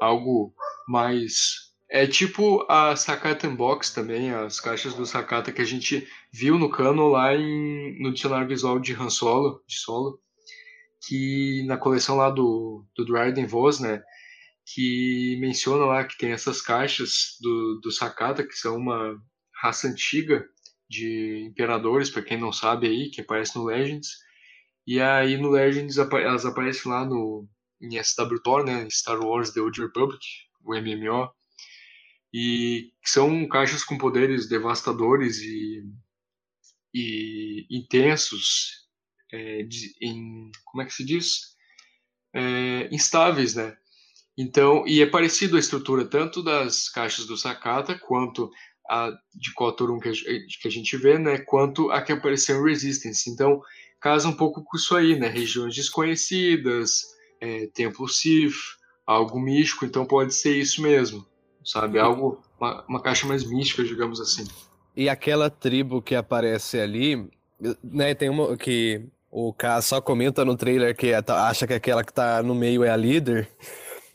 Algo 0.00 0.52
mais. 0.88 1.69
É 1.90 2.06
tipo 2.06 2.64
a 2.70 2.94
Sakata 2.94 3.50
Box 3.50 3.92
também, 3.92 4.30
as 4.30 4.60
caixas 4.60 4.94
do 4.94 5.04
Sakata 5.04 5.50
que 5.50 5.60
a 5.60 5.64
gente 5.64 6.06
viu 6.32 6.56
no 6.58 6.70
cano 6.70 7.08
lá 7.08 7.34
em, 7.34 8.00
no 8.00 8.12
dicionário 8.12 8.46
visual 8.46 8.78
de 8.78 8.94
Han 8.94 9.10
Solo, 9.10 9.62
de 9.66 9.76
Solo 9.76 10.20
que 11.06 11.64
na 11.66 11.76
coleção 11.76 12.16
lá 12.16 12.30
do, 12.30 12.84
do 12.94 13.04
Dryden 13.04 13.46
Voss, 13.46 13.80
né, 13.80 14.02
que 14.66 15.36
menciona 15.40 15.84
lá 15.84 16.04
que 16.04 16.16
tem 16.18 16.32
essas 16.32 16.60
caixas 16.60 17.36
do, 17.40 17.80
do 17.80 17.90
Sakata, 17.90 18.46
que 18.46 18.54
são 18.54 18.76
uma 18.76 19.20
raça 19.60 19.88
antiga 19.88 20.46
de 20.88 21.44
imperadores, 21.46 22.10
para 22.10 22.22
quem 22.22 22.38
não 22.38 22.52
sabe 22.52 22.86
aí, 22.88 23.10
que 23.10 23.20
aparece 23.20 23.56
no 23.56 23.64
Legends. 23.64 24.08
E 24.86 25.00
aí 25.00 25.36
no 25.36 25.50
Legends 25.50 25.98
elas 25.98 26.44
aparecem 26.44 26.90
lá 26.90 27.04
no 27.04 27.48
em 27.80 28.02
SW 28.02 28.38
Thor, 28.44 28.64
né, 28.64 28.86
Star 28.90 29.18
Wars 29.18 29.50
The 29.50 29.60
Old 29.60 29.80
Republic, 29.80 30.20
o 30.62 30.74
MMO. 30.74 31.30
E 32.32 32.92
são 33.04 33.46
caixas 33.48 33.82
com 33.82 33.98
poderes 33.98 34.48
devastadores 34.48 35.38
e, 35.38 35.84
e 36.94 37.66
intensos 37.70 38.88
é, 39.32 39.62
de, 39.62 39.94
em, 40.00 40.50
como 40.64 40.82
é 40.82 40.86
que 40.86 40.94
se 40.94 41.04
diz? 41.04 41.56
É, 42.34 42.88
instáveis, 42.92 43.54
né? 43.54 43.76
Então, 44.38 44.86
e 44.86 45.02
é 45.02 45.06
parecido 45.06 45.56
a 45.56 45.60
estrutura 45.60 46.04
tanto 46.04 46.42
das 46.42 46.88
caixas 46.88 47.26
do 47.26 47.36
Sakata 47.36 47.98
quanto 47.98 48.50
a 48.88 49.12
de 49.34 49.52
Kotor 49.54 49.90
1 49.90 50.00
que 50.00 50.08
a, 50.08 50.12
que 50.12 50.68
a 50.68 50.70
gente 50.70 50.96
vê, 50.96 51.18
né? 51.18 51.38
Quanto 51.38 51.90
a 51.90 52.02
que 52.02 52.12
apareceu 52.12 52.60
em 52.60 52.68
Resistance. 52.70 53.30
Então, 53.30 53.60
casa 54.00 54.28
um 54.28 54.32
pouco 54.32 54.64
com 54.64 54.76
isso 54.76 54.96
aí, 54.96 55.18
né? 55.18 55.28
Regiões 55.28 55.74
desconhecidas, 55.74 57.02
é, 57.40 57.66
templo 57.68 58.08
Sith, 58.08 58.54
algo 59.06 59.38
místico. 59.38 59.84
Então, 59.84 60.06
pode 60.06 60.34
ser 60.34 60.56
isso 60.56 60.82
mesmo, 60.82 61.26
sabe? 61.64 61.98
Algo, 61.98 62.40
uma, 62.58 62.84
uma 62.88 63.00
caixa 63.00 63.26
mais 63.26 63.44
mística, 63.44 63.84
digamos 63.84 64.20
assim. 64.20 64.46
E 64.96 65.08
aquela 65.08 65.48
tribo 65.48 66.02
que 66.02 66.14
aparece 66.14 66.78
ali, 66.78 67.28
né? 67.82 68.14
Tem 68.14 68.28
uma 68.28 68.56
que 68.56 69.02
o 69.30 69.52
K 69.52 69.80
só 69.80 70.00
comenta 70.00 70.44
no 70.44 70.56
trailer 70.56 70.96
que 70.96 71.12
acha 71.14 71.66
que 71.66 71.74
aquela 71.74 72.02
que 72.02 72.12
tá 72.12 72.42
no 72.42 72.54
meio 72.54 72.82
é 72.82 72.90
a 72.90 72.96
líder. 72.96 73.48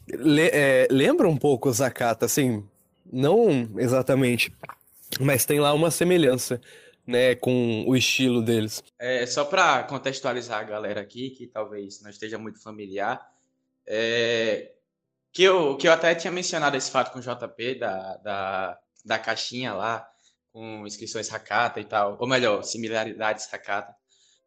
Le, 0.07 0.49
é, 0.53 0.87
lembra 0.91 1.27
um 1.27 1.37
pouco 1.37 1.71
Zakata, 1.71 2.25
assim, 2.25 2.63
não 3.11 3.71
exatamente, 3.77 4.53
mas 5.19 5.45
tem 5.45 5.59
lá 5.59 5.73
uma 5.73 5.89
semelhança, 5.89 6.61
né, 7.07 7.33
com 7.33 7.85
o 7.87 7.95
estilo 7.95 8.41
deles. 8.41 8.83
É, 8.99 9.25
só 9.25 9.45
para 9.45 9.83
contextualizar 9.83 10.59
a 10.59 10.63
galera 10.63 11.01
aqui, 11.01 11.31
que 11.31 11.47
talvez 11.47 12.01
não 12.01 12.09
esteja 12.09 12.37
muito 12.37 12.61
familiar, 12.61 13.25
é, 13.87 14.71
que, 15.35 15.43
eu, 15.43 15.75
que 15.75 15.85
eu 15.85 15.91
até 15.91 16.15
tinha 16.15 16.31
mencionado 16.31 16.77
esse 16.77 16.89
fato 16.89 17.11
com 17.11 17.19
o 17.19 17.21
JP, 17.21 17.75
da, 17.75 18.15
da, 18.17 18.79
da 19.03 19.19
caixinha 19.19 19.73
lá, 19.73 20.07
com 20.53 20.87
inscrições 20.87 21.31
Hakata 21.31 21.81
e 21.81 21.83
tal, 21.83 22.15
ou 22.17 22.25
melhor, 22.25 22.63
similaridades 22.63 23.53
Hakata. 23.53 23.93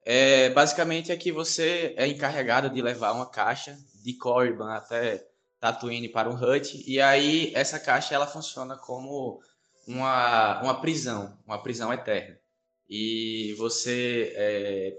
É, 0.03 0.49
basicamente 0.49 1.13
é 1.13 1.17
que 1.19 1.31
você 1.31 1.95
é 1.99 2.07
encarregado 2.07 2.71
de 2.71 2.81
levar 2.81 3.13
uma 3.13 3.29
caixa 3.29 3.77
de 4.03 4.15
Corriban 4.15 4.73
até 4.73 5.23
Tatooine 5.61 6.09
para 6.09 6.31
um 6.31 6.35
hut, 6.35 6.83
e 6.87 6.99
aí 7.03 7.53
essa 7.55 7.79
caixa 7.79 8.15
ela 8.15 8.27
funciona 8.27 8.75
como 8.79 9.43
uma, 9.87 10.63
uma 10.63 10.81
prisão, 10.81 11.39
uma 11.47 11.63
prisão 11.63 11.93
eterna. 11.93 12.39
E 12.89 13.55
você, 13.59 14.33
é... 14.35 14.97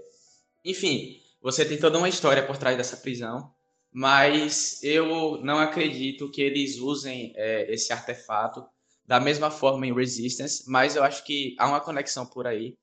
enfim, 0.64 1.20
você 1.42 1.64
tem 1.64 1.80
toda 1.80 1.98
uma 1.98 2.08
história 2.08 2.46
por 2.46 2.56
trás 2.56 2.76
dessa 2.76 2.96
prisão, 2.96 3.52
mas 3.92 4.82
eu 4.82 5.38
não 5.42 5.58
acredito 5.58 6.30
que 6.30 6.40
eles 6.40 6.78
usem 6.78 7.32
é, 7.36 7.72
esse 7.72 7.92
artefato 7.92 8.64
da 9.04 9.18
mesma 9.18 9.50
forma 9.50 9.86
em 9.86 9.94
Resistance, 9.94 10.64
mas 10.68 10.94
eu 10.94 11.02
acho 11.02 11.24
que 11.24 11.56
há 11.58 11.66
uma 11.66 11.80
conexão 11.80 12.24
por 12.24 12.46
aí. 12.46 12.76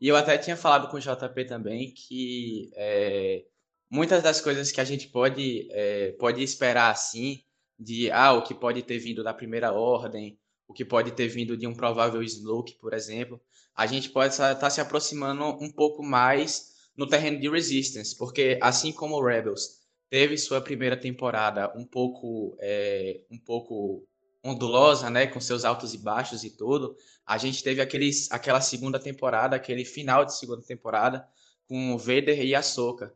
E 0.00 0.08
eu 0.08 0.16
até 0.16 0.36
tinha 0.36 0.56
falado 0.56 0.88
com 0.90 0.96
o 0.96 1.00
JP 1.00 1.44
também 1.44 1.92
que 1.94 2.70
é, 2.74 3.44
muitas 3.90 4.22
das 4.22 4.40
coisas 4.40 4.72
que 4.72 4.80
a 4.80 4.84
gente 4.84 5.08
pode, 5.08 5.68
é, 5.70 6.12
pode 6.18 6.42
esperar 6.42 6.90
assim, 6.90 7.42
de 7.78 8.10
ah, 8.10 8.32
o 8.32 8.42
que 8.42 8.54
pode 8.54 8.82
ter 8.82 8.98
vindo 8.98 9.22
da 9.22 9.32
primeira 9.32 9.72
ordem, 9.72 10.38
o 10.66 10.72
que 10.74 10.84
pode 10.84 11.12
ter 11.12 11.28
vindo 11.28 11.56
de 11.56 11.66
um 11.66 11.74
provável 11.74 12.22
Snoke, 12.22 12.74
por 12.74 12.92
exemplo, 12.92 13.40
a 13.74 13.86
gente 13.86 14.10
pode 14.10 14.34
estar 14.34 14.70
se 14.70 14.80
aproximando 14.80 15.44
um 15.44 15.70
pouco 15.70 16.02
mais 16.02 16.72
no 16.96 17.06
terreno 17.06 17.38
de 17.38 17.48
Resistance, 17.48 18.16
porque 18.16 18.58
assim 18.60 18.92
como 18.92 19.24
Rebels 19.24 19.77
teve 20.10 20.36
sua 20.38 20.60
primeira 20.60 20.96
temporada 20.96 21.72
um 21.76 21.84
pouco, 21.84 22.56
é, 22.60 23.20
um 23.30 23.38
pouco 23.38 24.06
ondulosa, 24.42 25.10
né, 25.10 25.26
com 25.26 25.40
seus 25.40 25.64
altos 25.64 25.94
e 25.94 25.98
baixos 25.98 26.44
e 26.44 26.50
tudo, 26.56 26.96
a 27.26 27.36
gente 27.36 27.62
teve 27.62 27.80
aqueles, 27.80 28.30
aquela 28.30 28.60
segunda 28.60 28.98
temporada, 28.98 29.56
aquele 29.56 29.84
final 29.84 30.24
de 30.24 30.36
segunda 30.36 30.62
temporada 30.62 31.26
com 31.68 31.94
o 31.94 31.98
Vader 31.98 32.42
e 32.42 32.54
a 32.54 32.62
Soca. 32.62 33.12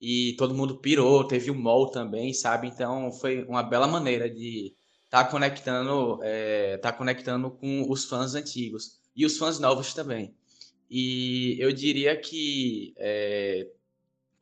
E 0.00 0.34
todo 0.36 0.54
mundo 0.54 0.78
pirou, 0.78 1.26
teve 1.26 1.50
o 1.50 1.54
Mol 1.54 1.90
também, 1.90 2.34
sabe? 2.34 2.68
Então 2.68 3.10
foi 3.12 3.42
uma 3.44 3.62
bela 3.62 3.86
maneira 3.86 4.28
de 4.28 4.74
estar 5.04 5.24
tá 5.24 5.30
conectando, 5.30 6.20
é, 6.22 6.76
tá 6.78 6.92
conectando 6.92 7.50
com 7.50 7.90
os 7.90 8.04
fãs 8.04 8.34
antigos 8.34 9.00
e 9.16 9.24
os 9.24 9.38
fãs 9.38 9.58
novos 9.58 9.94
também. 9.94 10.34
E 10.90 11.56
eu 11.58 11.72
diria 11.72 12.14
que 12.20 12.92
é, 12.98 13.66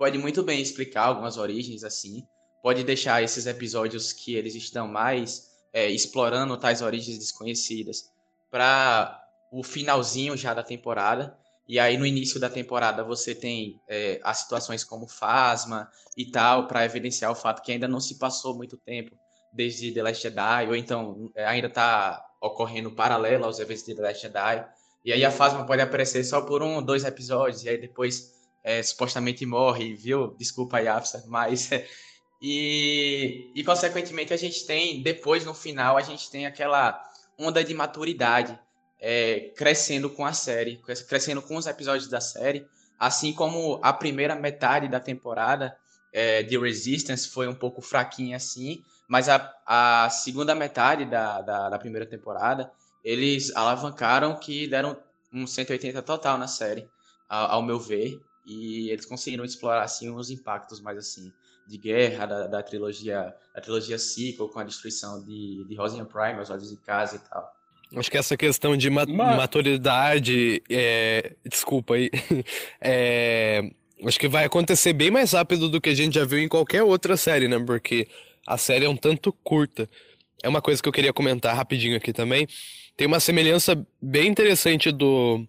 pode 0.02 0.18
muito 0.18 0.42
bem 0.42 0.60
explicar 0.60 1.04
algumas 1.04 1.36
origens 1.36 1.84
assim, 1.84 2.26
pode 2.60 2.82
deixar 2.82 3.22
esses 3.22 3.46
episódios 3.46 4.12
que 4.12 4.34
eles 4.34 4.52
estão 4.56 4.88
mais 4.88 5.52
é, 5.72 5.88
explorando 5.88 6.56
tais 6.56 6.82
origens 6.82 7.16
desconhecidas 7.16 8.10
para 8.50 9.24
o 9.52 9.62
finalzinho 9.62 10.36
já 10.36 10.52
da 10.54 10.64
temporada. 10.64 11.38
E 11.68 11.78
aí 11.78 11.96
no 11.96 12.04
início 12.04 12.40
da 12.40 12.50
temporada 12.50 13.04
você 13.04 13.32
tem 13.32 13.80
é, 13.88 14.18
as 14.24 14.38
situações 14.38 14.82
como 14.82 15.06
Fasma 15.06 15.88
e 16.16 16.28
tal, 16.28 16.66
para 16.66 16.84
evidenciar 16.84 17.30
o 17.30 17.36
fato 17.36 17.62
que 17.62 17.70
ainda 17.70 17.86
não 17.86 18.00
se 18.00 18.18
passou 18.18 18.56
muito 18.56 18.76
tempo 18.78 19.16
desde 19.52 19.92
The 19.92 20.02
Last 20.02 20.20
Jedi, 20.20 20.66
ou 20.66 20.74
então 20.74 21.30
é, 21.36 21.46
ainda 21.46 21.68
está 21.68 22.26
ocorrendo 22.40 22.90
paralelo 22.90 23.44
aos 23.44 23.60
eventos 23.60 23.84
de 23.84 23.94
The 23.94 24.02
Last 24.02 24.22
Jedi. 24.22 24.68
E 25.04 25.12
aí 25.12 25.24
a 25.24 25.30
Phasma 25.30 25.64
pode 25.64 25.80
aparecer 25.80 26.24
só 26.24 26.40
por 26.40 26.60
um, 26.60 26.82
dois 26.82 27.04
episódios, 27.04 27.62
e 27.62 27.68
aí 27.68 27.80
depois 27.80 28.41
é, 28.62 28.82
supostamente 28.82 29.44
morre, 29.44 29.94
viu? 29.94 30.34
Desculpa 30.36 30.78
aí, 30.78 30.88
Afsa, 30.88 31.24
mas. 31.26 31.70
e, 32.40 33.52
e, 33.54 33.64
consequentemente, 33.64 34.32
a 34.32 34.36
gente 34.36 34.66
tem, 34.66 35.02
depois 35.02 35.44
no 35.44 35.54
final, 35.54 35.96
a 35.96 36.02
gente 36.02 36.30
tem 36.30 36.46
aquela 36.46 37.00
onda 37.38 37.64
de 37.64 37.74
maturidade 37.74 38.58
é, 39.00 39.52
crescendo 39.56 40.08
com 40.08 40.24
a 40.24 40.32
série, 40.32 40.80
crescendo 41.08 41.42
com 41.42 41.56
os 41.56 41.66
episódios 41.66 42.08
da 42.08 42.20
série, 42.20 42.66
assim 42.98 43.32
como 43.32 43.80
a 43.82 43.92
primeira 43.92 44.36
metade 44.36 44.88
da 44.88 45.00
temporada 45.00 45.76
é, 46.12 46.42
de 46.42 46.56
Resistance 46.56 47.28
foi 47.28 47.48
um 47.48 47.54
pouco 47.54 47.82
fraquinha 47.82 48.36
assim, 48.36 48.80
mas 49.08 49.28
a, 49.28 49.52
a 49.66 50.08
segunda 50.08 50.54
metade 50.54 51.04
da, 51.04 51.40
da, 51.40 51.68
da 51.70 51.78
primeira 51.78 52.06
temporada 52.06 52.70
eles 53.02 53.54
alavancaram 53.56 54.36
que 54.36 54.68
deram 54.68 54.96
um 55.32 55.46
180 55.46 56.00
total 56.02 56.38
na 56.38 56.46
série, 56.46 56.88
ao, 57.28 57.52
ao 57.52 57.62
meu 57.62 57.80
ver, 57.80 58.20
e 58.46 58.90
eles 58.90 59.06
conseguiram 59.06 59.44
explorar 59.44 59.82
assim 59.82 60.10
os 60.10 60.30
impactos 60.30 60.80
mais 60.80 60.98
assim 60.98 61.32
de 61.66 61.78
guerra 61.78 62.26
da, 62.26 62.46
da 62.46 62.62
trilogia 62.62 63.34
da 63.54 63.60
trilogia 63.60 63.98
Sequel 63.98 64.48
com 64.48 64.58
a 64.58 64.64
destruição 64.64 65.22
de, 65.24 65.64
de 65.64 65.74
Rosian 65.74 66.04
Prime, 66.04 66.40
os 66.40 66.50
olhos 66.50 66.70
de 66.70 66.76
casa 66.76 67.16
e 67.16 67.18
tal. 67.18 67.52
Acho 67.94 68.10
que 68.10 68.16
essa 68.16 68.36
questão 68.36 68.76
de 68.76 68.88
ma 68.88 69.04
maturidade, 69.06 70.62
é... 70.70 71.34
desculpa 71.44 71.94
aí, 71.94 72.10
é... 72.80 73.70
acho 74.04 74.18
que 74.18 74.28
vai 74.28 74.44
acontecer 74.44 74.94
bem 74.94 75.10
mais 75.10 75.32
rápido 75.32 75.68
do 75.68 75.80
que 75.80 75.90
a 75.90 75.94
gente 75.94 76.14
já 76.14 76.24
viu 76.24 76.38
em 76.38 76.48
qualquer 76.48 76.82
outra 76.82 77.16
série, 77.16 77.48
né? 77.48 77.58
Porque 77.58 78.08
a 78.46 78.56
série 78.56 78.86
é 78.86 78.88
um 78.88 78.96
tanto 78.96 79.32
curta. 79.44 79.88
É 80.42 80.48
uma 80.48 80.62
coisa 80.62 80.82
que 80.82 80.88
eu 80.88 80.92
queria 80.92 81.12
comentar 81.12 81.54
rapidinho 81.54 81.96
aqui 81.96 82.12
também. 82.12 82.48
Tem 82.96 83.06
uma 83.06 83.20
semelhança 83.20 83.86
bem 84.00 84.28
interessante 84.28 84.90
do 84.90 85.46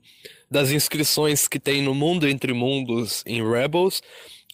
das 0.53 0.71
inscrições 0.71 1.47
que 1.47 1.59
tem 1.59 1.81
no 1.81 1.95
Mundo 1.95 2.27
Entre 2.27 2.53
Mundos 2.53 3.23
em 3.25 3.45
Rebels 3.45 4.01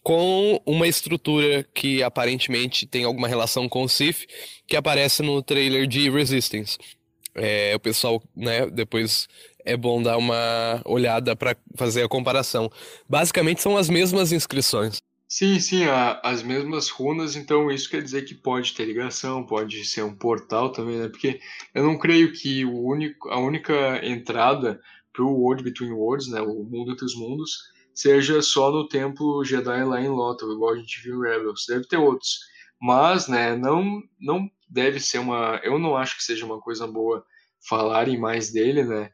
com 0.01 0.61
uma 0.65 0.87
estrutura 0.87 1.67
que 1.73 2.01
aparentemente 2.01 2.87
tem 2.87 3.03
alguma 3.03 3.27
relação 3.27 3.67
com 3.67 3.83
o 3.83 3.89
Sith 3.89 4.25
que 4.65 4.77
aparece 4.77 5.21
no 5.21 5.43
trailer 5.43 5.85
de 5.85 6.09
Resistance. 6.09 6.77
É, 7.35 7.75
o 7.75 7.79
pessoal, 7.79 8.23
né, 8.33 8.65
depois 8.67 9.27
é 9.65 9.75
bom 9.75 10.01
dar 10.01 10.17
uma 10.17 10.81
olhada 10.85 11.35
para 11.35 11.55
fazer 11.75 12.03
a 12.03 12.07
comparação. 12.07 12.71
Basicamente 13.07 13.61
são 13.61 13.75
as 13.75 13.89
mesmas 13.89 14.31
inscrições. 14.31 14.99
Sim, 15.27 15.59
sim, 15.59 15.83
a, 15.83 16.19
as 16.23 16.41
mesmas 16.41 16.89
runas, 16.89 17.35
então 17.35 17.69
isso 17.69 17.87
quer 17.87 18.01
dizer 18.01 18.23
que 18.23 18.33
pode 18.33 18.73
ter 18.73 18.85
ligação, 18.85 19.45
pode 19.45 19.85
ser 19.85 20.01
um 20.01 20.15
portal 20.15 20.71
também, 20.71 20.97
né? 20.97 21.07
Porque 21.07 21.39
eu 21.75 21.83
não 21.83 21.99
creio 21.99 22.33
que 22.33 22.65
o 22.65 22.83
único, 22.83 23.29
a 23.29 23.37
única 23.37 24.03
entrada 24.03 24.81
o 25.21 25.31
World 25.31 25.63
Between 25.63 25.91
Worlds, 25.91 26.27
né, 26.27 26.41
o 26.41 26.63
mundo 26.63 26.91
entre 26.91 27.05
os 27.05 27.15
mundos, 27.15 27.57
seja 27.93 28.41
só 28.41 28.71
no 28.71 28.87
templo 28.87 29.43
Jedi 29.43 29.83
lá 29.83 30.01
em 30.01 30.07
Lothal, 30.07 30.51
igual 30.51 30.73
a 30.73 30.77
gente 30.77 31.01
viu 31.01 31.25
em 31.25 31.29
Rebels. 31.29 31.65
Deve 31.67 31.87
ter 31.87 31.97
outros, 31.97 32.39
mas, 32.81 33.27
né, 33.27 33.55
não 33.55 34.01
não 34.19 34.49
deve 34.69 34.99
ser 34.99 35.19
uma, 35.19 35.59
eu 35.63 35.79
não 35.79 35.97
acho 35.97 36.15
que 36.17 36.23
seja 36.23 36.45
uma 36.45 36.61
coisa 36.61 36.87
boa 36.87 37.25
falarem 37.67 38.17
mais 38.17 38.51
dele, 38.51 38.83
né? 38.83 39.11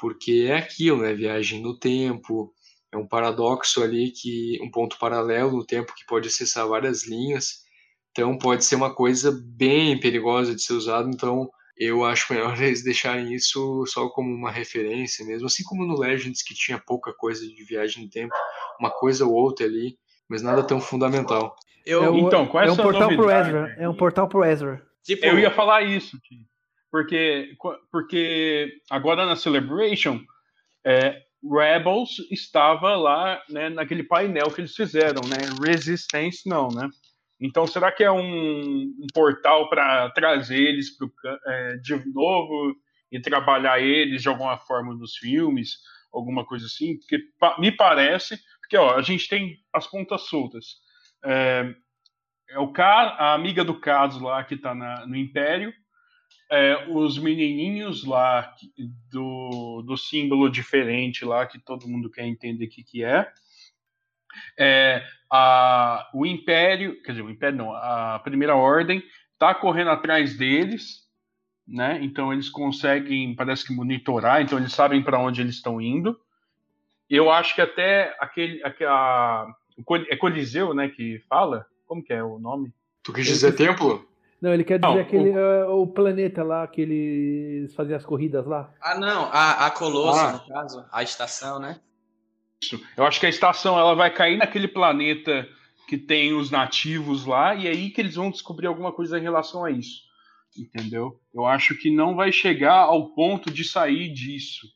Porque 0.00 0.46
é 0.48 0.56
aquilo, 0.56 1.02
né, 1.02 1.14
viagem 1.14 1.62
no 1.62 1.78
tempo, 1.78 2.54
é 2.92 2.96
um 2.96 3.06
paradoxo 3.06 3.82
ali 3.82 4.10
que 4.10 4.58
um 4.62 4.70
ponto 4.70 4.98
paralelo 4.98 5.52
no 5.52 5.64
tempo 5.64 5.94
que 5.94 6.06
pode 6.06 6.28
acessar 6.28 6.66
várias 6.68 7.06
linhas. 7.06 7.64
Então 8.10 8.36
pode 8.36 8.64
ser 8.64 8.76
uma 8.76 8.94
coisa 8.94 9.30
bem 9.32 9.98
perigosa 10.00 10.54
de 10.54 10.62
ser 10.62 10.72
usado, 10.74 11.08
então 11.08 11.48
eu 11.80 12.04
acho 12.04 12.30
melhor 12.32 12.54
eles 12.60 12.84
deixarem 12.84 13.32
isso 13.32 13.84
só 13.86 14.08
como 14.10 14.32
uma 14.32 14.50
referência 14.50 15.24
mesmo, 15.24 15.46
assim 15.46 15.64
como 15.64 15.86
no 15.86 15.98
Legends 15.98 16.42
que 16.42 16.54
tinha 16.54 16.78
pouca 16.78 17.12
coisa 17.14 17.46
de 17.46 17.64
viagem 17.64 18.04
no 18.04 18.10
tempo, 18.10 18.34
uma 18.78 18.90
coisa 18.90 19.24
ou 19.24 19.32
outra 19.32 19.64
ali, 19.64 19.96
mas 20.28 20.42
nada 20.42 20.62
tão 20.62 20.80
fundamental. 20.80 21.56
Eu, 21.86 22.14
é 22.14 22.18
então, 22.18 22.46
qual 22.46 22.62
é, 22.62 22.68
é 22.68 22.70
um 22.70 22.76
portal 22.76 23.08
pro 23.08 23.30
Ezra, 23.30 23.74
é 23.78 23.88
um 23.88 23.96
portal 23.96 24.28
pro 24.28 24.44
Ezra. 24.44 24.86
Tipo, 25.02 25.24
eu 25.24 25.38
ia 25.38 25.50
falar 25.50 25.82
isso, 25.82 26.18
porque 26.90 27.56
porque 27.90 28.68
agora 28.90 29.24
na 29.24 29.34
Celebration 29.34 30.20
é, 30.84 31.22
Rebels 31.42 32.10
estava 32.30 32.94
lá, 32.96 33.42
né, 33.48 33.70
naquele 33.70 34.02
painel 34.02 34.50
que 34.50 34.60
eles 34.60 34.74
fizeram, 34.74 35.22
né? 35.26 35.38
Resistance 35.66 36.46
não, 36.46 36.68
né? 36.68 36.88
Então, 37.40 37.66
será 37.66 37.90
que 37.90 38.04
é 38.04 38.12
um, 38.12 38.82
um 38.82 39.06
portal 39.14 39.68
para 39.70 40.10
trazer 40.10 40.60
eles 40.60 40.96
pro, 40.96 41.10
é, 41.46 41.76
de 41.78 41.94
novo 42.12 42.76
e 43.10 43.20
trabalhar 43.20 43.80
eles 43.80 44.22
de 44.22 44.28
alguma 44.28 44.58
forma 44.58 44.94
nos 44.94 45.16
filmes, 45.16 45.78
alguma 46.12 46.44
coisa 46.44 46.66
assim? 46.66 46.98
Porque 46.98 47.18
pa, 47.38 47.56
me 47.58 47.72
parece, 47.72 48.38
porque 48.60 48.76
ó, 48.76 48.96
a 48.96 49.02
gente 49.02 49.28
tem 49.28 49.56
as 49.72 49.86
pontas 49.86 50.22
soltas. 50.28 50.76
É, 51.24 51.74
é 52.50 52.58
o 52.58 52.72
cara, 52.72 53.10
a 53.12 53.34
amiga 53.34 53.64
do 53.64 53.80
caso 53.80 54.22
lá 54.22 54.44
que 54.44 54.54
está 54.54 54.74
no 55.06 55.16
Império, 55.16 55.72
é, 56.50 56.88
os 56.88 57.16
menininhos 57.16 58.04
lá 58.04 58.54
do, 59.10 59.82
do 59.82 59.96
símbolo 59.96 60.50
diferente 60.50 61.24
lá 61.24 61.46
que 61.46 61.58
todo 61.60 61.88
mundo 61.88 62.10
quer 62.10 62.26
entender 62.26 62.66
o 62.66 62.68
que, 62.68 62.82
que 62.82 63.04
é. 63.04 63.32
É 64.58 65.02
a, 65.30 66.08
o 66.12 66.26
Império, 66.26 67.00
quer 67.02 67.12
dizer, 67.12 67.22
o 67.22 67.30
Império 67.30 67.58
não, 67.58 67.72
a 67.72 68.20
Primeira 68.22 68.56
Ordem 68.56 69.02
está 69.32 69.54
correndo 69.54 69.90
atrás 69.90 70.36
deles, 70.36 71.08
né? 71.66 71.98
Então 72.02 72.32
eles 72.32 72.48
conseguem, 72.48 73.34
parece 73.34 73.66
que 73.66 73.72
monitorar, 73.72 74.42
então 74.42 74.58
eles 74.58 74.72
sabem 74.72 75.02
para 75.02 75.18
onde 75.18 75.40
eles 75.40 75.54
estão 75.54 75.80
indo. 75.80 76.18
Eu 77.08 77.30
acho 77.30 77.54
que 77.54 77.60
até 77.60 78.16
aquele, 78.20 78.60
a, 78.86 79.46
é 80.08 80.16
Coliseu, 80.16 80.74
né, 80.74 80.88
que 80.88 81.18
fala, 81.28 81.66
como 81.86 82.02
que 82.02 82.12
é 82.12 82.22
o 82.22 82.38
nome? 82.38 82.72
Tu 83.02 83.12
quis 83.12 83.26
dizer 83.26 83.52
templo? 83.56 84.08
Não, 84.40 84.54
ele 84.54 84.64
quer 84.64 84.78
dizer 84.78 84.94
não, 84.94 85.00
aquele, 85.00 85.30
o... 85.30 85.68
Uh, 85.68 85.82
o... 85.82 85.86
planeta 85.86 86.42
lá 86.42 86.66
que 86.66 86.80
eles 86.80 87.74
faziam 87.74 87.96
as 87.96 88.06
corridas 88.06 88.46
lá. 88.46 88.72
Ah, 88.80 88.98
não, 88.98 89.24
a, 89.24 89.66
a 89.66 89.70
Colosso, 89.70 90.18
ah. 90.18 90.32
no 90.32 90.46
caso, 90.48 90.86
a 90.90 91.02
estação, 91.02 91.58
né? 91.58 91.80
Isso. 92.62 92.80
Eu 92.96 93.04
acho 93.04 93.18
que 93.18 93.26
a 93.26 93.30
estação 93.30 93.78
ela 93.78 93.94
vai 93.94 94.12
cair 94.12 94.36
naquele 94.36 94.68
planeta 94.68 95.48
que 95.88 95.98
tem 95.98 96.32
os 96.32 96.50
nativos 96.50 97.26
lá, 97.26 97.54
e 97.54 97.66
é 97.66 97.70
aí 97.70 97.90
que 97.90 98.00
eles 98.00 98.14
vão 98.14 98.30
descobrir 98.30 98.66
alguma 98.66 98.92
coisa 98.92 99.18
em 99.18 99.22
relação 99.22 99.64
a 99.64 99.70
isso. 99.70 100.02
Entendeu? 100.56 101.20
Eu 101.34 101.46
acho 101.46 101.74
que 101.76 101.90
não 101.90 102.14
vai 102.14 102.30
chegar 102.30 102.76
ao 102.76 103.14
ponto 103.14 103.50
de 103.50 103.64
sair 103.64 104.12
disso. 104.12 104.66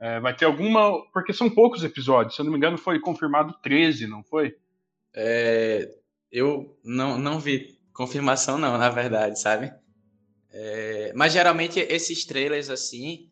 É, 0.00 0.20
vai 0.20 0.34
ter 0.34 0.44
alguma. 0.44 1.02
Porque 1.12 1.32
são 1.32 1.50
poucos 1.50 1.82
episódios, 1.82 2.34
se 2.34 2.40
eu 2.40 2.44
não 2.44 2.52
me 2.52 2.58
engano, 2.58 2.78
foi 2.78 3.00
confirmado 3.00 3.54
13, 3.62 4.06
não 4.06 4.22
foi? 4.22 4.54
É, 5.14 5.88
eu 6.30 6.78
não, 6.84 7.18
não 7.18 7.38
vi 7.38 7.78
confirmação, 7.92 8.58
não, 8.58 8.76
na 8.76 8.90
verdade, 8.90 9.40
sabe? 9.40 9.72
É, 10.52 11.12
mas 11.14 11.32
geralmente 11.32 11.80
esses 11.80 12.24
trailers 12.24 12.70
assim, 12.70 13.30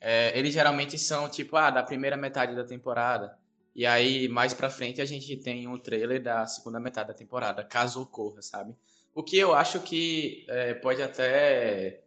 é, 0.00 0.36
eles 0.38 0.52
geralmente 0.52 0.98
são 0.98 1.28
tipo, 1.28 1.56
ah, 1.56 1.70
da 1.70 1.82
primeira 1.82 2.16
metade 2.16 2.54
da 2.54 2.64
temporada. 2.64 3.36
E 3.74 3.86
aí, 3.86 4.28
mais 4.28 4.52
pra 4.52 4.68
frente, 4.68 5.00
a 5.00 5.04
gente 5.04 5.36
tem 5.36 5.66
um 5.66 5.78
trailer 5.78 6.22
da 6.22 6.46
segunda 6.46 6.78
metade 6.78 7.08
da 7.08 7.14
temporada, 7.14 7.64
caso 7.64 8.02
ocorra, 8.02 8.42
sabe? 8.42 8.76
O 9.14 9.22
que 9.22 9.38
eu 9.38 9.54
acho 9.54 9.80
que 9.80 10.44
é, 10.48 10.74
pode 10.74 11.02
até 11.02 12.02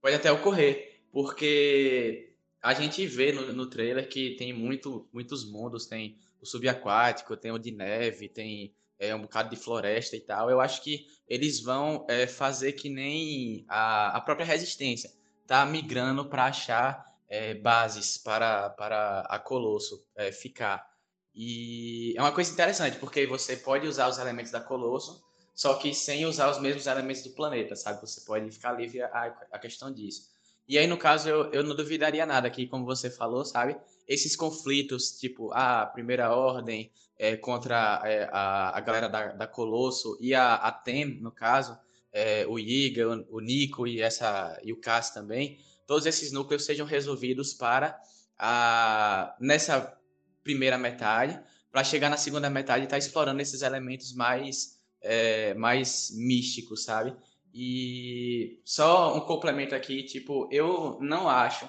pode 0.00 0.16
até 0.16 0.30
ocorrer, 0.30 1.00
porque 1.12 2.34
a 2.60 2.74
gente 2.74 3.06
vê 3.06 3.32
no, 3.32 3.52
no 3.52 3.66
trailer 3.70 4.08
que 4.08 4.36
tem 4.36 4.52
muito, 4.52 5.08
muitos 5.12 5.50
mundos, 5.50 5.86
tem 5.86 6.18
o 6.40 6.46
subaquático, 6.46 7.36
tem 7.36 7.52
o 7.52 7.58
de 7.58 7.70
neve, 7.70 8.28
tem 8.28 8.74
é, 8.98 9.14
um 9.14 9.22
bocado 9.22 9.50
de 9.50 9.56
floresta 9.56 10.16
e 10.16 10.20
tal. 10.20 10.50
Eu 10.50 10.60
acho 10.60 10.82
que 10.82 11.06
eles 11.28 11.60
vão 11.60 12.06
é, 12.08 12.26
fazer 12.26 12.72
que 12.72 12.88
nem 12.88 13.64
a, 13.68 14.16
a 14.16 14.20
própria 14.20 14.46
resistência, 14.46 15.10
tá 15.46 15.64
migrando 15.64 16.24
para 16.28 16.46
achar 16.46 17.14
é, 17.28 17.54
bases 17.54 18.18
para, 18.18 18.70
para 18.70 19.20
a 19.22 19.38
Colosso 19.38 20.06
é, 20.16 20.32
ficar. 20.32 20.93
E 21.34 22.14
é 22.16 22.20
uma 22.20 22.32
coisa 22.32 22.52
interessante, 22.52 22.98
porque 22.98 23.26
você 23.26 23.56
pode 23.56 23.86
usar 23.86 24.08
os 24.08 24.18
elementos 24.18 24.52
da 24.52 24.60
Colosso, 24.60 25.22
só 25.54 25.74
que 25.74 25.92
sem 25.92 26.24
usar 26.26 26.50
os 26.50 26.60
mesmos 26.60 26.86
elementos 26.86 27.22
do 27.22 27.30
planeta, 27.30 27.74
sabe? 27.74 28.00
Você 28.00 28.20
pode 28.20 28.50
ficar 28.50 28.72
livre 28.72 29.02
a, 29.02 29.36
a 29.52 29.58
questão 29.58 29.92
disso. 29.92 30.32
E 30.66 30.78
aí, 30.78 30.86
no 30.86 30.96
caso, 30.96 31.28
eu, 31.28 31.52
eu 31.52 31.62
não 31.62 31.76
duvidaria 31.76 32.24
nada 32.24 32.48
que, 32.48 32.66
como 32.66 32.84
você 32.84 33.10
falou, 33.10 33.44
sabe? 33.44 33.76
Esses 34.08 34.34
conflitos, 34.34 35.18
tipo, 35.18 35.52
a 35.52 35.86
Primeira 35.86 36.34
Ordem 36.34 36.90
é, 37.18 37.36
contra 37.36 38.00
é, 38.04 38.28
a, 38.32 38.76
a 38.76 38.80
galera 38.80 39.08
da, 39.08 39.26
da 39.32 39.46
Colosso 39.46 40.16
e 40.20 40.34
a, 40.34 40.54
a 40.54 40.72
TEM, 40.72 41.20
no 41.20 41.30
caso, 41.30 41.76
é, 42.12 42.46
o 42.46 42.58
Iga, 42.58 43.08
o, 43.08 43.36
o 43.36 43.40
Nico 43.40 43.86
e, 43.86 44.00
essa, 44.00 44.58
e 44.62 44.72
o 44.72 44.80
Cass 44.80 45.10
também, 45.10 45.58
todos 45.86 46.06
esses 46.06 46.32
núcleos 46.32 46.64
sejam 46.64 46.86
resolvidos 46.86 47.52
para 47.52 48.00
a, 48.38 49.36
nessa 49.38 49.98
primeira 50.44 50.78
metade, 50.78 51.40
para 51.72 51.82
chegar 51.82 52.08
na 52.08 52.16
segunda 52.16 52.48
metade 52.48 52.82
e 52.82 52.84
estar 52.84 52.94
tá 52.94 52.98
explorando 52.98 53.42
esses 53.42 53.62
elementos 53.62 54.14
mais, 54.14 54.78
é, 55.00 55.54
mais 55.54 56.10
místicos, 56.14 56.84
sabe? 56.84 57.16
E 57.52 58.60
só 58.64 59.16
um 59.16 59.20
complemento 59.20 59.74
aqui, 59.74 60.04
tipo, 60.04 60.48
eu 60.52 60.98
não 61.00 61.28
acho 61.28 61.68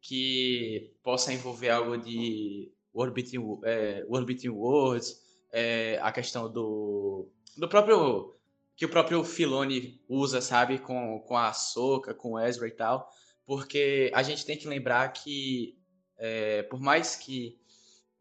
que 0.00 0.92
possa 1.02 1.32
envolver 1.32 1.70
algo 1.70 1.96
de 1.96 2.72
World 2.94 3.14
Between, 3.14 3.60
é, 3.64 4.04
Between 4.24 4.50
Worlds, 4.50 5.20
é, 5.52 5.98
a 6.02 6.10
questão 6.10 6.50
do, 6.50 7.28
do 7.56 7.68
próprio 7.68 8.34
que 8.76 8.84
o 8.84 8.88
próprio 8.88 9.22
Filoni 9.22 10.00
usa, 10.08 10.40
sabe, 10.40 10.78
com, 10.78 11.20
com 11.20 11.36
a 11.36 11.52
Soca, 11.52 12.12
com 12.12 12.32
o 12.32 12.40
Ezra 12.40 12.66
e 12.66 12.72
tal, 12.72 13.08
porque 13.46 14.10
a 14.12 14.22
gente 14.22 14.44
tem 14.44 14.58
que 14.58 14.66
lembrar 14.66 15.12
que 15.12 15.78
é, 16.18 16.62
por 16.64 16.80
mais 16.80 17.14
que 17.14 17.58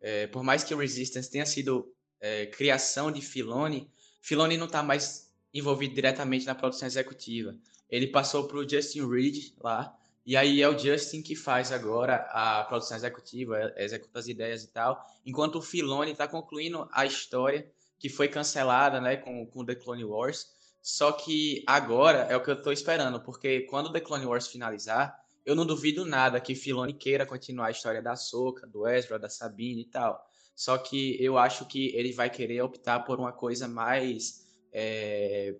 é, 0.03 0.27
por 0.27 0.43
mais 0.43 0.65
que 0.65 0.75
o 0.75 0.77
Resistance 0.77 1.31
tenha 1.31 1.45
sido 1.45 1.89
é, 2.19 2.45
criação 2.47 3.09
de 3.09 3.21
Filoni, 3.21 3.89
Filoni 4.21 4.57
não 4.57 4.65
está 4.65 4.83
mais 4.83 5.31
envolvido 5.53 5.95
diretamente 5.95 6.45
na 6.45 6.53
produção 6.53 6.85
executiva. 6.85 7.55
Ele 7.89 8.07
passou 8.07 8.45
para 8.47 8.57
o 8.57 8.67
Justin 8.67 9.09
Reed 9.09 9.53
lá, 9.61 9.97
e 10.25 10.35
aí 10.35 10.61
é 10.61 10.67
o 10.67 10.77
Justin 10.77 11.21
que 11.21 11.35
faz 11.35 11.71
agora 11.71 12.17
a 12.31 12.63
produção 12.65 12.97
executiva, 12.97 13.73
executa 13.77 14.19
as 14.19 14.27
ideias 14.27 14.63
e 14.63 14.67
tal, 14.67 15.05
enquanto 15.25 15.55
o 15.55 15.61
Filoni 15.61 16.11
está 16.11 16.27
concluindo 16.27 16.87
a 16.91 17.05
história 17.05 17.69
que 17.97 18.09
foi 18.09 18.27
cancelada 18.27 18.99
né, 18.99 19.15
com, 19.15 19.45
com 19.45 19.65
The 19.65 19.75
Clone 19.75 20.03
Wars. 20.03 20.51
Só 20.81 21.13
que 21.13 21.63
agora 21.65 22.27
é 22.29 22.35
o 22.35 22.43
que 22.43 22.49
eu 22.49 22.55
estou 22.55 22.73
esperando, 22.73 23.21
porque 23.21 23.61
quando 23.61 23.91
The 23.93 24.01
Clone 24.01 24.25
Wars 24.25 24.47
finalizar, 24.47 25.17
eu 25.45 25.55
não 25.55 25.65
duvido 25.65 26.05
nada 26.05 26.39
que 26.39 26.55
Filoni 26.55 26.93
queira 26.93 27.25
continuar 27.25 27.67
a 27.67 27.71
história 27.71 28.01
da 28.01 28.15
Soca, 28.15 28.65
do 28.65 28.87
Ezra, 28.87 29.19
da 29.19 29.29
Sabine 29.29 29.81
e 29.81 29.89
tal. 29.89 30.23
Só 30.55 30.77
que 30.77 31.21
eu 31.21 31.37
acho 31.37 31.65
que 31.65 31.95
ele 31.95 32.13
vai 32.13 32.29
querer 32.29 32.61
optar 32.61 33.01
por 33.01 33.19
uma 33.19 33.31
coisa 33.31 33.67
mais, 33.67 34.45
é, 34.71 35.55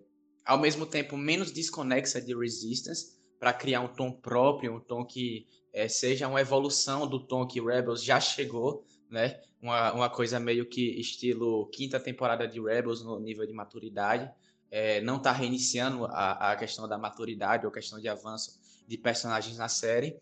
ao 0.46 0.58
mesmo 0.60 0.86
tempo, 0.86 1.18
menos 1.18 1.52
desconexa 1.52 2.22
de 2.22 2.36
Resistance, 2.36 3.14
para 3.40 3.52
criar 3.52 3.82
um 3.82 3.90
tom 3.90 4.12
próprio, 4.12 4.76
um 4.76 4.80
tom 4.80 5.04
que 5.04 5.48
é, 5.74 5.88
seja 5.88 6.28
uma 6.28 6.40
evolução 6.40 7.06
do 7.08 7.20
tom 7.20 7.46
que 7.46 7.60
Rebels 7.60 8.04
já 8.04 8.20
chegou, 8.20 8.86
né? 9.10 9.42
Uma, 9.62 9.94
uma 9.94 10.10
coisa 10.10 10.40
meio 10.40 10.66
que 10.66 11.00
estilo 11.00 11.68
quinta 11.68 12.00
temporada 12.00 12.48
de 12.48 12.62
Rebels 12.62 13.04
no 13.04 13.20
nível 13.20 13.46
de 13.46 13.54
maturidade. 13.54 14.32
É, 14.70 15.02
não 15.02 15.18
está 15.18 15.32
reiniciando 15.32 16.06
a, 16.06 16.52
a 16.52 16.56
questão 16.56 16.88
da 16.88 16.98
maturidade 16.98 17.66
ou 17.66 17.72
questão 17.72 18.00
de 18.00 18.08
avanço 18.08 18.63
de 18.88 18.98
personagens 18.98 19.58
na 19.58 19.68
série. 19.68 20.18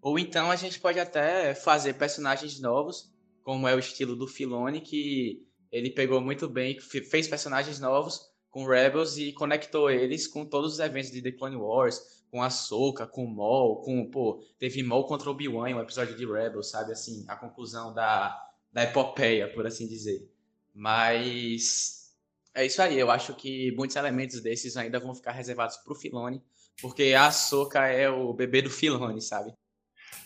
Ou 0.00 0.18
então 0.18 0.50
a 0.50 0.56
gente 0.56 0.80
pode 0.80 0.98
até 0.98 1.54
fazer 1.54 1.94
personagens 1.94 2.60
novos, 2.60 3.12
como 3.42 3.68
é 3.68 3.74
o 3.74 3.78
estilo 3.78 4.16
do 4.16 4.26
Filoni, 4.26 4.80
que 4.80 5.46
ele 5.70 5.90
pegou 5.90 6.20
muito 6.20 6.48
bem, 6.48 6.78
fez 6.80 7.28
personagens 7.28 7.80
novos 7.80 8.32
com 8.50 8.64
Rebels 8.66 9.16
e 9.16 9.32
conectou 9.32 9.90
eles 9.90 10.28
com 10.28 10.46
todos 10.46 10.74
os 10.74 10.78
eventos 10.78 11.10
de 11.10 11.20
The 11.20 11.32
Clone 11.32 11.56
Wars, 11.56 12.00
com 12.30 12.42
a 12.42 12.50
Soca, 12.50 13.06
com 13.06 13.24
o 13.24 13.34
Maul, 13.34 13.82
com, 13.82 14.10
pô, 14.10 14.40
teve 14.58 14.82
Maul 14.82 15.06
contra 15.06 15.30
Obi-Wan 15.30 15.70
em 15.70 15.74
um 15.74 15.80
episódio 15.80 16.16
de 16.16 16.24
Rebels, 16.24 16.70
sabe, 16.70 16.92
assim, 16.92 17.24
a 17.28 17.36
conclusão 17.36 17.92
da, 17.92 18.40
da 18.72 18.84
epopeia, 18.84 19.52
por 19.52 19.66
assim 19.66 19.86
dizer. 19.86 20.28
Mas 20.72 22.12
é 22.54 22.64
isso 22.64 22.80
aí, 22.80 22.98
eu 22.98 23.10
acho 23.10 23.34
que 23.34 23.72
muitos 23.72 23.96
elementos 23.96 24.40
desses 24.40 24.76
ainda 24.76 25.00
vão 25.00 25.14
ficar 25.14 25.32
reservados 25.32 25.76
pro 25.78 25.94
Filoni, 25.94 26.40
porque 26.80 27.14
a 27.14 27.30
Soca 27.30 27.86
é 27.86 28.08
o 28.08 28.32
bebê 28.32 28.62
do 28.62 28.70
Filoni, 28.70 29.20
sabe? 29.20 29.52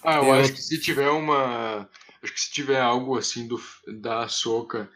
Ah, 0.02 0.16
eu, 0.16 0.24
eu 0.24 0.32
acho 0.34 0.52
que 0.52 0.62
se 0.62 0.80
tiver 0.80 1.10
uma. 1.10 1.88
Acho 2.22 2.32
que 2.32 2.40
se 2.40 2.52
tiver 2.52 2.80
algo 2.80 3.16
assim 3.16 3.46
do, 3.46 3.60
da 4.00 4.28
Soca 4.28 4.90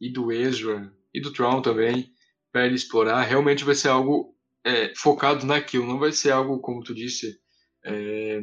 e 0.00 0.10
do 0.10 0.30
Ezra 0.30 0.92
e 1.12 1.20
do 1.20 1.32
Tron 1.32 1.62
também, 1.62 2.12
para 2.52 2.66
ele 2.66 2.74
explorar, 2.74 3.22
realmente 3.22 3.64
vai 3.64 3.74
ser 3.74 3.88
algo 3.88 4.34
é, 4.64 4.92
focado 4.96 5.46
naquilo, 5.46 5.86
não 5.86 5.98
vai 5.98 6.12
ser 6.12 6.32
algo, 6.32 6.58
como 6.58 6.82
tu 6.82 6.94
disse, 6.94 7.38
é, 7.84 8.42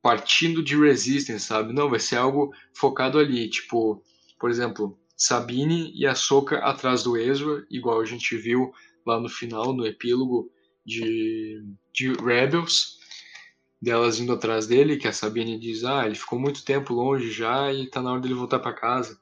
partindo 0.00 0.62
de 0.62 0.76
Resistance, 0.76 1.46
sabe? 1.46 1.72
Não, 1.72 1.90
vai 1.90 2.00
ser 2.00 2.16
algo 2.16 2.52
focado 2.74 3.18
ali, 3.18 3.48
tipo, 3.48 4.02
por 4.38 4.50
exemplo, 4.50 4.98
Sabine 5.16 5.92
e 5.94 6.06
a 6.06 6.14
Soca 6.14 6.58
atrás 6.58 7.04
do 7.04 7.16
Ezra, 7.16 7.64
igual 7.70 8.00
a 8.00 8.04
gente 8.04 8.36
viu 8.36 8.72
lá 9.06 9.20
no 9.20 9.28
final, 9.28 9.72
no 9.72 9.86
epílogo, 9.86 10.50
de, 10.84 11.64
de 11.92 12.12
Rebels, 12.12 12.98
delas 13.80 14.20
indo 14.20 14.32
atrás 14.32 14.66
dele, 14.66 14.96
que 14.96 15.08
a 15.08 15.12
Sabine 15.12 15.58
diz, 15.58 15.84
ah, 15.84 16.06
ele 16.06 16.14
ficou 16.14 16.38
muito 16.38 16.64
tempo 16.64 16.94
longe 16.94 17.30
já 17.30 17.72
e 17.72 17.88
tá 17.88 18.00
na 18.00 18.12
hora 18.12 18.20
dele 18.20 18.34
voltar 18.34 18.58
para 18.58 18.72
casa. 18.72 19.18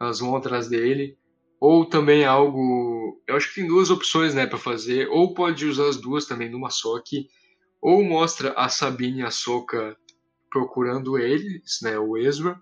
Elas 0.00 0.20
vão 0.20 0.36
atrás 0.36 0.68
dele. 0.68 1.16
Ou 1.60 1.86
também 1.86 2.24
algo, 2.24 3.22
eu 3.26 3.36
acho 3.36 3.48
que 3.48 3.60
tem 3.60 3.66
duas 3.66 3.90
opções, 3.90 4.34
né, 4.34 4.46
para 4.46 4.58
fazer. 4.58 5.08
Ou 5.08 5.32
pode 5.32 5.64
usar 5.64 5.88
as 5.88 5.96
duas 5.96 6.26
também 6.26 6.50
numa 6.50 6.70
só 6.70 7.00
que 7.00 7.28
ou 7.80 8.02
mostra 8.02 8.52
a 8.52 8.68
Sabine 8.68 9.20
e 9.20 9.24
a 9.24 9.30
Soka 9.30 9.94
procurando 10.50 11.18
eles, 11.18 11.80
né, 11.82 11.98
o 11.98 12.16
Ezra, 12.16 12.58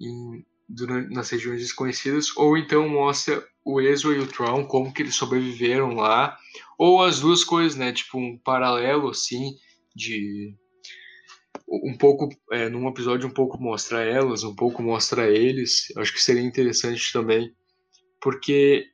em, 0.00 0.44
durante, 0.68 1.12
nas 1.12 1.30
regiões 1.30 1.60
desconhecidas, 1.60 2.36
ou 2.36 2.56
então 2.56 2.88
mostra 2.88 3.44
o 3.68 3.82
Ezra 3.82 4.16
e 4.16 4.18
o 4.18 4.26
Tron, 4.26 4.64
como 4.64 4.92
que 4.94 5.02
eles 5.02 5.14
sobreviveram 5.14 5.94
lá, 5.94 6.38
ou 6.78 7.02
as 7.02 7.20
duas 7.20 7.44
coisas, 7.44 7.76
né? 7.76 7.92
Tipo 7.92 8.16
um 8.16 8.38
paralelo 8.38 9.10
assim 9.10 9.54
de 9.94 10.54
um 11.68 11.94
pouco 11.98 12.30
é, 12.50 12.70
num 12.70 12.88
episódio 12.88 13.28
um 13.28 13.32
pouco 13.32 13.60
mostra 13.60 14.02
elas, 14.02 14.42
um 14.42 14.54
pouco 14.54 14.82
mostra 14.82 15.28
eles. 15.28 15.92
Acho 15.98 16.14
que 16.14 16.22
seria 16.22 16.40
interessante 16.40 17.12
também, 17.12 17.52
porque 18.22 18.86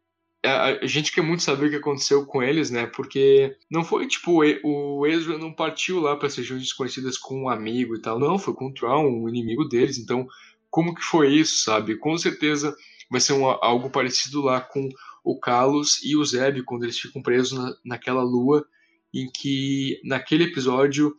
a, 0.44 0.84
gente 0.84 1.12
quer 1.12 1.22
muito 1.22 1.44
saber 1.44 1.66
o 1.66 1.70
que 1.70 1.76
aconteceu 1.76 2.26
com 2.26 2.42
eles, 2.42 2.68
né? 2.68 2.84
Porque 2.86 3.56
não 3.70 3.84
foi 3.84 4.08
tipo 4.08 4.42
o 4.64 5.06
Ezra 5.06 5.38
não 5.38 5.54
partiu 5.54 6.00
lá 6.00 6.16
para 6.16 6.28
regiões 6.28 6.62
desconhecidas 6.62 7.16
com 7.16 7.44
um 7.44 7.48
amigo 7.48 7.94
e 7.94 8.02
tal, 8.02 8.18
não, 8.18 8.40
foi 8.40 8.52
com 8.54 8.66
o 8.66 8.74
Tron, 8.74 9.06
um 9.06 9.28
inimigo 9.28 9.66
deles. 9.66 9.98
Então, 9.98 10.26
como 10.68 10.96
que 10.96 11.02
foi 11.02 11.32
isso, 11.32 11.62
sabe? 11.62 11.96
Com 11.96 12.18
certeza 12.18 12.74
vai 13.10 13.20
ser 13.20 13.32
um, 13.32 13.46
algo 13.46 13.90
parecido 13.90 14.42
lá 14.42 14.60
com 14.60 14.88
o 15.24 15.38
Carlos 15.38 16.00
e 16.04 16.16
o 16.16 16.24
Zeb 16.24 16.62
quando 16.64 16.84
eles 16.84 16.98
ficam 16.98 17.22
presos 17.22 17.58
na, 17.58 17.74
naquela 17.84 18.22
lua 18.22 18.66
em 19.12 19.30
que 19.30 20.00
naquele 20.04 20.44
episódio 20.44 21.14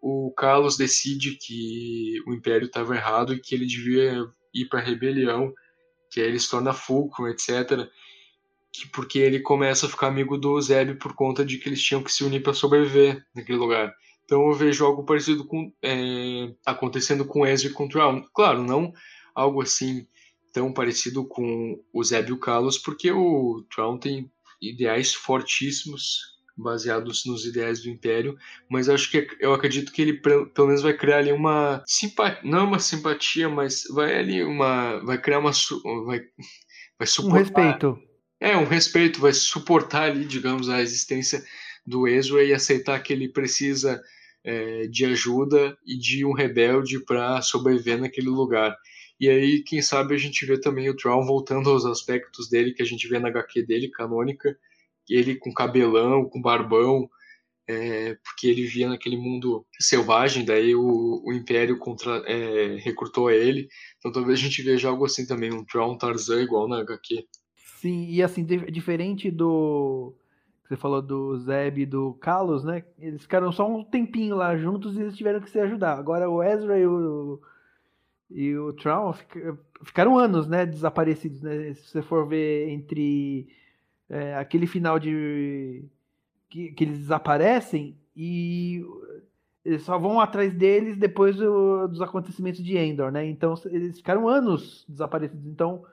o 0.00 0.32
Carlos 0.36 0.76
decide 0.76 1.36
que 1.36 2.20
o 2.26 2.34
Império 2.34 2.66
estava 2.66 2.94
errado 2.94 3.32
e 3.32 3.40
que 3.40 3.54
ele 3.54 3.66
devia 3.66 4.26
ir 4.52 4.66
para 4.68 4.80
a 4.80 4.82
rebelião, 4.82 5.52
que 6.10 6.20
aí 6.20 6.26
ele 6.26 6.38
se 6.38 6.50
torna 6.50 6.74
Fulcrum, 6.74 7.26
etc. 7.28 7.88
Que, 8.72 8.88
porque 8.88 9.18
ele 9.18 9.40
começa 9.40 9.86
a 9.86 9.88
ficar 9.88 10.08
amigo 10.08 10.36
do 10.36 10.60
Zeb 10.60 10.96
por 10.96 11.14
conta 11.14 11.44
de 11.44 11.58
que 11.58 11.68
eles 11.68 11.82
tinham 11.82 12.02
que 12.02 12.12
se 12.12 12.22
unir 12.24 12.42
para 12.42 12.52
sobreviver 12.52 13.24
naquele 13.34 13.58
lugar. 13.58 13.94
Então 14.24 14.46
eu 14.46 14.52
vejo 14.52 14.84
algo 14.84 15.04
parecido 15.04 15.46
com 15.46 15.72
é, 15.82 16.54
acontecendo 16.66 17.24
com 17.24 17.46
Ezra 17.46 17.68
e 17.70 17.72
com 17.72 17.88
Traum. 17.88 18.22
Claro, 18.34 18.62
não 18.62 18.92
algo 19.34 19.62
assim 19.62 20.06
tão 20.54 20.72
parecido 20.72 21.26
com 21.26 21.78
o 21.92 22.04
Zeb 22.04 22.28
e 22.28 22.32
o 22.32 22.38
Carlos, 22.38 22.78
porque 22.78 23.10
o 23.10 23.66
Tron 23.74 23.98
tem 23.98 24.30
ideais 24.62 25.12
fortíssimos 25.12 26.32
baseados 26.56 27.24
nos 27.26 27.44
ideais 27.44 27.82
do 27.82 27.90
Império, 27.90 28.38
mas 28.70 28.88
acho 28.88 29.10
que 29.10 29.26
eu 29.40 29.52
acredito 29.52 29.92
que 29.92 30.00
ele 30.00 30.12
pelo 30.14 30.68
menos 30.68 30.82
vai 30.82 30.96
criar 30.96 31.18
ali 31.18 31.32
uma 31.32 31.82
simpatia, 31.84 32.40
não 32.44 32.68
uma 32.68 32.78
simpatia, 32.78 33.48
mas 33.48 33.82
vai 33.90 34.16
ali 34.16 34.44
uma, 34.44 35.00
vai 35.04 35.20
criar 35.20 35.40
uma, 35.40 35.50
vai, 36.06 36.20
vai 36.96 37.06
suportar. 37.08 37.34
Um 37.34 37.42
respeito. 37.42 37.98
É, 38.40 38.56
um 38.56 38.66
respeito, 38.66 39.20
vai 39.20 39.32
suportar 39.32 40.10
ali, 40.10 40.24
digamos, 40.24 40.68
a 40.68 40.80
existência 40.80 41.42
do 41.84 42.06
Ezra 42.06 42.44
e 42.44 42.52
aceitar 42.52 43.02
que 43.02 43.12
ele 43.12 43.28
precisa 43.28 44.00
é, 44.44 44.86
de 44.86 45.04
ajuda 45.06 45.76
e 45.84 45.98
de 45.98 46.24
um 46.24 46.32
rebelde 46.32 47.00
para 47.00 47.42
sobreviver 47.42 47.98
naquele 47.98 48.28
lugar. 48.28 48.76
E 49.18 49.28
aí, 49.28 49.62
quem 49.62 49.80
sabe, 49.80 50.14
a 50.14 50.18
gente 50.18 50.44
vê 50.44 50.60
também 50.60 50.90
o 50.90 50.96
Traum 50.96 51.24
voltando 51.24 51.70
aos 51.70 51.84
aspectos 51.84 52.48
dele 52.48 52.72
que 52.72 52.82
a 52.82 52.86
gente 52.86 53.06
vê 53.08 53.18
na 53.18 53.28
HQ 53.28 53.62
dele, 53.62 53.90
canônica, 53.90 54.56
ele 55.08 55.36
com 55.36 55.52
cabelão, 55.52 56.24
com 56.24 56.40
barbão, 56.40 57.08
é, 57.66 58.16
porque 58.22 58.46
ele 58.46 58.66
via 58.66 58.88
naquele 58.88 59.16
mundo 59.16 59.64
selvagem, 59.78 60.44
daí 60.44 60.74
o, 60.74 61.22
o 61.24 61.32
Império 61.32 61.78
contra, 61.78 62.22
é, 62.26 62.76
recrutou 62.76 63.30
ele. 63.30 63.68
Então 63.98 64.12
talvez 64.12 64.38
a 64.38 64.42
gente 64.42 64.62
veja 64.62 64.88
algo 64.88 65.04
assim 65.04 65.26
também, 65.26 65.52
um 65.52 65.64
Traum 65.64 65.96
Tarzan 65.96 66.42
igual 66.42 66.68
na 66.68 66.80
HQ. 66.80 67.26
Sim, 67.56 68.06
e 68.08 68.22
assim, 68.22 68.44
diferente 68.44 69.30
do. 69.30 70.14
Você 70.64 70.76
falou 70.76 71.02
do 71.02 71.36
Zeb 71.38 71.82
e 71.82 71.86
do 71.86 72.14
Carlos, 72.14 72.64
né? 72.64 72.82
Eles 72.98 73.22
ficaram 73.22 73.52
só 73.52 73.68
um 73.68 73.84
tempinho 73.84 74.34
lá 74.34 74.56
juntos 74.56 74.96
e 74.96 75.02
eles 75.02 75.16
tiveram 75.16 75.40
que 75.40 75.50
se 75.50 75.60
ajudar. 75.60 75.98
Agora 75.98 76.28
o 76.28 76.42
Ezra 76.42 76.78
e 76.78 76.86
o, 76.86 77.38
e 78.34 78.56
o 78.56 78.72
Traum 78.72 79.12
ficaram 79.84 80.18
anos, 80.18 80.48
né, 80.48 80.66
desaparecidos, 80.66 81.40
né? 81.40 81.72
Se 81.74 81.88
você 81.88 82.02
for 82.02 82.26
ver 82.26 82.68
entre 82.68 83.48
é, 84.10 84.34
aquele 84.34 84.66
final 84.66 84.98
de 84.98 85.84
que, 86.50 86.72
que, 86.72 86.82
eles 86.82 86.98
desaparecem 86.98 87.96
e 88.16 88.84
eles 89.64 89.82
só 89.82 89.96
vão 89.96 90.18
atrás 90.20 90.52
deles 90.52 90.98
depois 90.98 91.36
do, 91.36 91.86
dos 91.86 92.02
acontecimentos 92.02 92.62
de 92.62 92.76
Endor, 92.76 93.12
né? 93.12 93.24
Então 93.24 93.54
eles 93.66 93.98
ficaram 93.98 94.28
anos 94.28 94.84
desaparecidos. 94.88 95.46
Então 95.46 95.84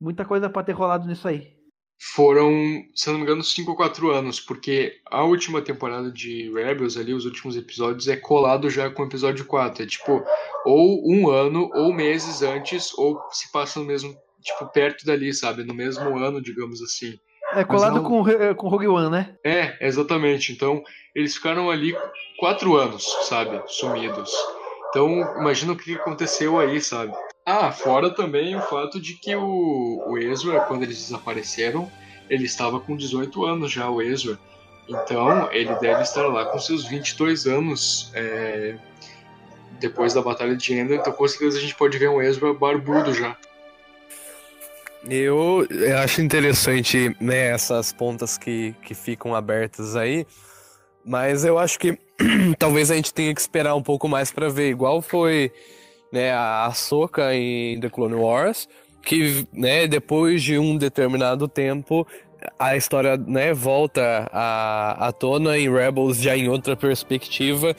muita 0.00 0.24
coisa 0.24 0.50
pode 0.50 0.66
ter 0.66 0.72
rolado 0.72 1.06
nisso 1.06 1.28
aí. 1.28 1.55
Foram, 1.98 2.50
se 2.94 3.08
não 3.08 3.16
me 3.16 3.22
engano, 3.22 3.42
5 3.42 3.70
ou 3.70 3.76
4 3.76 4.10
anos, 4.10 4.38
porque 4.38 5.00
a 5.10 5.24
última 5.24 5.62
temporada 5.62 6.10
de 6.10 6.52
Rebels, 6.52 6.96
ali, 6.96 7.14
os 7.14 7.24
últimos 7.24 7.56
episódios, 7.56 8.06
é 8.08 8.16
colado 8.16 8.68
já 8.68 8.90
com 8.90 9.02
o 9.02 9.06
episódio 9.06 9.46
4. 9.46 9.82
É 9.82 9.86
tipo, 9.86 10.22
ou 10.64 11.10
um 11.10 11.30
ano, 11.30 11.70
ou 11.74 11.92
meses 11.92 12.42
antes, 12.42 12.92
ou 12.98 13.20
se 13.30 13.50
passa 13.50 13.80
no 13.80 13.86
mesmo, 13.86 14.14
tipo, 14.42 14.66
perto 14.72 15.06
dali, 15.06 15.32
sabe? 15.32 15.64
No 15.64 15.74
mesmo 15.74 16.16
ano, 16.18 16.40
digamos 16.40 16.82
assim. 16.82 17.18
É 17.52 17.64
colado 17.64 17.96
não... 17.96 18.04
com, 18.04 18.28
eh, 18.28 18.54
com 18.54 18.68
Rogue 18.68 18.88
One, 18.88 19.10
né? 19.10 19.36
É, 19.44 19.76
exatamente. 19.86 20.52
Então, 20.52 20.82
eles 21.14 21.36
ficaram 21.36 21.70
ali 21.70 21.96
quatro 22.38 22.76
anos, 22.76 23.04
sabe? 23.22 23.62
Sumidos. 23.66 24.32
Então, 24.88 25.20
imagina 25.40 25.72
o 25.72 25.76
que 25.76 25.94
aconteceu 25.94 26.58
aí, 26.58 26.80
sabe? 26.80 27.12
Ah, 27.48 27.70
fora 27.70 28.10
também 28.10 28.56
o 28.56 28.60
fato 28.60 29.00
de 29.00 29.14
que 29.14 29.36
o, 29.36 30.02
o 30.04 30.18
Ezra, 30.18 30.62
quando 30.62 30.82
eles 30.82 30.98
desapareceram, 30.98 31.88
ele 32.28 32.44
estava 32.44 32.80
com 32.80 32.96
18 32.96 33.46
anos 33.46 33.70
já, 33.70 33.88
o 33.88 34.02
Ezra. 34.02 34.36
Então, 34.88 35.48
ele 35.52 35.72
deve 35.76 36.02
estar 36.02 36.26
lá 36.26 36.46
com 36.46 36.58
seus 36.58 36.84
22 36.86 37.46
anos 37.46 38.10
é, 38.14 38.74
depois 39.78 40.12
da 40.12 40.20
Batalha 40.20 40.56
de 40.56 40.74
Endor. 40.74 40.96
Então, 40.96 41.12
com 41.12 41.28
certeza, 41.28 41.58
a 41.58 41.60
gente 41.60 41.76
pode 41.76 41.96
ver 41.96 42.10
um 42.10 42.20
Ezra 42.20 42.52
barbudo 42.52 43.14
já. 43.14 43.36
Eu, 45.08 45.64
eu 45.70 45.98
acho 45.98 46.20
interessante 46.20 47.16
né, 47.20 47.50
essas 47.50 47.92
pontas 47.92 48.36
que, 48.36 48.74
que 48.82 48.92
ficam 48.92 49.36
abertas 49.36 49.94
aí, 49.94 50.26
mas 51.04 51.44
eu 51.44 51.60
acho 51.60 51.78
que 51.78 51.96
talvez 52.58 52.90
a 52.90 52.96
gente 52.96 53.14
tenha 53.14 53.32
que 53.32 53.40
esperar 53.40 53.76
um 53.76 53.82
pouco 53.82 54.08
mais 54.08 54.32
para 54.32 54.48
ver. 54.48 54.68
Igual 54.70 55.00
foi 55.00 55.52
né, 56.12 56.32
a 56.32 56.66
Ahsoka 56.66 57.34
em 57.34 57.78
The 57.80 57.88
Clone 57.90 58.14
Wars, 58.14 58.68
que 59.02 59.46
né, 59.52 59.86
depois 59.86 60.42
de 60.42 60.58
um 60.58 60.76
determinado 60.76 61.46
tempo 61.48 62.06
a 62.58 62.76
história 62.76 63.16
né, 63.16 63.52
volta 63.52 64.28
à, 64.32 65.08
à 65.08 65.12
tona 65.12 65.58
em 65.58 65.72
Rebels 65.72 66.18
já 66.18 66.36
em 66.36 66.48
outra 66.48 66.76
perspectiva, 66.76 67.74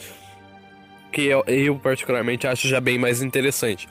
que 1.11 1.25
eu, 1.25 1.43
eu 1.47 1.75
particularmente 1.79 2.47
acho 2.47 2.67
já 2.67 2.79
bem 2.79 2.97
mais 2.97 3.21
interessante. 3.21 3.87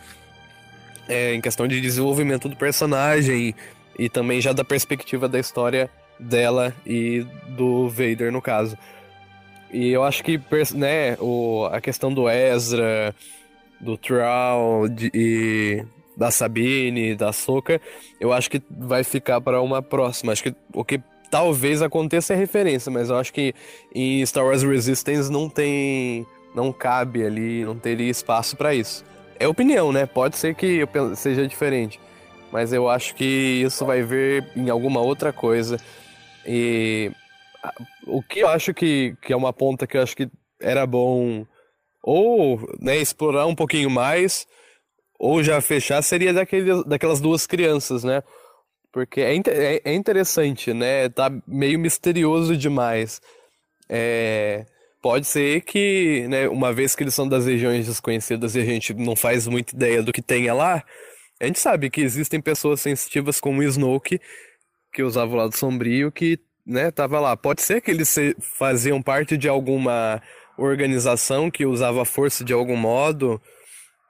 É, 1.08 1.34
em 1.34 1.40
questão 1.40 1.68
de 1.68 1.80
desenvolvimento 1.80 2.48
do 2.48 2.56
personagem 2.56 3.54
e, 3.96 4.08
também 4.08 4.40
já 4.40 4.52
da 4.52 4.64
perspectiva 4.64 5.28
da 5.28 5.38
história 5.38 5.88
dela 6.18 6.74
e 6.84 7.24
do 7.48 7.88
Vader 7.88 8.32
no 8.32 8.42
caso. 8.42 8.76
E 9.72 9.90
eu 9.90 10.02
acho 10.02 10.24
que 10.24 10.40
né, 10.74 11.16
o, 11.20 11.68
a 11.70 11.80
questão 11.80 12.12
do 12.12 12.28
Ezra, 12.28 13.14
do 13.81 13.97
Troll 13.97 14.86
e 15.12 15.85
da 16.16 16.31
Sabine, 16.31 17.15
da 17.15 17.32
Soca, 17.32 17.81
eu 18.19 18.32
acho 18.32 18.51
que 18.51 18.62
vai 18.70 19.05
ficar 19.05 19.40
para 19.40 19.61
uma 19.61 19.82
próxima. 19.82 20.32
Acho 20.32 20.44
que 20.44 20.55
o 20.73 20.85
que 20.85 21.01
talvez 21.31 21.82
aconteça 21.82 22.32
é 22.32 22.36
referência, 22.36 22.90
mas 22.90 23.11
eu 23.11 23.16
acho 23.16 23.32
que 23.32 23.55
em 23.94 24.24
Star 24.24 24.44
Wars 24.44 24.62
Resistance 24.62 25.31
não 25.31 25.48
tem. 25.48 26.27
não 26.55 26.73
cabe 26.73 27.24
ali, 27.24 27.65
não 27.65 27.78
teria 27.78 28.11
espaço 28.11 28.57
para 28.57 28.74
isso. 28.74 29.05
É 29.39 29.47
opinião, 29.47 29.93
né? 29.93 30.07
Pode 30.07 30.36
ser 30.36 30.55
que 30.55 30.81
seja 31.15 31.47
diferente. 31.47 32.01
Mas 32.51 32.73
eu 32.73 32.89
acho 32.89 33.15
que 33.15 33.62
isso 33.65 33.85
vai 33.85 34.03
ver 34.03 34.51
em 34.57 34.70
alguma 34.70 35.01
outra 35.01 35.32
coisa. 35.32 35.78
E 36.47 37.11
o 38.07 38.23
que 38.23 38.40
eu 38.40 38.48
acho 38.48 38.73
que, 38.73 39.15
que 39.20 39.32
é 39.32 39.36
uma 39.36 39.53
ponta 39.53 39.86
que 39.86 39.97
eu 39.97 40.03
acho 40.03 40.16
que 40.16 40.31
era 40.61 40.86
bom 40.86 41.44
ou 42.07 42.61
né, 42.81 42.97
explorar 42.99 43.47
um 43.47 43.55
pouquinho 43.55 43.91
mais, 43.91 44.47
ou 45.19 45.43
já 45.43 45.61
fechar, 45.61 46.01
seria 46.03 46.33
daquele, 46.33 46.85
daquelas 46.85 47.20
duas 47.20 47.49
crianças, 47.49 48.05
né? 48.05 48.23
Porque 48.93 49.20
é, 49.20 49.35
é, 49.35 49.83
é 49.85 49.93
interessante, 49.93 50.73
né? 50.73 51.09
Tá 51.09 51.28
meio 51.47 51.81
misterioso 51.81 52.57
demais. 52.57 53.20
É, 53.89 54.65
pode 55.03 55.27
ser 55.27 55.62
que, 55.62 56.27
né, 56.28 56.49
uma 56.49 56.73
vez 56.73 56.95
que 56.95 57.03
eles 57.03 57.15
são 57.15 57.28
das 57.28 57.45
regiões 57.45 57.87
desconhecidas 57.87 58.55
e 58.55 58.61
a 58.61 58.65
gente 58.65 58.95
não 58.95 59.16
faz 59.16 59.49
muita 59.49 59.74
ideia 59.74 60.01
do 60.01 60.12
que 60.12 60.23
tenha 60.23 60.55
lá, 60.55 60.85
a 61.41 61.47
gente 61.47 61.59
sabe 61.59 61.91
que 61.91 62.01
existem 62.01 62.41
pessoas 62.41 62.81
sensitivas 62.81 63.41
como 63.41 63.61
o 63.61 63.65
Snoke, 63.65 64.20
que 64.93 65.03
usava 65.03 65.33
o 65.33 65.37
lado 65.37 65.57
sombrio, 65.57 66.12
que, 66.12 66.39
né, 66.65 66.93
tava 66.93 67.19
lá. 67.19 67.37
Pode 67.37 67.62
ser 67.62 67.81
que 67.81 67.91
eles 67.91 68.16
faziam 68.41 69.03
parte 69.03 69.37
de 69.37 69.49
alguma 69.49 70.23
organização 70.59 71.51
que 71.51 71.66
usava 71.66 72.03
a 72.03 72.07
força 72.07 72.45
de 72.45 72.53
algum 72.53 72.77
modo, 72.77 73.41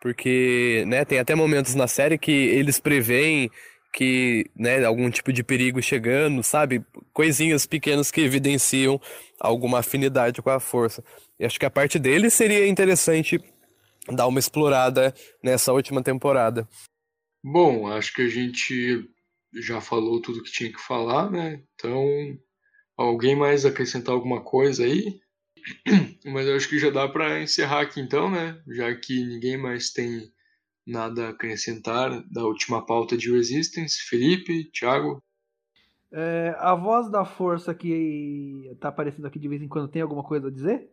porque, 0.01 0.85
né, 0.86 1.05
tem 1.05 1.18
até 1.18 1.35
momentos 1.35 1.74
na 1.74 1.89
série 1.89 2.18
que 2.18 2.31
eles 2.31 2.78
preveem 2.78 3.51
que, 3.93 4.44
né, 4.55 4.85
algum 4.85 5.10
tipo 5.10 5.32
de 5.32 5.43
perigo 5.43 5.81
chegando, 5.81 6.43
sabe? 6.43 6.85
Coisinhas 7.14 7.64
pequenas 7.64 8.10
que 8.10 8.20
evidenciam 8.20 9.01
alguma 9.40 9.78
afinidade 9.78 10.43
com 10.43 10.51
a 10.51 10.60
força. 10.60 11.02
E 11.40 11.47
acho 11.47 11.59
que 11.59 11.64
a 11.64 11.70
parte 11.70 11.98
deles 11.98 12.35
seria 12.35 12.68
interessante 12.68 13.40
dar 14.12 14.27
uma 14.27 14.39
explorada 14.39 15.14
nessa 15.43 15.73
última 15.73 16.02
temporada. 16.02 16.68
Bom, 17.43 17.89
acho 17.89 18.12
que 18.12 18.23
a 18.23 18.28
gente 18.28 19.09
já 19.55 19.81
falou 19.81 20.20
tudo 20.20 20.43
que 20.43 20.52
tinha 20.52 20.70
que 20.70 20.81
falar, 20.81 21.31
né? 21.31 21.62
Então, 21.74 22.06
alguém 22.97 23.35
mais 23.35 23.64
acrescentar 23.64 24.14
alguma 24.14 24.43
coisa 24.43 24.85
aí? 24.85 25.18
Mas 26.24 26.47
eu 26.47 26.56
acho 26.56 26.68
que 26.68 26.78
já 26.78 26.90
dá 26.90 27.09
para 27.09 27.43
encerrar 27.43 27.82
aqui 27.82 28.01
então, 28.01 28.30
né? 28.30 28.60
Já 28.68 28.94
que 28.94 29.24
ninguém 29.24 29.56
mais 29.56 29.90
tem 29.90 30.32
nada 30.86 31.26
a 31.26 31.30
acrescentar 31.30 32.22
da 32.30 32.44
última 32.44 32.84
pauta 32.84 33.16
de 33.16 33.30
Resistance. 33.30 34.01
Felipe, 34.09 34.70
Thiago? 34.70 35.22
É, 36.12 36.55
a 36.59 36.74
voz 36.74 37.10
da 37.10 37.24
força 37.24 37.74
que 37.74 38.74
tá 38.80 38.88
aparecendo 38.88 39.26
aqui 39.26 39.38
de 39.38 39.48
vez 39.48 39.60
em 39.60 39.68
quando 39.68 39.88
tem 39.88 40.02
alguma 40.02 40.22
coisa 40.22 40.48
a 40.48 40.51
dizer? 40.51 40.88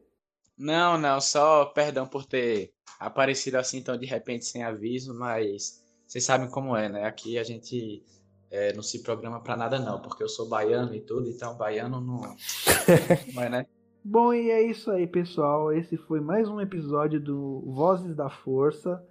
Não, 0.57 0.97
não, 0.97 1.19
só 1.21 1.65
perdão 1.65 2.07
por 2.07 2.25
ter 2.25 2.73
aparecido 2.99 3.57
assim 3.57 3.81
tão 3.81 3.97
de 3.97 4.05
repente 4.05 4.45
sem 4.45 4.63
aviso, 4.63 5.13
mas 5.17 5.83
vocês 6.05 6.23
sabem 6.23 6.49
como 6.49 6.75
é, 6.75 6.89
né? 6.89 7.05
Aqui 7.05 7.37
a 7.37 7.43
gente 7.43 8.03
é, 8.51 8.73
não 8.73 8.83
se 8.83 9.01
programa 9.01 9.41
para 9.41 9.57
nada 9.57 9.79
não, 9.79 10.01
porque 10.01 10.23
eu 10.23 10.29
sou 10.29 10.47
baiano 10.47 10.93
e 10.93 11.01
tudo, 11.01 11.27
então 11.29 11.57
baiano 11.57 11.99
não, 11.99 12.21
mas 13.33 13.51
né? 13.51 13.65
Bom, 14.05 14.33
e 14.33 14.51
é 14.51 14.61
isso 14.61 14.91
aí, 14.91 15.07
pessoal. 15.07 15.71
Esse 15.71 15.95
foi 15.95 16.19
mais 16.19 16.49
um 16.49 16.59
episódio 16.59 17.21
do 17.21 17.63
Vozes 17.65 18.13
da 18.13 18.29
Força. 18.29 19.01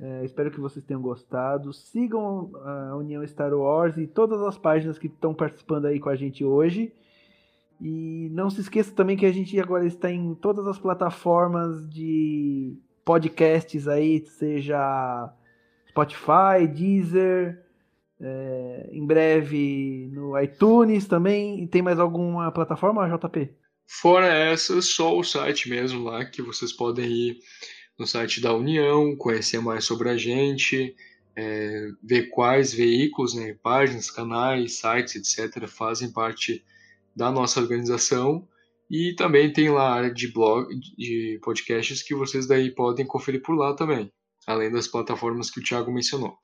É, 0.00 0.24
espero 0.24 0.50
que 0.50 0.58
vocês 0.58 0.82
tenham 0.82 1.02
gostado. 1.02 1.70
Sigam 1.70 2.50
a 2.64 2.96
União 2.96 3.26
Star 3.26 3.52
Wars 3.52 3.98
e 3.98 4.06
todas 4.06 4.40
as 4.40 4.56
páginas 4.56 4.98
que 4.98 5.06
estão 5.06 5.34
participando 5.34 5.84
aí 5.84 6.00
com 6.00 6.08
a 6.08 6.16
gente 6.16 6.46
hoje. 6.46 6.90
E 7.78 8.30
não 8.32 8.48
se 8.48 8.62
esqueça 8.62 8.90
também 8.94 9.18
que 9.18 9.26
a 9.26 9.32
gente 9.32 9.60
agora 9.60 9.84
está 9.84 10.10
em 10.10 10.34
todas 10.34 10.66
as 10.66 10.78
plataformas 10.78 11.86
de 11.86 12.74
podcasts 13.04 13.86
aí, 13.86 14.24
seja 14.24 15.30
Spotify, 15.90 16.66
Deezer, 16.74 17.66
é, 18.18 18.88
em 18.92 19.06
breve 19.06 20.08
no 20.10 20.40
iTunes 20.40 21.06
também. 21.06 21.62
E 21.62 21.66
tem 21.66 21.82
mais 21.82 22.00
alguma 22.00 22.50
plataforma, 22.50 23.06
JP? 23.06 23.67
Fora 23.90 24.26
essa, 24.26 24.82
só 24.82 25.18
o 25.18 25.24
site 25.24 25.70
mesmo 25.70 26.04
lá, 26.04 26.22
que 26.22 26.42
vocês 26.42 26.70
podem 26.72 27.10
ir 27.10 27.38
no 27.98 28.06
site 28.06 28.38
da 28.38 28.54
União, 28.54 29.16
conhecer 29.16 29.60
mais 29.60 29.84
sobre 29.84 30.10
a 30.10 30.16
gente, 30.16 30.94
é, 31.34 31.88
ver 32.02 32.28
quais 32.28 32.74
veículos, 32.74 33.34
né, 33.34 33.56
páginas, 33.62 34.10
canais, 34.10 34.74
sites, 34.74 35.16
etc., 35.16 35.66
fazem 35.66 36.12
parte 36.12 36.62
da 37.16 37.32
nossa 37.32 37.60
organização. 37.60 38.46
E 38.90 39.14
também 39.14 39.52
tem 39.52 39.70
lá 39.70 39.88
a 39.88 39.94
área 39.94 40.12
de 40.12 40.28
blog, 40.28 40.68
de 40.96 41.40
podcasts 41.42 42.02
que 42.02 42.14
vocês 42.14 42.46
daí 42.46 42.70
podem 42.70 43.06
conferir 43.06 43.42
por 43.42 43.56
lá 43.56 43.74
também, 43.74 44.12
além 44.46 44.70
das 44.70 44.86
plataformas 44.86 45.50
que 45.50 45.60
o 45.60 45.62
Thiago 45.62 45.90
mencionou. 45.90 46.38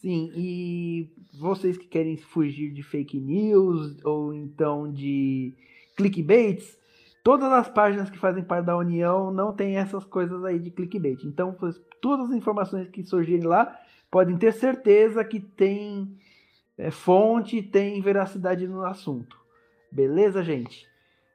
Sim, 0.00 0.32
e 0.34 1.10
vocês 1.38 1.76
que 1.76 1.86
querem 1.86 2.16
fugir 2.16 2.72
de 2.72 2.82
fake 2.82 3.20
news 3.20 4.02
ou 4.04 4.32
então 4.32 4.90
de 4.90 5.54
clickbaits, 6.00 6.78
todas 7.22 7.52
as 7.52 7.68
páginas 7.68 8.10
que 8.10 8.18
fazem 8.18 8.42
parte 8.42 8.66
da 8.66 8.76
União 8.76 9.30
não 9.30 9.52
tem 9.52 9.76
essas 9.76 10.04
coisas 10.04 10.44
aí 10.44 10.58
de 10.58 10.70
clickbait. 10.70 11.24
Então, 11.24 11.56
todas 12.00 12.30
as 12.30 12.36
informações 12.36 12.88
que 12.88 13.02
surgirem 13.02 13.46
lá 13.46 13.78
podem 14.10 14.36
ter 14.36 14.52
certeza 14.52 15.24
que 15.24 15.40
tem 15.40 16.16
é, 16.76 16.90
fonte, 16.90 17.62
tem 17.62 18.00
veracidade 18.00 18.66
no 18.66 18.84
assunto. 18.84 19.38
Beleza, 19.92 20.42
gente? 20.42 20.86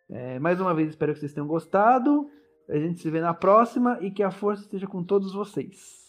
É, 0.10 0.40
mais 0.40 0.60
uma 0.60 0.74
vez, 0.74 0.90
espero 0.90 1.14
que 1.14 1.20
vocês 1.20 1.34
tenham 1.34 1.48
gostado. 1.48 2.30
A 2.68 2.78
gente 2.78 3.00
se 3.00 3.10
vê 3.10 3.22
na 3.22 3.34
próxima 3.34 3.98
e 4.02 4.10
que 4.10 4.24
a 4.24 4.32
força 4.32 4.64
esteja 4.64 4.88
com 4.88 5.04
todos 5.04 5.34
vocês. 5.34 6.05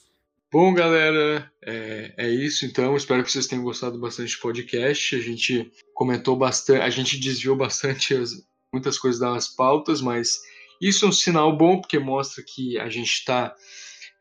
Bom, 0.52 0.72
galera, 0.72 1.50
é, 1.64 2.14
é, 2.16 2.30
isso 2.30 2.64
então. 2.64 2.96
Espero 2.96 3.24
que 3.24 3.30
vocês 3.32 3.48
tenham 3.48 3.64
gostado 3.64 3.98
bastante 3.98 4.36
do 4.36 4.40
podcast. 4.40 5.16
A 5.16 5.20
gente 5.20 5.70
comentou 5.92 6.36
bastante, 6.36 6.82
a 6.82 6.90
gente 6.90 7.18
desviou 7.18 7.56
bastante 7.56 8.14
as, 8.14 8.30
muitas 8.72 8.96
coisas 8.98 9.20
das 9.20 9.48
pautas, 9.48 10.00
mas 10.00 10.38
isso 10.80 11.04
é 11.04 11.08
um 11.08 11.12
sinal 11.12 11.56
bom 11.56 11.80
porque 11.80 11.98
mostra 11.98 12.44
que 12.46 12.78
a 12.78 12.88
gente 12.88 13.10
está 13.10 13.54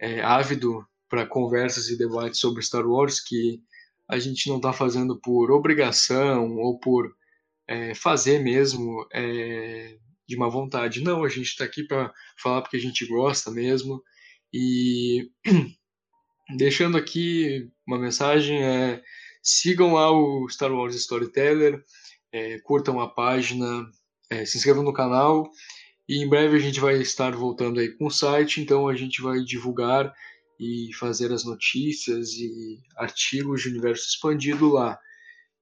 é, 0.01 0.21
ávido 0.21 0.83
para 1.07 1.27
conversas 1.27 1.89
e 1.89 1.97
debates 1.97 2.39
sobre 2.39 2.63
Star 2.63 2.87
Wars, 2.87 3.19
que 3.19 3.61
a 4.09 4.17
gente 4.17 4.49
não 4.49 4.57
está 4.57 4.73
fazendo 4.73 5.19
por 5.21 5.51
obrigação 5.51 6.55
ou 6.55 6.79
por 6.79 7.13
é, 7.67 7.93
fazer 7.93 8.39
mesmo 8.39 9.07
é, 9.13 9.97
de 10.27 10.35
má 10.37 10.49
vontade. 10.49 11.01
Não, 11.01 11.23
a 11.23 11.29
gente 11.29 11.49
está 11.49 11.65
aqui 11.65 11.83
para 11.83 12.11
falar 12.41 12.61
porque 12.61 12.77
a 12.77 12.81
gente 12.81 13.05
gosta 13.05 13.51
mesmo. 13.51 14.01
E 14.51 15.29
deixando 16.55 16.97
aqui 16.97 17.69
uma 17.87 17.97
mensagem, 17.97 18.63
é, 18.63 19.01
sigam 19.41 19.93
lá 19.93 20.11
o 20.11 20.47
Star 20.49 20.71
Wars 20.71 20.95
Storyteller, 20.95 21.83
é, 22.31 22.59
curtam 22.59 22.99
a 22.99 23.09
página, 23.09 23.89
é, 24.29 24.45
se 24.45 24.57
inscrevam 24.57 24.83
no 24.83 24.93
canal 24.93 25.49
e 26.07 26.23
em 26.23 26.29
breve 26.29 26.57
a 26.57 26.59
gente 26.59 26.79
vai 26.79 26.95
estar 27.01 27.35
voltando 27.35 27.79
aí 27.79 27.89
com 27.89 28.05
o 28.05 28.11
site, 28.11 28.61
então 28.61 28.87
a 28.87 28.95
gente 28.95 29.21
vai 29.21 29.39
divulgar 29.39 30.13
e 30.59 30.91
fazer 30.93 31.31
as 31.31 31.43
notícias 31.43 32.33
e 32.33 32.79
artigos 32.95 33.61
de 33.61 33.69
universo 33.69 34.07
expandido 34.07 34.69
lá. 34.69 34.99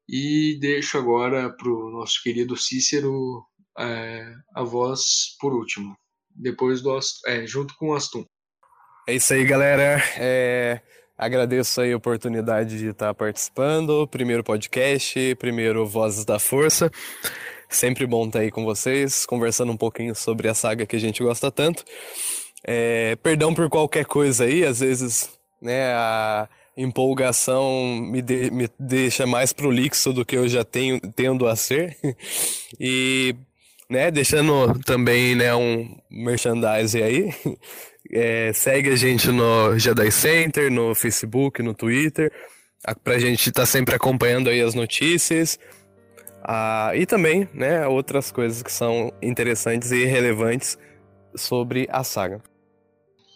E 0.08 0.58
deixo 0.60 0.98
agora 0.98 1.50
para 1.50 1.70
o 1.70 1.90
nosso 1.92 2.22
querido 2.22 2.58
Cícero 2.58 3.44
é, 3.80 4.34
a 4.54 4.64
voz 4.64 5.36
por 5.40 5.54
último, 5.54 5.96
depois 6.30 6.82
do 6.82 6.98
é, 7.26 7.48
junto 7.48 7.76
com 7.78 7.90
o 7.90 7.96
Astum. 7.96 8.26
É 9.06 9.16
isso 9.16 9.34
aí, 9.34 9.44
galera. 9.44 10.02
É, 10.18 10.80
agradeço 11.18 11.82
aí 11.82 11.92
a 11.92 11.98
oportunidade 11.98 12.78
de 12.78 12.88
estar 12.88 13.14
participando. 13.14 14.08
Primeiro 14.08 14.46
podcast, 14.46 15.36
primeiro 15.36 15.86
Vozes 15.86 16.24
da 16.24 16.40
Força. 16.40 16.90
Sempre 17.68 18.08
bom 18.08 18.28
estar 18.28 18.40
aí 18.40 18.50
com 18.50 18.64
vocês, 18.64 19.26
conversando 19.26 19.74
um 19.74 19.78
pouquinho 19.78 20.16
sobre 20.16 20.48
a 20.48 20.54
saga 20.54 20.86
que 20.86 20.96
a 20.96 21.00
gente 21.00 21.22
gosta 21.22 21.52
tanto. 21.52 21.84
É, 22.64 23.18
perdão 23.18 23.54
por 23.54 23.70
qualquer 23.70 24.06
coisa 24.06 24.46
aí, 24.46 24.64
às 24.64 24.80
vezes, 24.80 25.30
né, 25.62 25.92
a 25.96 26.48
empolgação 26.78 27.98
me, 27.98 28.22
de, 28.22 28.50
me 28.52 28.70
deixa 28.80 29.28
mais 29.28 29.52
prolixo 29.52 30.14
do 30.14 30.24
que 30.24 30.38
eu 30.38 30.48
já 30.48 30.64
tenho 30.64 31.02
tendo 31.14 31.46
a 31.46 31.58
ser. 31.58 31.98
e, 32.80 33.36
né, 33.90 34.10
deixando 34.10 34.80
também, 34.86 35.36
né, 35.36 35.54
um 35.54 35.94
merchandising 36.10 37.02
aí. 37.02 37.34
É, 38.12 38.52
segue 38.54 38.90
a 38.90 38.96
gente 38.96 39.32
no 39.32 39.78
Jedi 39.78 40.12
Center, 40.12 40.72
no 40.72 40.94
Facebook, 40.94 41.62
no 41.64 41.74
Twitter, 41.74 42.32
pra 43.04 43.18
gente 43.18 43.50
estar 43.50 43.62
tá 43.62 43.66
sempre 43.66 43.96
acompanhando 43.96 44.50
aí 44.50 44.62
as 44.62 44.74
notícias. 44.74 45.58
Ah, 46.44 46.92
e 46.94 47.06
também, 47.06 47.48
né, 47.54 47.88
outras 47.88 48.32
coisas 48.32 48.62
que 48.62 48.72
são 48.72 49.14
interessantes 49.22 49.92
e 49.92 50.04
relevantes 50.04 50.78
sobre 51.36 51.88
a 51.90 52.04
saga. 52.04 52.42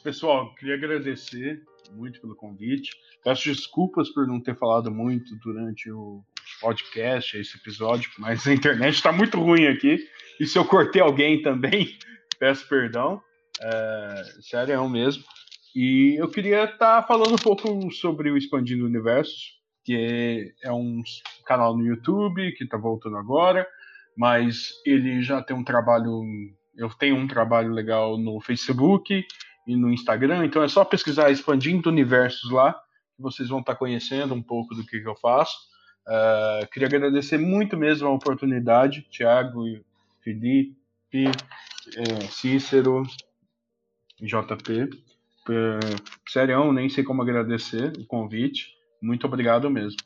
Pessoal, 0.04 0.54
queria 0.56 0.76
agradecer 0.76 1.62
muito 1.94 2.20
pelo 2.20 2.36
convite. 2.36 2.92
Peço 3.24 3.46
desculpas 3.46 4.10
por 4.10 4.28
não 4.28 4.42
ter 4.42 4.56
falado 4.58 4.92
muito 4.92 5.36
durante 5.38 5.90
o 5.92 6.22
podcast, 6.60 7.38
esse 7.38 7.58
episódio, 7.58 8.10
mas 8.20 8.46
a 8.48 8.54
internet 8.54 8.96
está 8.96 9.12
muito 9.12 9.40
ruim 9.40 9.68
aqui. 9.68 10.00
E 10.40 10.46
se 10.46 10.58
eu 10.58 10.66
cortei 10.66 11.02
alguém 11.02 11.42
também, 11.42 11.98
peço 12.40 12.68
perdão. 12.68 13.22
É, 13.62 14.24
sério 14.42 14.90
mesmo. 14.90 15.24
E 15.76 16.16
eu 16.18 16.28
queria 16.30 16.64
estar 16.64 17.02
tá 17.02 17.04
falando 17.04 17.34
um 17.34 17.38
pouco 17.38 17.92
sobre 17.92 18.32
o 18.32 18.38
Expandindo 18.38 18.86
Universos, 18.86 19.58
que 19.84 20.54
é 20.64 20.72
um 20.72 21.02
canal 21.46 21.78
no 21.78 21.86
YouTube 21.86 22.52
que 22.54 22.64
está 22.64 22.78
voltando 22.78 23.18
agora, 23.18 23.68
mas 24.18 24.70
ele 24.86 25.22
já 25.22 25.42
tem 25.42 25.56
um 25.56 25.64
trabalho. 25.64 26.24
Eu 26.76 26.90
tenho 26.90 27.16
um 27.16 27.28
trabalho 27.28 27.72
legal 27.72 28.18
no 28.18 28.40
Facebook 28.40 29.26
e 29.68 29.76
no 29.76 29.92
Instagram, 29.92 30.46
então 30.46 30.64
é 30.64 30.68
só 30.68 30.84
pesquisar 30.86 31.30
Expandindo 31.30 31.90
Universos 31.90 32.52
lá, 32.52 32.74
que 33.16 33.22
vocês 33.22 33.50
vão 33.50 33.60
estar 33.60 33.74
tá 33.74 33.80
conhecendo 33.80 34.34
um 34.34 34.42
pouco 34.42 34.74
do 34.76 34.86
que, 34.86 35.00
que 35.00 35.08
eu 35.08 35.16
faço. 35.16 35.56
Uh, 36.08 36.66
queria 36.72 36.88
agradecer 36.88 37.38
muito 37.38 37.76
mesmo 37.76 38.08
a 38.08 38.12
oportunidade, 38.12 39.06
Thiago, 39.12 39.64
Felipe, 40.24 40.78
é, 41.14 42.22
Cícero, 42.30 43.04
JP. 44.22 44.90
É, 45.50 45.80
sério, 46.28 46.72
nem 46.74 46.90
sei 46.90 47.04
como 47.04 47.22
agradecer 47.22 47.94
o 47.98 48.06
convite. 48.06 48.76
Muito 49.02 49.26
obrigado 49.26 49.70
mesmo. 49.70 49.98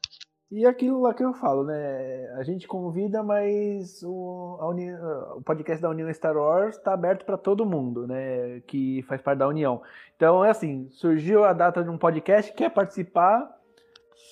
E 0.52 0.66
aquilo 0.66 1.02
lá 1.02 1.14
que 1.14 1.24
eu 1.24 1.34
falo, 1.34 1.64
né? 1.64 2.30
A 2.36 2.44
gente 2.44 2.68
convida, 2.68 3.24
mas 3.24 4.04
o, 4.04 4.60
Uni, 4.62 4.94
o 4.94 5.42
podcast 5.42 5.82
da 5.82 5.90
União 5.90 6.14
Star 6.14 6.36
Wars 6.36 6.76
está 6.76 6.94
aberto 6.94 7.24
para 7.24 7.38
todo 7.38 7.66
mundo, 7.66 8.06
né? 8.06 8.60
Que 8.68 9.02
faz 9.04 9.22
parte 9.22 9.40
da 9.40 9.48
União. 9.48 9.82
Então 10.18 10.44
é 10.44 10.50
assim: 10.50 10.90
surgiu 10.92 11.46
a 11.46 11.54
data 11.54 11.82
de 11.82 11.90
um 11.90 11.98
podcast, 11.98 12.52
quer 12.52 12.70
participar, 12.70 13.50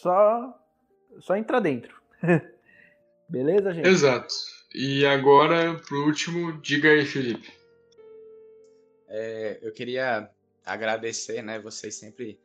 só, 0.01 0.53
só 1.19 1.37
entra 1.37 1.61
dentro. 1.61 1.95
Beleza, 3.29 3.71
gente? 3.71 3.87
Exato. 3.87 4.33
E 4.75 5.05
agora, 5.05 5.79
por 5.87 6.05
último, 6.05 6.59
diga 6.61 6.89
aí, 6.89 7.05
Felipe. 7.05 7.58
É, 9.09 9.59
eu 9.61 9.73
queria 9.73 10.29
agradecer, 10.65 11.41
né? 11.41 11.59
Vocês 11.59 11.95
sempre 11.95 12.39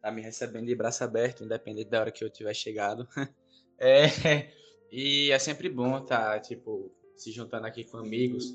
tá 0.00 0.10
me 0.10 0.22
recebendo 0.22 0.66
de 0.66 0.74
braço 0.74 1.02
aberto, 1.02 1.44
independente 1.44 1.90
da 1.90 2.00
hora 2.00 2.12
que 2.12 2.22
eu 2.22 2.30
tiver 2.30 2.54
chegado. 2.54 3.08
é, 3.78 4.50
e 4.92 5.30
é 5.30 5.38
sempre 5.38 5.68
bom 5.68 6.00
tá, 6.04 6.38
tipo, 6.38 6.92
se 7.16 7.32
juntando 7.32 7.66
aqui 7.66 7.84
com 7.84 7.98
amigos 7.98 8.54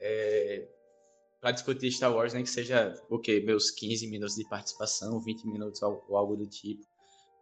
é, 0.00 0.66
para 1.40 1.52
discutir 1.52 1.90
Star 1.90 2.14
Wars, 2.14 2.32
nem 2.34 2.42
que 2.42 2.50
seja, 2.50 2.94
o 3.08 3.20
meus 3.44 3.70
15 3.70 4.06
minutos 4.08 4.34
de 4.34 4.48
participação, 4.48 5.20
20 5.20 5.46
minutos 5.46 5.82
ou 5.82 6.16
algo 6.16 6.36
do 6.36 6.46
tipo. 6.46 6.84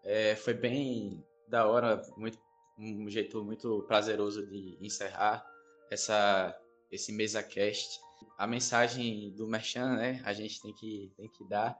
É, 0.04 0.36
foi 0.36 0.54
bem 0.54 1.24
da 1.48 1.66
hora, 1.66 2.02
muito, 2.16 2.38
um 2.78 3.08
jeito 3.08 3.42
muito 3.44 3.82
prazeroso 3.86 4.46
de 4.46 4.76
encerrar 4.80 5.44
essa, 5.90 6.56
esse 6.90 7.12
mesa 7.12 7.42
cast. 7.42 8.00
A 8.38 8.46
mensagem 8.46 9.32
do 9.34 9.46
Merchan, 9.46 9.96
né, 9.96 10.20
a 10.24 10.32
gente 10.32 10.60
tem 10.60 10.72
que, 10.74 11.12
tem 11.16 11.28
que 11.28 11.44
dar 11.48 11.78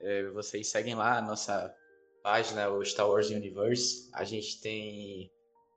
é, 0.00 0.28
vocês 0.30 0.68
seguem 0.68 0.94
lá 0.94 1.18
a 1.18 1.22
nossa 1.22 1.74
página, 2.22 2.68
o 2.68 2.84
Star 2.84 3.08
Wars 3.08 3.30
Universe. 3.30 4.10
A 4.12 4.24
gente 4.24 4.60
tem 4.60 5.30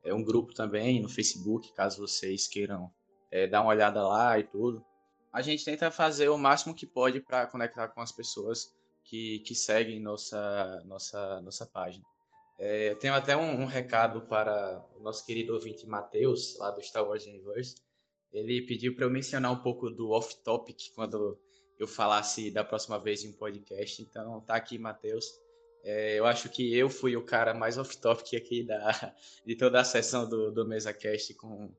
é, 0.03 0.13
um 0.13 0.23
grupo 0.23 0.53
também 0.53 1.01
no 1.01 1.09
Facebook, 1.09 1.73
caso 1.73 2.05
vocês 2.05 2.47
queiram 2.47 2.91
é, 3.31 3.47
dar 3.47 3.61
uma 3.61 3.69
olhada 3.69 4.05
lá 4.05 4.38
e 4.38 4.43
tudo. 4.43 4.84
A 5.31 5.41
gente 5.41 5.63
tenta 5.63 5.91
fazer 5.91 6.29
o 6.29 6.38
máximo 6.38 6.73
que 6.75 6.85
pode 6.85 7.21
para 7.21 7.47
conectar 7.47 7.88
com 7.89 8.01
as 8.01 8.11
pessoas 8.11 8.75
que, 9.03 9.39
que 9.39 9.55
seguem 9.55 10.01
nossa, 10.01 10.84
nossa, 10.85 11.41
nossa 11.41 11.65
página. 11.65 12.03
É, 12.59 12.89
eu 12.89 12.95
tenho 12.97 13.13
até 13.13 13.38
um, 13.38 13.61
um, 13.61 13.65
recado 13.65 14.21
para 14.21 14.84
o 14.97 14.99
nosso 14.99 15.25
querido 15.25 15.53
ouvinte 15.53 15.85
Matheus, 15.85 16.57
lá 16.57 16.71
do 16.71 16.81
Star 16.81 17.07
Wars 17.07 17.25
Universe. 17.25 17.75
Ele 18.32 18.62
pediu 18.62 18.95
para 18.95 19.06
eu 19.06 19.10
mencionar 19.10 19.52
um 19.52 19.62
pouco 19.62 19.90
do 19.90 20.12
off-topic 20.12 20.91
quando 20.94 21.40
eu 21.80 21.88
falasse 21.88 22.52
da 22.52 22.64
próxima 22.64 22.99
vez 22.99 23.24
em 23.24 23.30
um 23.30 23.34
podcast. 23.34 24.02
Então, 24.02 24.41
tá 24.41 24.56
aqui, 24.56 24.78
Matheus. 24.78 25.26
É, 25.84 26.20
eu 26.20 26.26
acho 26.26 26.49
que 26.49 26.76
eu 26.76 26.90
fui 26.90 27.16
o 27.16 27.24
cara 27.24 27.54
mais 27.54 27.78
off-topic 27.78 28.34
aqui 28.36 28.64
da, 28.64 29.16
de 29.45 29.56
toda 29.56 29.80
a 29.80 29.84
sessão 29.84 30.28
do, 30.28 30.52
do 30.52 30.68
MesaCast 30.68 31.34
com, 31.36 31.70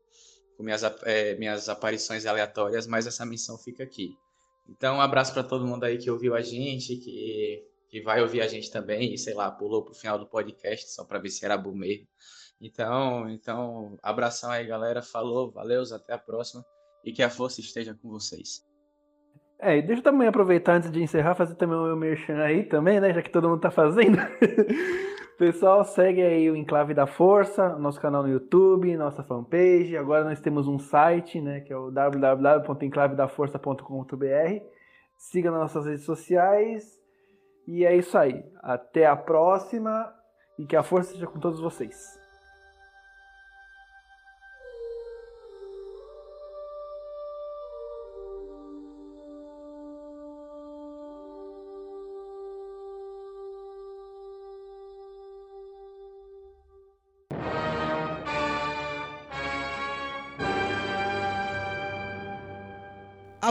com 0.57 0.62
minhas, 0.62 0.83
é, 1.05 1.35
minhas 1.35 1.69
aparições 1.69 2.25
aleatórias, 2.25 2.87
mas 2.87 3.07
essa 3.07 3.27
missão 3.27 3.59
fica 3.59 3.83
aqui. 3.83 4.16
Então, 4.69 4.97
um 4.97 5.01
abraço 5.01 5.33
para 5.33 5.43
todo 5.43 5.66
mundo 5.66 5.85
aí 5.85 5.99
que 5.99 6.11
ouviu 6.11 6.35
a 6.35 6.41
gente, 6.41 6.97
que, 6.97 7.65
que 7.89 8.01
vai 8.03 8.20
ouvir 8.23 8.43
a 8.43 8.47
gente 8.47 8.70
também, 8.70 9.15
e 9.15 9.19
sei 9.19 9.35
lá, 9.35 9.51
pulou 9.51 9.85
pro 9.85 9.95
final 9.95 10.19
do 10.19 10.27
podcast 10.27 10.91
só 10.91 11.05
para 11.05 11.19
ver 11.19 11.31
se 11.31 11.45
era 11.45 11.57
bom 11.57 11.75
mesmo. 11.75 12.07
Então, 12.60 13.28
então, 13.28 13.97
abração 14.02 14.51
aí, 14.51 14.66
galera. 14.66 15.02
Falou, 15.02 15.51
valeu, 15.51 15.82
até 15.94 16.14
a 16.14 16.18
próxima 16.18 16.64
e 17.05 17.12
que 17.12 17.22
a 17.22 17.30
força 17.30 17.60
esteja 17.60 17.94
com 17.94 18.09
vocês. 18.10 18.66
É, 19.60 19.78
e 19.78 19.82
deixa 19.82 20.01
eu 20.01 20.05
também 20.05 20.26
aproveitar 20.28 20.74
antes 20.74 20.90
de 20.90 21.02
encerrar, 21.02 21.35
fazer 21.35 21.55
também 21.56 21.76
o 21.76 21.85
meu 21.85 21.97
merchan 21.97 22.39
aí 22.39 22.64
também, 22.64 23.01
né? 23.01 23.12
Já 23.12 23.20
que 23.22 23.30
todo 23.30 23.48
mundo 23.48 23.60
tá 23.60 23.70
fazendo. 23.70 24.18
Pessoal, 25.36 25.85
segue 25.85 26.22
aí 26.22 26.51
o 26.51 26.56
Enclave 26.56 26.94
da 26.94 27.06
Força, 27.06 27.76
nosso 27.78 28.01
canal 28.01 28.24
no 28.24 28.28
YouTube, 28.28 28.97
nossa 28.97 29.22
fanpage. 29.22 29.97
Agora 29.97 30.24
nós 30.24 30.40
temos 30.40 30.66
um 30.68 30.78
site, 30.78 31.40
né? 31.40 31.60
Que 31.60 31.72
é 31.72 31.76
o 31.76 31.90
www.enclavedaforça.com.br. 31.90 34.64
Siga 35.16 35.51
nas 35.51 35.60
nossas 35.60 35.86
redes 35.86 36.05
sociais. 36.05 36.98
E 37.66 37.85
é 37.85 37.97
isso 37.97 38.16
aí. 38.18 38.44
Até 38.62 39.06
a 39.06 39.16
próxima 39.16 40.12
e 40.59 40.66
que 40.66 40.76
a 40.76 40.82
força 40.82 41.12
seja 41.12 41.26
com 41.26 41.39
todos 41.39 41.60
vocês. 41.60 42.18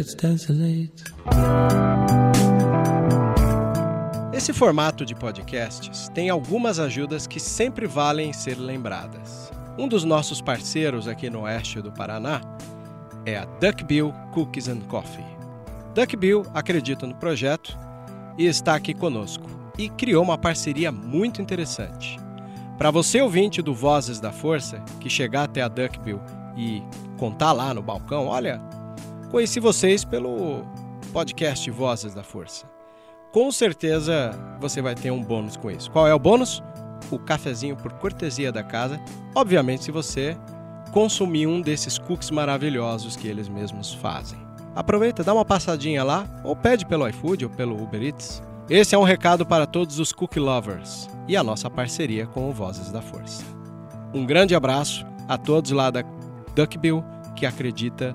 Let's 0.00 0.16
Esse 4.32 4.54
formato 4.54 5.04
de 5.04 5.14
podcasts 5.14 6.08
tem 6.14 6.30
algumas 6.30 6.78
ajudas 6.78 7.26
que 7.26 7.38
sempre 7.38 7.86
valem 7.86 8.32
ser 8.32 8.54
lembradas. 8.54 9.52
Um 9.78 9.86
dos 9.86 10.02
nossos 10.02 10.40
parceiros 10.40 11.06
aqui 11.06 11.28
no 11.28 11.42
oeste 11.42 11.82
do 11.82 11.92
Paraná 11.92 12.40
é 13.26 13.36
a 13.36 13.44
Duckbill 13.44 14.10
Cookies 14.32 14.68
and 14.68 14.80
Coffee. 14.88 15.22
Duckbill 15.94 16.46
acredita 16.54 17.06
no 17.06 17.16
projeto 17.16 17.78
e 18.38 18.46
está 18.46 18.76
aqui 18.76 18.94
conosco 18.94 19.44
e 19.76 19.90
criou 19.90 20.24
uma 20.24 20.38
parceria 20.38 20.90
muito 20.90 21.42
interessante. 21.42 22.18
Para 22.78 22.90
você 22.90 23.20
ouvinte 23.20 23.60
do 23.60 23.74
Vozes 23.74 24.18
da 24.18 24.32
Força 24.32 24.82
que 24.98 25.10
chegar 25.10 25.42
até 25.42 25.60
a 25.60 25.68
Duckbill 25.68 26.22
e 26.56 26.82
contar 27.18 27.52
lá 27.52 27.74
no 27.74 27.82
balcão, 27.82 28.28
olha, 28.28 28.62
Conheci 29.30 29.60
vocês 29.60 30.04
pelo 30.04 30.64
podcast 31.12 31.70
Vozes 31.70 32.12
da 32.12 32.24
Força. 32.24 32.66
Com 33.30 33.52
certeza 33.52 34.32
você 34.60 34.82
vai 34.82 34.96
ter 34.96 35.12
um 35.12 35.22
bônus 35.22 35.56
com 35.56 35.70
isso. 35.70 35.88
Qual 35.88 36.04
é 36.04 36.12
o 36.12 36.18
bônus? 36.18 36.60
O 37.12 37.18
cafezinho 37.18 37.76
por 37.76 37.92
cortesia 37.92 38.50
da 38.50 38.64
casa. 38.64 39.00
Obviamente, 39.32 39.84
se 39.84 39.92
você 39.92 40.36
consumir 40.92 41.46
um 41.46 41.60
desses 41.60 41.96
cookies 41.96 42.32
maravilhosos 42.32 43.14
que 43.14 43.28
eles 43.28 43.48
mesmos 43.48 43.94
fazem. 43.94 44.36
Aproveita, 44.74 45.22
dá 45.22 45.32
uma 45.32 45.44
passadinha 45.44 46.02
lá, 46.02 46.26
ou 46.42 46.56
pede 46.56 46.84
pelo 46.84 47.06
iFood 47.08 47.44
ou 47.44 47.50
pelo 47.52 47.80
Uber 47.80 48.02
Eats. 48.02 48.42
Esse 48.68 48.96
é 48.96 48.98
um 48.98 49.04
recado 49.04 49.46
para 49.46 49.64
todos 49.64 50.00
os 50.00 50.12
cookie 50.12 50.40
lovers 50.40 51.08
e 51.28 51.36
a 51.36 51.44
nossa 51.44 51.70
parceria 51.70 52.26
com 52.26 52.50
o 52.50 52.52
Vozes 52.52 52.90
da 52.90 53.00
Força. 53.00 53.44
Um 54.12 54.26
grande 54.26 54.56
abraço 54.56 55.06
a 55.28 55.38
todos 55.38 55.70
lá 55.70 55.88
da 55.88 56.02
Duckbill 56.56 57.04
que 57.36 57.46
acredita 57.46 58.14